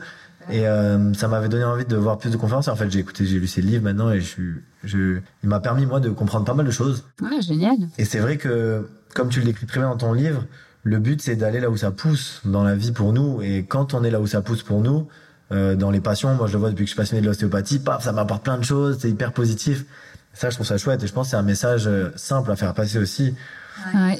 Et 0.49 0.67
euh, 0.67 1.13
ça 1.13 1.27
m'avait 1.27 1.49
donné 1.49 1.63
envie 1.63 1.85
de 1.85 1.95
voir 1.95 2.17
plus 2.17 2.31
de 2.31 2.37
conférences. 2.37 2.67
en 2.67 2.75
fait, 2.75 2.89
j'ai 2.89 2.99
écouté, 2.99 3.25
j'ai 3.25 3.39
lu 3.39 3.47
ses 3.47 3.61
livres 3.61 3.83
maintenant 3.83 4.11
et 4.11 4.19
je 4.19 4.25
suis, 4.25 4.53
je, 4.83 5.19
il 5.43 5.49
m'a 5.49 5.59
permis 5.59 5.85
moi 5.85 5.99
de 5.99 6.09
comprendre 6.09 6.45
pas 6.45 6.53
mal 6.53 6.65
de 6.65 6.71
choses. 6.71 7.03
Ouais, 7.21 7.41
génial. 7.41 7.77
Et 7.97 8.05
c'est 8.05 8.19
vrai 8.19 8.37
que, 8.37 8.87
comme 9.13 9.29
tu 9.29 9.41
l'écris 9.41 9.67
très 9.67 9.79
bien 9.79 9.89
dans 9.89 9.97
ton 9.97 10.13
livre, 10.13 10.45
le 10.83 10.97
but 10.97 11.21
c'est 11.21 11.35
d'aller 11.35 11.59
là 11.59 11.69
où 11.69 11.77
ça 11.77 11.91
pousse 11.91 12.41
dans 12.45 12.63
la 12.63 12.75
vie 12.75 12.91
pour 12.91 13.13
nous. 13.13 13.41
Et 13.41 13.65
quand 13.65 13.93
on 13.93 14.03
est 14.03 14.11
là 14.11 14.19
où 14.19 14.27
ça 14.27 14.41
pousse 14.41 14.63
pour 14.63 14.81
nous, 14.81 15.07
euh, 15.51 15.75
dans 15.75 15.91
les 15.91 16.01
passions, 16.01 16.33
moi 16.35 16.47
je 16.47 16.53
le 16.53 16.59
vois 16.59 16.69
depuis 16.69 16.85
que 16.85 16.89
je 16.89 16.93
suis 16.93 16.97
passionné 16.97 17.21
de 17.21 17.27
l'ostéopathie, 17.27 17.79
paf, 17.79 18.03
ça 18.03 18.11
m'apporte 18.11 18.43
plein 18.43 18.57
de 18.57 18.63
choses, 18.63 18.97
c'est 18.99 19.09
hyper 19.09 19.33
positif. 19.33 19.85
Ça, 20.33 20.49
je 20.49 20.55
trouve 20.55 20.67
ça 20.67 20.77
chouette 20.77 21.03
et 21.03 21.07
je 21.07 21.13
pense 21.13 21.27
que 21.27 21.31
c'est 21.31 21.37
un 21.37 21.43
message 21.43 21.87
euh, 21.87 22.11
simple 22.15 22.51
à 22.51 22.55
faire 22.55 22.73
passer 22.73 22.97
aussi 22.97 23.35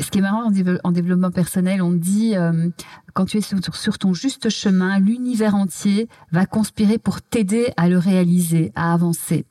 ce 0.01 0.09
qui 0.09 0.19
est 0.19 0.21
marrant 0.21 0.51
en, 0.83 0.91
développement 0.91 1.31
personnel, 1.31 1.81
on 1.81 1.91
dit 1.91 2.35
euh, 2.35 2.69
quand 3.13 3.25
tu 3.25 3.37
es 3.37 3.41
sur, 3.41 3.97
ton 3.97 4.13
juste 4.13 4.49
chemin, 4.49 4.99
l'univers 4.99 5.55
entier 5.55 6.07
va 6.31 6.45
conspirer 6.45 6.97
pour 6.97 7.21
t'aider 7.21 7.71
à 7.77 7.89
le 7.89 7.97
réaliser, 7.97 8.71
à 8.75 8.93
avancer. 8.93 9.45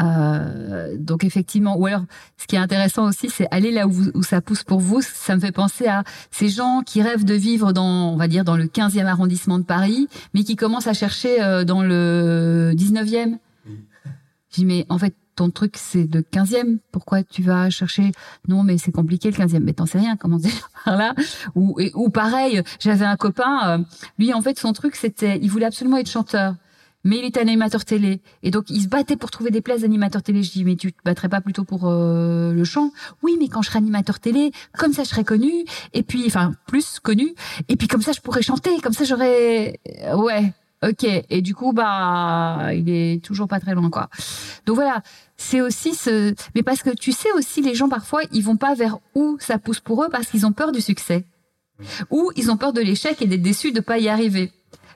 Euh, 0.00 0.96
donc 0.98 1.22
effectivement, 1.22 1.78
ou 1.78 1.86
alors 1.86 2.02
ce 2.36 2.46
qui 2.46 2.56
est 2.56 2.58
intéressant 2.58 3.08
aussi, 3.08 3.30
c'est 3.30 3.46
aller 3.52 3.70
là 3.70 3.86
où, 3.86 4.22
ça 4.22 4.40
pousse 4.40 4.64
pour 4.64 4.80
vous. 4.80 5.00
Ça 5.02 5.36
me 5.36 5.40
fait 5.40 5.52
penser 5.52 5.86
à 5.86 6.02
ces 6.30 6.48
gens 6.48 6.82
qui 6.84 7.00
rêvent 7.02 7.24
de 7.24 7.34
vivre 7.34 7.72
dans, 7.72 8.12
on 8.12 8.16
va 8.16 8.26
dire, 8.26 8.44
dans 8.44 8.56
le 8.56 8.64
15e 8.64 9.06
arrondissement 9.06 9.58
de 9.58 9.64
Paris, 9.64 10.08
mais 10.34 10.42
qui 10.42 10.56
commencent 10.56 10.88
à 10.88 10.94
chercher 10.94 11.42
euh, 11.42 11.64
dans 11.64 11.82
le 11.82 12.72
19e. 12.74 13.38
Oui. 13.66 13.78
Je 14.50 14.56
dis 14.56 14.64
mais 14.66 14.86
en 14.88 14.98
fait 14.98 15.14
ton 15.34 15.50
truc 15.50 15.76
c'est 15.76 16.12
le 16.12 16.20
15e, 16.22 16.78
pourquoi 16.92 17.22
tu 17.22 17.42
vas 17.42 17.70
chercher 17.70 18.12
Non, 18.48 18.62
mais 18.62 18.78
c'est 18.78 18.92
compliqué 18.92 19.30
le 19.30 19.36
15e. 19.36 19.60
Mais 19.60 19.72
t'en 19.72 19.86
sais 19.86 19.98
rien, 19.98 20.16
comment 20.16 20.36
dire 20.38 20.70
par 20.84 20.96
là 20.96 21.14
ou, 21.54 21.78
ou 21.94 22.10
pareil, 22.10 22.62
j'avais 22.80 23.04
un 23.04 23.16
copain, 23.16 23.78
euh, 23.78 23.84
lui 24.18 24.32
en 24.32 24.40
fait 24.40 24.58
son 24.58 24.72
truc 24.72 24.96
c'était, 24.96 25.38
il 25.40 25.50
voulait 25.50 25.66
absolument 25.66 25.96
être 25.98 26.10
chanteur. 26.10 26.54
Mais 27.06 27.18
il 27.18 27.24
était 27.26 27.40
animateur 27.40 27.84
télé. 27.84 28.22
Et 28.42 28.50
donc 28.50 28.70
il 28.70 28.80
se 28.80 28.88
battait 28.88 29.16
pour 29.16 29.30
trouver 29.30 29.50
des 29.50 29.60
places 29.60 29.82
d'animateur 29.82 30.22
télé. 30.22 30.42
Je 30.42 30.52
dis 30.52 30.64
mais 30.64 30.74
tu 30.74 30.90
te 30.90 30.98
battrais 31.04 31.28
pas 31.28 31.42
plutôt 31.42 31.64
pour 31.64 31.82
euh, 31.84 32.54
le 32.54 32.64
chant? 32.64 32.92
Oui, 33.22 33.36
mais 33.38 33.48
quand 33.48 33.60
je 33.60 33.68
serai 33.68 33.78
animateur 33.78 34.20
télé, 34.20 34.52
comme 34.78 34.94
ça 34.94 35.04
je 35.04 35.10
serai 35.10 35.22
connu. 35.22 35.52
Et 35.92 36.02
puis 36.02 36.24
enfin 36.26 36.52
plus 36.66 37.00
connu. 37.00 37.34
Et 37.68 37.76
puis 37.76 37.88
comme 37.88 38.00
ça 38.00 38.12
je 38.12 38.22
pourrais 38.22 38.40
chanter, 38.40 38.80
comme 38.80 38.94
ça 38.94 39.04
j'aurais 39.04 39.78
ouais 40.16 40.54
Ok. 40.86 41.04
Et 41.04 41.40
du 41.40 41.54
coup, 41.54 41.72
bah, 41.72 42.70
il 42.74 42.88
est 42.90 43.24
toujours 43.24 43.48
pas 43.48 43.60
très 43.60 43.74
loin, 43.74 43.88
quoi. 43.90 44.08
Donc 44.66 44.76
voilà, 44.76 45.02
c'est 45.36 45.60
aussi 45.60 45.94
ce. 45.94 46.34
Mais 46.54 46.62
parce 46.62 46.82
que 46.82 46.90
tu 46.90 47.12
sais 47.12 47.32
aussi, 47.32 47.62
les 47.62 47.74
gens 47.74 47.88
parfois, 47.88 48.22
ils 48.32 48.42
vont 48.42 48.56
pas 48.56 48.74
vers 48.74 48.98
où 49.14 49.36
ça 49.40 49.58
pousse 49.58 49.80
pour 49.80 50.04
eux 50.04 50.08
parce 50.10 50.26
qu'ils 50.26 50.46
ont 50.46 50.52
peur 50.52 50.72
du 50.72 50.80
succès, 50.80 51.24
ou 52.10 52.30
ils 52.36 52.50
ont 52.50 52.56
peur 52.56 52.72
de 52.72 52.80
l'échec 52.80 53.20
et 53.22 53.26
d'être 53.26 53.42
déçus 53.42 53.72
de 53.72 53.80
pas 53.80 53.98
y 53.98 54.08
arriver. 54.08 54.52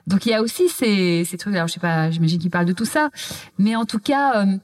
Donc 0.07 0.25
il 0.25 0.29
y 0.29 0.33
a 0.33 0.41
aussi 0.41 0.69
ces, 0.69 1.23
ces 1.25 1.37
trucs. 1.37 1.55
Alors 1.55 1.67
je 1.67 1.73
sais 1.73 1.79
pas, 1.79 2.11
j'imagine 2.11 2.39
qu'ils 2.39 2.51
parlent 2.51 2.65
de 2.65 2.73
tout 2.73 2.85
ça, 2.85 3.09
mais 3.57 3.75
en 3.75 3.85
tout 3.85 3.99
cas. 3.99 4.43
Euh, 4.43 4.57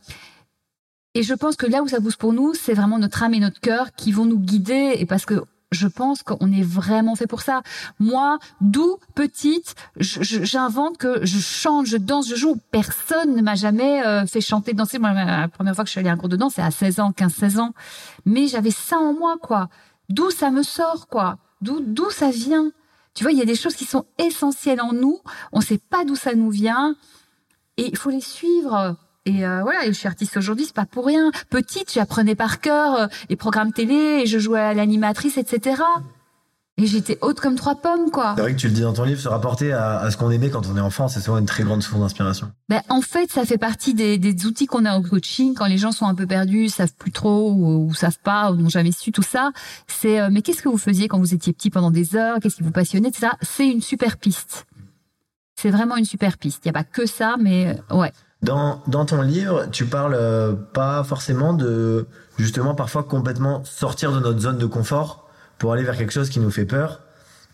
et 1.18 1.24
je 1.24 1.34
pense 1.34 1.56
que 1.56 1.66
là 1.66 1.82
où 1.82 1.88
ça 1.88 2.02
pousse 2.02 2.18
pour 2.18 2.34
nous, 2.34 2.54
c'est 2.54 2.74
vraiment 2.74 3.00
notre 3.00 3.24
âme 3.24 3.34
et 3.34 3.40
notre 3.40 3.62
cœur 3.62 3.94
qui 3.96 4.12
vont 4.12 4.26
nous 4.26 4.40
guider, 4.40 4.96
et 4.98 5.06
parce 5.06 5.26
que 5.26 5.46
je 5.76 5.88
pense 5.88 6.24
qu'on 6.24 6.52
est 6.52 6.64
vraiment 6.64 7.16
fait 7.16 7.28
pour 7.28 7.42
ça. 7.42 7.62
Moi, 8.00 8.40
d'où 8.62 8.98
petite, 9.14 9.76
j'invente 9.98 10.98
que 10.98 11.26
je 11.26 11.38
chante, 11.40 11.86
je 11.86 11.98
danse, 11.98 12.28
je 12.28 12.36
joue. 12.36 12.58
Personne 12.72 13.36
ne 13.36 13.42
m'a 13.42 13.56
jamais 13.56 14.06
euh, 14.06 14.26
fait 14.26 14.42
chanter, 14.42 14.74
danser. 14.74 15.00
Moi, 15.00 15.14
la 15.14 15.48
première 15.48 15.76
fois 15.76 15.84
que 15.84 15.88
je 15.88 15.92
suis 15.92 16.00
allée 16.00 16.10
à 16.10 16.14
un 16.14 16.18
cours 16.18 16.30
de 16.30 16.38
danse, 16.38 16.54
c'est 16.56 16.62
à 16.62 16.72
16 16.72 17.00
ans, 17.00 17.12
15, 17.12 17.34
16 17.34 17.60
ans. 17.60 17.74
Mais 18.26 18.48
j'avais 18.48 18.72
ça 18.72 18.98
en 18.98 19.14
moi, 19.14 19.36
quoi. 19.42 19.70
D'où 20.10 20.32
ça 20.32 20.52
me 20.52 20.64
sort, 20.64 21.08
quoi. 21.08 21.38
D'où, 21.62 21.80
d'où 21.82 22.10
ça 22.10 22.32
vient. 22.32 22.72
Tu 23.14 23.24
vois, 23.24 23.32
il 23.32 23.38
y 23.38 23.42
a 23.42 23.46
des 23.46 23.56
choses 23.56 23.76
qui 23.76 23.86
sont 23.86 24.06
essentielles 24.18 24.82
en 24.82 24.94
nous. 24.94 25.20
On 25.52 25.62
sait 25.62 25.78
pas 25.78 26.04
d'où 26.06 26.16
ça 26.16 26.36
nous 26.36 26.50
vient. 26.50 26.96
Et 27.78 27.88
il 27.88 27.98
faut 27.98 28.10
les 28.10 28.22
suivre. 28.22 28.98
Et 29.26 29.46
euh, 29.46 29.62
voilà, 29.64 29.86
je 29.88 29.92
suis 29.92 30.08
artiste 30.08 30.38
aujourd'hui, 30.38 30.66
c'est 30.66 30.76
pas 30.76 30.86
pour 30.86 31.06
rien. 31.06 31.32
Petite, 31.50 31.92
j'apprenais 31.92 32.36
par 32.36 32.60
cœur 32.60 32.96
euh, 32.96 33.08
les 33.30 33.36
programmes 33.36 33.74
télé, 33.74 34.22
et 34.24 34.26
je 34.28 34.38
jouais 34.38 34.60
à 34.60 34.74
l'animatrice, 34.74 35.38
etc. 35.38 35.82
Et 36.78 36.88
j'étais 36.88 37.18
haute 37.22 37.40
comme 37.40 37.56
trois 37.56 37.76
pommes, 37.76 38.12
quoi. 38.12 38.34
C'est 38.36 38.42
vrai 38.42 38.54
que 38.54 38.60
tu 38.60 38.68
le 38.68 38.74
dis 38.74 38.82
dans 38.82 38.92
ton 38.92 39.06
livre, 39.06 39.20
se 39.20 39.30
rapporter 39.30 39.72
à, 39.72 40.12
ce 40.12 40.18
qu'on 40.18 40.30
aimait 40.30 40.50
quand 40.50 40.68
on 40.68 40.76
est 40.76 40.82
enfant, 40.82 41.08
c'est 41.08 41.22
souvent 41.22 41.38
une 41.38 41.46
très 41.46 41.64
grande 41.64 41.82
source 41.82 42.02
d'inspiration. 42.02 42.52
Ben, 42.68 42.82
en 42.90 43.00
fait, 43.00 43.32
ça 43.32 43.46
fait 43.46 43.58
partie 43.58 43.94
des, 43.94 44.18
des 44.18 44.46
outils 44.46 44.66
qu'on 44.66 44.84
a 44.84 44.98
au 44.98 45.02
coaching 45.02 45.56
quand 45.56 45.68
les 45.68 45.78
gens 45.78 45.94
sont 45.94 46.06
un 46.06 46.16
peu 46.16 46.28
perdus, 46.28 46.68
savent 46.68 46.94
plus 46.94 47.14
trop 47.14 47.50
ou, 47.50 47.88
ou 47.88 47.94
savent 47.94 48.20
pas 48.22 48.52
ou 48.52 48.58
n'ont 48.58 48.68
jamais 48.68 48.92
su 48.92 49.14
tout 49.14 49.24
ça. 49.24 49.52
C'est 49.88 50.20
euh, 50.20 50.28
mais 50.30 50.42
qu'est-ce 50.42 50.62
que 50.62 50.68
vous 50.68 50.78
faisiez 50.78 51.08
quand 51.08 51.18
vous 51.18 51.34
étiez 51.34 51.54
petit 51.54 51.70
pendant 51.70 51.92
des 51.92 52.18
heures? 52.18 52.40
Qu'est-ce 52.42 52.58
qui 52.58 52.64
vous 52.64 52.72
passionnait? 52.72 53.12
Ça, 53.14 53.38
c'est 53.42 53.68
une 53.68 53.82
super 53.82 54.18
piste. 54.18 54.66
C'est 55.56 55.70
vraiment 55.70 55.96
une 55.96 56.06
super 56.06 56.38
piste. 56.38 56.66
Il 56.66 56.68
y 56.68 56.70
a 56.72 56.74
pas 56.74 56.84
que 56.84 57.06
ça, 57.06 57.38
mais 57.40 57.80
ouais. 57.90 58.12
Dans, 58.46 58.84
dans 58.86 59.06
ton 59.06 59.24
livre, 59.24 59.66
tu 59.72 59.86
parles 59.86 60.14
euh, 60.14 60.54
pas 60.54 61.04
forcément 61.04 61.54
de 61.54 62.06
justement 62.38 62.76
parfois 62.76 63.02
complètement 63.02 63.64
sortir 63.64 64.12
de 64.12 64.20
notre 64.20 64.40
zone 64.40 64.60
de 64.60 64.68
confort 64.68 65.28
pour 65.58 65.74
aller 65.74 65.82
vers 65.82 65.98
quelque 65.98 66.14
chose 66.14 66.30
qui 66.30 66.40
nous 66.40 66.52
fait 66.52 66.66
peur. 66.66 67.02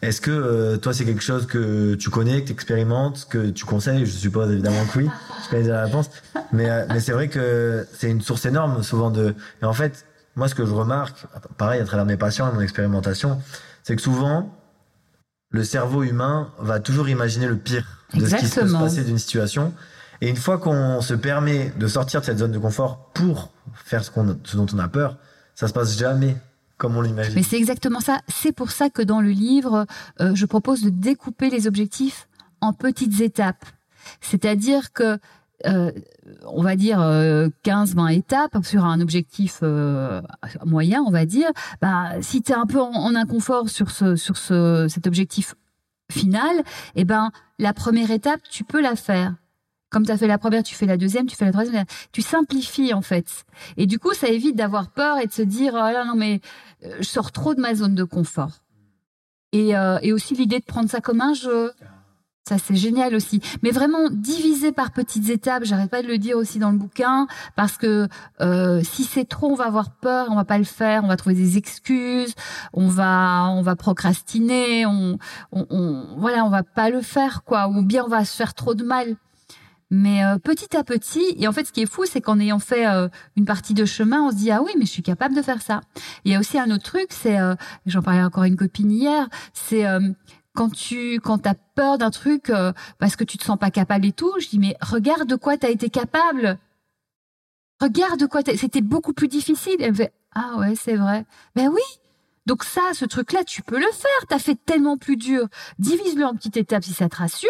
Est-ce 0.01 0.19
que 0.19 0.31
euh, 0.31 0.75
toi 0.75 0.93
c'est 0.93 1.05
quelque 1.05 1.23
chose 1.23 1.47
que 1.47 1.95
tu 1.95 2.09
connais, 2.09 2.41
que 2.41 2.47
tu 2.47 2.51
expérimentes, 2.51 3.25
que 3.29 3.51
tu 3.51 3.63
conseilles? 3.63 4.05
Je 4.05 4.11
suppose 4.11 4.51
évidemment 4.51 4.83
que 4.91 4.99
oui. 4.99 5.09
Je 5.45 5.49
connais 5.49 5.61
déjà 5.61 5.75
la 5.75 5.85
réponse. 5.85 6.09
Mais, 6.51 6.69
euh, 6.69 6.85
mais 6.89 6.99
c'est 6.99 7.13
vrai 7.13 7.29
que 7.29 7.87
c'est 7.93 8.09
une 8.09 8.21
source 8.21 8.45
énorme 8.45 8.83
souvent 8.83 9.11
de. 9.11 9.33
Et 9.61 9.65
en 9.65 9.73
fait, 9.73 10.05
moi 10.35 10.49
ce 10.49 10.55
que 10.55 10.65
je 10.65 10.73
remarque, 10.73 11.25
pareil 11.57 11.79
à 11.79 11.85
travers 11.85 12.05
mes 12.05 12.17
patients 12.17 12.51
et 12.51 12.53
mon 12.53 12.61
expérimentation, 12.61 13.41
c'est 13.83 13.95
que 13.95 14.01
souvent 14.01 14.53
le 15.51 15.63
cerveau 15.63 16.03
humain 16.03 16.49
va 16.59 16.81
toujours 16.81 17.07
imaginer 17.07 17.47
le 17.47 17.55
pire 17.55 17.85
de 18.13 18.25
ce 18.25 18.35
qui 18.35 18.49
peut 18.49 18.67
se 18.67 18.73
passer 18.73 19.05
d'une 19.05 19.19
situation 19.19 19.73
et 20.21 20.29
une 20.29 20.35
fois 20.35 20.57
qu'on 20.57 21.01
se 21.01 21.13
permet 21.13 21.71
de 21.77 21.87
sortir 21.87 22.21
de 22.21 22.25
cette 22.25 22.37
zone 22.37 22.51
de 22.51 22.59
confort 22.59 23.09
pour 23.13 23.51
faire 23.73 24.03
ce, 24.03 24.11
qu'on, 24.11 24.37
ce 24.43 24.55
dont 24.57 24.67
on 24.73 24.79
a 24.79 24.87
peur, 24.87 25.17
ça 25.55 25.67
se 25.67 25.73
passe 25.73 25.97
jamais 25.97 26.37
comme 26.77 26.97
on 26.97 27.01
l'imagine. 27.01 27.35
Mais 27.35 27.43
c'est 27.43 27.57
exactement 27.57 27.99
ça. 27.99 28.21
C'est 28.27 28.51
pour 28.51 28.71
ça 28.71 28.89
que 28.89 29.01
dans 29.01 29.21
le 29.21 29.29
livre, 29.29 29.85
euh, 30.19 30.33
je 30.33 30.45
propose 30.45 30.81
de 30.81 30.89
découper 30.89 31.49
les 31.49 31.67
objectifs 31.67 32.27
en 32.59 32.73
petites 32.73 33.21
étapes. 33.21 33.65
C'est-à-dire 34.19 34.91
que 34.93 35.19
euh, 35.67 35.91
on 36.45 36.63
va 36.63 36.75
dire 36.75 36.99
15-20 36.99 37.01
euh, 37.03 38.07
étapes 38.07 38.57
sur 38.63 38.85
un 38.85 38.99
objectif 38.99 39.59
euh, 39.63 40.21
moyen, 40.65 41.03
on 41.05 41.11
va 41.11 41.25
dire. 41.25 41.49
Bah, 41.81 42.21
si 42.21 42.41
tu 42.41 42.51
es 42.51 42.55
un 42.55 42.65
peu 42.65 42.79
en, 42.79 42.91
en, 42.91 43.15
inconfort 43.15 43.69
sur 43.69 43.91
ce 43.91 44.15
sur 44.15 44.37
ce 44.37 44.87
cet 44.89 45.07
objectif 45.07 45.55
final, 46.11 46.63
eh 46.95 47.05
ben 47.05 47.31
la 47.59 47.73
première 47.73 48.11
étape, 48.11 48.41
tu 48.49 48.63
peux 48.63 48.81
la 48.81 48.95
faire. 48.95 49.35
Comme 49.91 50.05
tu 50.05 50.11
as 50.11 50.17
fait 50.17 50.27
la 50.27 50.37
première, 50.37 50.63
tu 50.63 50.73
fais 50.73 50.85
la 50.85 50.97
deuxième, 50.97 51.27
tu 51.27 51.35
fais 51.35 51.45
la 51.45 51.51
troisième. 51.51 51.85
Tu 52.11 52.21
simplifies 52.21 52.93
en 52.93 53.01
fait. 53.01 53.45
Et 53.77 53.85
du 53.85 53.99
coup, 53.99 54.13
ça 54.13 54.29
évite 54.29 54.55
d'avoir 54.55 54.89
peur 54.89 55.19
et 55.19 55.27
de 55.27 55.31
se 55.31 55.41
dire 55.41 55.73
oh 55.73 55.77
là 55.77 56.05
non 56.05 56.15
mais 56.15 56.39
euh, 56.85 56.95
je 56.99 57.07
sors 57.07 57.31
trop 57.31 57.53
de 57.53 57.61
ma 57.61 57.75
zone 57.75 57.93
de 57.93 58.05
confort. 58.05 58.63
Et, 59.51 59.75
euh, 59.75 59.99
et 60.01 60.13
aussi 60.13 60.33
l'idée 60.33 60.59
de 60.59 60.65
prendre 60.65 60.89
ça 60.89 61.01
comme 61.01 61.19
un 61.19 61.33
jeu. 61.33 61.71
Ça, 62.47 62.57
c'est 62.57 62.75
génial 62.75 63.13
aussi. 63.13 63.39
Mais 63.61 63.69
vraiment, 63.69 64.09
diviser 64.09 64.71
par 64.71 64.91
petites 64.91 65.29
étapes, 65.29 65.63
j'arrête 65.63 65.91
pas 65.91 66.01
de 66.01 66.07
le 66.07 66.17
dire 66.17 66.37
aussi 66.37 66.57
dans 66.57 66.71
le 66.71 66.77
bouquin, 66.77 67.27
parce 67.55 67.77
que 67.77 68.07
euh, 68.41 68.81
si 68.83 69.03
c'est 69.03 69.25
trop, 69.25 69.51
on 69.51 69.55
va 69.55 69.65
avoir 69.65 69.91
peur, 69.91 70.27
on 70.31 70.35
va 70.35 70.43
pas 70.43 70.57
le 70.57 70.63
faire, 70.63 71.03
on 71.03 71.07
va 71.07 71.17
trouver 71.17 71.35
des 71.35 71.57
excuses, 71.57 72.33
on 72.73 72.87
va, 72.87 73.45
on 73.49 73.61
va 73.61 73.75
procrastiner, 73.75 74.87
on, 74.87 75.19
on, 75.51 75.67
on 75.69 76.15
voilà, 76.17 76.43
on 76.43 76.49
va 76.49 76.63
pas 76.63 76.89
le 76.89 77.01
faire, 77.01 77.43
quoi. 77.43 77.67
Ou 77.67 77.83
bien 77.83 78.05
on 78.05 78.09
va 78.09 78.25
se 78.25 78.35
faire 78.35 78.55
trop 78.55 78.73
de 78.73 78.83
mal. 78.83 79.15
Mais 79.93 80.23
euh, 80.23 80.37
petit 80.37 80.75
à 80.75 80.85
petit, 80.85 81.35
et 81.37 81.49
en 81.49 81.51
fait, 81.51 81.65
ce 81.65 81.73
qui 81.73 81.81
est 81.81 81.85
fou, 81.85 82.05
c'est 82.05 82.21
qu'en 82.21 82.39
ayant 82.39 82.59
fait 82.59 82.87
euh, 82.87 83.09
une 83.35 83.43
partie 83.43 83.73
de 83.73 83.83
chemin, 83.83 84.23
on 84.23 84.31
se 84.31 84.37
dit 84.37 84.49
ah 84.49 84.61
oui, 84.63 84.71
mais 84.79 84.85
je 84.85 84.91
suis 84.91 85.03
capable 85.03 85.35
de 85.35 85.41
faire 85.41 85.61
ça. 85.61 85.81
Il 86.23 86.31
y 86.31 86.35
a 86.35 86.39
aussi 86.39 86.57
un 86.57 86.71
autre 86.71 86.83
truc, 86.83 87.07
c'est, 87.09 87.37
euh, 87.37 87.55
j'en 87.85 88.01
parlais 88.01 88.23
encore 88.23 88.43
à 88.43 88.47
une 88.47 88.55
copine 88.55 88.89
hier, 88.89 89.27
c'est 89.53 89.83
quand 90.53 90.71
tu 90.71 91.19
quand 91.21 91.39
t'as 91.39 91.55
peur 91.75 91.97
d'un 91.97 92.09
truc 92.09 92.51
parce 92.99 93.15
que 93.15 93.23
tu 93.25 93.37
te 93.37 93.43
sens 93.43 93.57
pas 93.57 93.69
capable 93.69 94.05
et 94.05 94.11
tout, 94.13 94.33
je 94.39 94.47
dis 94.47 94.59
mais 94.59 94.75
regarde 94.81 95.27
de 95.27 95.35
quoi 95.35 95.57
t'as 95.57 95.69
été 95.69 95.89
capable. 95.89 96.57
Regarde 97.81 98.19
de 98.19 98.25
quoi 98.27 98.41
c'était 98.45 98.81
beaucoup 98.81 99.13
plus 99.13 99.27
difficile. 99.27 99.75
Elle 99.79 99.91
me 99.91 99.95
fait 99.95 100.13
ah 100.35 100.55
ouais 100.57 100.75
c'est 100.75 100.95
vrai. 100.95 101.25
Ben 101.55 101.67
oui. 101.67 101.81
Donc 102.47 102.63
ça, 102.63 102.81
ce 102.93 103.05
truc-là, 103.05 103.43
tu 103.43 103.61
peux 103.61 103.77
le 103.77 103.91
faire. 103.91 104.27
T'as 104.27 104.39
fait 104.39 104.57
tellement 104.65 104.97
plus 104.97 105.15
dur. 105.15 105.47
Divise-le 105.77 106.25
en 106.25 106.35
petites 106.35 106.57
étapes 106.57 106.83
si 106.83 106.93
ça 106.93 107.07
te 107.07 107.17
rassure. 107.17 107.49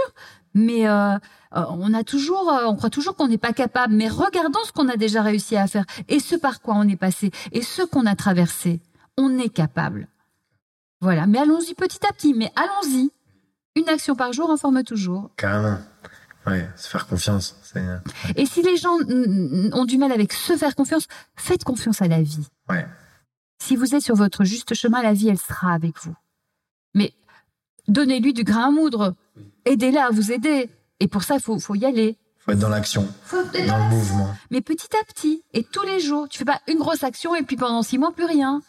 Mais 0.53 0.87
euh, 0.87 1.17
on 1.51 1.93
a 1.93 2.03
toujours, 2.03 2.51
on 2.65 2.75
croit 2.75 2.89
toujours 2.89 3.15
qu'on 3.15 3.27
n'est 3.27 3.37
pas 3.37 3.53
capable. 3.53 3.93
Mais 3.93 4.09
regardons 4.09 4.59
ce 4.65 4.71
qu'on 4.71 4.89
a 4.89 4.97
déjà 4.97 5.21
réussi 5.21 5.55
à 5.55 5.67
faire 5.67 5.85
et 6.07 6.19
ce 6.19 6.35
par 6.35 6.61
quoi 6.61 6.75
on 6.75 6.87
est 6.87 6.97
passé 6.97 7.31
et 7.51 7.61
ce 7.61 7.81
qu'on 7.83 8.05
a 8.05 8.15
traversé. 8.15 8.81
On 9.17 9.37
est 9.39 9.49
capable. 9.49 10.07
Voilà, 11.01 11.25
mais 11.25 11.39
allons-y 11.39 11.73
petit 11.73 12.05
à 12.05 12.13
petit, 12.13 12.33
mais 12.33 12.51
allons-y. 12.55 13.11
Une 13.75 13.89
action 13.89 14.15
par 14.15 14.33
jour 14.33 14.49
en 14.49 14.57
forme 14.57 14.83
toujours. 14.83 15.31
Carrément. 15.37 15.77
Ouais, 16.45 16.67
se 16.75 16.89
faire 16.89 17.07
confiance. 17.07 17.55
Et 18.35 18.45
si 18.45 18.61
les 18.61 18.75
gens 18.77 18.97
ont 19.73 19.85
du 19.85 19.97
mal 19.97 20.11
avec 20.11 20.33
se 20.33 20.57
faire 20.57 20.75
confiance, 20.75 21.07
faites 21.35 21.63
confiance 21.63 22.01
à 22.01 22.07
la 22.07 22.21
vie. 22.21 22.47
Ouais. 22.69 22.85
Si 23.61 23.75
vous 23.75 23.93
êtes 23.93 24.01
sur 24.01 24.15
votre 24.15 24.43
juste 24.43 24.73
chemin, 24.73 25.03
la 25.03 25.13
vie, 25.13 25.29
elle 25.29 25.37
sera 25.37 25.73
avec 25.73 25.99
vous. 26.03 26.15
Mais 26.95 27.13
donnez-lui 27.87 28.33
du 28.33 28.43
grain 28.43 28.67
à 28.67 28.71
moudre. 28.71 29.15
Aidez-la 29.65 30.07
à 30.07 30.09
vous 30.11 30.31
aider. 30.31 30.69
Et 30.99 31.07
pour 31.07 31.23
ça, 31.23 31.35
il 31.35 31.41
faut, 31.41 31.59
faut 31.59 31.75
y 31.75 31.85
aller. 31.85 32.17
Faut 32.39 32.51
être 32.51 32.59
dans 32.59 32.69
l'action, 32.69 33.07
dans 33.31 33.77
le 33.77 33.89
mouvement. 33.95 34.33
Mais 34.49 34.61
petit 34.61 34.87
à 34.99 35.03
petit, 35.05 35.43
et 35.53 35.63
tous 35.63 35.83
les 35.83 35.99
jours. 35.99 36.27
Tu 36.27 36.39
fais 36.39 36.45
pas 36.45 36.59
une 36.67 36.79
grosse 36.79 37.03
action 37.03 37.35
et 37.35 37.43
puis 37.43 37.55
pendant 37.55 37.83
six 37.83 37.99
mois, 37.99 38.11
plus 38.11 38.25
rien. 38.25 38.61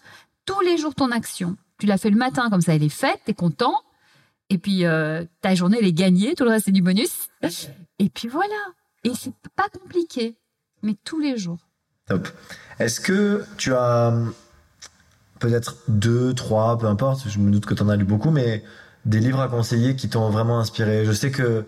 Tous 0.45 0.61
les 0.61 0.77
jours, 0.77 0.95
ton 0.95 1.11
action. 1.11 1.57
Tu 1.79 1.87
l'as 1.87 1.97
fait 1.97 2.11
le 2.11 2.19
matin, 2.19 2.51
comme 2.51 2.61
ça 2.61 2.75
elle 2.75 2.83
est 2.83 2.91
faite, 2.91 3.21
t'es 3.25 3.33
content. 3.33 3.81
Et 4.51 4.59
puis 4.59 4.85
euh, 4.85 5.25
ta 5.41 5.55
journée 5.55 5.79
elle 5.81 5.87
est 5.87 5.93
gagnée, 5.95 6.35
tout 6.35 6.45
le 6.45 6.51
reste 6.51 6.67
c'est 6.67 6.73
du 6.73 6.83
bonus. 6.83 7.31
Et 7.99 8.11
puis 8.11 8.29
voilà. 8.29 8.55
Et 9.05 9.13
c'est 9.15 9.33
pas 9.57 9.69
compliqué, 9.71 10.37
mais 10.83 10.95
tous 11.05 11.19
les 11.19 11.39
jours. 11.39 11.67
Top. 12.07 12.29
Est-ce 12.79 13.01
que 13.01 13.43
tu 13.57 13.73
as 13.73 14.15
peut-être 15.39 15.77
deux, 15.89 16.35
trois, 16.35 16.79
peu 16.79 16.87
importe, 16.87 17.29
je 17.29 17.39
me 17.39 17.51
doute 17.51 17.65
que 17.65 17.75
tu 17.75 17.83
en 17.83 17.89
as 17.89 17.97
lu 17.97 18.05
beaucoup, 18.05 18.31
mais 18.31 18.63
des 19.05 19.21
livres 19.21 19.41
à 19.41 19.49
conseiller 19.49 19.97
qui 19.97 20.09
t'ont 20.09 20.29
vraiment 20.31 20.59
inspiré 20.59 21.05
Je 21.05 21.13
sais 21.13 21.31
que 21.31 21.65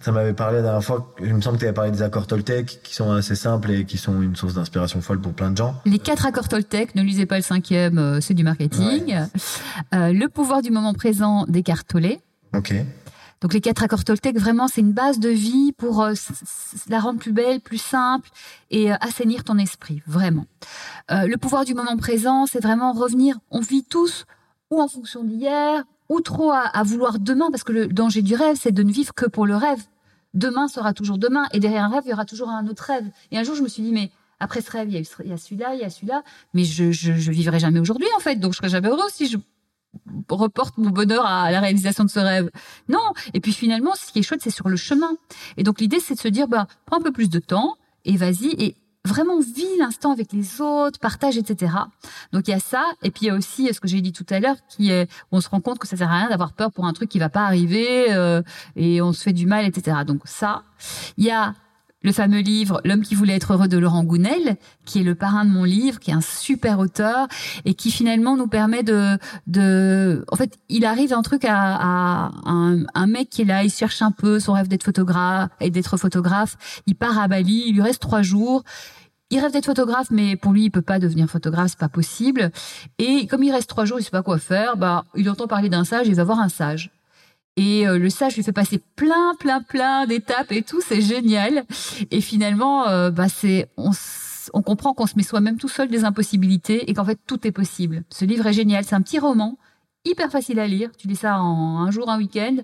ça 0.00 0.12
m'avait 0.12 0.32
parlé 0.32 0.56
la 0.56 0.62
dernière 0.62 0.84
fois, 0.84 1.14
il 1.20 1.34
me 1.34 1.40
semble 1.40 1.56
que 1.56 1.60
tu 1.60 1.66
avais 1.66 1.74
parlé 1.74 1.90
des 1.90 2.02
accords 2.02 2.26
Toltec 2.26 2.80
qui 2.82 2.94
sont 2.94 3.12
assez 3.12 3.34
simples 3.34 3.70
et 3.70 3.84
qui 3.84 3.98
sont 3.98 4.22
une 4.22 4.34
source 4.34 4.54
d'inspiration 4.54 5.00
folle 5.00 5.20
pour 5.20 5.34
plein 5.34 5.50
de 5.50 5.56
gens. 5.56 5.74
Les 5.84 5.98
quatre 5.98 6.26
accords 6.26 6.48
Toltec, 6.48 6.94
ne 6.94 7.02
lisez 7.02 7.26
pas 7.26 7.36
le 7.36 7.42
cinquième, 7.42 7.98
euh, 7.98 8.20
c'est 8.20 8.34
du 8.34 8.42
marketing. 8.42 9.14
Euh, 9.94 10.12
le 10.12 10.28
pouvoir 10.28 10.62
du 10.62 10.70
moment 10.70 10.94
présent 10.94 11.44
d'Eckhart 11.46 11.84
Tolle. 11.84 12.16
Ok. 12.54 12.74
Donc 13.40 13.52
les 13.52 13.60
quatre 13.60 13.82
accords 13.82 14.04
Toltec, 14.04 14.38
vraiment, 14.38 14.68
c'est 14.68 14.80
une 14.80 14.92
base 14.92 15.18
de 15.18 15.28
vie 15.28 15.72
pour 15.72 16.02
euh, 16.02 16.14
la 16.88 17.00
rendre 17.00 17.18
plus 17.18 17.32
belle, 17.32 17.60
plus 17.60 17.80
simple 17.80 18.28
et 18.70 18.92
assainir 18.92 19.44
ton 19.44 19.58
esprit, 19.58 20.02
vraiment. 20.06 20.46
le 21.10 21.36
pouvoir 21.36 21.64
du 21.64 21.74
moment 21.74 21.96
présent, 21.96 22.46
c'est 22.46 22.62
vraiment 22.62 22.92
revenir. 22.92 23.36
On 23.50 23.60
vit 23.60 23.84
tous 23.84 24.24
ou 24.70 24.80
en 24.80 24.88
fonction 24.88 25.22
d'hier, 25.24 25.84
ou 26.12 26.20
trop 26.20 26.52
à, 26.52 26.82
vouloir 26.84 27.18
demain, 27.18 27.50
parce 27.50 27.64
que 27.64 27.72
le 27.72 27.86
danger 27.88 28.22
du 28.22 28.34
rêve, 28.34 28.56
c'est 28.60 28.72
de 28.72 28.82
ne 28.82 28.92
vivre 28.92 29.14
que 29.14 29.26
pour 29.26 29.46
le 29.46 29.56
rêve. 29.56 29.82
Demain 30.34 30.68
sera 30.68 30.92
toujours 30.92 31.18
demain, 31.18 31.46
et 31.52 31.60
derrière 31.60 31.84
un 31.84 31.88
rêve, 31.88 32.02
il 32.06 32.10
y 32.10 32.12
aura 32.12 32.24
toujours 32.24 32.48
un 32.48 32.66
autre 32.66 32.84
rêve. 32.84 33.04
Et 33.30 33.38
un 33.38 33.42
jour, 33.42 33.54
je 33.54 33.62
me 33.62 33.68
suis 33.68 33.82
dit, 33.82 33.92
mais 33.92 34.10
après 34.40 34.60
ce 34.60 34.70
rêve, 34.70 34.88
il 34.90 34.94
y 34.94 34.98
a, 34.98 35.36
celui-là, 35.36 35.74
il 35.74 35.80
y 35.80 35.84
a 35.84 35.90
celui-là, 35.90 36.22
mais 36.54 36.64
je, 36.64 36.90
je, 36.92 37.12
je 37.12 37.30
vivrai 37.30 37.58
jamais 37.58 37.80
aujourd'hui, 37.80 38.08
en 38.16 38.20
fait, 38.20 38.36
donc 38.36 38.52
je 38.52 38.58
serai 38.58 38.68
jamais 38.68 38.88
heureux 38.88 39.08
si 39.10 39.28
je 39.28 39.38
reporte 40.28 40.78
mon 40.78 40.90
bonheur 40.90 41.26
à 41.26 41.50
la 41.50 41.60
réalisation 41.60 42.04
de 42.04 42.10
ce 42.10 42.18
rêve. 42.18 42.50
Non. 42.88 43.12
Et 43.34 43.40
puis 43.40 43.52
finalement, 43.52 43.94
ce 43.94 44.12
qui 44.12 44.18
est 44.18 44.22
chouette, 44.22 44.40
c'est 44.42 44.50
sur 44.50 44.68
le 44.68 44.76
chemin. 44.76 45.12
Et 45.56 45.62
donc 45.62 45.80
l'idée, 45.80 46.00
c'est 46.00 46.14
de 46.14 46.20
se 46.20 46.28
dire, 46.28 46.48
bah, 46.48 46.66
prends 46.86 46.98
un 46.98 47.02
peu 47.02 47.12
plus 47.12 47.30
de 47.30 47.38
temps 47.38 47.76
et 48.04 48.16
vas-y. 48.16 48.48
Et 48.58 48.76
vraiment 49.04 49.40
vis 49.40 49.76
l'instant 49.78 50.12
avec 50.12 50.32
les 50.32 50.60
autres, 50.60 50.98
partage, 50.98 51.36
etc. 51.36 51.72
Donc 52.32 52.48
il 52.48 52.52
y 52.52 52.54
a 52.54 52.60
ça, 52.60 52.84
et 53.02 53.10
puis 53.10 53.26
il 53.26 53.28
y 53.28 53.30
a 53.30 53.34
aussi 53.34 53.72
ce 53.72 53.80
que 53.80 53.88
j'ai 53.88 54.00
dit 54.00 54.12
tout 54.12 54.26
à 54.30 54.40
l'heure, 54.40 54.56
qui 54.68 54.90
est, 54.90 55.10
on 55.32 55.40
se 55.40 55.48
rend 55.48 55.60
compte 55.60 55.78
que 55.78 55.88
ça 55.88 55.96
sert 55.96 56.10
à 56.10 56.18
rien 56.18 56.28
d'avoir 56.28 56.52
peur 56.52 56.70
pour 56.70 56.86
un 56.86 56.92
truc 56.92 57.08
qui 57.08 57.18
va 57.18 57.28
pas 57.28 57.44
arriver, 57.44 58.12
euh, 58.12 58.42
et 58.76 59.02
on 59.02 59.12
se 59.12 59.22
fait 59.22 59.32
du 59.32 59.46
mal, 59.46 59.66
etc. 59.66 59.98
Donc 60.06 60.22
ça, 60.24 60.62
il 61.16 61.24
y 61.24 61.30
a 61.30 61.54
le 62.02 62.12
fameux 62.12 62.40
livre 62.40 62.80
L'homme 62.84 63.02
qui 63.02 63.14
voulait 63.14 63.36
être 63.36 63.52
heureux 63.54 63.68
de 63.68 63.78
Laurent 63.78 64.04
Gounel, 64.04 64.56
qui 64.84 65.00
est 65.00 65.04
le 65.04 65.14
parrain 65.14 65.44
de 65.44 65.50
mon 65.50 65.64
livre, 65.64 66.00
qui 66.00 66.10
est 66.10 66.14
un 66.14 66.20
super 66.20 66.78
auteur 66.78 67.28
et 67.64 67.74
qui 67.74 67.90
finalement 67.90 68.36
nous 68.36 68.48
permet 68.48 68.82
de, 68.82 69.18
de, 69.46 70.24
en 70.30 70.36
fait, 70.36 70.58
il 70.68 70.84
arrive 70.84 71.12
un 71.12 71.22
truc 71.22 71.44
à, 71.44 71.54
à, 71.54 72.30
un, 72.44 72.84
un, 72.94 73.06
mec 73.06 73.30
qui 73.30 73.42
est 73.42 73.46
là, 73.46 73.64
il 73.64 73.70
cherche 73.70 74.02
un 74.02 74.10
peu 74.10 74.40
son 74.40 74.52
rêve 74.52 74.68
d'être 74.68 74.84
photographe 74.84 75.50
et 75.60 75.70
d'être 75.70 75.96
photographe. 75.96 76.56
Il 76.86 76.94
part 76.94 77.18
à 77.18 77.28
Bali, 77.28 77.64
il 77.66 77.74
lui 77.74 77.82
reste 77.82 78.00
trois 78.00 78.22
jours. 78.22 78.62
Il 79.30 79.38
rêve 79.38 79.52
d'être 79.52 79.64
photographe, 79.64 80.08
mais 80.10 80.36
pour 80.36 80.52
lui, 80.52 80.64
il 80.64 80.70
peut 80.70 80.82
pas 80.82 80.98
devenir 80.98 81.26
photographe, 81.26 81.70
c'est 81.70 81.78
pas 81.78 81.88
possible. 81.88 82.50
Et 82.98 83.26
comme 83.26 83.42
il 83.42 83.50
reste 83.50 83.68
trois 83.68 83.86
jours, 83.86 83.98
il 83.98 84.04
sait 84.04 84.10
pas 84.10 84.22
quoi 84.22 84.38
faire. 84.38 84.76
Bah, 84.76 85.06
il 85.14 85.30
entend 85.30 85.46
parler 85.46 85.70
d'un 85.70 85.84
sage, 85.84 86.06
il 86.06 86.14
va 86.14 86.24
voir 86.24 86.38
un 86.38 86.50
sage. 86.50 86.90
Et 87.56 87.86
euh, 87.86 87.98
le 87.98 88.08
sage 88.08 88.36
lui 88.36 88.42
fait 88.42 88.52
passer 88.52 88.80
plein, 88.96 89.34
plein, 89.38 89.60
plein 89.60 90.06
d'étapes 90.06 90.52
et 90.52 90.62
tout, 90.62 90.80
c'est 90.80 91.02
génial. 91.02 91.64
Et 92.10 92.20
finalement, 92.20 92.88
euh, 92.88 93.10
bah 93.10 93.28
c'est 93.28 93.68
on, 93.76 93.90
on 94.54 94.62
comprend 94.62 94.94
qu'on 94.94 95.06
se 95.06 95.14
met 95.16 95.22
soi-même 95.22 95.58
tout 95.58 95.68
seul 95.68 95.88
des 95.88 96.04
impossibilités 96.04 96.90
et 96.90 96.94
qu'en 96.94 97.04
fait 97.04 97.18
tout 97.26 97.46
est 97.46 97.52
possible. 97.52 98.04
Ce 98.08 98.24
livre 98.24 98.46
est 98.46 98.54
génial, 98.54 98.84
c'est 98.84 98.94
un 98.94 99.02
petit 99.02 99.18
roman, 99.18 99.58
hyper 100.04 100.30
facile 100.30 100.58
à 100.60 100.66
lire. 100.66 100.90
Tu 100.96 101.08
lis 101.08 101.16
ça 101.16 101.38
en 101.40 101.78
un 101.80 101.90
jour, 101.90 102.08
un 102.08 102.18
week-end. 102.18 102.56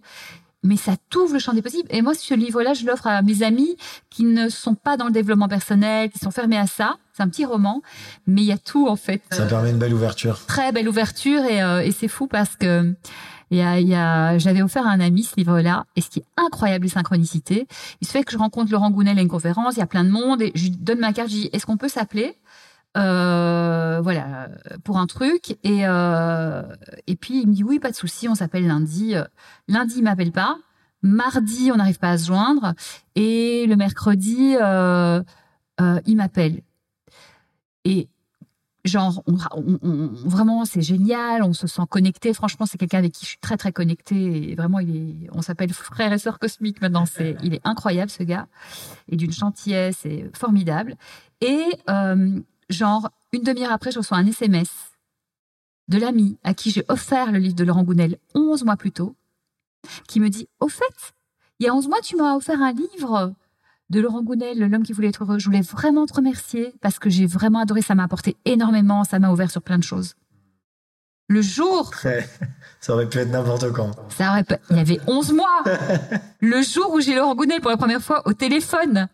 Mais 0.65 0.77
ça 0.77 0.95
t'ouvre 1.09 1.35
le 1.35 1.39
champ 1.39 1.53
des 1.53 1.63
possibles. 1.63 1.89
Et 1.93 2.03
moi, 2.03 2.15
ce 2.15 2.35
livre-là, 2.35 2.75
je 2.75 2.85
l'offre 2.85 3.07
à 3.07 3.23
mes 3.23 3.45
amis 3.45 3.77
qui 4.11 4.25
ne 4.25 4.49
sont 4.49 4.75
pas 4.75 4.97
dans 4.97 5.05
le 5.05 5.13
développement 5.13 5.47
personnel, 5.47 6.11
qui 6.11 6.19
sont 6.19 6.33
fermés 6.33 6.59
à 6.59 6.67
ça. 6.67 6.97
C'est 7.13 7.23
un 7.23 7.29
petit 7.29 7.45
roman, 7.45 7.81
mais 8.27 8.43
il 8.43 8.47
y 8.47 8.53
a 8.53 8.59
tout 8.59 8.89
en 8.89 8.97
fait. 8.97 9.23
Ça 9.31 9.47
permet 9.47 9.71
une 9.71 9.79
belle 9.79 9.95
ouverture. 9.95 10.45
Très 10.47 10.73
belle 10.73 10.89
ouverture 10.89 11.45
et, 11.45 11.63
euh, 11.63 11.81
et 11.81 11.93
c'est 11.93 12.09
fou 12.09 12.27
parce 12.27 12.57
que 12.57 12.93
il 13.51 13.59
il 13.59 13.89
y 13.89 13.95
a, 13.95 14.39
j'avais 14.39 14.63
offert 14.63 14.87
à 14.87 14.91
un 14.91 15.01
ami 15.01 15.23
ce 15.23 15.37
livre-là, 15.37 15.87
et 15.97 16.01
ce 16.01 16.11
qui 16.11 16.21
est 16.21 16.27
incroyable, 16.37 16.85
les 16.85 16.91
synchronicités, 16.91 17.67
il 18.01 18.07
se 18.07 18.13
fait 18.13 18.25
que 18.25 18.33
je 18.33 18.39
rencontre 18.39 18.71
Laurent 18.73 18.91
Gounel 18.91 19.19
à 19.19 19.23
une 19.23 19.29
conférence, 19.29 19.77
il 19.77 19.81
y 19.81 19.83
a 19.83 19.87
plein 19.87 20.05
de 20.05 20.11
monde, 20.11 20.43
et 20.43 20.53
je 20.55 20.65
lui 20.65 20.71
donne 20.71 21.01
ma 21.01 21.13
carte, 21.13 21.29
je 21.29 21.35
dis, 21.35 21.51
est-ce 21.53 21.67
qu'on 21.67 21.77
peut 21.77 21.89
s'appeler 21.89 22.37
euh, 22.97 24.01
voilà 24.03 24.49
pour 24.83 24.99
un 24.99 25.07
truc 25.07 25.59
et 25.63 25.87
euh, 25.87 26.63
et 27.07 27.17
puis 27.17 27.43
il 27.43 27.47
me 27.47 27.53
dit 27.53 27.63
oui 27.63 27.79
pas 27.79 27.91
de 27.91 27.95
souci 27.95 28.29
on 28.29 28.35
s'appelle 28.35 28.67
lundi 28.67 29.15
lundi 29.69 29.95
il 29.99 30.03
m'appelle 30.03 30.33
pas 30.33 30.57
mardi 31.03 31.71
on 31.73 31.77
n'arrive 31.77 31.99
pas 31.99 32.11
à 32.11 32.19
se 32.19 32.27
joindre 32.27 32.75
et 33.15 33.67
le 33.67 33.77
mercredi 33.77 34.57
euh, 34.61 35.23
euh 35.81 36.01
il 36.07 36.17
m'appelle. 36.17 36.63
Et 37.85 38.09
genre 38.85 39.23
on, 39.27 40.09
vraiment 40.13 40.65
c'est 40.65 40.83
génial, 40.83 41.43
on 41.43 41.53
se 41.53 41.67
sent 41.67 41.83
connecté. 41.89 42.33
Franchement, 42.33 42.67
c'est 42.67 42.79
quelqu'un 42.79 42.99
avec 42.99 43.13
qui 43.13 43.25
je 43.25 43.31
suis 43.31 43.39
très 43.39 43.57
très 43.57 43.73
connecté. 43.73 44.51
Et 44.51 44.55
vraiment, 44.55 44.79
il 44.79 44.97
est, 44.97 45.31
on 45.33 45.43
s'appelle 45.43 45.73
frère 45.73 46.13
et 46.13 46.19
sœur 46.19 46.39
cosmique 46.39 46.81
maintenant. 46.81 47.07
C'est, 47.07 47.37
il 47.43 47.55
est 47.55 47.61
incroyable 47.65 48.11
ce 48.11 48.23
gars 48.23 48.47
et 49.09 49.17
d'une 49.17 49.33
gentillesse 49.33 50.05
et 50.07 50.31
formidable. 50.35 50.97
Et 51.41 51.65
euh, 51.89 52.41
genre 52.71 53.11
une 53.33 53.43
demi-heure 53.43 53.73
après, 53.73 53.91
je 53.91 53.99
reçois 53.99 54.19
un 54.19 54.27
SMS 54.27 54.69
de 55.89 55.99
l'ami 55.99 56.39
à 56.45 56.55
qui 56.55 56.71
j'ai 56.71 56.85
offert 56.89 57.33
le 57.33 57.39
livre 57.39 57.55
de 57.55 57.65
Laurent 57.65 57.83
Gounel 57.83 58.19
11 58.35 58.65
mois 58.65 58.77
plus 58.77 58.93
tôt, 58.93 59.17
qui 60.07 60.21
me 60.21 60.29
dit 60.29 60.49
au 60.61 60.69
fait, 60.69 61.15
il 61.59 61.67
y 61.67 61.69
a 61.69 61.75
11 61.75 61.89
mois, 61.89 62.01
tu 62.03 62.17
m'as 62.17 62.37
offert 62.37 62.63
un 62.63 62.73
livre 62.73 63.35
de 63.91 64.01
Laurent 64.01 64.23
Gounel, 64.23 64.59
l'homme 64.59 64.83
qui 64.83 64.93
voulait 64.93 65.09
être 65.09 65.25
heureux. 65.25 65.39
Je 65.39 65.47
voulais 65.47 65.63
vraiment 65.63 66.07
te 66.07 66.15
remercier 66.15 66.75
parce 66.81 66.99
que 66.99 67.11
j'ai 67.11 67.27
vraiment 67.27 67.61
adoré. 67.61 67.83
Ça 67.83 67.95
m'a 67.95 68.05
apporté 68.05 68.37
énormément. 68.45 69.05
Ça 69.05 69.19
m'a 69.19 69.31
ouvert 69.31 69.51
sur 69.51 69.63
plein 69.63 69.79
de 69.79 69.85
choses. 69.85 70.15
Le 71.29 71.43
jour. 71.43 71.91
ça 72.81 72.95
aurait 72.95 73.09
pu 73.09 73.19
être 73.19 73.31
n'importe 73.31 73.71
quand. 73.73 73.93
Ça 74.11 74.31
aurait 74.31 74.45
pu... 74.45 74.55
Il 74.71 74.77
y 74.77 74.81
avait 74.81 75.01
11 75.07 75.33
mois. 75.33 75.65
le 76.41 76.63
jour 76.63 76.93
où 76.93 77.01
j'ai 77.01 77.15
Laurent 77.15 77.35
Gounel 77.35 77.61
pour 77.61 77.71
la 77.71 77.77
première 77.77 78.03
fois 78.03 78.23
au 78.27 78.33
téléphone. 78.33 79.09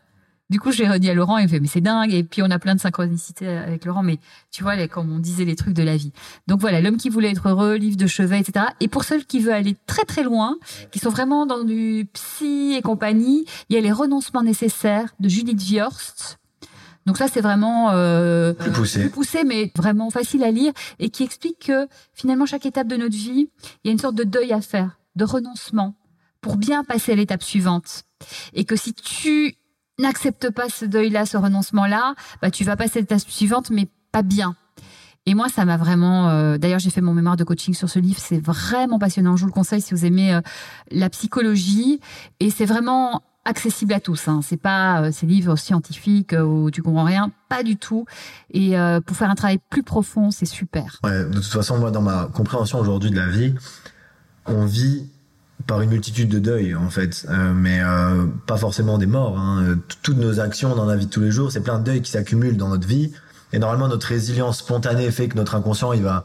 Du 0.50 0.60
coup, 0.60 0.72
j'ai 0.72 0.86
redit 0.86 1.08
à 1.08 1.14
Laurent, 1.14 1.38
il 1.38 1.44
me 1.44 1.48
fait, 1.48 1.58
mais 1.58 1.68
c'est 1.68 1.80
dingue. 1.80 2.12
Et 2.12 2.22
puis, 2.22 2.42
on 2.42 2.50
a 2.50 2.58
plein 2.58 2.74
de 2.74 2.80
synchronicités 2.80 3.48
avec 3.48 3.84
Laurent, 3.86 4.02
mais 4.02 4.18
tu 4.50 4.62
vois, 4.62 4.76
comme 4.88 5.10
on 5.10 5.18
disait, 5.18 5.44
les 5.44 5.56
trucs 5.56 5.72
de 5.72 5.82
la 5.82 5.96
vie. 5.96 6.12
Donc 6.46 6.60
voilà, 6.60 6.82
l'homme 6.82 6.98
qui 6.98 7.08
voulait 7.08 7.30
être 7.30 7.48
heureux, 7.48 7.76
livre 7.76 7.96
de 7.96 8.06
chevet, 8.06 8.40
etc. 8.40 8.66
Et 8.80 8.88
pour 8.88 9.04
ceux 9.04 9.20
qui 9.20 9.40
veulent 9.40 9.54
aller 9.54 9.76
très 9.86 10.04
très 10.04 10.22
loin, 10.22 10.56
qui 10.90 10.98
sont 10.98 11.08
vraiment 11.08 11.46
dans 11.46 11.64
du 11.64 12.06
psy 12.12 12.74
et 12.76 12.82
compagnie, 12.82 13.46
il 13.70 13.74
y 13.74 13.78
a 13.78 13.80
les 13.80 13.92
renoncements 13.92 14.42
nécessaires 14.42 15.14
de 15.18 15.28
Judith 15.28 15.60
Viorst. 15.60 16.38
Donc 17.06 17.18
ça, 17.18 17.26
c'est 17.28 17.40
vraiment 17.40 17.90
euh, 17.92 18.52
plus 18.52 18.70
poussé. 18.70 19.00
plus 19.00 19.10
poussé, 19.10 19.44
mais 19.44 19.72
vraiment 19.76 20.10
facile 20.10 20.42
à 20.42 20.50
lire 20.50 20.72
et 20.98 21.10
qui 21.10 21.22
explique 21.22 21.66
que 21.66 21.86
finalement, 22.12 22.46
chaque 22.46 22.66
étape 22.66 22.86
de 22.86 22.96
notre 22.96 23.14
vie, 23.14 23.48
il 23.82 23.86
y 23.86 23.88
a 23.88 23.92
une 23.92 23.98
sorte 23.98 24.14
de 24.14 24.24
deuil 24.24 24.52
à 24.52 24.60
faire, 24.60 24.98
de 25.16 25.24
renoncement 25.24 25.94
pour 26.40 26.56
bien 26.56 26.84
passer 26.84 27.12
à 27.12 27.14
l'étape 27.14 27.42
suivante. 27.42 28.04
Et 28.52 28.64
que 28.64 28.76
si 28.76 28.94
tu 28.94 29.56
n'accepte 29.98 30.50
pas 30.50 30.68
ce 30.68 30.84
deuil-là, 30.84 31.26
ce 31.26 31.36
renoncement-là, 31.36 32.14
bah, 32.42 32.50
tu 32.50 32.64
vas 32.64 32.76
passer 32.76 32.98
à 32.98 33.02
l'étape 33.02 33.20
suivante, 33.20 33.70
mais 33.70 33.88
pas 34.12 34.22
bien. 34.22 34.56
Et 35.26 35.34
moi, 35.34 35.48
ça 35.48 35.64
m'a 35.64 35.76
vraiment. 35.76 36.28
Euh, 36.28 36.58
d'ailleurs, 36.58 36.78
j'ai 36.78 36.90
fait 36.90 37.00
mon 37.00 37.14
mémoire 37.14 37.36
de 37.36 37.44
coaching 37.44 37.72
sur 37.72 37.88
ce 37.88 37.98
livre. 37.98 38.18
C'est 38.20 38.40
vraiment 38.40 38.98
passionnant. 38.98 39.36
Je 39.36 39.42
vous 39.42 39.48
le 39.48 39.52
conseille 39.52 39.80
si 39.80 39.94
vous 39.94 40.04
aimez 40.04 40.34
euh, 40.34 40.40
la 40.90 41.08
psychologie. 41.08 42.00
Et 42.40 42.50
c'est 42.50 42.66
vraiment 42.66 43.22
accessible 43.46 43.94
à 43.94 44.00
tous. 44.00 44.28
Hein. 44.28 44.40
C'est 44.42 44.58
pas 44.58 45.00
euh, 45.00 45.12
ces 45.12 45.24
livres 45.24 45.56
scientifiques 45.56 46.34
où 46.38 46.70
tu 46.70 46.82
comprends 46.82 47.04
rien, 47.04 47.30
pas 47.48 47.62
du 47.62 47.76
tout. 47.76 48.04
Et 48.52 48.74
pour 49.06 49.16
faire 49.16 49.30
un 49.30 49.34
travail 49.34 49.58
plus 49.70 49.82
profond, 49.82 50.30
c'est 50.30 50.46
super. 50.46 51.00
Ouais, 51.02 51.24
de 51.24 51.34
toute 51.34 51.44
façon, 51.44 51.78
moi, 51.78 51.90
dans 51.90 52.02
ma 52.02 52.26
compréhension 52.26 52.78
aujourd'hui 52.78 53.10
de 53.10 53.16
la 53.16 53.28
vie, 53.28 53.54
on 54.46 54.66
vit 54.66 55.08
par 55.66 55.80
une 55.80 55.90
multitude 55.90 56.28
de 56.28 56.38
deuils 56.38 56.74
en 56.74 56.90
fait, 56.90 57.26
euh, 57.28 57.52
mais 57.54 57.80
euh, 57.80 58.26
pas 58.46 58.56
forcément 58.56 58.98
des 58.98 59.06
morts. 59.06 59.38
Hein. 59.38 59.78
Toutes 60.02 60.18
nos 60.18 60.40
actions 60.40 60.74
dans 60.74 60.84
la 60.84 60.96
vie 60.96 61.06
de 61.06 61.10
tous 61.10 61.20
les 61.20 61.30
jours, 61.30 61.50
c'est 61.52 61.62
plein 61.62 61.78
de 61.78 61.84
deuils 61.84 62.02
qui 62.02 62.10
s'accumulent 62.10 62.56
dans 62.56 62.68
notre 62.68 62.86
vie. 62.86 63.12
Et 63.52 63.58
normalement, 63.58 63.88
notre 63.88 64.08
résilience 64.08 64.58
spontanée 64.58 65.10
fait 65.10 65.28
que 65.28 65.36
notre 65.36 65.54
inconscient, 65.54 65.92
il 65.92 66.02
va, 66.02 66.24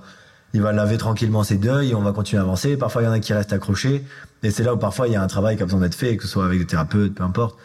il 0.53 0.61
va 0.61 0.71
laver 0.71 0.97
tranquillement 0.97 1.43
ses 1.43 1.57
deuils. 1.57 1.91
Et 1.91 1.95
on 1.95 2.01
va 2.01 2.11
continuer 2.11 2.39
à 2.39 2.43
avancer. 2.43 2.75
Parfois, 2.75 3.03
il 3.03 3.05
y 3.05 3.07
en 3.07 3.11
a 3.11 3.19
qui 3.19 3.33
restent 3.33 3.53
accrochés. 3.53 4.03
Et 4.41 4.49
c'est 4.49 4.63
là 4.63 4.73
où 4.73 4.77
parfois 4.77 5.07
il 5.07 5.13
y 5.13 5.15
a 5.15 5.21
un 5.21 5.27
travail 5.27 5.55
qui 5.55 5.61
a 5.61 5.65
besoin 5.65 5.81
d'être 5.81 5.95
fait, 5.95 6.17
que 6.17 6.23
ce 6.23 6.29
soit 6.29 6.45
avec 6.45 6.59
des 6.59 6.65
thérapeutes, 6.65 7.13
peu 7.13 7.23
importe, 7.23 7.57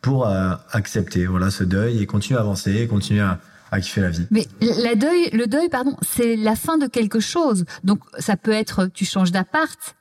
pour 0.00 0.26
euh, 0.26 0.54
accepter 0.72 1.26
voilà 1.26 1.50
ce 1.50 1.62
deuil 1.62 2.02
et 2.02 2.06
continuer 2.06 2.38
à 2.38 2.42
avancer, 2.42 2.88
continuer 2.88 3.20
à, 3.20 3.38
à 3.70 3.80
kiffer 3.80 4.00
la 4.00 4.10
vie. 4.10 4.26
Mais 4.30 4.48
la 4.60 4.96
deuil, 4.96 5.30
le 5.32 5.46
deuil, 5.46 5.68
pardon, 5.68 5.96
c'est 6.02 6.34
la 6.36 6.56
fin 6.56 6.78
de 6.78 6.86
quelque 6.86 7.20
chose. 7.20 7.64
Donc 7.84 8.00
ça 8.18 8.36
peut 8.36 8.50
être, 8.50 8.86
tu 8.92 9.04
changes 9.04 9.30
d'appart, 9.30 9.94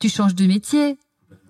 tu 0.00 0.08
changes 0.08 0.34
de 0.34 0.46
métier, 0.46 0.98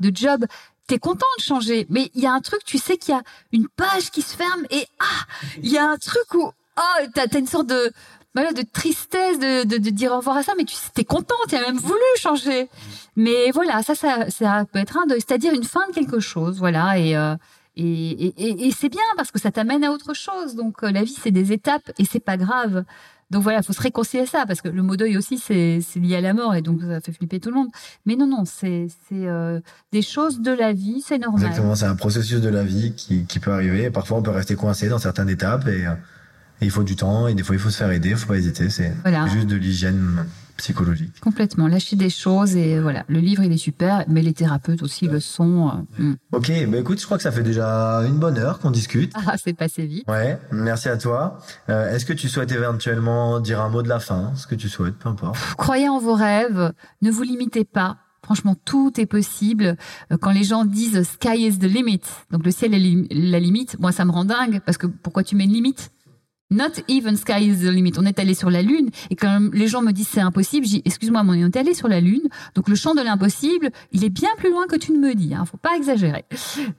de 0.00 0.14
job, 0.14 0.44
t'es 0.86 0.98
content 0.98 1.26
de 1.38 1.42
changer, 1.42 1.86
mais 1.88 2.10
il 2.14 2.22
y 2.22 2.26
a 2.26 2.32
un 2.32 2.40
truc, 2.40 2.64
tu 2.64 2.78
sais 2.78 2.98
qu'il 2.98 3.14
y 3.14 3.16
a 3.16 3.22
une 3.52 3.68
page 3.68 4.10
qui 4.10 4.22
se 4.22 4.36
ferme 4.36 4.64
et 4.70 4.86
ah, 4.98 5.24
il 5.62 5.70
y 5.70 5.78
a 5.78 5.88
un 5.88 5.96
truc 5.96 6.34
où 6.34 6.42
oh, 6.44 7.06
t'as 7.14 7.26
as 7.32 7.38
une 7.38 7.46
sorte 7.46 7.68
de 7.68 7.92
voilà 8.34 8.52
de 8.52 8.62
tristesse 8.62 9.38
de, 9.38 9.64
de, 9.64 9.78
de, 9.78 9.90
dire 9.90 10.12
au 10.12 10.18
revoir 10.18 10.36
à 10.36 10.42
ça, 10.42 10.52
mais 10.56 10.64
tu 10.64 10.76
t'es 10.94 11.04
content, 11.04 11.34
tu 11.48 11.56
as 11.56 11.62
même 11.62 11.78
voulu 11.78 12.00
changer. 12.16 12.68
Mais 13.16 13.50
voilà, 13.50 13.82
ça, 13.82 13.94
ça, 13.94 14.30
ça 14.30 14.64
peut 14.72 14.78
être 14.78 14.98
un 14.98 15.06
deuil, 15.06 15.20
c'est-à-dire 15.20 15.52
une 15.52 15.64
fin 15.64 15.86
de 15.88 15.94
quelque 15.94 16.20
chose, 16.20 16.58
voilà, 16.58 16.98
et 16.98 17.16
euh, 17.16 17.34
et, 17.76 18.26
et, 18.36 18.66
et 18.66 18.72
c'est 18.72 18.88
bien 18.88 19.02
parce 19.16 19.30
que 19.30 19.38
ça 19.38 19.50
t'amène 19.50 19.84
à 19.84 19.92
autre 19.92 20.12
chose. 20.12 20.54
Donc 20.54 20.82
euh, 20.82 20.90
la 20.90 21.02
vie, 21.02 21.16
c'est 21.20 21.30
des 21.30 21.52
étapes 21.52 21.90
et 21.98 22.04
c'est 22.04 22.20
pas 22.20 22.36
grave. 22.36 22.84
Donc 23.30 23.42
voilà, 23.42 23.62
faut 23.62 23.72
se 23.72 23.80
réconcilier 23.80 24.26
ça 24.26 24.44
parce 24.46 24.60
que 24.60 24.68
le 24.68 24.82
mot 24.82 24.96
deuil 24.96 25.16
aussi 25.16 25.38
c'est 25.38 25.80
lié 25.96 26.16
à 26.16 26.20
la 26.20 26.34
mort 26.34 26.54
et 26.54 26.62
donc 26.62 26.80
ça 26.82 27.00
fait 27.00 27.12
flipper 27.12 27.38
tout 27.40 27.50
le 27.50 27.56
monde. 27.56 27.68
Mais 28.06 28.16
non 28.16 28.26
non, 28.26 28.44
c'est 28.44 28.88
c'est 29.08 29.26
euh, 29.26 29.60
des 29.92 30.02
choses 30.02 30.40
de 30.40 30.50
la 30.50 30.72
vie, 30.72 31.02
c'est 31.06 31.18
normal. 31.18 31.46
Exactement, 31.46 31.74
c'est 31.74 31.86
un 31.86 31.94
processus 31.94 32.40
de 32.40 32.48
la 32.48 32.64
vie 32.64 32.92
qui 32.94 33.24
qui 33.26 33.38
peut 33.38 33.52
arriver. 33.52 33.90
Parfois 33.90 34.18
on 34.18 34.22
peut 34.22 34.30
rester 34.30 34.56
coincé 34.56 34.88
dans 34.88 34.98
certaines 34.98 35.28
étapes 35.28 35.68
et, 35.68 35.86
euh, 35.86 35.92
et 36.60 36.64
il 36.64 36.70
faut 36.70 36.82
du 36.82 36.96
temps 36.96 37.28
et 37.28 37.34
des 37.34 37.42
fois 37.42 37.54
il 37.54 37.60
faut 37.60 37.70
se 37.70 37.78
faire 37.78 37.90
aider, 37.92 38.14
faut 38.16 38.26
pas 38.26 38.36
hésiter. 38.36 38.68
C'est 38.68 38.92
juste 39.28 39.46
de 39.46 39.56
l'hygiène 39.56 40.26
psychologique. 40.60 41.18
Complètement, 41.20 41.66
lâcher 41.66 41.96
des 41.96 42.10
choses 42.10 42.54
et 42.54 42.78
voilà, 42.78 43.04
le 43.08 43.18
livre 43.18 43.42
il 43.42 43.52
est 43.52 43.58
super, 43.58 44.04
mais 44.08 44.22
les 44.22 44.32
thérapeutes 44.32 44.82
aussi 44.82 45.08
le 45.08 45.20
sont. 45.20 45.68
Euh, 45.98 46.02
hmm. 46.02 46.16
Ok, 46.32 46.52
bah 46.68 46.78
écoute, 46.78 47.00
je 47.00 47.04
crois 47.04 47.16
que 47.16 47.22
ça 47.22 47.32
fait 47.32 47.42
déjà 47.42 48.02
une 48.06 48.18
bonne 48.18 48.38
heure 48.38 48.58
qu'on 48.58 48.70
discute. 48.70 49.12
Ah, 49.14 49.36
c'est 49.36 49.54
passé 49.54 49.86
vite. 49.86 50.08
Ouais, 50.08 50.38
merci 50.52 50.88
à 50.88 50.96
toi. 50.96 51.38
Euh, 51.68 51.94
Est-ce 51.94 52.04
que 52.04 52.12
tu 52.12 52.28
souhaites 52.28 52.52
éventuellement 52.52 53.40
dire 53.40 53.60
un 53.60 53.68
mot 53.68 53.82
de 53.82 53.88
la 53.88 54.00
fin, 54.00 54.32
ce 54.36 54.46
que 54.46 54.54
tu 54.54 54.68
souhaites, 54.68 54.96
peu 54.96 55.08
importe. 55.08 55.38
Croyez 55.56 55.88
en 55.88 55.98
vos 55.98 56.14
rêves, 56.14 56.72
ne 57.02 57.10
vous 57.10 57.22
limitez 57.22 57.64
pas. 57.64 57.98
Franchement, 58.22 58.54
tout 58.64 58.92
est 59.00 59.06
possible. 59.06 59.76
Euh, 60.12 60.16
quand 60.20 60.30
les 60.30 60.44
gens 60.44 60.64
disent 60.64 61.02
sky 61.02 61.46
is 61.46 61.58
the 61.58 61.64
limit, 61.64 62.02
donc 62.30 62.44
le 62.44 62.50
ciel 62.50 62.74
est 62.74 63.08
la 63.10 63.40
limite, 63.40 63.78
moi 63.80 63.92
ça 63.92 64.04
me 64.04 64.10
rend 64.10 64.24
dingue 64.24 64.60
parce 64.64 64.78
que 64.78 64.86
pourquoi 64.86 65.24
tu 65.24 65.36
mets 65.36 65.44
une 65.44 65.52
limite? 65.52 65.90
Not 66.50 66.82
even 66.88 67.16
sky 67.16 67.40
is 67.40 67.60
the 67.60 67.70
limit. 67.70 67.92
On 67.98 68.04
est 68.04 68.18
allé 68.18 68.34
sur 68.34 68.50
la 68.50 68.62
Lune 68.62 68.90
et 69.08 69.16
quand 69.16 69.50
les 69.52 69.68
gens 69.68 69.82
me 69.82 69.92
disent 69.92 70.08
c'est 70.08 70.20
impossible, 70.20 70.66
dis 70.66 70.82
excuse-moi, 70.84 71.22
on 71.24 71.32
est 71.32 71.56
allé 71.56 71.74
sur 71.74 71.86
la 71.86 72.00
Lune. 72.00 72.28
Donc 72.56 72.68
le 72.68 72.74
champ 72.74 72.94
de 72.94 73.02
l'impossible, 73.02 73.70
il 73.92 74.04
est 74.04 74.10
bien 74.10 74.30
plus 74.36 74.50
loin 74.50 74.66
que 74.66 74.76
tu 74.76 74.90
ne 74.92 74.98
me 74.98 75.14
dis. 75.14 75.32
Hein, 75.32 75.44
faut 75.44 75.58
pas 75.58 75.76
exagérer. 75.76 76.24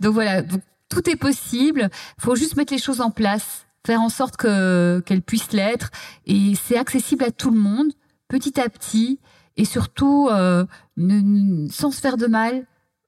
Donc 0.02 0.14
voilà, 0.14 0.44
tout 0.90 1.10
est 1.10 1.16
possible. 1.16 1.90
Faut 2.20 2.36
juste 2.36 2.58
mettre 2.58 2.74
les 2.74 2.80
choses 2.80 3.00
en 3.00 3.12
place, 3.12 3.66
faire 3.86 4.02
en 4.02 4.10
sorte 4.10 4.36
que 4.36 5.02
qu'elles 5.06 5.22
puissent 5.22 5.54
l'être 5.54 5.90
et 6.26 6.54
c'est 6.56 6.78
accessible 6.78 7.24
à 7.24 7.32
tout 7.32 7.52
le 7.52 7.58
monde, 7.58 7.92
petit 8.28 8.60
à 8.60 8.68
petit 8.68 9.20
et 9.56 9.66
surtout 9.66 10.28
euh, 10.30 10.66
sans 11.70 11.92
se 11.92 12.02
faire 12.02 12.18
de 12.18 12.28
mal 12.28 12.66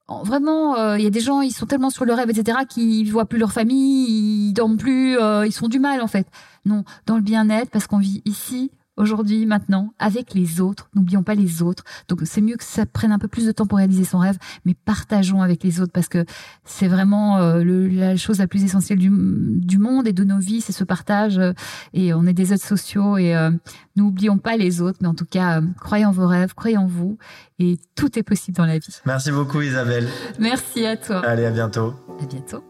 vraiment, 0.08 0.76
il 0.76 0.80
euh, 0.80 0.98
y 0.98 1.06
a 1.06 1.10
des 1.10 1.20
gens, 1.20 1.40
ils 1.40 1.52
sont 1.52 1.66
tellement 1.66 1.90
sur 1.90 2.04
le 2.04 2.12
rêve, 2.12 2.30
etc., 2.30 2.58
qu'ils 2.68 3.10
voient 3.10 3.24
plus 3.26 3.38
leur 3.38 3.52
famille, 3.52 4.48
ils 4.48 4.52
dorment 4.52 4.76
plus, 4.76 5.18
euh, 5.18 5.46
ils 5.46 5.52
sont 5.52 5.68
du 5.68 5.78
mal 5.78 6.00
en 6.02 6.06
fait. 6.06 6.26
Non, 6.64 6.84
dans 7.06 7.16
le 7.16 7.22
bien-être, 7.22 7.70
parce 7.70 7.86
qu'on 7.86 7.98
vit 7.98 8.22
ici, 8.24 8.70
aujourd'hui, 8.96 9.46
maintenant, 9.46 9.94
avec 9.98 10.34
les 10.34 10.60
autres. 10.60 10.88
N'oublions 10.94 11.22
pas 11.22 11.34
les 11.34 11.62
autres. 11.62 11.84
Donc 12.08 12.20
c'est 12.24 12.40
mieux 12.40 12.56
que 12.56 12.64
ça 12.64 12.86
prenne 12.86 13.12
un 13.12 13.18
peu 13.18 13.28
plus 13.28 13.46
de 13.46 13.52
temps 13.52 13.66
pour 13.66 13.78
réaliser 13.78 14.04
son 14.04 14.18
rêve, 14.18 14.38
mais 14.64 14.74
partageons 14.74 15.42
avec 15.42 15.62
les 15.62 15.80
autres 15.80 15.92
parce 15.92 16.08
que 16.08 16.24
c'est 16.64 16.88
vraiment 16.88 17.38
euh, 17.38 17.62
le, 17.62 17.88
la 17.88 18.16
chose 18.16 18.38
la 18.38 18.46
plus 18.46 18.64
essentielle 18.64 18.98
du, 18.98 19.10
du 19.10 19.78
monde 19.78 20.06
et 20.06 20.12
de 20.12 20.24
nos 20.24 20.38
vies, 20.38 20.60
c'est 20.60 20.72
ce 20.72 20.84
partage. 20.84 21.38
Euh, 21.38 21.52
et 21.92 22.14
on 22.14 22.26
est 22.26 22.32
des 22.32 22.52
êtres 22.52 22.66
sociaux 22.66 23.16
et 23.16 23.34
euh, 23.36 23.50
n'oublions 23.96 24.38
pas 24.38 24.56
les 24.56 24.80
autres, 24.80 24.98
mais 25.00 25.08
en 25.08 25.14
tout 25.14 25.26
cas, 25.26 25.60
croyez 25.80 26.04
en 26.04 26.12
vos 26.12 26.26
rêves, 26.26 26.54
croyez 26.54 26.76
en 26.76 26.86
vous 26.86 27.18
et 27.58 27.78
tout 27.94 28.18
est 28.18 28.22
possible 28.22 28.56
dans 28.56 28.66
la 28.66 28.78
vie. 28.78 29.00
Merci 29.06 29.30
beaucoup 29.30 29.60
Isabelle. 29.60 30.08
Merci 30.38 30.86
à 30.86 30.96
toi. 30.96 31.24
Allez, 31.26 31.44
à 31.44 31.50
bientôt. 31.50 31.94
À 32.20 32.26
bientôt. 32.26 32.64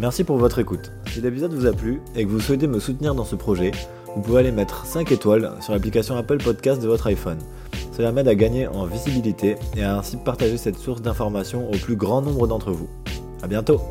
Merci 0.00 0.24
pour 0.24 0.38
votre 0.38 0.58
écoute. 0.58 0.92
Si 1.12 1.20
l'épisode 1.20 1.52
vous 1.52 1.66
a 1.66 1.74
plu 1.74 2.00
et 2.16 2.24
que 2.24 2.30
vous 2.30 2.40
souhaitez 2.40 2.66
me 2.66 2.80
soutenir 2.80 3.14
dans 3.14 3.26
ce 3.26 3.36
projet, 3.36 3.72
vous 4.16 4.22
pouvez 4.22 4.40
aller 4.40 4.50
mettre 4.50 4.86
5 4.86 5.12
étoiles 5.12 5.52
sur 5.60 5.74
l'application 5.74 6.16
Apple 6.16 6.38
Podcast 6.38 6.80
de 6.80 6.88
votre 6.88 7.06
iPhone. 7.08 7.36
Cela 7.92 8.10
m'aide 8.10 8.26
à 8.26 8.34
gagner 8.34 8.66
en 8.66 8.86
visibilité 8.86 9.56
et 9.76 9.82
à 9.82 9.98
ainsi 9.98 10.16
partager 10.16 10.56
cette 10.56 10.78
source 10.78 11.02
d'information 11.02 11.68
au 11.68 11.76
plus 11.76 11.96
grand 11.96 12.22
nombre 12.22 12.46
d'entre 12.46 12.70
vous. 12.70 12.88
A 13.42 13.46
bientôt 13.46 13.82